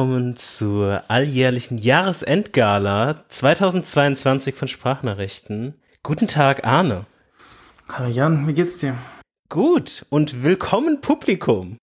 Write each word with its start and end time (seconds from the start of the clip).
willkommen 0.00 0.34
zur 0.34 1.02
alljährlichen 1.08 1.76
Jahresendgala 1.76 3.22
2022 3.28 4.54
von 4.54 4.66
Sprachnachrichten. 4.66 5.74
Guten 6.02 6.26
Tag, 6.26 6.66
Arne. 6.66 7.04
Hallo 7.86 8.08
Jan, 8.08 8.48
wie 8.48 8.54
geht's 8.54 8.78
dir? 8.78 8.96
Gut 9.50 10.06
und 10.08 10.42
willkommen 10.42 11.02
Publikum. 11.02 11.76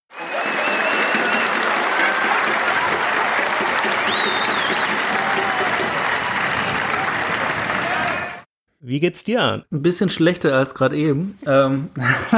Wie 8.80 8.98
geht's 8.98 9.22
dir 9.22 9.42
an? 9.42 9.64
Ein 9.70 9.82
bisschen 9.82 10.10
schlechter 10.10 10.56
als 10.56 10.74
gerade 10.74 10.96
eben. 10.96 11.38
Ähm, 11.46 11.90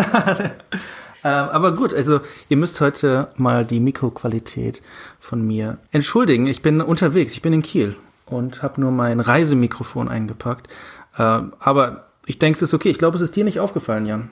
ähm, 1.24 1.48
aber 1.48 1.74
gut, 1.74 1.94
also 1.94 2.20
ihr 2.50 2.58
müsst 2.58 2.82
heute 2.82 3.28
mal 3.36 3.64
die 3.64 3.80
Mikroqualität 3.80 4.82
von 5.30 5.46
mir 5.46 5.78
entschuldigen. 5.92 6.48
Ich 6.48 6.60
bin 6.60 6.80
unterwegs, 6.80 7.34
ich 7.34 7.42
bin 7.42 7.52
in 7.52 7.62
Kiel 7.62 7.94
und 8.26 8.64
habe 8.64 8.80
nur 8.80 8.90
mein 8.90 9.20
Reisemikrofon 9.20 10.08
eingepackt. 10.08 10.66
Ähm, 11.16 11.52
aber 11.60 12.08
ich 12.26 12.40
denke, 12.40 12.56
es 12.56 12.62
ist 12.62 12.74
okay. 12.74 12.90
Ich 12.90 12.98
glaube, 12.98 13.16
es 13.16 13.22
ist 13.22 13.36
dir 13.36 13.44
nicht 13.44 13.60
aufgefallen, 13.60 14.06
Jan. 14.06 14.30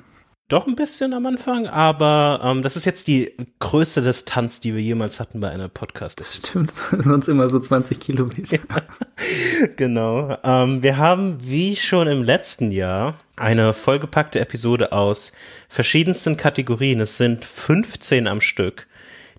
Doch 0.49 0.67
ein 0.67 0.75
bisschen 0.75 1.15
am 1.15 1.25
Anfang, 1.27 1.69
aber 1.69 2.41
ähm, 2.43 2.63
das 2.63 2.75
ist 2.75 2.85
jetzt 2.85 3.07
die 3.07 3.33
größte 3.61 4.03
Distanz, 4.03 4.59
die 4.59 4.75
wir 4.75 4.83
jemals 4.83 5.21
hatten 5.21 5.39
bei 5.39 5.51
einer 5.51 5.69
podcast 5.69 6.19
Das 6.19 6.35
stimmt, 6.37 6.73
sonst 7.05 7.29
immer 7.29 7.49
so 7.49 7.61
20 7.61 8.01
Kilometer. 8.01 8.57
Ja, 8.57 9.69
genau. 9.77 10.37
Ähm, 10.43 10.83
wir 10.83 10.97
haben, 10.97 11.39
wie 11.43 11.77
schon 11.77 12.09
im 12.09 12.25
letzten 12.25 12.73
Jahr, 12.73 13.15
eine 13.37 13.73
vollgepackte 13.73 14.41
Episode 14.41 14.91
aus 14.91 15.33
verschiedensten 15.69 16.37
Kategorien. 16.37 16.99
Es 16.99 17.19
sind 17.19 17.45
15 17.45 18.27
am 18.27 18.41
Stück, 18.41 18.88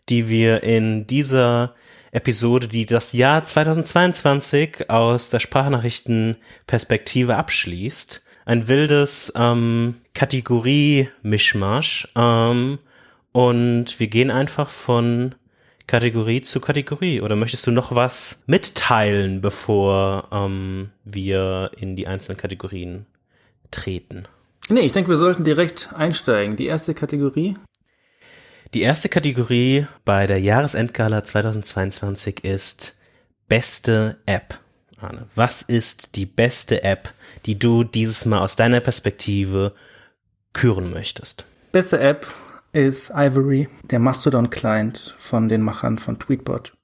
die 0.09 0.29
wir 0.29 0.63
in 0.63 1.07
dieser 1.07 1.75
Episode, 2.11 2.67
die 2.67 2.85
das 2.85 3.13
Jahr 3.13 3.45
2022 3.45 4.89
aus 4.89 5.29
der 5.29 5.39
Sprachnachrichtenperspektive 5.39 7.35
abschließt, 7.35 8.23
ein 8.45 8.67
wildes 8.67 9.31
ähm, 9.35 9.95
Kategorie-Mischmasch. 10.15 12.07
Ähm, 12.15 12.79
und 13.31 13.99
wir 13.99 14.07
gehen 14.07 14.31
einfach 14.31 14.69
von 14.69 15.35
Kategorie 15.85 16.41
zu 16.41 16.59
Kategorie. 16.59 17.21
Oder 17.21 17.35
möchtest 17.35 17.67
du 17.67 17.71
noch 17.71 17.93
was 17.93 18.43
mitteilen, 18.47 19.41
bevor 19.41 20.29
ähm, 20.31 20.89
wir 21.03 21.71
in 21.77 21.95
die 21.95 22.07
einzelnen 22.07 22.39
Kategorien 22.39 23.05
treten? 23.69 24.27
Nee, 24.67 24.81
ich 24.81 24.91
denke, 24.93 25.09
wir 25.09 25.17
sollten 25.17 25.43
direkt 25.43 25.89
einsteigen. 25.95 26.55
Die 26.55 26.65
erste 26.65 26.95
Kategorie. 26.95 27.55
Die 28.75 28.83
erste 28.83 29.09
Kategorie 29.09 29.87
bei 30.05 30.27
der 30.27 30.39
Jahresendgala 30.39 31.23
2022 31.23 32.43
ist 32.43 32.99
beste 33.47 34.17
App. 34.27 34.59
Arne, 35.01 35.25
was 35.33 35.63
ist 35.63 36.15
die 36.15 36.27
beste 36.27 36.83
App, 36.83 37.11
die 37.47 37.57
du 37.57 37.83
dieses 37.83 38.25
Mal 38.25 38.37
aus 38.37 38.55
deiner 38.55 38.79
Perspektive 38.79 39.73
küren 40.53 40.91
möchtest? 40.91 41.45
Beste 41.71 41.99
App 41.99 42.27
ist 42.71 43.09
Ivory, 43.09 43.67
der 43.89 43.97
Mastodon-Client 43.97 45.15
von 45.17 45.49
den 45.49 45.63
Machern 45.63 45.97
von 45.97 46.19
Tweetbot. 46.19 46.77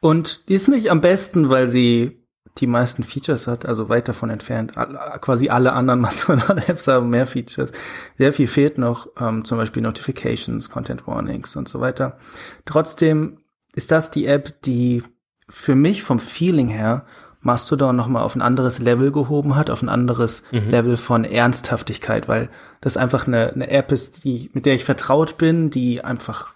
Und 0.00 0.48
die 0.48 0.54
ist 0.54 0.68
nicht 0.68 0.90
am 0.90 1.02
besten, 1.02 1.50
weil 1.50 1.66
sie 1.66 2.19
die 2.58 2.66
meisten 2.66 3.04
Features 3.04 3.46
hat, 3.46 3.66
also 3.66 3.88
weit 3.88 4.08
davon 4.08 4.30
entfernt. 4.30 4.72
Quasi 5.20 5.48
alle 5.48 5.72
anderen 5.72 6.00
Mastodon-Apps 6.02 6.88
haben 6.88 7.10
mehr 7.10 7.26
Features. 7.26 7.72
Sehr 8.18 8.32
viel 8.32 8.48
fehlt 8.48 8.78
noch, 8.78 9.08
ähm, 9.18 9.44
zum 9.44 9.58
Beispiel 9.58 9.82
Notifications, 9.82 10.70
Content 10.70 11.06
Warnings 11.06 11.56
und 11.56 11.68
so 11.68 11.80
weiter. 11.80 12.18
Trotzdem 12.64 13.38
ist 13.74 13.90
das 13.90 14.10
die 14.10 14.26
App, 14.26 14.62
die 14.62 15.02
für 15.48 15.74
mich 15.74 16.02
vom 16.02 16.18
Feeling 16.18 16.68
her 16.68 17.06
Mastodon 17.40 17.96
nochmal 17.96 18.22
auf 18.22 18.36
ein 18.36 18.42
anderes 18.42 18.80
Level 18.80 19.12
gehoben 19.12 19.56
hat, 19.56 19.70
auf 19.70 19.82
ein 19.82 19.88
anderes 19.88 20.42
mhm. 20.52 20.70
Level 20.70 20.96
von 20.96 21.24
Ernsthaftigkeit, 21.24 22.28
weil 22.28 22.50
das 22.80 22.96
einfach 22.96 23.26
eine, 23.26 23.52
eine 23.52 23.70
App 23.70 23.92
ist, 23.92 24.24
die, 24.24 24.50
mit 24.52 24.66
der 24.66 24.74
ich 24.74 24.84
vertraut 24.84 25.38
bin, 25.38 25.70
die 25.70 26.04
einfach 26.04 26.54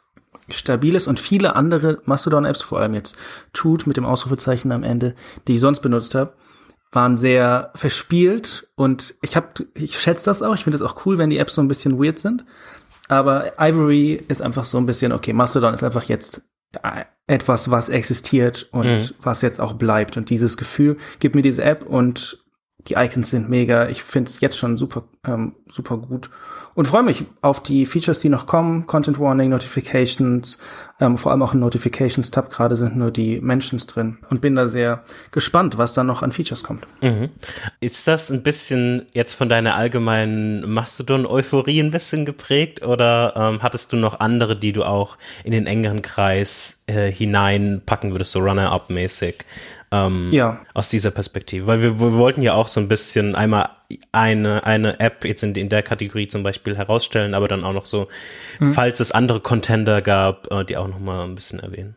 stabil 0.51 0.95
ist 0.95 1.07
und 1.07 1.21
viele 1.21 1.57
andere 1.57 2.01
Mastodon-Apps, 2.05 2.63
vor 2.63 2.81
allem 2.81 2.95
jetzt 2.95 3.17
Tut 3.53 3.87
mit 3.87 3.97
dem 3.97 4.05
Ausrufezeichen 4.05 4.73
am 4.73 4.83
Ende, 4.83 5.15
die 5.47 5.55
ich 5.55 5.61
sonst 5.61 5.81
benutzt 5.81 6.15
habe, 6.15 6.35
waren 6.93 7.17
sehr 7.17 7.71
verspielt 7.75 8.69
und 8.77 9.15
ich 9.23 9.37
habe, 9.37 9.49
ich 9.75 9.99
schätze 9.99 10.27
das 10.27 10.43
auch. 10.43 10.55
Ich 10.55 10.65
finde 10.65 10.77
es 10.77 10.83
auch 10.83 11.05
cool, 11.07 11.19
wenn 11.19 11.31
die 11.31 11.39
Apps 11.39 11.55
so 11.55 11.63
ein 11.63 11.69
bisschen 11.69 12.03
weird 12.03 12.19
sind. 12.19 12.45
Aber 13.09 13.53
Ivory 13.59 14.23
ist 14.29 14.41
einfach 14.41 14.65
so 14.65 14.79
ein 14.79 14.87
bisschen, 14.87 15.13
okay, 15.13 15.33
Mastodon 15.33 15.75
ist 15.75 15.83
einfach 15.83 16.05
jetzt 16.05 16.43
etwas, 17.27 17.71
was 17.71 17.89
existiert 17.89 18.69
und 18.73 18.87
mhm. 18.87 19.11
was 19.23 19.43
jetzt 19.43 19.61
auch 19.61 19.75
bleibt. 19.75 20.17
Und 20.17 20.31
dieses 20.31 20.57
Gefühl 20.57 20.97
gibt 21.19 21.35
mir 21.35 21.43
diese 21.43 21.65
App 21.65 21.85
und 21.85 22.45
die 22.89 22.95
Icons 22.95 23.31
sind 23.31 23.49
mega. 23.49 23.89
Ich 23.89 24.03
finde 24.03 24.29
es 24.29 24.41
jetzt 24.41 24.59
schon 24.59 24.77
super, 24.77 25.05
ähm, 25.27 25.55
super 25.71 25.97
gut 25.99 26.31
und 26.75 26.87
freue 26.87 27.03
mich 27.03 27.25
auf 27.41 27.63
die 27.63 27.87
Features, 27.87 28.19
die 28.19 28.29
noch 28.29 28.47
kommen. 28.47 28.87
Content 28.87 29.19
Warning, 29.19 29.51
Notifications, 29.51 30.59
ähm, 31.01 31.19
vor 31.19 31.33
allem 31.33 31.43
auch 31.43 31.55
im 31.55 31.61
Notifications-Tab 31.61 32.51
gerade 32.51 32.77
sind 32.77 32.97
nur 32.97 33.11
die 33.11 33.41
Mentions 33.41 33.87
drin 33.87 34.19
und 34.31 34.41
bin 34.41 34.55
da 34.55 34.69
sehr 34.69 35.03
gespannt, 35.31 35.79
was 35.79 35.95
da 35.95 36.05
noch 36.05 36.23
an 36.23 36.33
Features 36.33 36.65
kommt. 36.65 36.87
Mhm. 37.01 37.31
Ist 37.81 38.07
das 38.07 38.31
ein 38.31 38.43
bisschen 38.43 39.07
jetzt 39.15 39.35
von 39.35 39.49
deiner 39.49 39.77
allgemeinen 39.77 40.71
Mastodon-Euphorie 40.71 41.81
ein 41.81 41.91
bisschen 41.91 42.25
geprägt 42.25 42.85
oder 42.85 43.35
ähm, 43.37 43.63
hattest 43.63 43.93
du 43.93 43.97
noch 43.97 44.21
andere, 44.21 44.57
die 44.57 44.73
du 44.73 44.85
auch 44.85 45.19
in 45.45 45.53
den 45.53 45.67
engeren 45.67 46.03
Kreis 46.03 46.85
äh, 46.87 47.11
hineinpacken 47.11 48.13
würdest, 48.13 48.33
so 48.33 48.41
Runner-Up-mäßig? 48.41 49.45
Ähm, 49.95 50.33
ja. 50.33 50.61
aus 50.75 50.91
dieser 50.91 51.11
Perspektive. 51.11 51.67
Weil 51.67 51.81
wir, 51.81 52.01
wir 52.01 52.13
wollten 52.15 52.43
ja 52.43 52.55
auch 52.55 52.69
so 52.69 52.81
ein 52.81 52.89
bisschen 52.89 53.35
einmal 53.35 53.71
eine, 54.13 54.65
eine 54.65 54.99
App 54.99 55.25
jetzt 55.25 55.43
in, 55.43 55.55
in 55.55 55.69
der 55.69 55.83
Kategorie 55.83 56.27
zum 56.27 56.43
Beispiel 56.43 56.77
herausstellen, 56.77 57.35
aber 57.35 57.49
dann 57.49 57.65
auch 57.65 57.73
noch 57.73 57.87
so, 57.87 58.09
mhm. 58.59 58.73
falls 58.73 59.01
es 59.01 59.13
andere 59.13 59.41
Contender 59.41 60.03
gab, 60.03 60.51
äh, 60.51 60.65
die 60.65 60.77
auch 60.77 60.89
noch 60.89 60.99
mal 60.99 61.25
ein 61.25 61.35
bisschen 61.35 61.61
erwähnen. 61.61 61.95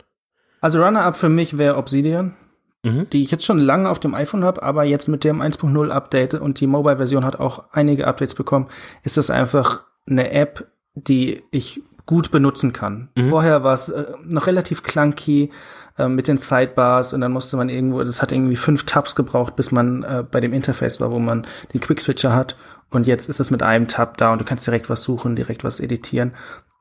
Also 0.61 0.83
Runner-Up 0.83 1.17
für 1.17 1.29
mich 1.29 1.57
wäre 1.57 1.77
Obsidian, 1.77 2.35
mhm. 2.83 3.09
die 3.11 3.23
ich 3.23 3.31
jetzt 3.31 3.45
schon 3.45 3.59
lange 3.59 3.89
auf 3.89 3.99
dem 3.99 4.13
iPhone 4.13 4.43
habe, 4.43 4.61
aber 4.61 4.83
jetzt 4.83 5.07
mit 5.07 5.23
dem 5.23 5.41
1.0 5.41 5.89
Update 5.89 6.35
und 6.35 6.59
die 6.59 6.67
Mobile-Version 6.67 7.25
hat 7.25 7.39
auch 7.39 7.63
einige 7.71 8.05
Updates 8.05 8.35
bekommen, 8.35 8.67
ist 9.03 9.17
das 9.17 9.29
einfach 9.29 9.83
eine 10.07 10.31
App, 10.31 10.67
die 10.93 11.43
ich 11.51 11.81
gut 12.05 12.31
benutzen 12.31 12.73
kann. 12.73 13.09
Mhm. 13.15 13.29
Vorher 13.29 13.63
war 13.63 13.73
es 13.73 13.89
äh, 13.89 14.05
noch 14.23 14.47
relativ 14.47 14.81
clunky, 14.81 15.51
äh, 15.97 16.07
mit 16.07 16.27
den 16.27 16.37
Sidebars 16.37 17.13
und 17.13 17.21
dann 17.21 17.31
musste 17.31 17.57
man 17.57 17.69
irgendwo, 17.69 18.03
das 18.03 18.21
hat 18.21 18.31
irgendwie 18.31 18.55
fünf 18.55 18.85
Tabs 18.85 19.15
gebraucht, 19.15 19.55
bis 19.55 19.71
man 19.71 20.03
äh, 20.03 20.23
bei 20.29 20.39
dem 20.39 20.53
Interface 20.53 20.99
war, 20.99 21.11
wo 21.11 21.19
man 21.19 21.45
den 21.73 21.81
Quick-Switcher 21.81 22.33
hat. 22.33 22.55
Und 22.89 23.07
jetzt 23.07 23.27
ist 23.27 23.39
es 23.39 23.51
mit 23.51 23.63
einem 23.63 23.87
Tab 23.87 24.17
da 24.17 24.31
und 24.31 24.39
du 24.39 24.45
kannst 24.45 24.65
direkt 24.65 24.89
was 24.89 25.03
suchen, 25.03 25.35
direkt 25.35 25.63
was 25.63 25.79
editieren. 25.79 26.31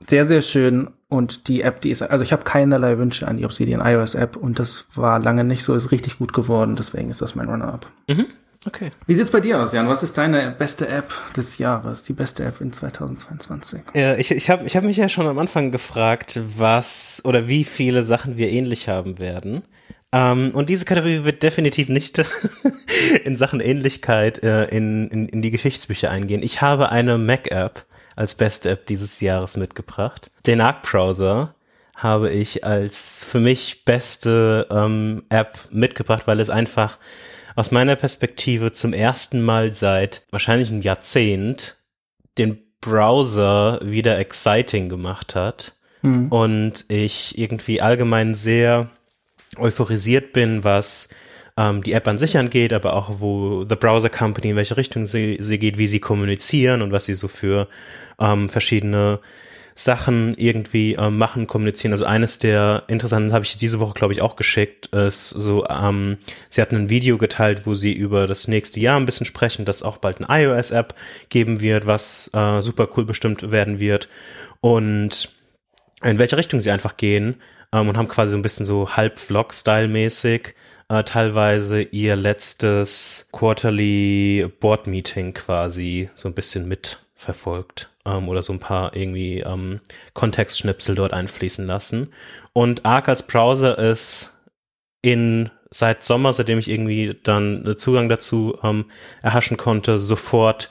Sehr, 0.06 0.26
sehr 0.26 0.42
schön. 0.42 0.90
Und 1.08 1.48
die 1.48 1.62
App, 1.62 1.80
die 1.80 1.90
ist, 1.90 2.02
also 2.02 2.22
ich 2.22 2.32
habe 2.32 2.44
keinerlei 2.44 2.98
Wünsche 2.98 3.26
an 3.26 3.36
die 3.36 3.44
Obsidian 3.44 3.84
iOS 3.84 4.14
App 4.14 4.36
und 4.36 4.58
das 4.58 4.88
war 4.94 5.18
lange 5.18 5.44
nicht 5.44 5.64
so, 5.64 5.74
ist 5.74 5.92
richtig 5.92 6.18
gut 6.18 6.32
geworden, 6.32 6.76
deswegen 6.76 7.10
ist 7.10 7.22
das 7.22 7.34
mein 7.34 7.48
Runner-up. 7.48 7.86
Mhm. 8.08 8.26
Okay. 8.66 8.90
Wie 9.06 9.14
sieht's 9.14 9.30
bei 9.30 9.40
dir 9.40 9.60
aus, 9.60 9.72
Jan? 9.72 9.88
Was 9.88 10.02
ist 10.02 10.18
deine 10.18 10.50
beste 10.50 10.88
App 10.88 11.12
des 11.36 11.58
Jahres, 11.58 12.02
die 12.02 12.12
beste 12.12 12.44
App 12.44 12.60
in 12.60 12.72
2022? 12.72 13.80
Ja, 13.94 14.16
ich 14.16 14.30
ich 14.30 14.50
habe 14.50 14.64
ich 14.64 14.76
hab 14.76 14.84
mich 14.84 14.96
ja 14.96 15.08
schon 15.08 15.26
am 15.26 15.38
Anfang 15.38 15.70
gefragt, 15.70 16.40
was 16.56 17.22
oder 17.24 17.46
wie 17.48 17.64
viele 17.64 18.02
Sachen 18.02 18.36
wir 18.36 18.50
ähnlich 18.50 18.88
haben 18.88 19.20
werden. 19.20 19.62
Ähm, 20.12 20.50
und 20.52 20.68
diese 20.68 20.84
Kategorie 20.84 21.24
wird 21.24 21.42
definitiv 21.42 21.88
nicht 21.88 22.20
in 23.24 23.36
Sachen 23.36 23.60
Ähnlichkeit 23.60 24.42
äh, 24.42 24.66
in, 24.66 25.08
in, 25.08 25.28
in 25.28 25.42
die 25.42 25.50
Geschichtsbücher 25.50 26.10
eingehen. 26.10 26.42
Ich 26.42 26.62
habe 26.62 26.90
eine 26.90 27.18
Mac-App 27.18 27.84
als 28.16 28.34
beste 28.34 28.70
App 28.70 28.86
dieses 28.86 29.20
Jahres 29.20 29.56
mitgebracht. 29.56 30.30
Den 30.46 30.60
Arc-Browser 30.60 31.54
habe 31.94 32.30
ich 32.30 32.64
als 32.64 33.24
für 33.24 33.40
mich 33.40 33.84
beste 33.84 34.66
ähm, 34.70 35.24
App 35.28 35.58
mitgebracht, 35.70 36.26
weil 36.26 36.40
es 36.40 36.50
einfach 36.50 36.98
aus 37.56 37.70
meiner 37.70 37.96
Perspektive 37.96 38.72
zum 38.72 38.92
ersten 38.92 39.42
Mal 39.42 39.74
seit 39.74 40.24
wahrscheinlich 40.30 40.70
einem 40.70 40.82
Jahrzehnt 40.82 41.78
den 42.38 42.58
Browser 42.82 43.80
wieder 43.82 44.18
exciting 44.18 44.88
gemacht 44.88 45.34
hat 45.34 45.74
mhm. 46.02 46.28
und 46.28 46.84
ich 46.88 47.36
irgendwie 47.38 47.80
allgemein 47.80 48.34
sehr 48.34 48.90
euphorisiert 49.56 50.34
bin, 50.34 50.64
was 50.64 51.08
ähm, 51.56 51.82
die 51.82 51.94
App 51.94 52.06
an 52.06 52.18
sich 52.18 52.36
angeht, 52.36 52.74
aber 52.74 52.92
auch 52.92 53.20
wo 53.20 53.64
The 53.66 53.76
Browser 53.76 54.10
Company, 54.10 54.50
in 54.50 54.56
welche 54.56 54.76
Richtung 54.76 55.06
sie, 55.06 55.38
sie 55.40 55.58
geht, 55.58 55.78
wie 55.78 55.86
sie 55.86 56.00
kommunizieren 56.00 56.82
und 56.82 56.92
was 56.92 57.06
sie 57.06 57.14
so 57.14 57.26
für 57.26 57.68
ähm, 58.20 58.50
verschiedene 58.50 59.20
Sachen 59.78 60.34
irgendwie 60.38 60.94
ähm, 60.94 61.18
machen, 61.18 61.46
kommunizieren. 61.46 61.92
Also 61.92 62.06
eines 62.06 62.38
der 62.38 62.84
interessanten, 62.88 63.34
habe 63.34 63.44
ich 63.44 63.58
diese 63.58 63.78
Woche, 63.78 63.92
glaube 63.92 64.14
ich, 64.14 64.22
auch 64.22 64.34
geschickt, 64.34 64.86
ist 64.86 65.28
so, 65.30 65.66
ähm, 65.68 66.16
sie 66.48 66.62
hatten 66.62 66.76
ein 66.76 66.90
Video 66.90 67.18
geteilt, 67.18 67.66
wo 67.66 67.74
sie 67.74 67.92
über 67.92 68.26
das 68.26 68.48
nächste 68.48 68.80
Jahr 68.80 68.98
ein 68.98 69.04
bisschen 69.04 69.26
sprechen, 69.26 69.66
dass 69.66 69.82
auch 69.82 69.98
bald 69.98 70.22
eine 70.22 70.44
iOS-App 70.44 70.94
geben 71.28 71.60
wird, 71.60 71.86
was 71.86 72.30
äh, 72.32 72.62
super 72.62 72.88
cool 72.96 73.04
bestimmt 73.04 73.52
werden 73.52 73.78
wird. 73.78 74.08
Und 74.62 75.28
in 76.02 76.18
welche 76.18 76.38
Richtung 76.38 76.60
sie 76.60 76.70
einfach 76.70 76.96
gehen. 76.96 77.36
ähm, 77.72 77.88
und 77.88 77.98
haben 77.98 78.08
quasi 78.08 78.30
so 78.30 78.38
ein 78.38 78.42
bisschen 78.42 78.64
so 78.64 78.96
halb 78.96 79.18
Vlog-Style-mäßig 79.18 80.54
äh, 80.88 81.04
teilweise 81.04 81.82
ihr 81.82 82.16
letztes 82.16 83.28
Quarterly 83.32 84.50
Board 84.60 84.86
Meeting 84.86 85.34
quasi 85.34 86.08
so 86.14 86.28
ein 86.28 86.34
bisschen 86.34 86.66
mitverfolgt 86.66 87.90
ähm, 88.06 88.28
oder 88.28 88.42
so 88.42 88.52
ein 88.52 88.60
paar 88.60 88.94
irgendwie 88.96 89.40
ähm, 89.40 89.80
Kontextschnipsel 90.14 90.94
dort 90.94 91.12
einfließen 91.12 91.66
lassen. 91.66 92.12
Und 92.52 92.84
Arc 92.86 93.08
als 93.08 93.26
Browser 93.26 93.78
ist 93.78 94.40
in 95.02 95.50
seit 95.70 96.04
Sommer, 96.04 96.32
seitdem 96.32 96.58
ich 96.58 96.70
irgendwie 96.70 97.18
dann 97.22 97.74
Zugang 97.76 98.08
dazu 98.08 98.58
ähm, 98.62 98.86
erhaschen 99.22 99.56
konnte, 99.56 99.98
sofort 99.98 100.70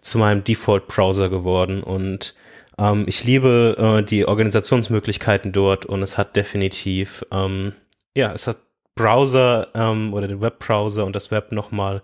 zu 0.00 0.18
meinem 0.18 0.44
Default-Browser 0.44 1.28
geworden 1.30 1.82
und 1.82 2.34
ähm, 2.78 3.04
ich 3.06 3.24
liebe 3.24 3.76
äh, 3.78 4.02
die 4.02 4.26
Organisationsmöglichkeiten 4.26 5.52
dort 5.52 5.86
und 5.86 6.02
es 6.02 6.18
hat 6.18 6.36
definitiv, 6.36 7.24
ähm, 7.30 7.74
ja, 8.14 8.32
es 8.32 8.46
hat 8.46 8.58
Browser 8.94 9.68
ähm, 9.74 10.12
oder 10.12 10.28
den 10.28 10.40
Webbrowser 10.40 11.04
und 11.04 11.16
das 11.16 11.30
Web 11.30 11.52
nochmal 11.52 12.02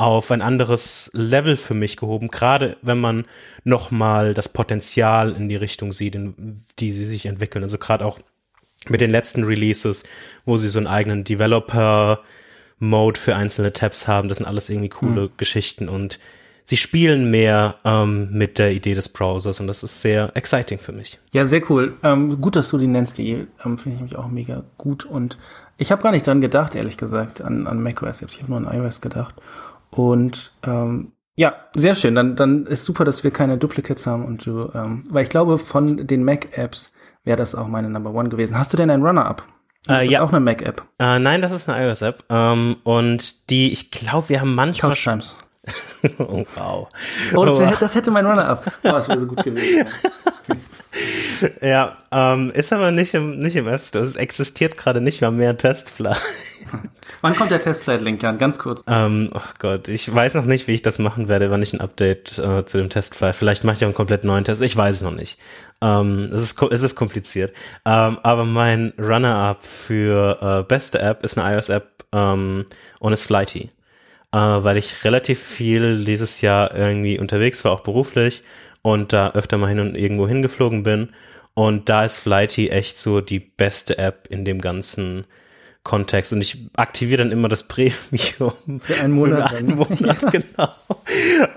auf 0.00 0.30
ein 0.30 0.40
anderes 0.40 1.10
Level 1.12 1.56
für 1.56 1.74
mich 1.74 1.98
gehoben, 1.98 2.28
gerade 2.28 2.78
wenn 2.80 2.98
man 2.98 3.26
nochmal 3.64 4.32
das 4.32 4.48
Potenzial 4.48 5.32
in 5.32 5.50
die 5.50 5.56
Richtung 5.56 5.92
sieht, 5.92 6.14
in 6.14 6.62
die 6.78 6.92
sie 6.92 7.04
sich 7.04 7.26
entwickeln. 7.26 7.62
Also 7.62 7.76
gerade 7.76 8.06
auch 8.06 8.18
mit 8.88 9.02
den 9.02 9.10
letzten 9.10 9.44
Releases, 9.44 10.04
wo 10.46 10.56
sie 10.56 10.70
so 10.70 10.78
einen 10.78 10.86
eigenen 10.86 11.24
Developer-Mode 11.24 13.20
für 13.20 13.36
einzelne 13.36 13.74
Tabs 13.74 14.08
haben. 14.08 14.30
Das 14.30 14.38
sind 14.38 14.46
alles 14.46 14.70
irgendwie 14.70 14.88
coole 14.88 15.24
mhm. 15.24 15.30
Geschichten 15.36 15.90
und 15.90 16.18
sie 16.64 16.78
spielen 16.78 17.30
mehr 17.30 17.76
ähm, 17.84 18.30
mit 18.32 18.58
der 18.58 18.72
Idee 18.72 18.94
des 18.94 19.10
Browsers 19.10 19.60
und 19.60 19.66
das 19.66 19.82
ist 19.82 20.00
sehr 20.00 20.34
exciting 20.34 20.78
für 20.78 20.92
mich. 20.92 21.18
Ja, 21.32 21.44
sehr 21.44 21.68
cool. 21.70 21.94
Ähm, 22.02 22.40
gut, 22.40 22.56
dass 22.56 22.70
du 22.70 22.78
die 22.78 22.86
nennst, 22.86 23.18
die 23.18 23.46
ähm, 23.64 23.76
finde 23.76 23.90
ich 23.90 23.96
nämlich 23.96 24.16
auch 24.16 24.28
mega 24.28 24.62
gut 24.78 25.04
und 25.04 25.36
ich 25.76 25.90
habe 25.90 26.02
gar 26.02 26.12
nicht 26.12 26.26
dran 26.26 26.40
gedacht, 26.40 26.74
ehrlich 26.74 26.96
gesagt, 26.96 27.40
an, 27.40 27.66
an 27.66 27.82
macOS. 27.82 28.22
Ich 28.22 28.42
habe 28.42 28.52
nur 28.52 28.58
an 28.58 28.70
iOS 28.70 29.00
gedacht. 29.00 29.34
Und 29.90 30.52
ähm, 30.62 31.12
ja, 31.36 31.54
sehr 31.74 31.94
schön. 31.94 32.14
Dann, 32.14 32.36
dann 32.36 32.66
ist 32.66 32.84
super, 32.84 33.04
dass 33.04 33.24
wir 33.24 33.30
keine 33.30 33.56
Duplicates 33.56 34.06
haben 34.06 34.24
und 34.24 34.44
du, 34.44 34.70
ähm, 34.74 35.04
weil 35.10 35.24
ich 35.24 35.30
glaube, 35.30 35.58
von 35.58 36.06
den 36.06 36.24
Mac-Apps 36.24 36.92
wäre 37.24 37.38
das 37.38 37.54
auch 37.54 37.66
meine 37.66 37.88
Number 37.88 38.12
One 38.12 38.28
gewesen. 38.28 38.58
Hast 38.58 38.72
du 38.72 38.76
denn 38.76 38.90
ein 38.90 39.02
Runner-Up? 39.02 39.42
Äh, 39.88 40.06
ja. 40.06 40.20
auch 40.20 40.30
eine 40.30 40.40
Mac-App? 40.40 40.82
Äh, 40.98 41.18
nein, 41.18 41.40
das 41.40 41.52
ist 41.52 41.68
eine 41.68 41.86
iOS-App. 41.86 42.24
Ähm, 42.28 42.76
und 42.84 43.50
die, 43.50 43.72
ich 43.72 43.90
glaube, 43.90 44.28
wir 44.28 44.40
haben 44.40 44.54
manchmal. 44.54 44.92
Couch 44.92 45.04
Times. 45.04 45.36
oh, 46.18 46.44
wow. 46.54 46.88
Oh, 47.34 47.44
das, 47.44 47.58
wär, 47.58 47.76
das 47.78 47.94
hätte 47.94 48.10
mein 48.10 48.26
Runner-Up. 48.26 48.72
Oh, 48.82 48.90
das 48.90 49.08
wäre 49.08 49.18
so 49.18 49.26
gut 49.26 49.42
gewesen. 49.42 49.86
ja, 51.62 51.96
ähm, 52.10 52.50
ist 52.54 52.72
aber 52.72 52.90
nicht 52.90 53.14
im, 53.14 53.38
nicht 53.38 53.56
im 53.56 53.68
App 53.68 53.80
Store. 53.80 54.04
Es 54.04 54.16
existiert 54.16 54.76
gerade 54.76 55.00
nicht 55.00 55.20
mal 55.22 55.30
mehr 55.30 55.56
Testfly. 55.56 56.14
Wann 57.20 57.34
kommt 57.34 57.50
der 57.50 57.60
Testflight-Link, 57.60 58.22
Jan? 58.22 58.38
Ganz 58.38 58.58
kurz. 58.58 58.82
Ähm, 58.86 59.30
oh 59.34 59.40
Gott, 59.58 59.88
ich 59.88 60.12
weiß 60.12 60.34
noch 60.34 60.44
nicht, 60.44 60.68
wie 60.68 60.74
ich 60.74 60.82
das 60.82 60.98
machen 60.98 61.28
werde, 61.28 61.50
wann 61.50 61.62
ich 61.62 61.72
ein 61.72 61.80
Update 61.80 62.38
äh, 62.38 62.64
zu 62.64 62.78
dem 62.78 62.88
Testflight. 62.88 63.36
Vielleicht 63.36 63.64
mache 63.64 63.76
ich 63.76 63.82
auch 63.82 63.86
einen 63.86 63.94
komplett 63.94 64.24
neuen 64.24 64.44
Test. 64.44 64.62
Ich 64.62 64.76
weiß 64.76 64.96
es 64.96 65.02
noch 65.02 65.14
nicht. 65.14 65.38
Ähm, 65.82 66.28
es, 66.32 66.42
ist, 66.42 66.62
es 66.62 66.82
ist 66.82 66.94
kompliziert. 66.94 67.52
Ähm, 67.84 68.18
aber 68.22 68.44
mein 68.44 68.92
Runner-Up 68.98 69.62
für 69.62 70.38
äh, 70.60 70.62
beste 70.62 71.00
App 71.00 71.24
ist 71.24 71.38
eine 71.38 71.54
iOS-App 71.54 72.04
ähm, 72.12 72.66
und 73.00 73.12
ist 73.12 73.26
Flighty 73.26 73.70
äh, 74.32 74.38
weil 74.38 74.76
ich 74.76 75.04
relativ 75.04 75.40
viel 75.40 76.04
dieses 76.04 76.40
Jahr 76.40 76.74
irgendwie 76.74 77.18
unterwegs 77.18 77.64
war, 77.64 77.72
auch 77.72 77.80
beruflich 77.80 78.42
und 78.82 79.12
da 79.12 79.32
öfter 79.32 79.58
mal 79.58 79.68
hin 79.68 79.80
und 79.80 79.96
irgendwo 79.96 80.28
hingeflogen 80.28 80.82
bin. 80.82 81.10
Und 81.54 81.88
da 81.88 82.04
ist 82.04 82.20
Flighty 82.20 82.68
echt 82.70 82.96
so 82.96 83.20
die 83.20 83.40
beste 83.40 83.98
App 83.98 84.28
in 84.30 84.44
dem 84.44 84.60
ganzen 84.60 85.26
Kontext. 85.82 86.32
Und 86.32 86.40
ich 86.40 86.58
aktiviere 86.76 87.22
dann 87.22 87.32
immer 87.32 87.48
das 87.48 87.64
Premium. 87.64 88.00
Für 88.80 89.00
einen 89.02 89.12
Monat. 89.12 89.50
Für 89.50 89.56
einen 89.58 89.76
Monat, 89.76 90.00
ja. 90.00 90.30
genau. 90.30 90.68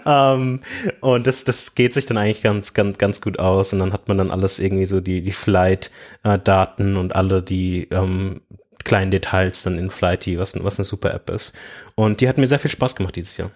um, 0.05 0.59
ähm, 0.59 0.59
und 1.01 1.27
das, 1.27 1.43
das 1.43 1.75
geht 1.75 1.93
sich 1.93 2.05
dann 2.05 2.17
eigentlich 2.17 2.41
ganz, 2.41 2.73
ganz, 2.73 2.97
ganz 2.97 3.21
gut 3.21 3.39
aus. 3.39 3.73
Und 3.73 3.79
dann 3.79 3.93
hat 3.93 4.07
man 4.07 4.17
dann 4.17 4.31
alles 4.31 4.59
irgendwie 4.59 4.85
so 4.85 5.01
die, 5.01 5.21
die 5.21 5.31
Flight-Daten 5.31 6.97
und 6.97 7.15
alle 7.15 7.41
die 7.41 7.87
ähm, 7.91 8.41
kleinen 8.83 9.11
Details 9.11 9.63
dann 9.63 9.77
in 9.77 9.89
Flighty, 9.89 10.39
was, 10.39 10.61
was 10.63 10.79
eine 10.79 10.85
super 10.85 11.13
App 11.13 11.29
ist. 11.29 11.53
Und 11.95 12.21
die 12.21 12.29
hat 12.29 12.37
mir 12.37 12.47
sehr 12.47 12.59
viel 12.59 12.71
Spaß 12.71 12.95
gemacht 12.95 13.15
dieses 13.15 13.37
Jahr. 13.37 13.51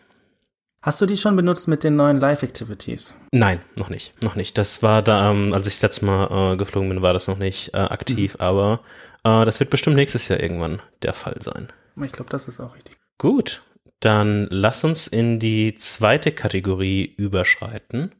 Hast 0.81 1.01
du 1.01 1.05
die 1.05 1.17
schon 1.17 1.35
benutzt 1.35 1.67
mit 1.67 1.83
den 1.83 1.95
neuen 1.95 2.19
Live-Activities? 2.19 3.13
Nein, 3.31 3.59
noch 3.75 3.89
nicht, 3.89 4.13
noch 4.23 4.35
nicht. 4.35 4.57
Das 4.57 4.83
war 4.83 5.01
da, 5.01 5.31
ähm, 5.31 5.53
als 5.53 5.67
ich 5.67 5.73
das 5.73 5.81
letzte 5.81 6.05
Mal 6.05 6.53
äh, 6.53 6.55
geflogen 6.55 6.87
bin, 6.89 7.01
war 7.01 7.13
das 7.13 7.27
noch 7.27 7.37
nicht 7.37 7.73
äh, 7.73 7.77
aktiv, 7.77 8.35
mhm. 8.35 8.41
aber 8.41 8.79
äh, 9.27 9.45
das 9.45 9.59
wird 9.59 9.69
bestimmt 9.69 9.95
nächstes 9.95 10.27
Jahr 10.27 10.39
irgendwann 10.39 10.81
der 11.01 11.13
Fall 11.13 11.35
sein. 11.39 11.67
Ich 12.01 12.11
glaube, 12.11 12.29
das 12.29 12.47
ist 12.47 12.59
auch 12.59 12.75
richtig. 12.75 12.97
Gut, 13.17 13.61
dann 13.99 14.47
lass 14.49 14.83
uns 14.83 15.07
in 15.07 15.39
die 15.39 15.75
zweite 15.75 16.31
Kategorie 16.31 17.13
überschreiten. 17.17 18.11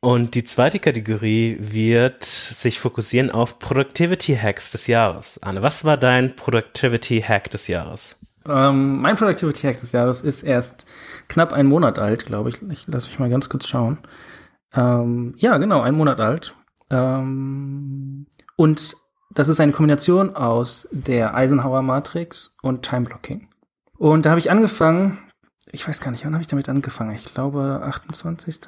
Und 0.00 0.34
die 0.34 0.44
zweite 0.44 0.80
Kategorie 0.80 1.56
wird 1.60 2.24
sich 2.24 2.78
fokussieren 2.78 3.30
auf 3.30 3.58
Productivity 3.58 4.36
Hacks 4.36 4.70
des 4.70 4.86
Jahres. 4.86 5.42
Anne, 5.42 5.62
was 5.62 5.86
war 5.86 5.96
dein 5.96 6.36
Productivity 6.36 7.22
Hack 7.22 7.48
des 7.48 7.68
Jahres? 7.68 8.18
Ähm, 8.46 9.00
mein 9.00 9.16
Productivity 9.16 9.66
Hack 9.66 9.80
des 9.80 9.92
Jahres 9.92 10.20
ist 10.20 10.42
erst 10.42 10.84
knapp 11.28 11.54
einen 11.54 11.70
Monat 11.70 11.98
alt, 11.98 12.26
glaube 12.26 12.50
ich. 12.50 12.60
Ich 12.68 12.86
lasse 12.86 13.08
mich 13.08 13.18
mal 13.18 13.30
ganz 13.30 13.48
kurz 13.48 13.66
schauen. 13.66 13.98
Ähm, 14.74 15.34
ja, 15.38 15.56
genau, 15.56 15.80
einen 15.80 15.96
Monat 15.96 16.20
alt. 16.20 16.54
Ähm, 16.90 18.26
und 18.56 18.96
das 19.34 19.48
ist 19.48 19.60
eine 19.60 19.72
Kombination 19.72 20.34
aus 20.34 20.88
der 20.90 21.34
Eisenhower 21.34 21.82
Matrix 21.82 22.56
und 22.62 22.82
Time 22.82 23.02
Blocking. 23.02 23.48
Und 23.98 24.26
da 24.26 24.30
habe 24.30 24.40
ich 24.40 24.50
angefangen, 24.50 25.18
ich 25.70 25.86
weiß 25.86 26.00
gar 26.00 26.10
nicht, 26.10 26.24
wann 26.24 26.34
habe 26.34 26.42
ich 26.42 26.48
damit 26.48 26.68
angefangen? 26.68 27.14
Ich 27.14 27.34
glaube 27.34 27.80
28. 27.84 28.60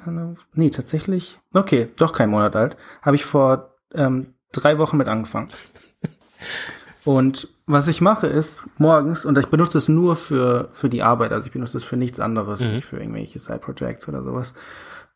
Nee, 0.53 0.69
tatsächlich. 0.69 1.39
Okay, 1.53 1.89
doch 1.95 2.11
kein 2.11 2.29
Monat 2.29 2.55
alt. 2.55 2.77
Habe 3.01 3.15
ich 3.15 3.23
vor 3.25 3.75
ähm, 3.93 4.33
drei 4.51 4.77
Wochen 4.77 4.97
mit 4.97 5.07
angefangen. 5.07 5.47
Und 7.05 7.47
was 7.65 7.87
ich 7.87 8.01
mache 8.01 8.27
ist 8.27 8.63
morgens, 8.77 9.23
und 9.23 9.37
ich 9.37 9.47
benutze 9.47 9.77
es 9.77 9.87
nur 9.87 10.17
für, 10.17 10.67
für 10.73 10.89
die 10.89 11.03
Arbeit, 11.03 11.31
also 11.31 11.45
ich 11.47 11.53
benutze 11.53 11.77
es 11.77 11.85
für 11.85 11.95
nichts 11.95 12.19
anderes, 12.19 12.59
mhm. 12.59 12.75
nicht 12.75 12.85
für 12.85 12.97
irgendwelche 12.97 13.39
Side-Projects 13.39 14.09
oder 14.09 14.23
sowas. 14.23 14.53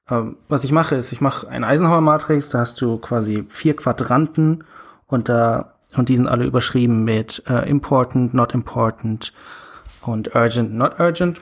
Ähm, 0.10 0.38
was 0.48 0.64
ich 0.64 0.72
mache 0.72 0.96
ist, 0.96 1.12
ich 1.12 1.20
mache 1.20 1.50
eine 1.50 1.68
Eisenhower-Matrix, 1.68 2.48
da 2.48 2.60
hast 2.60 2.82
du 2.82 2.98
quasi 2.98 3.44
vier 3.50 3.76
Quadranten 3.76 4.64
und 5.12 5.30
da, 5.30 5.76
und 5.96 6.10
die 6.10 6.16
sind 6.16 6.28
alle 6.28 6.46
überschrieben 6.46 7.04
mit 7.04 7.44
äh, 7.48 7.70
important, 7.70 8.34
not 8.34 8.54
important 8.54 9.34
und 10.04 10.34
urgent, 10.34 10.74
not 10.74 11.00
urgent. 11.00 11.42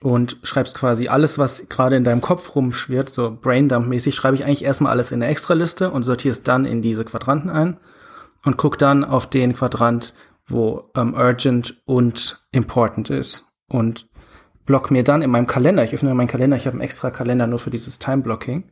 Und 0.00 0.38
schreibst 0.42 0.76
quasi 0.76 1.08
alles, 1.08 1.38
was 1.38 1.68
gerade 1.68 1.96
in 1.96 2.04
deinem 2.04 2.20
Kopf 2.20 2.54
rumschwirrt, 2.54 3.10
so 3.10 3.28
Braindump-mäßig, 3.28 4.14
schreibe 4.14 4.36
ich 4.36 4.44
eigentlich 4.44 4.64
erstmal 4.64 4.92
alles 4.92 5.12
in 5.12 5.22
eine 5.22 5.30
Extraliste 5.30 5.90
und 5.90 6.02
sortierst 6.02 6.46
dann 6.48 6.64
in 6.64 6.80
diese 6.80 7.04
Quadranten 7.04 7.50
ein 7.50 7.76
und 8.44 8.56
guck 8.56 8.78
dann 8.78 9.04
auf 9.04 9.26
den 9.26 9.54
Quadrant, 9.54 10.14
wo 10.46 10.90
ähm, 10.94 11.14
urgent 11.14 11.82
und 11.84 12.46
important 12.52 13.10
ist. 13.10 13.46
Und 13.68 14.08
block 14.64 14.90
mir 14.90 15.04
dann 15.04 15.22
in 15.22 15.30
meinem 15.30 15.46
Kalender, 15.46 15.84
ich 15.84 15.92
öffne 15.92 16.14
meinen 16.14 16.28
Kalender, 16.28 16.56
ich 16.56 16.66
habe 16.66 16.74
einen 16.74 16.82
extra 16.82 17.10
Kalender 17.10 17.46
nur 17.46 17.58
für 17.58 17.70
dieses 17.70 17.98
Time-Blocking. 17.98 18.70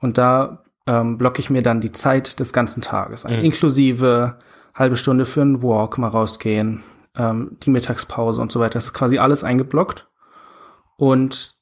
Und 0.00 0.18
da 0.18 0.65
ähm, 0.86 1.18
blocke 1.18 1.40
ich 1.40 1.50
mir 1.50 1.62
dann 1.62 1.80
die 1.80 1.92
Zeit 1.92 2.38
des 2.40 2.52
ganzen 2.52 2.82
Tages 2.82 3.24
ein, 3.24 3.38
mhm. 3.38 3.44
inklusive 3.46 4.38
halbe 4.74 4.96
Stunde 4.96 5.24
für 5.24 5.42
einen 5.42 5.62
Walk, 5.62 5.98
mal 5.98 6.08
rausgehen, 6.08 6.82
ähm, 7.16 7.56
die 7.62 7.70
Mittagspause 7.70 8.40
und 8.40 8.52
so 8.52 8.60
weiter. 8.60 8.74
Das 8.74 8.86
ist 8.86 8.94
quasi 8.94 9.18
alles 9.18 9.42
eingeblockt 9.44 10.08
und 10.96 11.54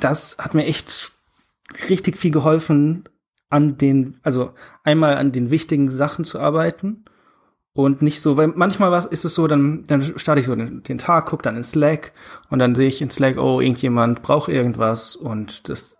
das 0.00 0.38
hat 0.38 0.54
mir 0.54 0.66
echt 0.66 1.12
richtig 1.88 2.18
viel 2.18 2.30
geholfen, 2.30 3.08
an 3.48 3.78
den, 3.78 4.18
also 4.22 4.52
einmal 4.82 5.16
an 5.16 5.32
den 5.32 5.50
wichtigen 5.50 5.90
Sachen 5.90 6.24
zu 6.24 6.40
arbeiten 6.40 7.04
und 7.72 8.02
nicht 8.02 8.20
so, 8.20 8.36
weil 8.36 8.48
manchmal 8.48 8.90
was 8.90 9.06
ist 9.06 9.24
es 9.24 9.34
so, 9.34 9.46
dann, 9.46 9.84
dann 9.86 10.02
starte 10.18 10.40
ich 10.40 10.46
so 10.46 10.56
den, 10.56 10.82
den 10.82 10.98
Tag, 10.98 11.26
gucke 11.26 11.42
dann 11.42 11.56
in 11.56 11.64
Slack 11.64 12.12
und 12.50 12.58
dann 12.58 12.74
sehe 12.74 12.88
ich 12.88 13.00
in 13.00 13.10
Slack, 13.10 13.38
oh, 13.38 13.60
irgendjemand 13.60 14.22
braucht 14.22 14.48
irgendwas 14.48 15.14
und 15.14 15.68
das 15.68 15.95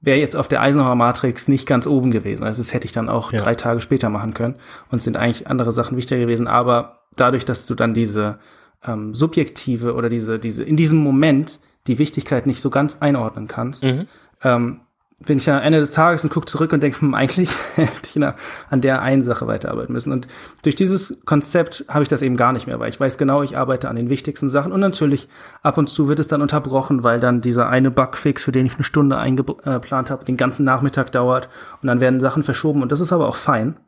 wäre 0.00 0.18
jetzt 0.18 0.36
auf 0.36 0.48
der 0.48 0.62
Eisenhower 0.62 0.94
Matrix 0.94 1.48
nicht 1.48 1.66
ganz 1.66 1.86
oben 1.86 2.10
gewesen. 2.10 2.44
Also 2.44 2.62
das 2.62 2.72
hätte 2.72 2.86
ich 2.86 2.92
dann 2.92 3.08
auch 3.08 3.32
ja. 3.32 3.40
drei 3.40 3.54
Tage 3.54 3.80
später 3.80 4.08
machen 4.08 4.34
können 4.34 4.56
und 4.90 5.02
sind 5.02 5.16
eigentlich 5.16 5.46
andere 5.46 5.72
Sachen 5.72 5.96
wichtiger 5.96 6.20
gewesen. 6.20 6.46
Aber 6.46 7.00
dadurch, 7.16 7.44
dass 7.44 7.66
du 7.66 7.74
dann 7.74 7.92
diese 7.94 8.38
ähm, 8.84 9.14
subjektive 9.14 9.94
oder 9.94 10.08
diese, 10.08 10.38
diese, 10.38 10.62
in 10.62 10.76
diesem 10.76 10.98
Moment 11.02 11.60
die 11.86 11.98
Wichtigkeit 11.98 12.46
nicht 12.46 12.60
so 12.60 12.70
ganz 12.70 12.98
einordnen 13.00 13.46
kannst, 13.46 13.82
mhm. 13.84 14.06
ähm, 14.42 14.80
bin 15.26 15.36
ich 15.36 15.50
am 15.50 15.60
Ende 15.60 15.80
des 15.80 15.92
Tages 15.92 16.24
und 16.24 16.30
gucke 16.30 16.46
zurück 16.46 16.72
und 16.72 16.82
denke, 16.82 17.02
hm, 17.02 17.14
eigentlich 17.14 17.50
hätte 17.76 18.08
ich 18.08 18.22
an 18.70 18.80
der 18.80 19.02
einen 19.02 19.22
Sache 19.22 19.46
weiterarbeiten 19.46 19.92
müssen. 19.92 20.12
Und 20.12 20.26
durch 20.62 20.74
dieses 20.74 21.22
Konzept 21.26 21.84
habe 21.88 22.02
ich 22.02 22.08
das 22.08 22.22
eben 22.22 22.38
gar 22.38 22.52
nicht 22.52 22.66
mehr, 22.66 22.80
weil 22.80 22.88
ich 22.88 22.98
weiß 22.98 23.18
genau, 23.18 23.42
ich 23.42 23.56
arbeite 23.56 23.90
an 23.90 23.96
den 23.96 24.08
wichtigsten 24.08 24.48
Sachen. 24.48 24.72
Und 24.72 24.80
natürlich 24.80 25.28
ab 25.62 25.76
und 25.76 25.88
zu 25.88 26.08
wird 26.08 26.20
es 26.20 26.28
dann 26.28 26.40
unterbrochen, 26.40 27.02
weil 27.02 27.20
dann 27.20 27.42
dieser 27.42 27.68
eine 27.68 27.90
Bugfix, 27.90 28.42
für 28.42 28.52
den 28.52 28.64
ich 28.64 28.74
eine 28.74 28.84
Stunde 28.84 29.18
eingeplant 29.18 30.10
habe, 30.10 30.24
den 30.24 30.38
ganzen 30.38 30.64
Nachmittag 30.64 31.12
dauert 31.12 31.50
und 31.82 31.86
dann 31.88 32.00
werden 32.00 32.20
Sachen 32.20 32.42
verschoben. 32.42 32.80
Und 32.80 32.90
das 32.90 33.00
ist 33.00 33.12
aber 33.12 33.28
auch 33.28 33.36
fein. 33.36 33.78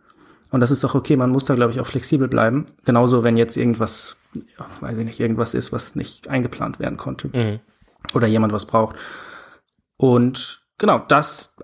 Und 0.50 0.60
das 0.60 0.70
ist 0.70 0.84
auch 0.84 0.94
okay, 0.94 1.16
man 1.16 1.30
muss 1.30 1.46
da, 1.46 1.54
glaube 1.54 1.72
ich, 1.72 1.80
auch 1.80 1.86
flexibel 1.86 2.28
bleiben. 2.28 2.66
Genauso, 2.84 3.24
wenn 3.24 3.38
jetzt 3.38 3.56
irgendwas, 3.56 4.18
ja, 4.34 4.66
weiß 4.80 4.98
ich 4.98 5.06
nicht, 5.06 5.18
irgendwas 5.18 5.54
ist, 5.54 5.72
was 5.72 5.94
nicht 5.94 6.28
eingeplant 6.28 6.78
werden 6.78 6.98
konnte. 6.98 7.28
Mhm. 7.28 7.60
Oder 8.12 8.26
jemand 8.26 8.52
was 8.52 8.66
braucht. 8.66 8.96
Und 9.96 10.61
genau, 10.82 10.98
das 10.98 11.56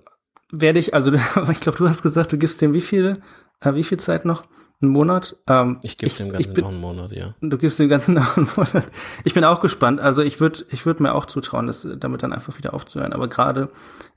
werde 0.50 0.78
ich, 0.78 0.94
also 0.94 1.12
ich 1.52 1.60
glaube, 1.60 1.76
du 1.76 1.88
hast 1.88 2.02
gesagt, 2.02 2.32
du 2.32 2.38
gibst 2.38 2.62
dem 2.62 2.72
wie 2.72 2.80
viel, 2.80 3.20
äh, 3.60 3.74
wie 3.74 3.84
viel 3.84 3.98
Zeit 3.98 4.24
noch? 4.24 4.44
Einen 4.80 4.92
Monat? 4.92 5.36
Ähm, 5.48 5.80
ich 5.82 5.96
gebe 5.96 6.14
dem 6.14 6.30
Ganzen 6.30 6.54
bin, 6.54 6.62
noch 6.62 6.70
einen 6.70 6.80
Monat, 6.80 7.10
ja. 7.10 7.34
Du 7.40 7.58
gibst 7.58 7.80
dem 7.80 7.88
Ganzen 7.88 8.14
noch 8.14 8.36
einen 8.36 8.48
Monat. 8.56 8.86
Ich 9.24 9.34
bin 9.34 9.44
auch 9.44 9.60
gespannt. 9.60 10.00
Also 10.00 10.22
ich 10.22 10.40
würde 10.40 10.64
ich 10.70 10.86
würde 10.86 11.02
mir 11.02 11.14
auch 11.14 11.26
zutrauen, 11.26 11.66
das 11.66 11.86
damit 11.98 12.22
dann 12.22 12.32
einfach 12.32 12.56
wieder 12.56 12.74
aufzuhören. 12.74 13.12
Aber 13.12 13.26
gerade 13.26 13.70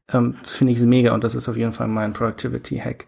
ähm, 0.07 0.35
finde 0.45 0.73
ich 0.73 0.77
es 0.77 0.85
mega 0.85 1.15
und 1.15 1.23
das 1.23 1.33
ist 1.33 1.49
auf 1.49 1.57
jeden 1.57 1.71
Fall 1.71 1.87
mein 1.87 2.13
Productivity-Hack 2.13 3.07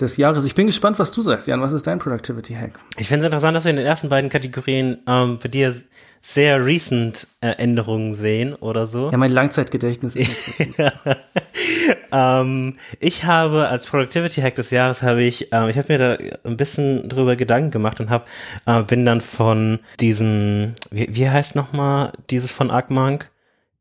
des 0.00 0.16
Jahres. 0.16 0.44
Ich 0.44 0.54
bin 0.54 0.66
gespannt, 0.66 0.98
was 0.98 1.10
du 1.10 1.22
sagst, 1.22 1.48
Jan. 1.48 1.60
Was 1.60 1.72
ist 1.72 1.86
dein 1.86 1.98
Productivity-Hack? 1.98 2.78
Ich 2.98 3.08
finde 3.08 3.20
es 3.20 3.26
interessant, 3.26 3.56
dass 3.56 3.64
wir 3.64 3.70
in 3.70 3.76
den 3.76 3.86
ersten 3.86 4.08
beiden 4.08 4.30
Kategorien 4.30 4.98
ähm, 5.06 5.40
für 5.40 5.48
dir 5.48 5.74
sehr 6.20 6.64
recent 6.64 7.28
äh, 7.40 7.50
Änderungen 7.50 8.14
sehen 8.14 8.54
oder 8.54 8.86
so. 8.86 9.10
Ja, 9.10 9.18
mein 9.18 9.32
Langzeitgedächtnis 9.32 10.16
ist 10.16 10.60
ähm, 12.12 12.76
Ich 13.00 13.24
habe 13.24 13.68
als 13.68 13.86
Productivity 13.86 14.40
Hack 14.40 14.56
des 14.56 14.70
Jahres 14.70 15.02
habe 15.02 15.22
ich, 15.22 15.52
ähm, 15.52 15.68
ich 15.68 15.78
habe 15.78 15.92
mir 15.92 15.98
da 15.98 16.18
ein 16.44 16.56
bisschen 16.56 17.08
drüber 17.08 17.36
Gedanken 17.36 17.70
gemacht 17.70 18.00
und 18.00 18.10
habe 18.10 18.24
äh, 18.66 18.82
bin 18.82 19.04
dann 19.04 19.20
von 19.20 19.78
diesen, 20.00 20.74
wie, 20.90 21.08
wie 21.10 21.30
heißt 21.30 21.54
nochmal 21.54 22.12
dieses 22.30 22.52
von 22.52 22.70
Arcmonk, 22.70 23.30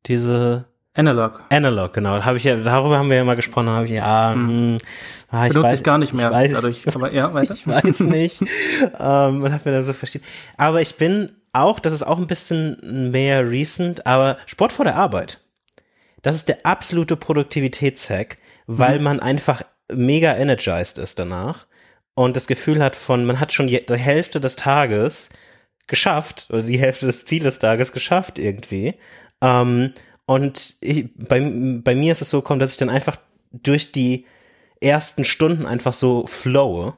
diese 0.05 0.65
Analog. 0.97 1.43
Analog, 1.49 1.93
genau. 1.93 2.23
Habe 2.23 2.37
ich 2.37 2.43
ja, 2.43 2.55
darüber 2.55 2.97
haben 2.97 3.09
wir 3.09 3.17
ja 3.17 3.23
mal 3.23 3.35
gesprochen. 3.35 3.69
Habe 3.69 3.85
ich 3.85 3.91
ja, 3.91 4.33
hm. 4.33 4.73
Mh, 4.73 4.77
ah, 5.29 5.45
ich 5.45 5.53
Benutze 5.53 5.69
weiß, 5.69 5.79
ich 5.79 5.83
gar 5.83 5.97
nicht 5.99 6.13
mehr. 6.13 6.25
Ich 6.25 6.33
weiß, 6.33 6.53
dadurch, 6.53 6.95
aber 6.95 7.13
ja, 7.13 7.33
weiter. 7.33 7.53
ich 7.55 7.67
weiß 7.67 7.99
nicht. 8.01 8.41
ähm, 8.99 9.39
man 9.39 9.53
hat 9.53 9.65
mir 9.65 9.71
da 9.71 9.83
so 9.83 9.93
verstehen. 9.93 10.23
Aber 10.57 10.81
ich 10.81 10.95
bin 10.95 11.31
auch, 11.53 11.79
das 11.79 11.93
ist 11.93 12.01
auch 12.03 12.17
ein 12.17 12.27
bisschen 12.27 13.11
mehr 13.11 13.49
recent, 13.49 14.07
aber 14.07 14.37
Sport 14.47 14.73
vor 14.73 14.85
der 14.85 14.95
Arbeit. 14.95 15.39
Das 16.23 16.35
ist 16.35 16.49
der 16.49 16.65
absolute 16.65 17.15
Produktivitätshack, 17.15 18.37
weil 18.65 18.97
mhm. 18.97 19.03
man 19.03 19.19
einfach 19.19 19.61
mega 19.91 20.35
energized 20.35 20.97
ist 20.97 21.19
danach 21.19 21.67
und 22.15 22.35
das 22.35 22.47
Gefühl 22.47 22.83
hat 22.83 22.95
von, 22.95 23.25
man 23.25 23.39
hat 23.39 23.53
schon 23.53 23.67
die 23.67 23.79
Hälfte 23.87 24.41
des 24.41 24.55
Tages 24.55 25.29
geschafft 25.85 26.47
oder 26.49 26.63
die 26.63 26.79
Hälfte 26.79 27.05
des 27.05 27.25
Zielestages 27.25 27.91
geschafft 27.91 28.39
irgendwie. 28.39 28.95
Ähm, 29.41 29.93
und 30.27 30.75
ich, 30.81 31.09
bei, 31.15 31.39
bei 31.39 31.95
mir 31.95 32.11
ist 32.11 32.21
es 32.21 32.29
so 32.29 32.41
gekommen, 32.41 32.59
dass 32.59 32.73
ich 32.73 32.77
dann 32.77 32.89
einfach 32.89 33.17
durch 33.51 33.93
die 33.93 34.25
ersten 34.81 35.23
Stunden 35.23 35.65
einfach 35.65 35.93
so 35.93 36.27
flowe 36.27 36.97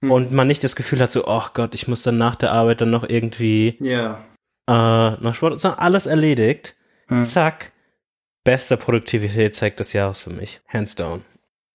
hm. 0.00 0.10
und 0.12 0.32
man 0.32 0.46
nicht 0.46 0.62
das 0.62 0.76
Gefühl 0.76 1.00
hat, 1.00 1.10
so, 1.10 1.26
oh 1.26 1.42
Gott, 1.54 1.74
ich 1.74 1.88
muss 1.88 2.02
dann 2.02 2.18
nach 2.18 2.36
der 2.36 2.52
Arbeit 2.52 2.80
dann 2.80 2.90
noch 2.90 3.06
irgendwie 3.06 3.76
yeah. 3.80 4.24
äh, 4.68 5.10
noch 5.20 5.34
Sport, 5.34 5.60
sondern 5.60 5.80
alles 5.80 6.06
erledigt. 6.06 6.76
Hm. 7.08 7.24
Zack. 7.24 7.72
Bester 8.44 8.76
Produktivitätshack 8.76 9.76
des 9.76 9.92
Jahres 9.92 10.20
für 10.20 10.30
mich. 10.30 10.60
Hands 10.66 10.92
down. 10.96 11.22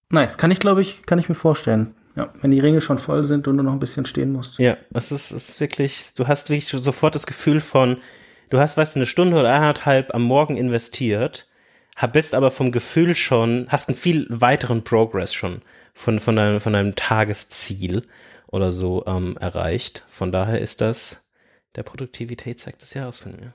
Nice. 0.10 0.38
Kann 0.38 0.52
ich, 0.52 0.60
glaube 0.60 0.82
ich, 0.82 1.04
kann 1.06 1.20
ich 1.20 1.30
mir 1.30 1.36
vorstellen. 1.36 1.96
Ja, 2.16 2.34
wenn 2.42 2.52
die 2.52 2.60
Ringe 2.60 2.82
schon 2.82 2.98
voll 2.98 3.24
sind 3.24 3.48
und 3.48 3.58
du 3.58 3.64
noch 3.64 3.74
ein 3.74 3.80
bisschen 3.80 4.06
stehen 4.06 4.32
musst. 4.32 4.58
Ja, 4.58 4.76
es 4.94 5.12
ist, 5.12 5.32
es 5.32 5.50
ist 5.50 5.60
wirklich, 5.62 6.14
du 6.16 6.28
hast 6.28 6.50
wirklich 6.50 6.68
sofort 6.68 7.14
das 7.14 7.28
Gefühl 7.28 7.60
von, 7.62 7.98
du 8.50 8.60
hast, 8.60 8.78
weißt 8.78 8.96
du, 8.96 9.00
eine 9.00 9.06
Stunde 9.06 9.38
oder 9.38 9.54
eineinhalb 9.54 10.14
am 10.14 10.24
Morgen 10.24 10.58
investiert, 10.58 11.48
bist 12.12 12.36
aber 12.36 12.52
vom 12.52 12.72
Gefühl 12.72 13.16
schon, 13.16 13.68
hast 13.70 13.90
einen 13.90 13.98
viel 13.98 14.28
weiteren 14.30 14.84
Progress 14.84 15.34
schon 15.34 15.62
von, 15.94 16.20
von, 16.20 16.36
deinem, 16.36 16.60
von 16.60 16.74
deinem 16.74 16.96
Tagesziel 16.96 18.04
oder 18.48 18.72
so 18.72 19.04
ähm, 19.08 19.36
erreicht. 19.40 20.04
Von 20.08 20.32
daher 20.32 20.62
ist 20.62 20.82
das 20.82 21.28
der 21.76 21.84
Produktivitätsakt 21.84 22.82
des 22.82 22.94
Jahres 22.94 23.20
von 23.20 23.34
mir. 23.36 23.54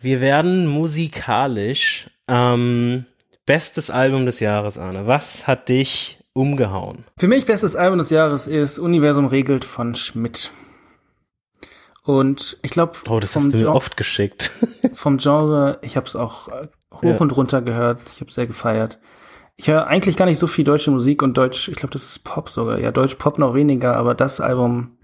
Wir 0.00 0.20
werden 0.20 0.66
musikalisch 0.66 2.08
ähm, 2.26 3.04
bestes 3.44 3.90
Album 3.90 4.24
des 4.24 4.40
Jahres, 4.40 4.78
Arne. 4.78 5.06
Was 5.06 5.46
hat 5.46 5.68
dich 5.68 6.24
umgehauen? 6.32 7.04
Für 7.18 7.28
mich 7.28 7.44
bestes 7.44 7.76
Album 7.76 7.98
des 7.98 8.10
Jahres 8.10 8.46
ist 8.46 8.78
Universum 8.78 9.26
regelt 9.26 9.64
von 9.64 9.94
Schmidt. 9.94 10.52
Und 12.02 12.58
ich 12.62 12.70
glaube, 12.70 12.92
oh, 13.08 13.20
das 13.20 13.36
hast 13.36 13.52
du 13.52 13.58
mir 13.58 13.72
oft 13.72 13.96
geschickt. 13.96 14.50
vom 14.94 15.18
Genre, 15.18 15.78
ich 15.82 15.96
habe 15.96 16.06
es 16.06 16.16
auch 16.16 16.48
äh, 16.48 16.68
hoch 16.94 17.02
ja. 17.02 17.16
und 17.18 17.36
runter 17.36 17.62
gehört. 17.62 18.00
Ich 18.14 18.20
habe 18.20 18.32
sehr 18.32 18.46
gefeiert 18.46 18.98
ich 19.60 19.68
höre 19.68 19.86
eigentlich 19.86 20.16
gar 20.16 20.24
nicht 20.24 20.38
so 20.38 20.46
viel 20.46 20.64
deutsche 20.64 20.90
Musik 20.90 21.22
und 21.22 21.36
Deutsch, 21.36 21.68
ich 21.68 21.76
glaube, 21.76 21.92
das 21.92 22.06
ist 22.06 22.20
Pop 22.20 22.48
sogar. 22.48 22.78
Ja, 22.78 22.92
Deutsch 22.92 23.16
Pop 23.16 23.38
noch 23.38 23.52
weniger, 23.52 23.94
aber 23.94 24.14
das 24.14 24.40
Album 24.40 24.96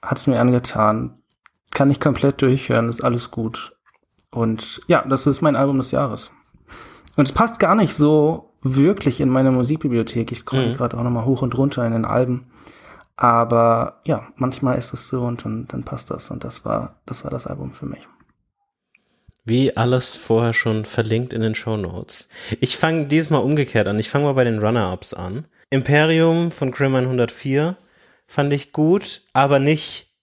hat's 0.00 0.26
mir 0.26 0.40
angetan. 0.40 1.18
Kann 1.72 1.90
ich 1.90 2.00
komplett 2.00 2.40
durchhören, 2.40 2.88
ist 2.88 3.04
alles 3.04 3.30
gut. 3.30 3.76
Und 4.30 4.80
ja, 4.86 5.04
das 5.06 5.26
ist 5.26 5.42
mein 5.42 5.56
Album 5.56 5.76
des 5.76 5.90
Jahres. 5.90 6.30
Und 7.16 7.28
es 7.28 7.32
passt 7.32 7.60
gar 7.60 7.74
nicht 7.74 7.92
so 7.92 8.54
wirklich 8.62 9.20
in 9.20 9.28
meine 9.28 9.50
Musikbibliothek. 9.50 10.32
Ich 10.32 10.38
scroll 10.38 10.68
mhm. 10.68 10.72
gerade 10.72 10.96
auch 10.96 11.02
nochmal 11.02 11.26
hoch 11.26 11.42
und 11.42 11.58
runter 11.58 11.84
in 11.86 11.92
den 11.92 12.06
Alben. 12.06 12.46
Aber 13.22 14.00
ja, 14.02 14.26
manchmal 14.34 14.76
ist 14.78 14.92
es 14.92 15.06
so 15.06 15.22
und 15.22 15.44
dann, 15.44 15.68
dann 15.68 15.84
passt 15.84 16.10
das. 16.10 16.32
Und 16.32 16.42
das 16.42 16.64
war, 16.64 16.96
das 17.06 17.22
war 17.22 17.30
das 17.30 17.46
Album 17.46 17.70
für 17.70 17.86
mich. 17.86 18.08
Wie 19.44 19.76
alles 19.76 20.16
vorher 20.16 20.52
schon 20.52 20.84
verlinkt 20.84 21.32
in 21.32 21.40
den 21.40 21.54
Show 21.54 21.76
Notes. 21.76 22.28
Ich 22.58 22.76
fange 22.76 23.06
diesmal 23.06 23.44
umgekehrt 23.44 23.86
an. 23.86 24.00
Ich 24.00 24.10
fange 24.10 24.24
mal 24.24 24.32
bei 24.32 24.42
den 24.42 24.58
Runner-Ups 24.58 25.14
an. 25.14 25.46
Imperium 25.70 26.50
von 26.50 26.72
Crimin 26.72 27.04
104 27.04 27.76
fand 28.26 28.52
ich 28.52 28.72
gut, 28.72 29.22
aber 29.32 29.60
nicht 29.60 30.16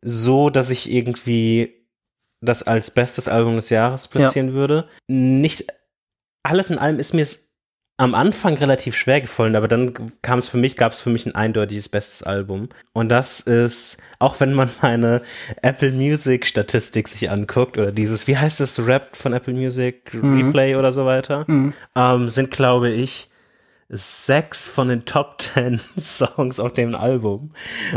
so, 0.00 0.48
dass 0.48 0.70
ich 0.70 0.90
irgendwie 0.90 1.86
das 2.40 2.62
als 2.62 2.92
bestes 2.92 3.28
Album 3.28 3.56
des 3.56 3.68
Jahres 3.68 4.08
platzieren 4.08 4.48
ja. 4.48 4.54
würde. 4.54 4.88
Nicht 5.06 5.66
alles 6.42 6.70
in 6.70 6.78
allem 6.78 6.98
ist 6.98 7.12
mir 7.12 7.20
es 7.20 7.51
am 8.02 8.16
Anfang 8.16 8.54
relativ 8.54 8.96
schwer 8.96 9.20
gefallen, 9.20 9.54
aber 9.54 9.68
dann 9.68 9.94
kam 10.22 10.40
es 10.40 10.48
für 10.48 10.56
mich, 10.56 10.76
gab 10.76 10.90
es 10.90 11.00
für 11.00 11.10
mich 11.10 11.24
ein 11.24 11.36
eindeutiges 11.36 11.88
bestes 11.88 12.24
Album. 12.24 12.68
Und 12.92 13.10
das 13.10 13.38
ist, 13.38 13.98
auch 14.18 14.40
wenn 14.40 14.54
man 14.54 14.70
meine 14.82 15.22
Apple 15.62 15.92
Music 15.92 16.44
Statistik 16.44 17.06
sich 17.06 17.30
anguckt, 17.30 17.78
oder 17.78 17.92
dieses, 17.92 18.26
wie 18.26 18.36
heißt 18.36 18.58
das, 18.58 18.84
Rap 18.84 19.14
von 19.14 19.32
Apple 19.32 19.54
Music, 19.54 20.12
mhm. 20.14 20.36
Replay 20.36 20.74
oder 20.74 20.90
so 20.90 21.06
weiter, 21.06 21.44
mhm. 21.46 21.74
ähm, 21.94 22.26
sind, 22.26 22.50
glaube 22.50 22.90
ich, 22.90 23.30
sechs 23.88 24.66
von 24.66 24.88
den 24.88 25.04
Top 25.04 25.38
Ten 25.54 25.80
Songs 26.00 26.58
auf 26.58 26.72
dem 26.72 26.96
Album. 26.96 27.52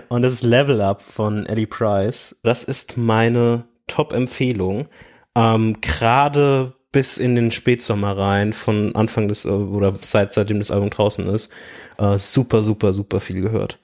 Und 0.07 0.21
das 0.21 0.33
ist 0.33 0.43
Level 0.43 0.81
Up 0.81 1.01
von 1.01 1.47
Eddie 1.47 1.65
Price. 1.65 2.39
Das 2.43 2.63
ist 2.63 2.95
meine 2.95 3.63
Top-Empfehlung. 3.87 4.87
Ähm, 5.35 5.81
Gerade 5.81 6.75
bis 6.95 7.17
in 7.17 7.35
den 7.35 7.51
Spätsommer 7.51 8.17
rein, 8.17 8.53
von 8.53 8.95
Anfang 8.95 9.27
des, 9.27 9.43
äh, 9.43 9.49
oder 9.49 9.91
seit, 9.91 10.33
seitdem 10.33 10.59
das 10.59 10.71
Album 10.71 10.89
draußen 10.89 11.27
ist, 11.27 11.51
äh, 11.97 12.17
super, 12.17 12.61
super, 12.61 12.93
super 12.93 13.19
viel 13.19 13.41
gehört. 13.41 13.79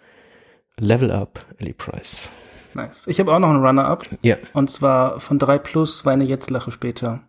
Level 0.80 1.12
Up, 1.12 1.46
Ellie 1.58 1.74
Price. 1.74 2.30
Nice. 2.74 3.08
Ich 3.08 3.20
habe 3.20 3.36
auch 3.36 3.40
noch 3.40 3.50
einen 3.50 3.66
Runner-Up. 3.66 4.04
Ja. 4.22 4.38
Und 4.54 4.72
zwar 4.72 5.20
von 5.20 5.40
3 5.40 5.60
Plus, 5.60 6.06
Weine 6.06 6.24
jetzt, 6.24 6.50
lache 6.50 6.72
später. 6.72 7.20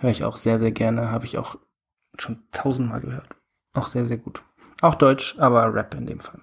Höre 0.00 0.10
ich 0.10 0.24
auch 0.24 0.36
sehr, 0.36 0.58
sehr 0.58 0.72
gerne. 0.72 1.12
Habe 1.12 1.24
ich 1.24 1.38
auch 1.38 1.54
schon 2.18 2.42
tausendmal 2.50 3.00
gehört. 3.00 3.28
Auch 3.74 3.86
sehr, 3.86 4.06
sehr 4.06 4.18
gut. 4.18 4.42
Auch 4.80 4.96
Deutsch, 4.96 5.36
aber 5.38 5.72
Rap 5.72 5.94
in 5.94 6.06
dem 6.06 6.18
Fall. 6.18 6.40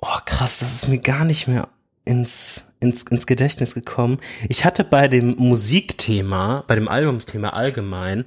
Oh, 0.00 0.16
krass, 0.24 0.60
das 0.60 0.72
ist 0.72 0.88
mir 0.88 1.00
gar 1.00 1.26
nicht 1.26 1.46
mehr 1.46 1.68
ins, 2.06 2.67
ins, 2.80 3.02
ins 3.04 3.26
Gedächtnis 3.26 3.74
gekommen. 3.74 4.18
Ich 4.48 4.64
hatte 4.64 4.84
bei 4.84 5.08
dem 5.08 5.36
Musikthema, 5.36 6.64
bei 6.66 6.74
dem 6.74 6.88
Albumsthema 6.88 7.50
allgemein, 7.50 8.24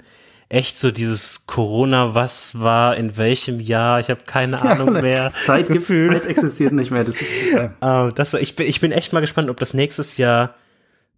echt 0.49 0.77
so 0.77 0.91
dieses 0.91 1.47
Corona, 1.47 2.13
was 2.13 2.59
war 2.59 2.97
in 2.97 3.17
welchem 3.17 3.59
Jahr, 3.59 3.99
ich 3.99 4.09
habe 4.09 4.23
keine 4.25 4.61
Ahnung 4.61 4.93
mehr. 5.01 5.31
Zeit, 5.45 5.67
Gefühl. 5.67 6.11
Zeit 6.11 6.25
existiert 6.29 6.73
nicht 6.73 6.91
mehr. 6.91 7.05
Das, 7.05 7.15
ist, 7.15 7.53
uh, 7.81 8.11
das 8.11 8.33
war, 8.33 8.41
ich, 8.41 8.55
bin, 8.55 8.67
ich 8.67 8.81
bin 8.81 8.91
echt 8.91 9.13
mal 9.13 9.21
gespannt, 9.21 9.49
ob 9.49 9.57
das 9.57 9.73
nächstes 9.73 10.17
Jahr 10.17 10.55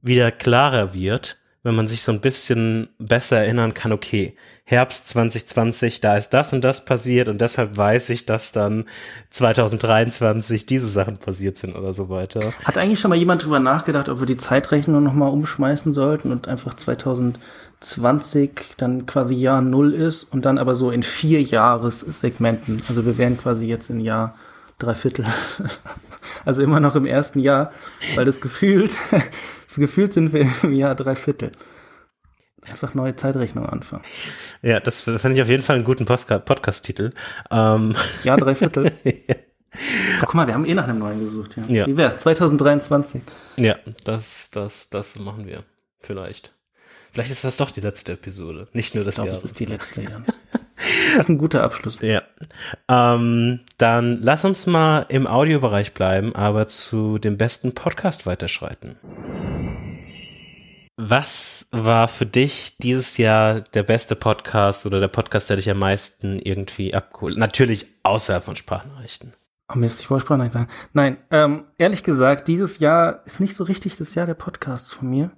wieder 0.01 0.31
klarer 0.31 0.93
wird 0.93 1.37
wenn 1.63 1.75
man 1.75 1.87
sich 1.87 2.03
so 2.03 2.11
ein 2.11 2.19
bisschen 2.19 2.89
besser 2.99 3.37
erinnern 3.37 3.73
kann, 3.73 3.93
okay, 3.93 4.35
Herbst 4.65 5.07
2020, 5.09 6.01
da 6.01 6.17
ist 6.17 6.29
das 6.29 6.53
und 6.53 6.61
das 6.61 6.85
passiert 6.85 7.29
und 7.29 7.41
deshalb 7.41 7.77
weiß 7.77 8.09
ich, 8.09 8.25
dass 8.25 8.51
dann 8.51 8.85
2023 9.29 10.65
diese 10.65 10.87
Sachen 10.87 11.17
passiert 11.17 11.57
sind 11.57 11.75
oder 11.75 11.93
so 11.93 12.09
weiter. 12.09 12.53
Hat 12.65 12.77
eigentlich 12.77 12.99
schon 12.99 13.09
mal 13.09 13.17
jemand 13.17 13.43
drüber 13.43 13.59
nachgedacht, 13.59 14.09
ob 14.09 14.19
wir 14.19 14.25
die 14.25 14.37
Zeitrechnung 14.37 15.03
nochmal 15.03 15.31
umschmeißen 15.31 15.93
sollten 15.93 16.31
und 16.31 16.49
einfach 16.49 16.73
2020 16.73 18.73
dann 18.77 19.05
quasi 19.05 19.35
Jahr 19.35 19.61
Null 19.61 19.93
ist 19.93 20.23
und 20.23 20.45
dann 20.45 20.57
aber 20.57 20.75
so 20.75 20.91
in 20.91 21.03
vier 21.03 21.41
Jahressegmenten. 21.41 22.81
Also 22.89 23.05
wir 23.05 23.17
wären 23.17 23.37
quasi 23.37 23.67
jetzt 23.67 23.89
in 23.89 24.01
Jahr 24.01 24.35
drei 24.79 24.95
Viertel. 24.95 25.25
also 26.45 26.61
immer 26.61 26.79
noch 26.79 26.95
im 26.95 27.05
ersten 27.05 27.39
Jahr, 27.39 27.71
weil 28.15 28.25
das 28.25 28.41
gefühlt 28.41 28.97
gefühlt 29.75 30.13
sind 30.13 30.33
wir 30.33 30.49
im 30.63 30.73
Jahr 30.73 30.95
drei 30.95 31.15
Viertel. 31.15 31.51
Einfach 32.69 32.93
neue 32.93 33.15
Zeitrechnung 33.15 33.67
anfangen. 33.67 34.03
Ja, 34.61 34.79
das 34.79 35.01
finde 35.01 35.33
ich 35.33 35.41
auf 35.41 35.49
jeden 35.49 35.63
Fall 35.63 35.75
einen 35.75 35.85
guten 35.85 36.05
Podcast-Titel. 36.05 37.11
Ähm. 37.51 37.93
Ja, 38.23 38.37
drei 38.37 38.55
Viertel. 38.55 38.91
ja. 39.03 39.35
Guck 40.21 40.33
mal, 40.33 40.47
wir 40.47 40.53
haben 40.53 40.65
eh 40.65 40.73
nach 40.73 40.87
einem 40.87 40.99
neuen 40.99 41.19
gesucht. 41.19 41.57
Ja. 41.57 41.63
ja. 41.67 41.87
Wie 41.87 41.97
wär's? 41.97 42.19
2023. 42.19 43.21
Ja, 43.59 43.75
das, 44.05 44.49
das, 44.51 44.89
das 44.89 45.19
machen 45.19 45.45
wir. 45.45 45.63
Vielleicht. 45.99 46.53
Vielleicht 47.11 47.31
ist 47.31 47.43
das 47.43 47.57
doch 47.57 47.71
die 47.71 47.81
letzte 47.81 48.13
Episode. 48.13 48.67
Nicht 48.73 48.95
nur 48.95 49.03
das 49.03 49.17
Jahr. 49.17 49.27
Das 49.27 49.43
ist 49.43 49.59
die 49.59 49.65
letzte, 49.65 50.03
ja. 50.03 50.09
das 51.15 51.25
ist 51.25 51.29
ein 51.29 51.37
guter 51.37 51.63
Abschluss. 51.63 51.99
Ja. 52.01 52.21
Ähm, 52.89 53.61
dann 53.77 54.21
lass 54.21 54.45
uns 54.45 54.65
mal 54.65 55.05
im 55.09 55.27
Audiobereich 55.27 55.93
bleiben, 55.93 56.35
aber 56.35 56.67
zu 56.67 57.17
dem 57.17 57.37
besten 57.37 57.73
Podcast 57.73 58.25
weiterschreiten. 58.25 58.97
Was 60.95 61.67
war 61.71 62.07
für 62.07 62.27
dich 62.27 62.77
dieses 62.77 63.17
Jahr 63.17 63.61
der 63.61 63.83
beste 63.83 64.15
Podcast 64.15 64.85
oder 64.85 64.99
der 64.99 65.07
Podcast, 65.07 65.49
der 65.49 65.57
dich 65.57 65.69
am 65.69 65.79
meisten 65.79 66.37
irgendwie 66.39 66.93
abgeholt? 66.93 67.37
Natürlich 67.37 67.87
außerhalb 68.03 68.43
von 68.43 68.55
Sprachnachrichten. 68.55 69.33
Oh 69.73 69.77
Mist, 69.77 70.01
ich 70.01 70.11
wollte 70.11 70.25
Sprachnachrichten 70.25 70.61
sagen. 70.61 70.71
Nein, 70.93 71.17
ähm, 71.31 71.63
ehrlich 71.79 72.03
gesagt, 72.03 72.47
dieses 72.47 72.77
Jahr 72.77 73.23
ist 73.25 73.39
nicht 73.39 73.55
so 73.55 73.63
richtig 73.63 73.97
das 73.97 74.13
Jahr 74.13 74.27
der 74.27 74.35
Podcasts 74.35 74.93
von 74.93 75.09
mir. 75.09 75.31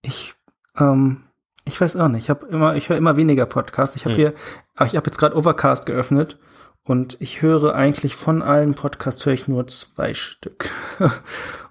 Ich, 0.00 0.34
ähm, 0.78 1.24
ich 1.64 1.80
weiß 1.80 1.96
auch 1.96 2.08
nicht. 2.08 2.24
Ich 2.24 2.30
habe 2.30 2.46
immer, 2.46 2.76
ich 2.76 2.88
höre 2.88 2.96
immer 2.96 3.16
weniger 3.16 3.46
Podcasts. 3.46 3.96
Ich 3.96 4.04
habe 4.04 4.16
hm. 4.16 4.24
hier, 4.24 4.34
ich 4.86 4.96
habe 4.96 5.06
jetzt 5.06 5.18
gerade 5.18 5.36
Overcast 5.36 5.86
geöffnet 5.86 6.38
und 6.84 7.16
ich 7.20 7.42
höre 7.42 7.74
eigentlich 7.74 8.16
von 8.16 8.42
allen 8.42 8.74
Podcasts 8.74 9.24
höre 9.24 9.34
ich 9.34 9.48
nur 9.48 9.66
zwei 9.66 10.14
Stück. 10.14 10.70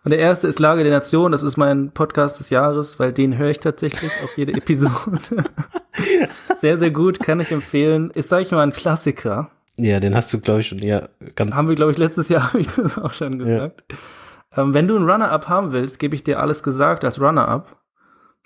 Und 0.03 0.10
der 0.10 0.19
erste 0.19 0.48
ist 0.48 0.60
Lage 0.60 0.83
der 0.83 0.91
Nation. 0.91 1.31
Das 1.31 1.43
ist 1.43 1.57
mein 1.57 1.91
Podcast 1.91 2.39
des 2.39 2.50
Jahres, 2.50 2.98
weil 2.98 3.13
den 3.13 3.38
höre 3.38 3.51
ich 3.51 3.60
tatsächlich 3.60 4.12
auf 4.24 4.36
jede 4.36 4.53
Episode. 4.53 5.19
sehr, 6.57 6.79
sehr 6.79 6.89
gut, 6.89 7.19
kann 7.19 7.39
ich 7.39 7.51
empfehlen. 7.51 8.10
Ist, 8.10 8.29
sag 8.29 8.41
ich 8.41 8.51
mal, 8.51 8.63
ein 8.63 8.74
Klassiker. 8.74 9.51
Ja, 9.77 10.00
den 10.00 10.15
hast 10.15 10.33
du, 10.33 10.39
glaube 10.39 10.62
ich, 10.62 10.67
schon 10.67 10.79
ja 10.79 11.07
ganz. 11.36 11.53
Haben 11.53 11.69
wir, 11.69 11.75
glaube 11.75 11.91
ich, 11.91 12.00
letztes 12.00 12.29
Jahr 12.29 12.43
habe 12.48 12.60
ich 12.60 12.67
das 12.67 12.98
auch 12.98 13.13
schon 13.13 13.38
gesagt. 13.38 13.83
Ja. 13.91 14.63
Ähm, 14.63 14.74
wenn 14.74 14.88
du 14.88 14.95
ein 14.95 15.07
Runner-Up 15.07 15.48
haben 15.48 15.71
willst, 15.71 16.00
gebe 16.00 16.15
ich 16.15 16.24
dir 16.24 16.39
alles 16.39 16.63
gesagt 16.63 17.05
als 17.05 17.21
Runner-Up. 17.21 17.77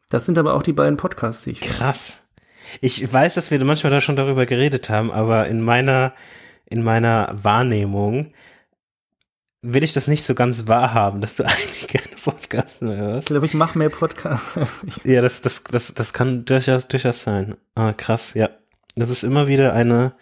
Das 0.09 0.25
sind 0.25 0.37
aber 0.37 0.53
auch 0.53 0.63
die 0.63 0.73
beiden 0.73 0.97
Podcasts, 0.97 1.43
die 1.43 1.51
ich 1.51 1.61
Krass. 1.61 2.27
Ich 2.81 3.11
weiß, 3.11 3.35
dass 3.35 3.51
wir 3.51 3.63
manchmal 3.63 3.91
da 3.91 4.01
schon 4.01 4.15
darüber 4.15 4.45
geredet 4.45 4.89
haben, 4.89 5.11
aber 5.11 5.47
in 5.47 5.61
meiner, 5.61 6.13
in 6.65 6.83
meiner 6.83 7.29
Wahrnehmung 7.33 8.33
will 9.61 9.83
ich 9.83 9.93
das 9.93 10.07
nicht 10.07 10.23
so 10.23 10.35
ganz 10.35 10.67
wahrhaben, 10.67 11.21
dass 11.21 11.35
du 11.35 11.43
eigentlich 11.45 11.87
keine 11.87 12.15
Podcasts 12.23 12.81
mehr 12.81 12.97
hörst. 12.97 13.29
Ich 13.29 13.33
glaube, 13.33 13.45
ich 13.45 13.53
mache 13.53 13.77
mehr 13.77 13.89
Podcasts. 13.89 14.57
Ja, 15.03 15.21
das, 15.21 15.41
das, 15.41 15.63
das, 15.63 15.93
das 15.93 16.13
kann 16.13 16.45
durchaus, 16.45 16.87
durchaus 16.87 17.21
sein. 17.23 17.55
Ah, 17.75 17.93
krass, 17.93 18.33
ja. 18.33 18.49
Das 18.95 19.09
ist 19.09 19.23
immer 19.23 19.47
wieder 19.47 19.73
eine, 19.73 20.13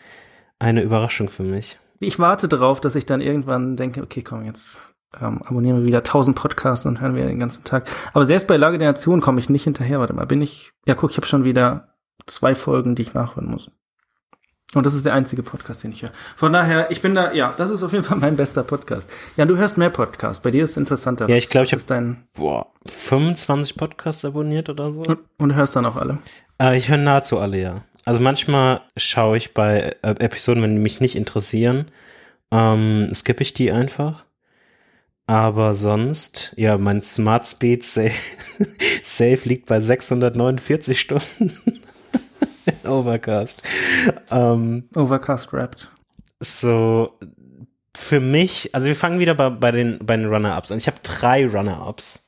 eine 0.59 0.81
Überraschung 0.81 1.29
für 1.29 1.43
mich. 1.43 1.77
Ich 1.99 2.19
warte 2.19 2.47
darauf, 2.47 2.81
dass 2.81 2.95
ich 2.95 3.05
dann 3.05 3.21
irgendwann 3.21 3.75
denke, 3.75 4.01
okay, 4.01 4.23
komm, 4.23 4.45
jetzt 4.45 4.92
ähm, 5.21 5.41
abonnieren 5.43 5.79
wir 5.79 5.85
wieder 5.85 6.03
tausend 6.03 6.35
Podcasts 6.35 6.85
und 6.85 7.01
hören 7.01 7.15
wir 7.15 7.25
den 7.25 7.39
ganzen 7.39 7.63
Tag. 7.63 7.89
Aber 8.13 8.25
selbst 8.25 8.47
bei 8.47 8.57
Lage 8.57 8.77
der 8.77 8.89
Nation 8.89 9.21
komme 9.21 9.39
ich 9.39 9.49
nicht 9.49 9.63
hinterher. 9.63 9.99
Warte 9.99 10.13
mal, 10.13 10.25
bin 10.25 10.41
ich, 10.41 10.71
ja 10.85 10.95
guck, 10.95 11.11
ich 11.11 11.17
habe 11.17 11.27
schon 11.27 11.43
wieder 11.43 11.95
zwei 12.25 12.55
Folgen, 12.55 12.95
die 12.95 13.01
ich 13.01 13.13
nachhören 13.13 13.49
muss. 13.49 13.71
Und 14.75 14.85
das 14.85 14.95
ist 14.95 15.05
der 15.05 15.13
einzige 15.13 15.43
Podcast, 15.43 15.83
den 15.83 15.91
ich 15.91 16.01
höre. 16.01 16.11
Von 16.35 16.51
daher, 16.51 16.89
ich 16.89 17.01
bin 17.01 17.13
da, 17.13 17.31
ja, 17.31 17.53
das 17.57 17.69
ist 17.69 17.83
auf 17.83 17.91
jeden 17.91 18.03
Fall 18.03 18.17
mein 18.17 18.35
bester 18.35 18.63
Podcast. 18.63 19.09
Ja, 19.37 19.45
du 19.45 19.55
hörst 19.57 19.77
mehr 19.77 19.91
Podcasts. 19.91 20.41
Bei 20.41 20.49
dir 20.49 20.63
ist 20.63 20.71
es 20.71 20.77
interessanter. 20.77 21.29
Ja, 21.29 21.35
ich 21.35 21.49
glaube, 21.49 21.65
ich 21.65 21.73
habe 21.73 21.83
dein 21.85 22.27
boah, 22.33 22.67
25 22.87 23.75
Podcasts 23.75 24.25
abonniert 24.25 24.69
oder 24.69 24.91
so. 24.91 25.01
Und, 25.01 25.19
und 25.37 25.55
hörst 25.55 25.75
dann 25.75 25.85
auch 25.85 25.95
alle? 25.95 26.17
Äh, 26.59 26.77
ich 26.77 26.89
höre 26.89 26.97
nahezu 26.97 27.37
alle, 27.39 27.61
ja. 27.61 27.83
Also 28.05 28.19
manchmal 28.19 28.81
schaue 28.97 29.37
ich 29.37 29.53
bei 29.53 29.95
äh, 30.01 30.15
Episoden, 30.19 30.63
wenn 30.63 30.75
die 30.75 30.81
mich 30.81 30.99
nicht 30.99 31.15
interessieren, 31.15 31.91
ähm, 32.51 33.09
skippe 33.13 33.43
ich 33.43 33.53
die 33.53 33.71
einfach. 33.71 34.25
Aber 35.25 35.73
sonst, 35.73 36.53
ja, 36.57 36.77
mein 36.77 37.01
Smart 37.01 37.47
Speed 37.47 37.83
Save, 37.85 38.11
Save 39.03 39.39
liegt 39.45 39.67
bei 39.67 39.79
649 39.79 40.99
Stunden. 40.99 41.57
Overcast. 42.85 43.63
Ähm, 44.31 44.89
Overcast 44.95 45.53
rappt. 45.53 45.89
So, 46.39 47.17
für 47.95 48.19
mich, 48.19 48.73
also 48.73 48.87
wir 48.87 48.95
fangen 48.95 49.19
wieder 49.19 49.35
bei, 49.35 49.49
bei 49.49 49.71
den, 49.71 49.99
bei 50.05 50.17
den 50.17 50.27
Runner-Ups 50.27 50.71
an. 50.71 50.77
Ich 50.77 50.87
habe 50.87 50.97
drei 51.03 51.47
Runner-Ups, 51.47 52.27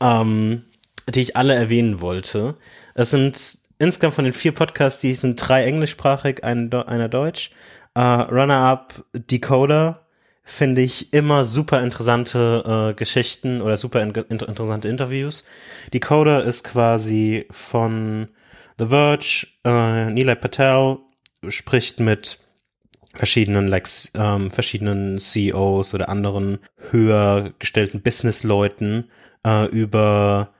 ähm, 0.00 0.64
die 1.12 1.22
ich 1.22 1.36
alle 1.36 1.54
erwähnen 1.54 2.00
wollte. 2.00 2.56
Es 2.94 3.10
sind 3.10 3.58
insgesamt 3.78 4.14
von 4.14 4.24
den 4.24 4.32
vier 4.32 4.52
Podcasts, 4.52 5.00
die 5.00 5.14
sind 5.14 5.36
drei 5.36 5.64
englischsprachig, 5.64 6.44
ein, 6.44 6.72
einer 6.72 7.08
deutsch. 7.08 7.50
Uh, 7.98 8.20
Runner-Up 8.30 9.04
Decoder 9.14 10.05
finde 10.48 10.80
ich 10.80 11.12
immer 11.12 11.44
super 11.44 11.82
interessante 11.82 12.92
äh, 12.92 12.94
Geschichten 12.94 13.60
oder 13.60 13.76
super 13.76 14.00
in 14.00 14.12
interessante 14.12 14.88
Interviews. 14.88 15.44
Decoder 15.92 16.44
ist 16.44 16.62
quasi 16.62 17.46
von 17.50 18.28
The 18.78 18.86
Verge, 18.86 19.48
äh, 19.64 20.08
Nilay 20.10 20.36
Patel 20.36 20.98
spricht 21.48 21.98
mit 21.98 22.38
verschiedenen, 23.16 23.66
like, 23.66 23.88
ähm, 24.14 24.52
verschiedenen 24.52 25.18
CEOs 25.18 25.94
oder 25.94 26.08
anderen 26.08 26.58
höher 26.90 27.52
gestellten 27.58 28.00
Businessleuten 28.00 29.10
äh, 29.44 29.66
über 29.66 30.54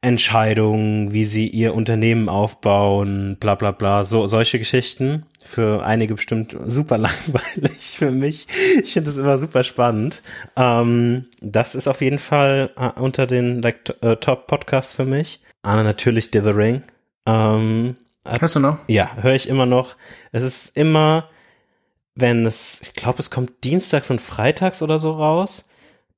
Entscheidungen, 0.00 1.12
wie 1.12 1.24
sie 1.24 1.48
ihr 1.48 1.74
Unternehmen 1.74 2.28
aufbauen, 2.28 3.36
bla 3.40 3.56
bla 3.56 3.72
bla, 3.72 4.04
so 4.04 4.28
solche 4.28 4.58
Geschichten. 4.58 5.26
Für 5.44 5.84
einige 5.84 6.14
bestimmt 6.14 6.56
super 6.64 6.98
langweilig 6.98 7.96
für 7.96 8.12
mich. 8.12 8.46
Ich 8.82 8.92
finde 8.92 9.10
es 9.10 9.16
immer 9.16 9.38
super 9.38 9.64
spannend. 9.64 10.22
Ähm, 10.56 11.26
das 11.40 11.74
ist 11.74 11.88
auf 11.88 12.00
jeden 12.00 12.20
Fall 12.20 12.70
äh, 12.76 13.00
unter 13.00 13.26
den 13.26 13.60
like, 13.60 13.92
äh, 14.02 14.16
Top 14.16 14.46
Podcasts 14.46 14.94
für 14.94 15.06
mich. 15.06 15.40
Anna 15.62 15.82
natürlich 15.82 16.30
Dithering. 16.30 16.82
Ähm, 17.26 17.96
Hörst 18.24 18.54
du 18.54 18.60
noch? 18.60 18.78
Ja, 18.86 19.10
höre 19.20 19.34
ich 19.34 19.48
immer 19.48 19.66
noch. 19.66 19.96
Es 20.30 20.44
ist 20.44 20.76
immer, 20.76 21.28
wenn 22.14 22.46
es, 22.46 22.80
ich 22.82 22.92
glaube, 22.92 23.18
es 23.18 23.30
kommt 23.30 23.64
dienstags 23.64 24.10
und 24.10 24.20
freitags 24.20 24.82
oder 24.82 24.98
so 24.98 25.10
raus 25.10 25.70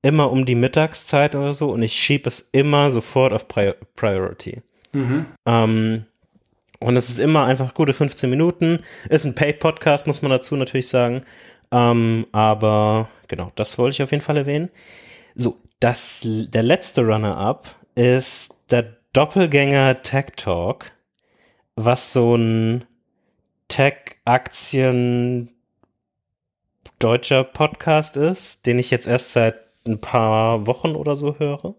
immer 0.03 0.31
um 0.31 0.45
die 0.45 0.55
Mittagszeit 0.55 1.35
oder 1.35 1.55
so 1.55 1.71
und 1.71 1.83
ich 1.83 1.93
schiebe 1.93 2.29
es 2.29 2.49
immer 2.53 2.91
sofort 2.91 3.33
auf 3.33 3.49
Pri 3.49 3.75
Priority. 3.97 4.63
Mhm. 4.93 5.27
Ähm, 5.47 6.05
und 6.81 6.97
es 6.97 7.11
ist 7.11 7.19
immer 7.19 7.45
einfach 7.45 7.75
gute 7.75 7.93
15 7.93 8.31
Minuten. 8.31 8.81
Ist 9.09 9.25
ein 9.25 9.35
Paid-Podcast, 9.35 10.07
muss 10.07 10.23
man 10.23 10.31
dazu 10.31 10.57
natürlich 10.57 10.89
sagen. 10.89 11.23
Ähm, 11.71 12.27
aber 12.33 13.11
genau, 13.29 13.51
das 13.55 13.79
wollte 13.79 13.95
ich 13.95 14.03
auf 14.03 14.11
jeden 14.11 14.23
Fall 14.23 14.39
erwähnen. 14.39 14.71
So, 15.35 15.59
das, 15.79 16.23
der 16.25 16.63
letzte 16.63 17.03
Runner-up 17.03 17.77
ist 17.95 18.65
der 18.71 18.97
Doppelgänger 19.13 20.03
Tech 20.03 20.27
Talk, 20.37 20.93
was 21.77 22.13
so 22.13 22.35
ein 22.37 22.85
Tech-Aktien 23.69 25.51
deutscher 26.99 27.45
Podcast 27.45 28.17
ist, 28.17 28.67
den 28.67 28.79
ich 28.79 28.91
jetzt 28.91 29.07
erst 29.07 29.33
seit 29.33 29.70
ein 29.87 30.01
paar 30.01 30.67
Wochen 30.67 30.95
oder 30.95 31.17
so 31.17 31.39
höre, 31.39 31.75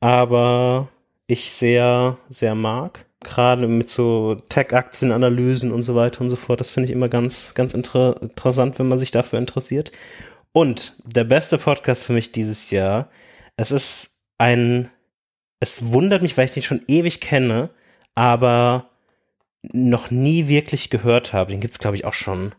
aber 0.00 0.88
ich 1.26 1.52
sehr, 1.52 2.18
sehr 2.28 2.54
mag. 2.54 3.06
Gerade 3.20 3.68
mit 3.68 3.88
so 3.88 4.34
Tech-Aktienanalysen 4.48 5.70
und 5.70 5.84
so 5.84 5.94
weiter 5.94 6.22
und 6.22 6.30
so 6.30 6.34
fort. 6.36 6.58
Das 6.60 6.70
finde 6.70 6.88
ich 6.88 6.92
immer 6.92 7.08
ganz, 7.08 7.54
ganz 7.54 7.72
inter 7.72 8.20
interessant, 8.20 8.78
wenn 8.78 8.88
man 8.88 8.98
sich 8.98 9.12
dafür 9.12 9.38
interessiert. 9.38 9.92
Und 10.52 10.94
der 11.04 11.24
beste 11.24 11.56
Podcast 11.58 12.04
für 12.04 12.12
mich 12.12 12.32
dieses 12.32 12.70
Jahr, 12.70 13.08
es 13.56 13.70
ist 13.70 14.18
ein, 14.38 14.90
es 15.60 15.92
wundert 15.92 16.22
mich, 16.22 16.36
weil 16.36 16.46
ich 16.46 16.52
den 16.52 16.64
schon 16.64 16.82
ewig 16.88 17.20
kenne, 17.20 17.70
aber 18.16 18.90
noch 19.62 20.10
nie 20.10 20.48
wirklich 20.48 20.90
gehört 20.90 21.32
habe. 21.32 21.52
Den 21.52 21.60
gibt 21.60 21.74
es, 21.74 21.80
glaube 21.80 21.96
ich, 21.96 22.04
auch 22.04 22.12
schon 22.12 22.54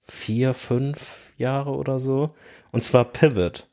vier, 0.00 0.54
fünf 0.54 1.32
Jahre 1.36 1.72
oder 1.72 1.98
so. 1.98 2.34
Und 2.72 2.82
zwar 2.82 3.04
Pivot. 3.04 3.69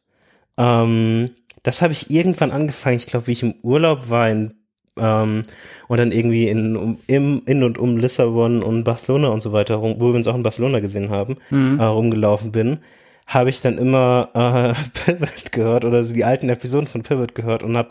Ähm, 0.58 1.26
das 1.64 1.82
habe 1.82 1.94
ich 1.94 2.10
irgendwann 2.12 2.52
angefangen, 2.52 2.98
ich 2.98 3.08
glaube, 3.08 3.28
wie 3.28 3.34
ich 3.34 3.44
im 3.44 3.56
Urlaub 3.62 4.10
war 4.10 4.30
in, 4.30 4.54
ähm, 4.98 5.44
und 5.88 5.98
dann 5.98 6.12
irgendwie 6.12 6.48
in, 6.48 6.76
um, 6.76 7.00
im, 7.08 7.42
in 7.46 7.64
und 7.64 7.78
um 7.78 7.98
Lissabon 7.98 8.64
und 8.64 8.84
Barcelona 8.84 9.30
und 9.30 9.42
so 9.42 9.52
weiter, 9.52 9.76
rum, 9.76 9.96
wo 10.00 10.08
wir 10.08 10.16
uns 10.16 10.28
auch 10.28 10.36
in 10.36 10.44
Barcelona 10.44 10.80
gesehen 10.80 11.10
haben, 11.10 11.38
mhm. 11.50 11.80
äh, 11.80 11.84
rumgelaufen 11.84 12.52
bin, 12.52 12.80
habe 13.28 13.50
ich 13.50 13.62
dann 13.62 13.78
immer 13.78 14.30
äh, 14.34 14.74
Pivot 15.06 15.52
gehört 15.52 15.86
oder 15.86 16.04
die 16.04 16.24
alten 16.24 16.50
Episoden 16.50 16.88
von 16.88 17.04
Pivot 17.04 17.36
gehört 17.36 17.64
und 17.64 17.76
habe 17.76 17.90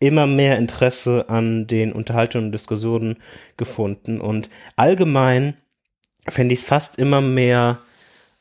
immer 0.00 0.26
mehr 0.26 0.56
Interesse 0.58 1.26
an 1.28 1.66
den 1.66 1.92
Unterhaltungen 1.92 2.46
und 2.46 2.52
Diskussionen 2.52 3.16
gefunden. 3.56 4.20
Und 4.20 4.48
allgemein 4.76 5.54
fände 6.28 6.52
ich 6.52 6.60
es 6.60 6.66
fast 6.66 6.98
immer 6.98 7.20
mehr 7.20 7.78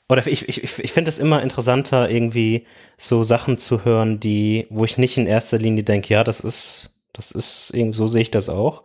oder 0.09 0.25
ich, 0.25 0.47
ich, 0.47 0.79
ich 0.79 0.93
finde 0.93 1.09
es 1.09 1.19
immer 1.19 1.41
interessanter, 1.41 2.09
irgendwie 2.09 2.65
so 2.97 3.23
Sachen 3.23 3.57
zu 3.57 3.83
hören, 3.83 4.19
die, 4.19 4.67
wo 4.69 4.85
ich 4.85 4.97
nicht 4.97 5.17
in 5.17 5.27
erster 5.27 5.57
Linie 5.57 5.83
denke, 5.83 6.13
ja, 6.13 6.23
das 6.23 6.39
ist, 6.39 6.95
das 7.13 7.31
ist, 7.31 7.73
so 7.91 8.07
sehe 8.07 8.21
ich 8.21 8.31
das 8.31 8.49
auch, 8.49 8.83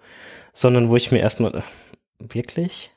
sondern 0.52 0.88
wo 0.88 0.96
ich 0.96 1.12
mir 1.12 1.20
erstmal, 1.20 1.56
äh, 1.56 1.62
wirklich? 2.18 2.90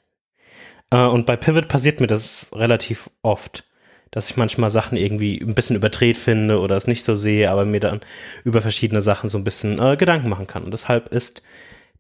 Äh, 0.89 1.05
und 1.05 1.25
bei 1.25 1.35
Pivot 1.35 1.67
passiert 1.67 1.99
mir 1.99 2.07
das 2.07 2.51
relativ 2.53 3.09
oft, 3.21 3.63
dass 4.09 4.29
ich 4.29 4.37
manchmal 4.37 4.69
Sachen 4.69 4.97
irgendwie 4.97 5.39
ein 5.39 5.55
bisschen 5.55 5.75
überdreht 5.75 6.17
finde 6.17 6.59
oder 6.59 6.75
es 6.75 6.87
nicht 6.87 7.03
so 7.03 7.15
sehe, 7.15 7.51
aber 7.51 7.65
mir 7.65 7.79
dann 7.79 8.01
über 8.43 8.61
verschiedene 8.61 9.01
Sachen 9.01 9.29
so 9.29 9.37
ein 9.37 9.43
bisschen 9.43 9.79
äh, 9.79 9.97
Gedanken 9.97 10.29
machen 10.29 10.47
kann. 10.47 10.63
Und 10.63 10.71
deshalb 10.71 11.09
ist 11.09 11.43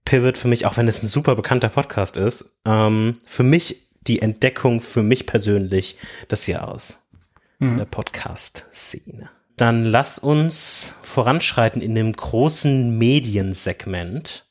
Pivot 0.05 0.37
für 0.37 0.47
mich, 0.47 0.65
auch 0.65 0.77
wenn 0.77 0.87
es 0.87 1.03
ein 1.03 1.07
super 1.07 1.35
bekannter 1.35 1.69
Podcast 1.69 2.17
ist, 2.17 2.55
ähm, 2.65 3.19
für 3.25 3.43
mich 3.43 3.84
die 4.07 4.21
Entdeckung 4.21 4.81
für 4.81 5.03
mich 5.03 5.25
persönlich 5.25 5.97
des 6.29 6.47
Jahres 6.47 7.05
mhm. 7.59 7.77
der 7.77 7.85
Podcast-Szene. 7.85 9.29
Dann 9.57 9.85
lass 9.85 10.19
uns 10.19 10.95
voranschreiten 11.01 11.81
in 11.81 11.95
dem 11.95 12.11
großen 12.11 12.97
Mediensegment 12.97 14.45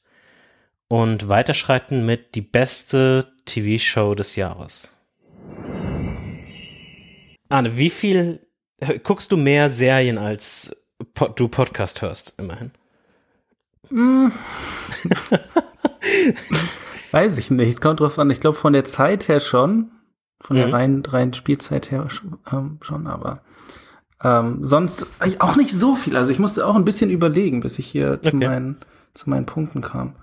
und 0.89 1.29
weiterschreiten 1.29 2.07
mit 2.07 2.35
die 2.35 2.41
beste 2.41 3.33
TV-Show 3.45 4.15
des 4.15 4.37
Jahres. 4.37 4.97
Arne, 7.49 7.77
wie 7.77 7.91
viel 7.91 8.41
guckst 9.03 9.31
du 9.31 9.37
mehr 9.37 9.71
Serien 9.71 10.19
als 10.19 10.75
du 11.37 11.49
Podcast 11.49 12.03
hörst, 12.03 12.35
immerhin? 12.39 12.71
Mm. 13.91 14.29
Weiß 17.15 17.39
ich 17.39 17.51
nicht. 17.51 17.81
Kommt 17.81 18.01
drauf 18.01 18.19
an. 18.19 18.31
Ich 18.31 18.41
glaube, 18.41 18.57
von 18.57 18.73
der 18.73 18.85
Zeit 18.85 19.29
her 19.29 19.41
schon. 19.41 19.91
Von 20.41 20.57
mhm. 20.57 20.61
der 20.61 20.73
reinen, 20.73 21.07
reinen 21.07 21.33
Spielzeit 21.33 21.91
her 21.91 22.09
ähm, 22.53 22.79
schon, 22.83 23.07
aber 23.07 23.41
ähm, 24.23 24.59
sonst 24.63 25.07
auch 25.39 25.57
nicht 25.57 25.71
so 25.71 25.95
viel. 25.95 26.17
Also 26.17 26.31
ich 26.31 26.39
musste 26.39 26.67
auch 26.67 26.75
ein 26.75 26.85
bisschen 26.85 27.11
überlegen, 27.11 27.61
bis 27.61 27.79
ich 27.79 27.87
hier 27.87 28.19
okay. 28.19 28.31
zu, 28.31 28.37
meinen, 28.37 28.77
zu 29.15 29.31
meinen 29.31 29.47
Punkten 29.47 29.81
kam. 29.81 30.17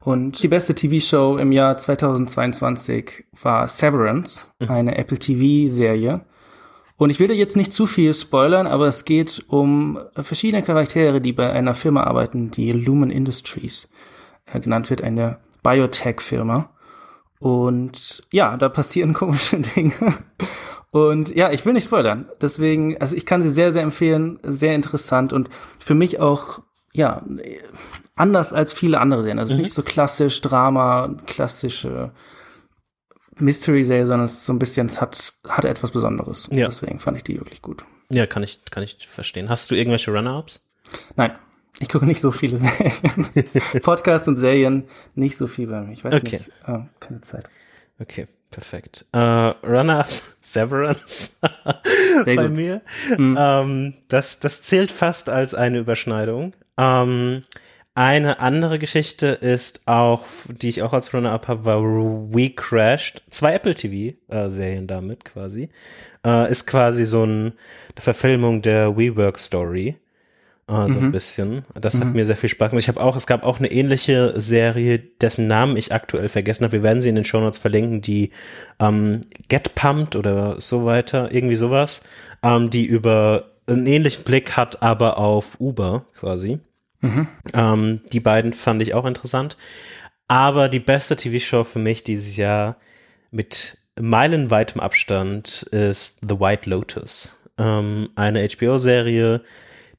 Und 0.00 0.42
die 0.42 0.48
beste 0.48 0.74
TV-Show 0.74 1.38
im 1.38 1.50
Jahr 1.50 1.76
2022 1.76 3.24
war 3.42 3.66
Severance, 3.68 4.50
mhm. 4.60 4.70
eine 4.70 4.98
Apple 4.98 5.18
TV-Serie. 5.18 6.20
Und 6.96 7.10
ich 7.10 7.20
will 7.20 7.28
dir 7.28 7.34
jetzt 7.34 7.56
nicht 7.56 7.72
zu 7.72 7.86
viel 7.86 8.12
spoilern, 8.14 8.66
aber 8.66 8.86
es 8.86 9.04
geht 9.04 9.44
um 9.48 9.98
verschiedene 10.14 10.62
Charaktere, 10.62 11.20
die 11.20 11.32
bei 11.32 11.50
einer 11.50 11.74
Firma 11.74 12.04
arbeiten, 12.04 12.50
die 12.50 12.72
Lumen 12.72 13.10
Industries 13.10 13.92
äh, 14.46 14.60
genannt 14.60 14.90
wird, 14.90 15.02
eine 15.02 15.38
Biotech-Firma. 15.62 16.70
Und 17.38 18.22
ja, 18.32 18.56
da 18.56 18.68
passieren 18.68 19.14
komische 19.14 19.60
Dinge. 19.60 20.14
Und 20.90 21.34
ja, 21.34 21.50
ich 21.50 21.64
will 21.66 21.74
nicht 21.74 21.84
spoilern. 21.84 22.28
Deswegen, 22.40 22.98
also 22.98 23.14
ich 23.14 23.26
kann 23.26 23.42
sie 23.42 23.50
sehr, 23.50 23.72
sehr 23.72 23.82
empfehlen. 23.82 24.40
Sehr 24.42 24.74
interessant 24.74 25.32
und 25.32 25.50
für 25.78 25.94
mich 25.94 26.20
auch, 26.20 26.60
ja, 26.92 27.22
anders 28.16 28.52
als 28.52 28.72
viele 28.72 29.00
andere 29.00 29.22
Serien. 29.22 29.38
Also 29.38 29.54
mhm. 29.54 29.60
nicht 29.60 29.72
so 29.72 29.82
klassisch 29.82 30.40
Drama, 30.40 31.14
klassische 31.26 32.12
Mystery-Serie, 33.36 34.06
sondern 34.06 34.24
es 34.24 34.34
ist 34.34 34.46
so 34.46 34.52
ein 34.52 34.58
bisschen, 34.58 34.86
es 34.86 35.00
hat, 35.00 35.34
hat 35.46 35.64
etwas 35.64 35.90
Besonderes. 35.90 36.48
Ja. 36.50 36.66
Deswegen 36.66 36.98
fand 36.98 37.16
ich 37.16 37.24
die 37.24 37.38
wirklich 37.38 37.62
gut. 37.62 37.84
Ja, 38.10 38.26
kann 38.26 38.42
ich, 38.42 38.64
kann 38.70 38.82
ich 38.82 39.06
verstehen. 39.06 39.48
Hast 39.48 39.70
du 39.70 39.74
irgendwelche 39.74 40.10
Runner-Ups? 40.10 40.68
Nein. 41.16 41.32
Ich 41.80 41.88
gucke 41.88 42.06
nicht 42.06 42.20
so 42.20 42.32
viele 42.32 42.56
Serien. 42.56 42.92
Podcasts 43.82 44.26
und 44.26 44.36
Serien 44.36 44.84
nicht 45.14 45.36
so 45.36 45.46
viel 45.46 45.68
bei 45.68 45.80
mir. 45.80 45.92
Ich 45.92 46.04
weiß 46.04 46.14
okay. 46.14 46.38
nicht. 46.38 46.50
Oh, 46.66 46.80
keine 46.98 47.20
Zeit. 47.20 47.44
Okay, 48.00 48.26
perfekt. 48.50 49.06
Uh, 49.14 49.52
Runner-up 49.64 50.08
Severance 50.40 51.38
bei 52.24 52.36
gut. 52.36 52.50
mir. 52.50 52.82
Mhm. 53.16 53.36
Ähm, 53.38 53.94
das, 54.08 54.40
das 54.40 54.62
zählt 54.62 54.90
fast 54.90 55.28
als 55.30 55.54
eine 55.54 55.78
Überschneidung. 55.78 56.54
Ähm, 56.76 57.42
eine 57.94 58.38
andere 58.38 58.78
Geschichte 58.78 59.26
ist 59.26 59.82
auch, 59.86 60.24
die 60.48 60.68
ich 60.68 60.82
auch 60.82 60.92
als 60.92 61.12
Runner-up 61.12 61.48
habe, 61.48 61.64
war 61.64 61.82
We 61.82 62.50
Crashed. 62.50 63.22
Zwei 63.28 63.54
Apple 63.54 63.74
TV-Serien 63.74 64.84
äh, 64.84 64.86
damit 64.86 65.24
quasi. 65.24 65.68
Äh, 66.24 66.50
ist 66.50 66.66
quasi 66.66 67.04
so 67.04 67.24
ein, 67.24 67.40
eine 67.40 68.00
Verfilmung 68.00 68.62
der 68.62 68.96
WeWork-Story 68.96 69.96
äh, 70.68 70.72
so 70.72 70.88
mhm. 70.88 71.06
ein 71.06 71.12
bisschen. 71.12 71.64
Das 71.74 71.94
mhm. 71.94 72.00
hat 72.00 72.14
mir 72.14 72.26
sehr 72.26 72.36
viel 72.36 72.48
Spaß 72.48 72.70
gemacht. 72.70 72.82
Ich 72.82 72.88
habe 72.88 73.00
auch, 73.00 73.16
es 73.16 73.26
gab 73.26 73.44
auch 73.44 73.58
eine 73.58 73.70
ähnliche 73.70 74.38
Serie, 74.40 74.98
dessen 74.98 75.46
Namen 75.46 75.76
ich 75.76 75.92
aktuell 75.92 76.28
vergessen 76.28 76.64
habe. 76.64 76.74
Wir 76.74 76.82
werden 76.82 77.02
sie 77.02 77.08
in 77.08 77.14
den 77.14 77.24
Show 77.24 77.40
Notes 77.40 77.58
verlinken, 77.58 78.02
die 78.02 78.30
ähm, 78.78 79.22
Get 79.48 79.74
Pumped 79.74 80.14
oder 80.14 80.60
so 80.60 80.84
weiter, 80.84 81.32
irgendwie 81.32 81.56
sowas, 81.56 82.04
ähm, 82.42 82.70
die 82.70 82.84
über 82.84 83.52
einen 83.66 83.86
ähnlichen 83.86 84.24
Blick 84.24 84.56
hat, 84.56 84.82
aber 84.82 85.18
auf 85.18 85.60
Uber 85.60 86.06
quasi. 86.14 86.58
Mhm. 87.00 87.28
Ähm, 87.54 88.00
die 88.12 88.20
beiden 88.20 88.52
fand 88.52 88.82
ich 88.82 88.94
auch 88.94 89.06
interessant. 89.06 89.56
Aber 90.26 90.68
die 90.68 90.80
beste 90.80 91.16
TV-Show 91.16 91.64
für 91.64 91.78
mich 91.78 92.02
dieses 92.02 92.36
Jahr 92.36 92.76
mit 93.30 93.78
meilenweitem 93.98 94.80
Abstand 94.80 95.62
ist 95.70 96.20
The 96.28 96.38
White 96.38 96.68
Lotus. 96.68 97.36
Ähm, 97.56 98.10
eine 98.14 98.46
HBO-Serie, 98.46 99.42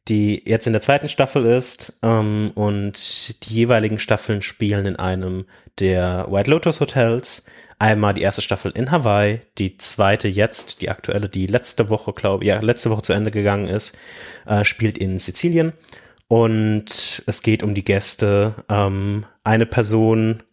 die 0.09 0.41
jetzt 0.45 0.67
in 0.67 0.73
der 0.73 0.81
zweiten 0.81 1.07
Staffel 1.07 1.45
ist 1.45 1.99
ähm, 2.03 2.51
und 2.55 3.45
die 3.45 3.53
jeweiligen 3.53 3.99
Staffeln 3.99 4.41
spielen 4.41 4.85
in 4.85 4.95
einem 4.95 5.45
der 5.79 6.27
White 6.29 6.49
Lotus 6.49 6.79
Hotels. 6.81 7.45
Einmal 7.77 8.13
die 8.13 8.23
erste 8.23 8.41
Staffel 8.41 8.73
in 8.73 8.91
Hawaii, 8.91 9.39
die 9.57 9.77
zweite 9.77 10.27
jetzt, 10.27 10.81
die 10.81 10.89
aktuelle, 10.89 11.29
die 11.29 11.45
letzte 11.45 11.89
Woche, 11.89 12.11
glaube 12.11 12.43
ja, 12.43 12.59
letzte 12.59 12.89
Woche 12.89 13.03
zu 13.03 13.13
Ende 13.13 13.31
gegangen 13.31 13.67
ist, 13.67 13.97
äh, 14.45 14.65
spielt 14.65 14.97
in 14.97 15.17
Sizilien. 15.17 15.71
Und 16.27 17.23
es 17.25 17.41
geht 17.41 17.63
um 17.63 17.73
die 17.73 17.85
Gäste. 17.85 18.53
Ähm, 18.67 19.25
eine 19.43 19.65
Person, 19.65 20.43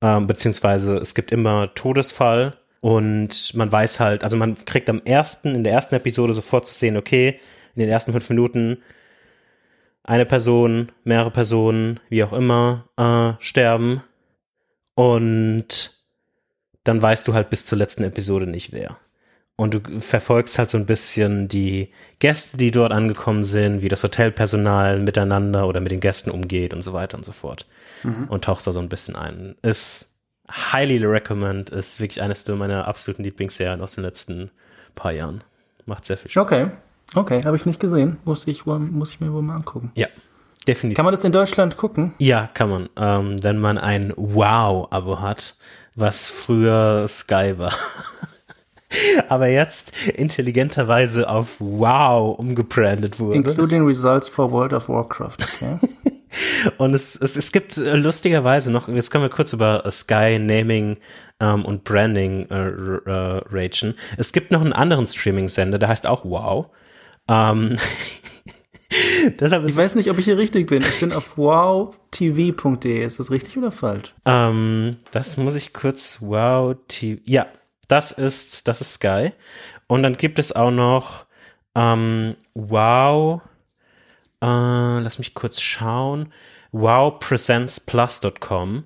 ähm, 0.00 0.26
beziehungsweise 0.26 0.96
es 0.96 1.14
gibt 1.14 1.32
immer 1.32 1.74
Todesfall 1.74 2.56
und 2.80 3.54
man 3.54 3.70
weiß 3.70 4.00
halt, 4.00 4.24
also 4.24 4.36
man 4.36 4.56
kriegt 4.64 4.88
am 4.88 5.02
ersten, 5.04 5.54
in 5.54 5.64
der 5.64 5.74
ersten 5.74 5.94
Episode 5.94 6.32
sofort 6.32 6.66
zu 6.66 6.72
sehen, 6.72 6.96
okay, 6.96 7.38
in 7.74 7.80
den 7.80 7.90
ersten 7.90 8.12
fünf 8.12 8.28
Minuten 8.30 8.78
eine 10.04 10.26
Person, 10.26 10.92
mehrere 11.04 11.30
Personen, 11.30 12.00
wie 12.08 12.24
auch 12.24 12.32
immer, 12.32 12.88
äh, 12.96 13.42
sterben. 13.42 14.02
Und 14.94 15.92
dann 16.84 17.00
weißt 17.00 17.28
du 17.28 17.34
halt 17.34 17.50
bis 17.50 17.64
zur 17.64 17.78
letzten 17.78 18.04
Episode 18.04 18.46
nicht 18.46 18.72
wer. 18.72 18.96
Und 19.56 19.74
du 19.74 20.00
verfolgst 20.00 20.58
halt 20.58 20.70
so 20.70 20.78
ein 20.78 20.86
bisschen 20.86 21.46
die 21.46 21.92
Gäste, 22.18 22.56
die 22.56 22.70
dort 22.70 22.92
angekommen 22.92 23.44
sind, 23.44 23.82
wie 23.82 23.88
das 23.88 24.02
Hotelpersonal 24.02 25.00
miteinander 25.00 25.68
oder 25.68 25.80
mit 25.80 25.92
den 25.92 26.00
Gästen 26.00 26.30
umgeht 26.30 26.72
und 26.72 26.80
so 26.80 26.94
weiter 26.94 27.18
und 27.18 27.24
so 27.24 27.32
fort. 27.32 27.66
Mhm. 28.02 28.28
Und 28.28 28.44
tauchst 28.44 28.66
da 28.66 28.72
so 28.72 28.80
ein 28.80 28.88
bisschen 28.88 29.16
ein. 29.16 29.56
Ist 29.60 30.16
highly 30.50 31.04
recommend, 31.04 31.68
ist 31.68 32.00
wirklich 32.00 32.22
eines 32.22 32.48
meiner 32.48 32.88
absoluten 32.88 33.22
Lieblingsserien 33.22 33.82
aus 33.82 33.96
den 33.96 34.04
letzten 34.04 34.50
paar 34.94 35.12
Jahren. 35.12 35.44
Macht 35.84 36.06
sehr 36.06 36.16
viel 36.16 36.30
Spaß. 36.30 36.42
Okay. 36.42 36.70
Okay, 37.14 37.42
habe 37.44 37.56
ich 37.56 37.66
nicht 37.66 37.80
gesehen. 37.80 38.18
Muss 38.24 38.46
ich, 38.46 38.66
muss 38.66 39.12
ich 39.12 39.20
mir 39.20 39.32
wohl 39.32 39.42
mal 39.42 39.56
angucken. 39.56 39.90
Ja, 39.94 40.06
definitiv. 40.66 40.96
Kann 40.96 41.04
man 41.04 41.12
das 41.12 41.24
in 41.24 41.32
Deutschland 41.32 41.76
gucken? 41.76 42.14
Ja, 42.18 42.48
kann 42.52 42.70
man. 42.70 42.88
Ähm, 42.96 43.36
wenn 43.42 43.58
man 43.58 43.78
ein 43.78 44.12
Wow-Abo 44.16 45.20
hat, 45.20 45.56
was 45.94 46.28
früher 46.28 47.06
Sky 47.08 47.54
war. 47.58 47.72
aber 49.28 49.48
jetzt 49.48 50.08
intelligenterweise 50.08 51.28
auf 51.28 51.56
Wow 51.60 52.38
umgebrandet 52.38 53.18
wurde. 53.18 53.36
Including 53.36 53.86
Results 53.86 54.28
for 54.28 54.50
World 54.50 54.72
of 54.72 54.88
Warcraft. 54.88 55.36
Okay. 55.40 55.78
und 56.78 56.94
es, 56.94 57.16
es, 57.16 57.36
es 57.36 57.52
gibt 57.52 57.76
äh, 57.76 57.96
lustigerweise 57.96 58.70
noch, 58.72 58.88
jetzt 58.88 59.10
können 59.10 59.24
wir 59.24 59.30
kurz 59.30 59.52
über 59.52 59.84
Sky 59.90 60.38
Naming 60.38 60.98
ähm, 61.40 61.64
und 61.64 61.84
Branding 61.84 62.46
äh, 62.50 62.68
äh, 62.68 63.42
ragen. 63.50 63.94
Es 64.16 64.32
gibt 64.32 64.50
noch 64.50 64.60
einen 64.60 64.72
anderen 64.72 65.06
Streaming-Sender, 65.06 65.78
der 65.78 65.88
heißt 65.88 66.06
auch 66.06 66.24
Wow. 66.24 66.66
Ähm, 67.30 67.76
deshalb 69.40 69.66
ich 69.68 69.76
weiß 69.76 69.94
nicht, 69.94 70.10
ob 70.10 70.18
ich 70.18 70.24
hier 70.24 70.36
richtig 70.36 70.66
bin. 70.68 70.82
Ich 70.82 70.98
bin 71.00 71.12
auf 71.12 71.38
wowtv.de. 71.38 73.04
Ist 73.04 73.20
das 73.20 73.30
richtig 73.30 73.56
oder 73.56 73.70
falsch? 73.70 74.12
Ähm, 74.26 74.90
das 75.12 75.36
muss 75.36 75.54
ich 75.54 75.72
kurz 75.72 76.18
wow 76.20 76.74
TV. 76.88 77.20
Ja, 77.24 77.46
das 77.88 78.10
ist 78.12 78.68
das 78.68 78.80
ist 78.80 78.94
Sky. 78.94 79.30
Und 79.86 80.02
dann 80.02 80.14
gibt 80.14 80.40
es 80.40 80.50
auch 80.52 80.72
noch 80.72 81.26
ähm, 81.74 82.36
wow. 82.54 83.42
Äh, 84.42 85.00
lass 85.00 85.18
mich 85.18 85.34
kurz 85.34 85.60
schauen. 85.60 86.32
wowpresentsplus.com 86.72 88.84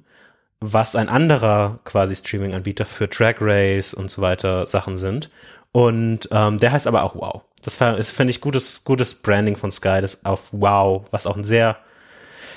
was 0.72 0.96
ein 0.96 1.08
anderer 1.08 1.78
quasi 1.84 2.16
Streaming-Anbieter 2.16 2.86
für 2.86 3.06
Drag 3.06 3.36
Race 3.40 3.92
und 3.92 4.10
so 4.10 4.22
weiter 4.22 4.66
Sachen 4.66 4.96
sind. 4.96 5.30
Und 5.74 6.28
ähm, 6.30 6.58
der 6.58 6.70
heißt 6.70 6.86
aber 6.86 7.02
auch 7.02 7.16
Wow. 7.16 7.42
Das 7.64 7.76
finde 7.76 8.30
ich 8.30 8.40
gutes, 8.40 8.84
gutes 8.84 9.16
Branding 9.16 9.56
von 9.56 9.72
Sky, 9.72 10.00
das 10.00 10.24
auf 10.24 10.50
Wow, 10.52 11.06
was 11.10 11.26
auch 11.26 11.36
ein 11.36 11.42
sehr 11.42 11.78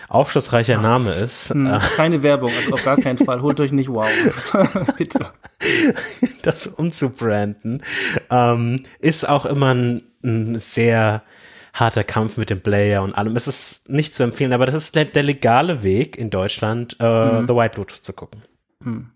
aufschlussreicher 0.08 0.78
Name 0.78 1.14
ist. 1.14 1.50
Hm, 1.50 1.66
äh, 1.66 1.80
keine 1.96 2.22
Werbung, 2.22 2.52
also 2.56 2.74
auf 2.74 2.86
gar 2.86 2.98
keinen 2.98 3.18
Fall. 3.18 3.42
Holt 3.42 3.60
euch 3.60 3.72
nicht 3.72 3.90
Wow. 3.90 4.08
Bitte. 4.98 5.32
Das 6.44 6.68
umzubranden 6.68 7.82
ähm, 8.30 8.82
ist 9.00 9.28
auch 9.28 9.48
immer 9.48 9.74
ein, 9.74 10.04
ein 10.24 10.56
sehr 10.60 11.24
harter 11.74 12.04
Kampf 12.04 12.38
mit 12.38 12.52
dem 12.52 12.62
Player 12.62 13.02
und 13.02 13.16
allem. 13.16 13.36
Es 13.36 13.48
ist 13.48 13.90
nicht 13.90 14.14
zu 14.14 14.22
empfehlen, 14.22 14.54
aber 14.54 14.68
das 14.68 14.76
ist 14.76 14.96
der, 14.96 15.24
legale 15.24 15.82
Weg 15.82 16.18
in 16.18 16.30
Deutschland, 16.30 16.98
äh, 17.00 17.42
mhm. 17.42 17.48
The 17.48 17.56
White 17.56 17.78
Lotus 17.78 18.04
zu 18.04 18.14
gucken. 18.14 18.44
Mhm. 18.84 19.10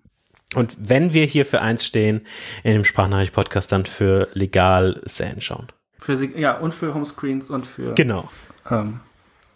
Und 0.56 0.76
wenn 0.80 1.14
wir 1.14 1.26
hier 1.26 1.46
für 1.46 1.62
eins 1.62 1.86
stehen 1.86 2.22
in 2.64 2.74
dem 2.74 2.84
Sprachnachricht-Podcast, 2.84 3.72
dann 3.72 3.86
für 3.86 4.28
legal 4.34 5.02
Serien 5.06 5.42
schauen. 5.42 5.68
Für, 6.00 6.14
ja, 6.38 6.58
und 6.58 6.74
für 6.74 6.94
Homescreens 6.94 7.50
und 7.50 7.66
für. 7.66 7.94
Genau. 7.94 8.30
Ähm, 8.70 9.00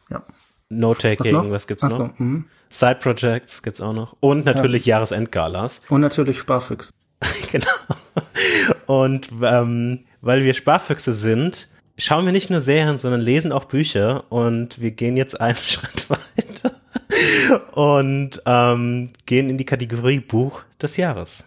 ja. 0.09 0.23
No-Taking, 0.69 1.35
was, 1.35 1.49
was, 1.49 1.67
gibt's 1.67 1.83
Ach 1.83 1.89
noch? 1.89 1.97
So, 1.97 2.11
mhm. 2.17 2.45
Side 2.69 2.99
Projects 3.01 3.61
gibt's 3.61 3.81
auch 3.81 3.93
noch. 3.93 4.15
Und 4.19 4.45
natürlich 4.45 4.85
ja. 4.85 4.95
Jahresendgalas. 4.95 5.81
Und 5.89 6.01
natürlich 6.01 6.39
Sparfüchs. 6.39 6.91
genau. 7.51 7.67
Und 8.85 9.29
ähm, 9.41 10.05
weil 10.21 10.43
wir 10.43 10.53
Sparfüchse 10.53 11.13
sind, 11.13 11.67
schauen 11.97 12.25
wir 12.25 12.31
nicht 12.31 12.49
nur 12.49 12.61
Serien, 12.61 12.97
sondern 12.97 13.21
lesen 13.21 13.51
auch 13.51 13.65
Bücher. 13.65 14.31
Und 14.31 14.81
wir 14.81 14.91
gehen 14.91 15.17
jetzt 15.17 15.39
einen 15.39 15.57
Schritt 15.57 16.09
weiter 16.09 16.74
und 17.73 18.41
ähm, 18.45 19.09
gehen 19.25 19.49
in 19.49 19.57
die 19.57 19.65
Kategorie 19.65 20.19
Buch 20.19 20.63
des 20.81 20.97
Jahres. 20.97 21.45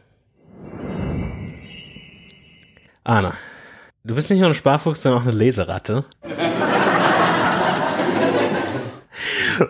Anna, 3.04 3.32
du 4.04 4.14
bist 4.14 4.30
nicht 4.30 4.40
nur 4.40 4.48
ein 4.48 4.54
Sparfuchs, 4.54 5.02
sondern 5.02 5.22
auch 5.22 5.26
eine 5.26 5.36
Leseratte. 5.36 6.04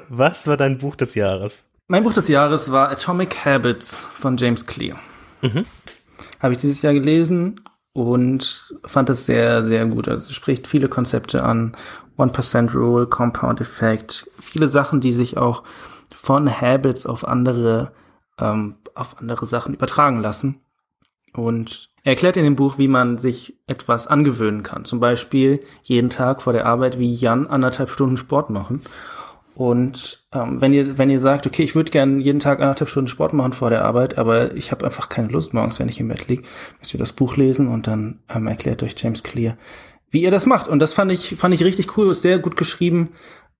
Was 0.09 0.47
war 0.47 0.57
dein 0.57 0.79
Buch 0.79 0.97
des 0.97 1.15
Jahres? 1.15 1.67
Mein 1.87 2.03
Buch 2.03 2.13
des 2.13 2.29
Jahres 2.29 2.71
war 2.71 2.91
Atomic 2.91 3.45
Habits 3.45 4.07
von 4.19 4.37
James 4.37 4.67
Clear. 4.67 4.99
Mhm. 5.41 5.65
Habe 6.41 6.53
ich 6.53 6.61
dieses 6.61 6.83
Jahr 6.83 6.93
gelesen 6.93 7.61
und 7.93 8.75
fand 8.85 9.09
es 9.11 9.27
sehr, 9.27 9.65
sehr 9.65 9.87
gut. 9.87 10.09
Also 10.09 10.27
es 10.29 10.35
spricht 10.35 10.67
viele 10.67 10.89
Konzepte 10.89 11.43
an. 11.43 11.77
1% 12.19 12.75
Rule, 12.75 13.07
Compound 13.07 13.61
Effect, 13.61 14.31
viele 14.39 14.69
Sachen, 14.69 15.01
die 15.01 15.13
sich 15.13 15.37
auch 15.37 15.63
von 16.13 16.51
Habits 16.51 17.07
auf 17.07 17.27
andere, 17.27 17.93
ähm, 18.39 18.77
auf 18.95 19.19
andere 19.21 19.47
Sachen 19.47 19.75
übertragen 19.75 20.21
lassen. 20.21 20.61
Und 21.33 21.91
er 22.05 22.13
erklärt 22.13 22.37
in 22.37 22.45
dem 22.45 22.57
Buch, 22.57 22.79
wie 22.79 22.89
man 22.89 23.19
sich 23.19 23.59
etwas 23.67 24.07
angewöhnen 24.07 24.63
kann. 24.63 24.85
Zum 24.85 24.99
Beispiel 24.99 25.61
jeden 25.83 26.11
Tag 26.11 26.43
vor 26.43 26.53
der 26.53 26.67
Arbeit 26.67 26.99
wie 26.99 27.15
Jan 27.15 27.47
anderthalb 27.47 27.91
Stunden 27.91 28.17
Sport 28.17 28.51
machen. 28.51 28.81
Und 29.55 30.25
ähm, 30.33 30.61
wenn 30.61 30.73
ihr 30.73 30.99
wenn 30.99 31.11
ihr 31.11 31.19
sagt, 31.19 31.45
okay, 31.45 31.65
ich 31.65 31.75
würde 31.75 31.91
gerne 31.91 32.23
jeden 32.23 32.39
Tag 32.39 32.61
anderthalb 32.61 32.89
Stunden 32.89 33.09
Sport 33.09 33.33
machen 33.33 33.53
vor 33.53 33.71
der 33.71 33.85
Arbeit, 33.85 34.17
aber 34.17 34.55
ich 34.55 34.71
habe 34.71 34.87
einfach 34.87 35.09
keine 35.09 35.29
Lust 35.29 35.53
morgens, 35.53 35.81
wenn 35.81 35.89
ich 35.89 35.99
im 35.99 36.07
Bett 36.07 36.29
liege, 36.29 36.45
müsst 36.79 36.95
ihr 36.95 37.01
das 37.01 37.13
Buch 37.13 37.37
lesen 37.37 37.67
und 37.67 37.89
dann 37.89 38.21
ähm, 38.29 38.47
erklärt 38.47 38.85
euch 38.85 38.95
James 38.97 39.25
Clear, 39.25 39.57
wie 40.11 40.23
ihr 40.23 40.31
das 40.31 40.47
macht. 40.47 40.68
Und 40.68 40.81
das 40.81 40.92
fand 40.92 41.12
ich 41.12 41.37
fand 41.37 41.55
ich 41.55 41.64
richtig 41.64 41.97
cool, 41.97 42.11
ist 42.11 42.23
sehr 42.23 42.38
gut 42.38 42.57
geschrieben 42.57 43.11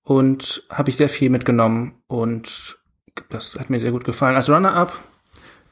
und 0.03 0.63
habe 0.69 0.89
ich 0.89 0.97
sehr 0.97 1.09
viel 1.09 1.29
mitgenommen 1.29 1.93
und 2.07 2.77
das 3.29 3.59
hat 3.59 3.69
mir 3.69 3.79
sehr 3.79 3.91
gut 3.91 4.05
gefallen. 4.05 4.35
Als 4.35 4.49
Runner-up 4.49 4.97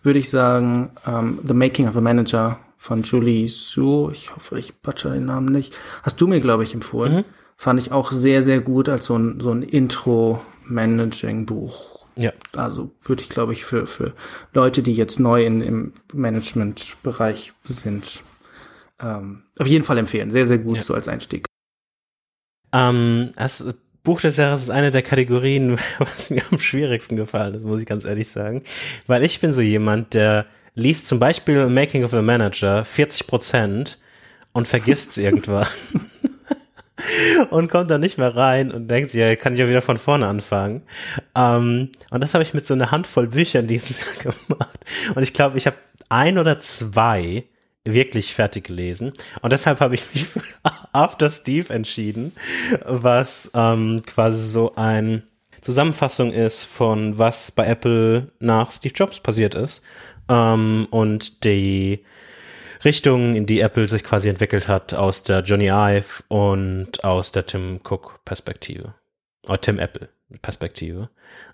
würde 0.03 0.19
ich 0.19 0.29
sagen 0.29 0.91
ähm, 1.07 1.39
The 1.47 1.53
Making 1.53 1.87
of 1.87 1.97
a 1.97 2.01
Manager 2.01 2.59
von 2.77 3.03
Julie 3.03 3.47
Su. 3.47 4.09
Ich 4.11 4.35
hoffe, 4.35 4.59
ich 4.59 4.81
butcher 4.81 5.11
den 5.11 5.25
Namen 5.25 5.47
nicht. 5.47 5.73
Hast 6.03 6.19
du 6.21 6.27
mir, 6.27 6.39
glaube 6.39 6.63
ich, 6.63 6.73
empfohlen. 6.73 7.17
Mhm. 7.17 7.25
Fand 7.57 7.79
ich 7.79 7.91
auch 7.91 8.11
sehr, 8.11 8.41
sehr 8.43 8.61
gut 8.61 8.87
als 8.87 9.05
so 9.05 9.17
ein, 9.17 9.39
so 9.39 9.49
ein 9.51 9.63
Intro-Managing-Buch. 9.63 12.05
Ja. 12.15 12.31
Also 12.55 12.91
würde 13.01 13.23
ich, 13.23 13.29
glaube 13.29 13.53
ich, 13.53 13.65
für, 13.65 13.87
für 13.87 14.13
Leute, 14.53 14.83
die 14.83 14.93
jetzt 14.93 15.19
neu 15.19 15.43
in, 15.45 15.61
im 15.61 15.93
Management-Bereich 16.13 17.53
sind, 17.63 18.21
ähm, 19.01 19.43
auf 19.57 19.67
jeden 19.67 19.83
Fall 19.83 19.97
empfehlen. 19.97 20.31
Sehr, 20.31 20.45
sehr 20.45 20.57
gut 20.57 20.77
ja. 20.77 20.81
so 20.83 20.93
als 20.93 21.07
Einstieg. 21.07 21.45
Ähm, 22.73 23.31
das 23.35 23.73
Buch 24.03 24.21
des 24.21 24.37
Jahres 24.37 24.63
ist 24.63 24.69
eine 24.69 24.91
der 24.91 25.01
Kategorien, 25.01 25.77
was 25.99 26.29
mir 26.29 26.41
am 26.51 26.59
schwierigsten 26.59 27.15
gefallen 27.15 27.55
ist, 27.55 27.65
muss 27.65 27.81
ich 27.81 27.85
ganz 27.85 28.05
ehrlich 28.05 28.29
sagen. 28.29 28.63
Weil 29.05 29.23
ich 29.23 29.39
bin 29.39 29.53
so 29.53 29.61
jemand, 29.61 30.13
der 30.13 30.45
liest 30.75 31.07
zum 31.07 31.19
Beispiel 31.19 31.67
Making 31.67 32.03
of 32.03 32.13
a 32.13 32.21
Manager 32.21 32.85
40 32.85 33.27
Prozent 33.27 33.97
und 34.53 34.67
vergisst 34.67 35.11
es 35.11 35.17
irgendwann. 35.17 35.67
und 37.49 37.69
kommt 37.69 37.91
dann 37.91 38.01
nicht 38.01 38.17
mehr 38.17 38.35
rein 38.35 38.71
und 38.71 38.87
denkt 38.87 39.13
ja, 39.13 39.35
kann 39.35 39.53
ich 39.53 39.59
ja 39.59 39.67
wieder 39.67 39.81
von 39.81 39.97
vorne 39.97 40.27
anfangen. 40.27 40.83
Ähm, 41.35 41.91
und 42.09 42.23
das 42.23 42.33
habe 42.33 42.43
ich 42.43 42.53
mit 42.53 42.65
so 42.65 42.73
einer 42.73 42.91
Handvoll 42.91 43.27
Büchern 43.27 43.67
dieses 43.67 43.99
Jahr 43.99 44.33
gemacht. 44.47 44.79
Und 45.15 45.23
ich 45.23 45.33
glaube, 45.33 45.57
ich 45.57 45.67
habe 45.67 45.77
ein 46.09 46.37
oder 46.37 46.59
zwei 46.59 47.43
wirklich 47.93 48.33
fertig 48.33 48.65
gelesen. 48.65 49.13
Und 49.41 49.53
deshalb 49.53 49.79
habe 49.79 49.95
ich 49.95 50.03
mich 50.13 50.25
für 50.27 50.41
After 50.93 51.29
Steve 51.29 51.73
entschieden, 51.73 52.33
was 52.85 53.51
ähm, 53.53 54.01
quasi 54.05 54.47
so 54.47 54.73
ein 54.75 55.23
Zusammenfassung 55.61 56.31
ist 56.31 56.63
von 56.63 57.17
was 57.17 57.51
bei 57.51 57.65
Apple 57.65 58.31
nach 58.39 58.71
Steve 58.71 58.93
Jobs 58.93 59.19
passiert 59.19 59.55
ist 59.55 59.83
ähm, 60.29 60.87
und 60.91 61.43
die 61.43 62.05
Richtung, 62.85 63.35
in 63.35 63.45
die 63.45 63.61
Apple 63.61 63.87
sich 63.87 64.03
quasi 64.03 64.29
entwickelt 64.29 64.67
hat 64.67 64.93
aus 64.93 65.23
der 65.23 65.41
Johnny 65.41 65.67
Ive 65.67 66.23
und 66.27 67.03
aus 67.03 67.31
der 67.31 67.45
Tim 67.45 67.79
Cook 67.83 68.19
Perspektive. 68.23 68.93
Oder 69.47 69.61
Tim 69.61 69.79
Apple 69.79 70.09
Perspektive. 70.41 71.09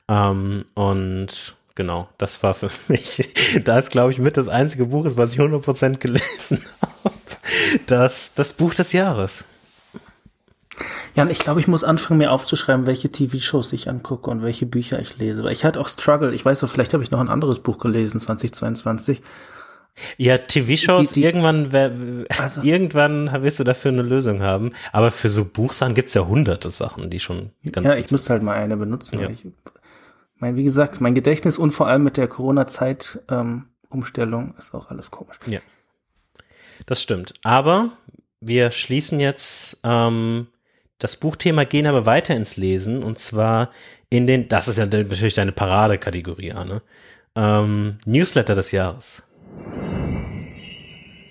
Ähm, 0.10 0.66
und 0.74 1.56
genau, 1.76 2.10
das 2.18 2.42
war 2.44 2.54
für 2.54 2.70
mich, 2.88 3.30
da 3.64 3.80
ist 3.80 3.92
glaube 3.92 4.12
ich 4.12 4.20
mit 4.20 4.38
das 4.38 4.48
einzige 4.48 4.88
Buch 4.88 5.06
ist, 5.06 5.18
was 5.18 5.34
ich 5.34 5.40
100% 5.40 5.98
gelesen 5.98 6.64
habe. 6.82 7.16
Das, 7.88 8.34
das 8.34 8.54
Buch 8.54 8.74
des 8.74 8.94
Jahres. 8.94 9.46
Ja, 11.16 11.24
und 11.24 11.30
ich 11.30 11.40
glaube, 11.40 11.60
ich 11.60 11.68
muss 11.68 11.84
anfangen, 11.84 12.18
mir 12.18 12.32
aufzuschreiben, 12.32 12.88
welche 12.88 13.12
TV-Shows 13.12 13.74
ich 13.74 13.88
angucke 13.88 14.32
und 14.32 14.42
welche 14.42 14.66
Bücher 14.66 15.00
ich 15.00 15.18
lese. 15.18 15.44
Weil 15.44 15.54
ich 15.54 15.64
hatte 15.64 15.80
auch 15.80 15.88
Struggle. 15.88 16.34
Ich 16.34 16.44
weiß 16.44 16.64
auch, 16.64 16.70
vielleicht 16.70 16.94
habe 16.94 17.04
ich 17.04 17.12
noch 17.12 17.20
ein 17.20 17.30
anderes 17.30 17.60
Buch 17.60 17.78
gelesen, 17.78 18.20
2022. 18.20 19.22
Ja, 20.18 20.40
TV-Shows, 20.40 21.16
irgendwann, 21.18 21.70
also, 22.40 22.62
irgendwann 22.64 23.44
wirst 23.44 23.60
du 23.60 23.64
dafür 23.64 23.92
eine 23.92 24.02
Lösung 24.02 24.42
haben. 24.42 24.72
Aber 24.92 25.12
für 25.12 25.30
so 25.30 25.46
Buchsachen 25.46 25.94
gibt's 25.94 26.16
ja 26.16 26.26
hunderte 26.26 26.72
Sachen, 26.72 27.12
die 27.12 27.20
schon 27.20 27.52
ganz 27.72 27.90
Ja, 27.90 27.96
ich 27.96 28.10
müsste 28.10 28.30
halt 28.32 28.42
mal 28.42 28.56
eine 28.56 28.76
benutzen. 28.76 29.20
Ja. 29.20 29.30
Ich, 29.30 29.46
mein, 30.44 30.58
wie 30.58 30.64
gesagt, 30.64 31.00
mein 31.00 31.16
Gedächtnis 31.16 31.58
und 31.58 31.72
vor 31.72 31.88
allem 31.88 32.04
mit 32.04 32.18
der 32.18 32.28
Corona-Zeit 32.28 33.20
ähm, 33.30 33.68
Umstellung 33.88 34.56
ist 34.58 34.76
auch 34.76 34.90
alles 34.90 35.10
komisch. 35.10 35.38
Ja. 35.46 35.62
Das 36.86 37.02
stimmt. 37.02 37.34
Aber 37.44 37.94
wir 38.42 38.72
schließen 38.72 39.22
jetzt 39.22 39.80
ähm, 39.86 40.48
das 41.00 41.16
Buchthema, 41.16 41.64
gehen 41.64 41.88
aber 41.88 42.06
weiter 42.06 42.36
ins 42.36 42.58
Lesen 42.58 43.04
und 43.04 43.18
zwar 43.20 43.72
in 44.10 44.28
den, 44.28 44.50
das 44.50 44.68
ist 44.68 44.78
ja 44.78 44.86
natürlich 44.86 45.36
deine 45.36 45.54
Paradekategorie, 45.54 46.52
Arne, 46.52 46.82
ähm, 47.36 48.00
Newsletter 48.06 48.54
des 48.54 48.74
Jahres. 48.74 49.24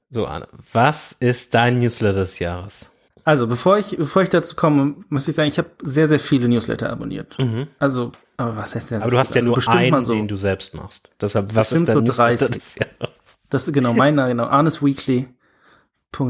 So, 0.09 0.27
Arne, 0.27 0.49
was 0.73 1.13
ist 1.13 1.53
dein 1.53 1.81
Newsletter 1.81 2.21
des 2.21 2.39
Jahres? 2.39 2.91
Also, 3.25 3.47
bevor 3.47 3.77
ich, 3.77 3.97
bevor 3.99 4.23
ich 4.23 4.31
dazu 4.31 4.57
komme, 4.57 4.95
muss 5.11 5.29
ich 5.29 5.35
sagen, 5.35 5.49
ich 5.49 5.59
habe 5.59 5.71
sehr, 5.83 6.09
sehr 6.09 6.19
viele 6.19 6.49
Newsletter 6.49 6.91
abonniert. 6.91 7.39
Mhm. 7.39 7.69
Also, 7.79 8.13
aber 8.37 8.57
was 8.57 8.75
heißt 8.75 8.91
denn? 8.93 9.03
Aber 9.03 9.11
du 9.11 9.19
hast 9.19 9.35
ja 9.35 9.43
also 9.43 9.55
nur 9.55 9.69
einen, 9.69 10.01
so, 10.01 10.15
den 10.15 10.29
du 10.29 10.37
selbst 10.37 10.75
machst. 10.75 11.11
Deshalb, 11.21 11.55
was 11.55 11.73
ist 11.73 11.89
dein 11.89 11.97
so 11.97 12.01
Newsletter 12.01 12.49
des 12.49 12.77
Jahres? 12.77 13.13
Das 13.51 13.69
ist 13.69 13.75
genau 13.75 13.93
meiner, 13.93 14.27
genau. 14.27 14.47
Arnes 14.47 14.83
Weekly. 14.83 15.29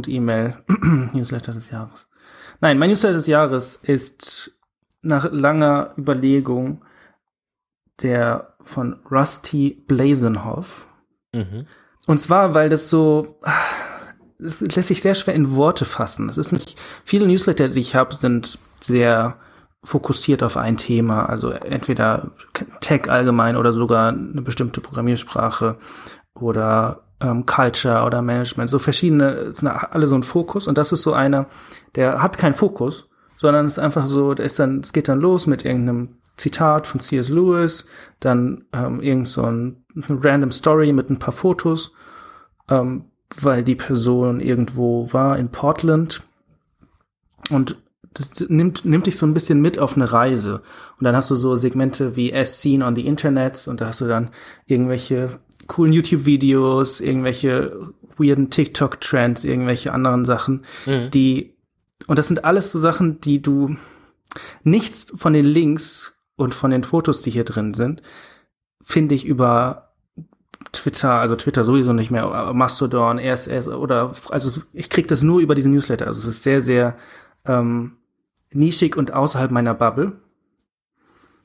Email 0.06 0.56
Newsletter 1.12 1.52
des 1.52 1.70
Jahres. 1.70 2.08
Nein, 2.60 2.78
mein 2.78 2.90
Newsletter 2.90 3.16
des 3.16 3.26
Jahres 3.26 3.76
ist 3.76 4.56
nach 5.02 5.30
langer 5.32 5.94
Überlegung 5.98 6.84
der 8.00 8.54
von 8.62 9.00
Rusty 9.10 9.82
Blazenhoff. 9.86 10.86
Mhm. 11.32 11.66
Und 12.06 12.20
zwar, 12.20 12.54
weil 12.54 12.68
das 12.68 12.90
so, 12.90 13.38
es 14.38 14.60
lässt 14.60 14.88
sich 14.88 15.02
sehr 15.02 15.14
schwer 15.14 15.34
in 15.34 15.54
Worte 15.54 15.84
fassen. 15.84 16.28
Es 16.28 16.38
ist 16.38 16.52
nicht, 16.52 16.76
viele 17.04 17.26
Newsletter, 17.26 17.68
die 17.68 17.80
ich 17.80 17.94
habe, 17.94 18.14
sind 18.14 18.58
sehr 18.80 19.36
fokussiert 19.84 20.42
auf 20.42 20.56
ein 20.56 20.76
Thema, 20.76 21.26
also 21.26 21.50
entweder 21.50 22.30
Tech 22.80 23.10
allgemein 23.10 23.56
oder 23.56 23.72
sogar 23.72 24.08
eine 24.08 24.42
bestimmte 24.42 24.80
Programmiersprache 24.80 25.76
oder 26.34 27.00
ähm, 27.20 27.46
Culture 27.46 28.04
oder 28.04 28.22
Management, 28.22 28.70
so 28.70 28.78
verschiedene, 28.78 29.52
sind 29.52 29.68
alle 29.68 30.06
so 30.06 30.14
ein 30.14 30.22
Fokus 30.22 30.68
und 30.68 30.78
das 30.78 30.92
ist 30.92 31.02
so 31.02 31.12
einer, 31.12 31.46
der 31.96 32.22
hat 32.22 32.38
keinen 32.38 32.54
Fokus, 32.54 33.08
sondern 33.38 33.66
es 33.66 33.72
ist 33.72 33.78
einfach 33.80 34.06
so, 34.06 34.34
der 34.34 34.46
ist 34.46 34.58
dann, 34.58 34.80
es 34.80 34.92
geht 34.92 35.08
dann 35.08 35.20
los 35.20 35.46
mit 35.46 35.64
irgendeinem 35.64 36.16
Zitat 36.36 36.86
von 36.86 37.00
C.S. 37.00 37.28
Lewis, 37.28 37.86
dann 38.20 38.64
ähm, 38.72 39.00
irgend 39.00 39.28
so 39.28 39.42
ein, 39.42 39.84
eine 39.94 40.24
random 40.24 40.52
Story 40.52 40.92
mit 40.92 41.10
ein 41.10 41.18
paar 41.18 41.32
Fotos, 41.32 41.92
ähm, 42.68 43.06
weil 43.40 43.64
die 43.64 43.74
Person 43.74 44.40
irgendwo 44.40 45.12
war 45.12 45.38
in 45.38 45.48
Portland 45.50 46.22
und 47.50 47.76
das 48.14 48.48
nimmt, 48.48 48.84
nimmt 48.84 49.06
dich 49.06 49.16
so 49.16 49.26
ein 49.26 49.34
bisschen 49.34 49.60
mit 49.60 49.78
auf 49.78 49.96
eine 49.96 50.12
Reise. 50.12 50.62
Und 50.98 51.04
dann 51.04 51.16
hast 51.16 51.30
du 51.30 51.36
so 51.36 51.56
Segmente 51.56 52.16
wie 52.16 52.34
As 52.34 52.60
Seen 52.60 52.82
on 52.82 52.94
the 52.94 53.06
Internet 53.06 53.66
und 53.68 53.80
da 53.80 53.86
hast 53.86 54.00
du 54.00 54.06
dann 54.06 54.30
irgendwelche 54.66 55.40
coolen 55.66 55.92
YouTube-Videos, 55.92 57.00
irgendwelche 57.00 57.76
weirden 58.18 58.50
TikTok-Trends, 58.50 59.44
irgendwelche 59.44 59.92
anderen 59.92 60.24
Sachen, 60.24 60.64
mhm. 60.86 61.10
die 61.10 61.56
und 62.06 62.18
das 62.18 62.28
sind 62.28 62.44
alles 62.44 62.72
so 62.72 62.78
Sachen, 62.78 63.20
die 63.20 63.40
du 63.40 63.76
nichts 64.64 65.12
von 65.14 65.32
den 65.32 65.44
Links 65.44 66.20
und 66.36 66.54
von 66.54 66.70
den 66.70 66.84
Fotos, 66.84 67.22
die 67.22 67.30
hier 67.30 67.44
drin 67.44 67.74
sind, 67.74 68.02
finde 68.82 69.14
ich 69.14 69.24
über 69.24 69.92
Twitter, 70.72 71.12
also 71.12 71.36
Twitter 71.36 71.64
sowieso 71.64 71.92
nicht 71.92 72.10
mehr, 72.10 72.52
Mastodon, 72.54 73.18
RSS 73.18 73.68
oder 73.68 74.12
also 74.30 74.60
ich 74.72 74.90
krieg 74.90 75.08
das 75.08 75.22
nur 75.22 75.40
über 75.40 75.54
diesen 75.54 75.72
Newsletter. 75.72 76.06
Also 76.06 76.20
es 76.20 76.36
ist 76.36 76.42
sehr, 76.42 76.60
sehr 76.60 76.96
ähm, 77.44 77.98
nischig 78.54 78.96
und 78.96 79.12
außerhalb 79.12 79.50
meiner 79.50 79.74
Bubble. 79.74 80.12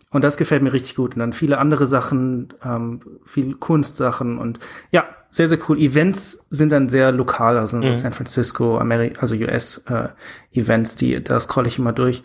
Und 0.10 0.24
das 0.24 0.38
gefällt 0.38 0.64
mir 0.64 0.74
richtig 0.74 0.96
gut. 0.96 1.16
Und 1.16 1.20
dann 1.20 1.34
viele 1.34 1.58
andere 1.58 1.86
Sachen, 1.86 2.54
ähm, 2.64 3.02
viel 3.26 3.56
Kunstsachen 3.56 4.38
und 4.38 4.60
ja, 4.92 5.06
sehr, 5.30 5.48
sehr 5.48 5.60
cool. 5.68 5.78
Events 5.78 6.48
sind 6.50 6.72
dann 6.72 6.88
sehr 6.88 7.12
lokal, 7.12 7.58
also 7.58 7.78
mhm. 7.78 7.96
San 7.96 8.14
Francisco, 8.14 8.78
Ameri 8.78 9.14
also 9.20 9.36
US 9.36 9.80
äh, 9.90 10.10
Events, 10.54 10.96
die, 10.96 11.22
da 11.22 11.40
scrolle 11.40 11.68
ich 11.68 11.78
immer 11.78 11.92
durch. 11.92 12.24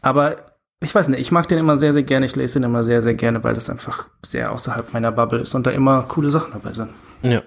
Aber 0.00 0.36
ich 0.80 0.94
weiß 0.94 1.08
nicht, 1.08 1.20
ich 1.20 1.32
mag 1.32 1.48
den 1.48 1.58
immer 1.58 1.76
sehr, 1.76 1.92
sehr 1.92 2.02
gerne. 2.02 2.26
Ich 2.26 2.36
lese 2.36 2.60
den 2.60 2.64
immer 2.64 2.84
sehr, 2.84 3.02
sehr 3.02 3.14
gerne, 3.14 3.42
weil 3.42 3.54
das 3.54 3.70
einfach 3.70 4.08
sehr 4.22 4.52
außerhalb 4.52 4.92
meiner 4.92 5.10
Bubble 5.10 5.40
ist 5.40 5.54
und 5.54 5.66
da 5.66 5.70
immer 5.70 6.02
coole 6.02 6.30
Sachen 6.30 6.52
dabei 6.52 6.74
sind. 6.74 6.90
Ja. 7.22 7.42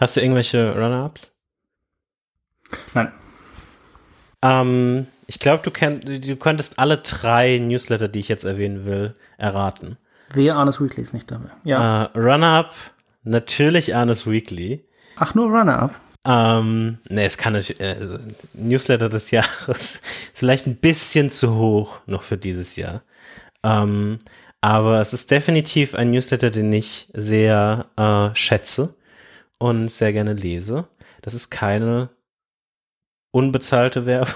Hast 0.00 0.16
du 0.16 0.20
irgendwelche 0.20 0.74
Runner-Ups? 0.74 1.36
Nein. 2.94 3.12
Ähm, 4.46 5.06
ich 5.26 5.38
glaube, 5.38 5.68
du, 5.68 6.18
du 6.18 6.36
könntest 6.36 6.78
alle 6.78 6.98
drei 6.98 7.58
Newsletter, 7.58 8.08
die 8.08 8.20
ich 8.20 8.28
jetzt 8.28 8.44
erwähnen 8.44 8.86
will, 8.86 9.14
erraten. 9.38 9.96
Wehe, 10.32 10.54
Arnes 10.54 10.80
Weekly 10.80 11.02
ist 11.02 11.14
nicht 11.14 11.30
dabei. 11.30 11.50
Ja. 11.64 12.04
Äh, 12.04 12.18
Runner-Up, 12.18 12.72
natürlich 13.24 13.94
Arnes 13.94 14.26
Weekly. 14.26 14.84
Ach, 15.16 15.34
nur 15.34 15.46
Runner-Up? 15.46 15.94
Ähm, 16.24 16.98
ne, 17.08 17.24
es 17.24 17.38
kann 17.38 17.52
natürlich, 17.52 17.80
äh, 17.80 17.96
Newsletter 18.54 19.08
des 19.08 19.30
Jahres 19.30 19.96
ist 19.96 20.02
vielleicht 20.34 20.66
ein 20.66 20.76
bisschen 20.76 21.30
zu 21.30 21.54
hoch 21.54 22.00
noch 22.06 22.22
für 22.22 22.36
dieses 22.36 22.76
Jahr. 22.76 23.02
Ähm, 23.62 24.18
aber 24.60 25.00
es 25.00 25.12
ist 25.12 25.30
definitiv 25.30 25.94
ein 25.94 26.10
Newsletter, 26.10 26.50
den 26.50 26.72
ich 26.72 27.08
sehr 27.14 27.86
äh, 27.96 28.34
schätze 28.34 28.96
und 29.58 29.88
sehr 29.88 30.12
gerne 30.12 30.32
lese. 30.32 30.88
Das 31.22 31.34
ist 31.34 31.50
keine 31.50 32.08
unbezahlte 33.36 34.06
Werbung. 34.06 34.32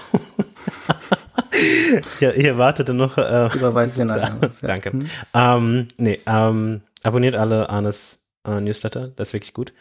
ich, 1.51 2.21
ich 2.21 2.45
erwartete 2.45 2.93
noch. 2.93 3.17
Äh, 3.17 3.49
Überweist 3.55 3.97
den 3.97 4.07
ja. 4.09 4.29
Danke. 4.61 4.91
Hm. 4.91 5.09
Ähm, 5.33 5.87
nee, 5.97 6.19
ähm, 6.27 6.81
abonniert 7.01 7.33
alle 7.35 7.69
Arnes 7.69 8.23
äh, 8.45 8.61
Newsletter, 8.61 9.07
das 9.15 9.29
ist 9.29 9.33
wirklich 9.33 9.53
gut. 9.53 9.73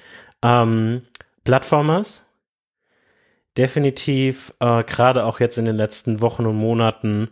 Ähm, 0.42 1.02
Plattformers. 1.44 2.26
Definitiv, 3.58 4.54
äh, 4.60 4.84
gerade 4.84 5.24
auch 5.26 5.40
jetzt 5.40 5.58
in 5.58 5.66
den 5.66 5.76
letzten 5.76 6.20
Wochen 6.20 6.46
und 6.46 6.56
Monaten, 6.56 7.28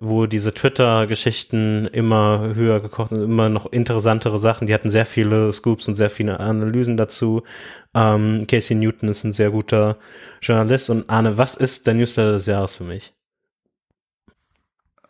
wo 0.00 0.26
diese 0.26 0.54
Twitter-Geschichten 0.54 1.86
immer 1.86 2.54
höher 2.54 2.80
gekocht 2.80 3.10
sind, 3.10 3.22
immer 3.22 3.48
noch 3.48 3.66
interessantere 3.66 4.38
Sachen. 4.38 4.68
Die 4.68 4.74
hatten 4.74 4.90
sehr 4.90 5.06
viele 5.06 5.52
Scoops 5.52 5.88
und 5.88 5.96
sehr 5.96 6.08
viele 6.08 6.38
Analysen 6.38 6.96
dazu. 6.96 7.42
Ähm, 7.94 8.46
Casey 8.46 8.76
Newton 8.76 9.08
ist 9.08 9.24
ein 9.24 9.32
sehr 9.32 9.50
guter 9.50 9.96
Journalist. 10.40 10.88
Und 10.90 11.10
Arne, 11.10 11.36
was 11.36 11.56
ist 11.56 11.88
der 11.88 11.94
Newsletter 11.94 12.32
des 12.32 12.46
Jahres 12.46 12.76
für 12.76 12.84
mich? 12.84 13.12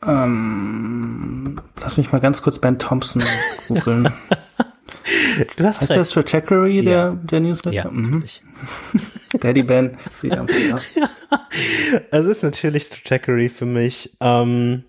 Ähm, 0.07 1.61
lass 1.81 1.98
mich 1.98 2.11
mal 2.11 2.20
ganz 2.20 2.40
kurz 2.40 2.59
Ben 2.59 2.79
Thompson 2.79 3.22
googeln. 3.68 4.09
Heißt 5.61 5.83
recht. 5.83 5.96
das 5.96 6.11
Trajectory, 6.11 6.83
der, 6.83 6.92
ja. 6.92 7.11
der 7.11 7.40
Newsletter? 7.40 7.77
Ja, 7.77 7.90
mhm. 7.90 8.24
Daddy 9.35 9.62
Ben 9.62 9.97
am 10.31 10.47
Es 12.11 12.27
ist 12.27 12.43
natürlich 12.43 12.88
Trajectory 12.88 13.49
für 13.49 13.67
mich. 13.67 14.17
Ähm, 14.21 14.85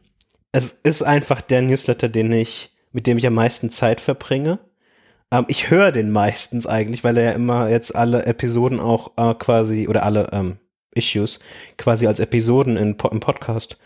es 0.52 0.71
ist 0.84 1.04
einfach 1.04 1.41
der 1.41 1.62
Newsletter, 1.62 2.10
den 2.10 2.32
ich, 2.32 2.75
mit 2.91 3.08
dem 3.08 3.17
ich 3.17 3.28
am 3.28 3.34
meisten 3.34 3.71
Zeit 3.71 4.02
verbringe. 4.02 4.60
Ähm, 5.32 5.45
ich 5.47 5.69
höre 5.69 5.91
den 5.91 6.12
meistens 6.12 6.67
eigentlich, 6.67 7.04
weil 7.04 7.17
er 7.17 7.23
ja 7.23 7.32
immer 7.32 7.69
jetzt 7.69 7.95
alle 7.95 8.25
Episoden 8.25 8.80
auch 8.80 9.12
äh, 9.17 9.34
quasi, 9.36 9.88
oder 9.88 10.04
alle 10.04 10.30
ähm, 10.32 10.58
Issues 10.95 11.39
quasi 11.78 12.08
als 12.08 12.19
Episoden 12.19 12.78
in, 12.78 12.95
im 13.12 13.19
Podcast 13.19 13.78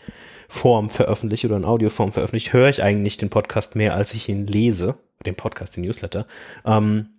Form 0.48 0.90
veröffentlicht 0.90 1.44
oder 1.44 1.56
in 1.56 1.64
Audioform 1.64 2.12
veröffentlicht, 2.12 2.52
höre 2.52 2.68
ich 2.68 2.82
eigentlich 2.82 3.16
den 3.16 3.30
Podcast 3.30 3.76
mehr, 3.76 3.94
als 3.94 4.14
ich 4.14 4.28
ihn 4.28 4.46
lese 4.46 4.96
den 5.24 5.34
Podcast, 5.34 5.76
den 5.76 5.84
Newsletter, 5.84 6.26
ähm, 6.64 7.13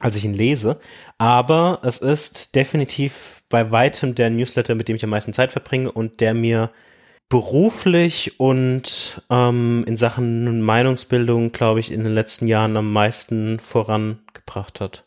als 0.00 0.16
ich 0.16 0.24
ihn 0.24 0.34
lese. 0.34 0.80
Aber 1.18 1.80
es 1.82 1.98
ist 1.98 2.54
definitiv 2.54 3.42
bei 3.48 3.70
weitem 3.70 4.14
der 4.14 4.30
Newsletter, 4.30 4.74
mit 4.74 4.88
dem 4.88 4.96
ich 4.96 5.04
am 5.04 5.10
meisten 5.10 5.32
Zeit 5.32 5.52
verbringe 5.52 5.90
und 5.90 6.20
der 6.20 6.34
mir 6.34 6.70
beruflich 7.28 8.40
und 8.40 9.22
ähm, 9.28 9.84
in 9.86 9.96
Sachen 9.96 10.62
Meinungsbildung, 10.62 11.52
glaube 11.52 11.80
ich, 11.80 11.92
in 11.92 12.04
den 12.04 12.14
letzten 12.14 12.46
Jahren 12.46 12.76
am 12.76 12.92
meisten 12.92 13.58
vorangebracht 13.58 14.80
hat. 14.80 15.04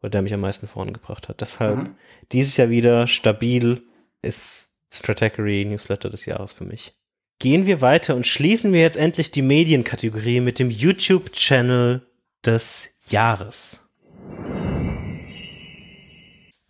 Oder 0.00 0.10
der 0.10 0.22
mich 0.22 0.34
am 0.34 0.40
meisten 0.40 0.66
vorangebracht 0.66 1.28
hat. 1.28 1.40
Deshalb 1.40 1.78
mhm. 1.78 1.94
dieses 2.32 2.56
Jahr 2.56 2.70
wieder 2.70 3.06
stabil 3.06 3.82
ist 4.22 4.74
Strategy 4.92 5.64
Newsletter 5.64 6.10
des 6.10 6.26
Jahres 6.26 6.52
für 6.52 6.64
mich. 6.64 6.94
Gehen 7.40 7.66
wir 7.66 7.80
weiter 7.80 8.16
und 8.16 8.26
schließen 8.26 8.72
wir 8.72 8.80
jetzt 8.80 8.96
endlich 8.96 9.30
die 9.30 9.42
Medienkategorie 9.42 10.40
mit 10.40 10.58
dem 10.58 10.70
YouTube-Channel 10.70 12.02
des 12.44 12.90
Jahres. 13.08 13.87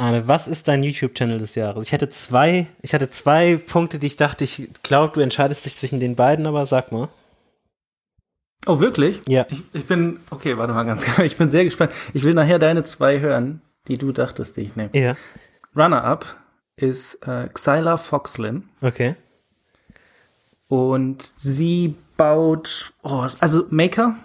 Arne, 0.00 0.28
was 0.28 0.46
ist 0.46 0.68
dein 0.68 0.84
YouTube-Channel 0.84 1.38
des 1.38 1.56
Jahres? 1.56 1.84
Ich 1.84 1.92
hatte 1.92 2.08
zwei, 2.08 2.68
ich 2.82 2.94
hatte 2.94 3.10
zwei 3.10 3.56
Punkte, 3.56 3.98
die 3.98 4.06
ich 4.06 4.16
dachte, 4.16 4.44
ich 4.44 4.68
glaube, 4.84 5.14
du 5.14 5.20
entscheidest 5.20 5.66
dich 5.66 5.76
zwischen 5.76 5.98
den 5.98 6.14
beiden, 6.14 6.46
aber 6.46 6.66
sag 6.66 6.92
mal. 6.92 7.08
Oh, 8.66 8.80
wirklich? 8.80 9.20
Ja. 9.26 9.46
Ich, 9.50 9.60
ich 9.72 9.86
bin, 9.86 10.20
okay, 10.30 10.56
warte 10.56 10.72
mal 10.72 10.84
ganz 10.84 11.02
klar. 11.04 11.26
Ich 11.26 11.36
bin 11.36 11.50
sehr 11.50 11.64
gespannt. 11.64 11.92
Ich 12.14 12.22
will 12.22 12.34
nachher 12.34 12.60
deine 12.60 12.84
zwei 12.84 13.18
hören, 13.18 13.60
die 13.88 13.98
du 13.98 14.12
dachtest, 14.12 14.56
die 14.56 14.62
ich 14.62 14.76
nehme. 14.76 14.90
Ja. 14.92 15.16
Runner-up 15.76 16.36
ist 16.76 17.14
äh, 17.26 17.48
Xyla 17.52 17.96
Foxlim. 17.96 18.68
Okay. 18.80 19.16
Und 20.68 21.22
sie 21.22 21.96
baut, 22.16 22.92
oh, 23.02 23.26
also 23.40 23.66
Maker 23.70 24.16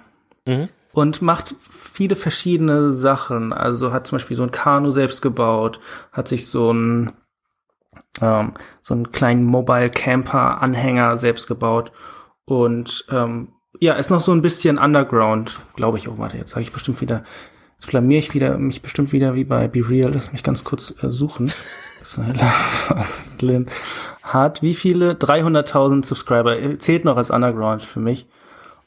mhm. 0.45 0.69
Und 0.93 1.21
macht 1.21 1.55
viele 1.69 2.15
verschiedene 2.15 2.93
Sachen. 2.93 3.51
Also 3.51 3.91
hat 3.91 4.07
zum 4.07 4.17
Beispiel 4.17 4.37
so 4.37 4.43
ein 4.43 4.51
Kanu 4.51 4.91
selbst 4.91 5.21
gebaut, 5.21 5.79
hat 6.11 6.27
sich 6.27 6.47
so 6.47 6.71
ein 6.71 7.11
ähm, 8.21 8.53
so 8.81 8.93
einen 8.93 9.11
kleinen 9.11 9.43
Mobile 9.43 9.89
Camper 9.89 10.61
Anhänger 10.61 11.17
selbst 11.17 11.47
gebaut 11.47 11.91
und 12.45 13.05
ähm, 13.09 13.49
ja, 13.79 13.93
ist 13.93 14.11
noch 14.11 14.21
so 14.21 14.31
ein 14.31 14.41
bisschen 14.41 14.77
Underground, 14.77 15.59
glaube 15.75 15.97
ich. 15.97 16.07
Oh, 16.07 16.17
warte, 16.17 16.37
jetzt 16.37 16.51
sage 16.51 16.61
ich 16.61 16.71
bestimmt 16.71 17.01
wieder, 17.01 17.23
jetzt 17.73 17.87
blamier 17.87 18.19
ich 18.19 18.33
wieder, 18.33 18.57
mich 18.57 18.81
bestimmt 18.81 19.11
wieder 19.11 19.33
wie 19.33 19.43
bei 19.43 19.67
Be 19.67 19.87
Real. 19.87 20.11
Lass 20.13 20.31
mich 20.31 20.43
ganz 20.43 20.63
kurz 20.63 20.93
äh, 21.03 21.09
suchen. 21.09 21.51
Lynn 23.41 23.67
hat 24.21 24.61
wie 24.61 24.75
viele? 24.75 25.13
300.000 25.13 26.05
Subscriber. 26.05 26.57
Zählt 26.79 27.05
noch 27.05 27.17
als 27.17 27.31
Underground 27.31 27.83
für 27.83 27.99
mich. 27.99 28.27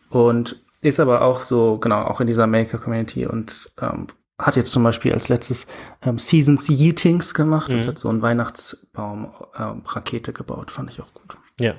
Und 0.09 0.61
ist 0.87 1.01
aber 1.01 1.22
auch 1.22 1.40
so, 1.40 1.79
genau, 1.79 2.03
auch 2.03 2.20
in 2.20 2.27
dieser 2.27 2.46
Maker-Community 2.46 3.27
und 3.27 3.70
ähm, 3.81 4.07
hat 4.39 4.57
jetzt 4.57 4.70
zum 4.70 4.82
Beispiel 4.82 5.12
als 5.12 5.28
letztes 5.28 5.66
ähm, 6.03 6.18
Seasons 6.18 6.68
Yeetings 6.68 7.34
gemacht 7.34 7.70
mhm. 7.70 7.80
und 7.80 7.87
hat 7.87 7.99
so 7.99 8.09
einen 8.09 8.22
Weihnachtsbaum-Rakete 8.22 10.30
ähm, 10.30 10.34
gebaut. 10.34 10.70
Fand 10.70 10.91
ich 10.91 11.01
auch 11.01 11.12
gut. 11.14 11.37
Ja. 11.59 11.74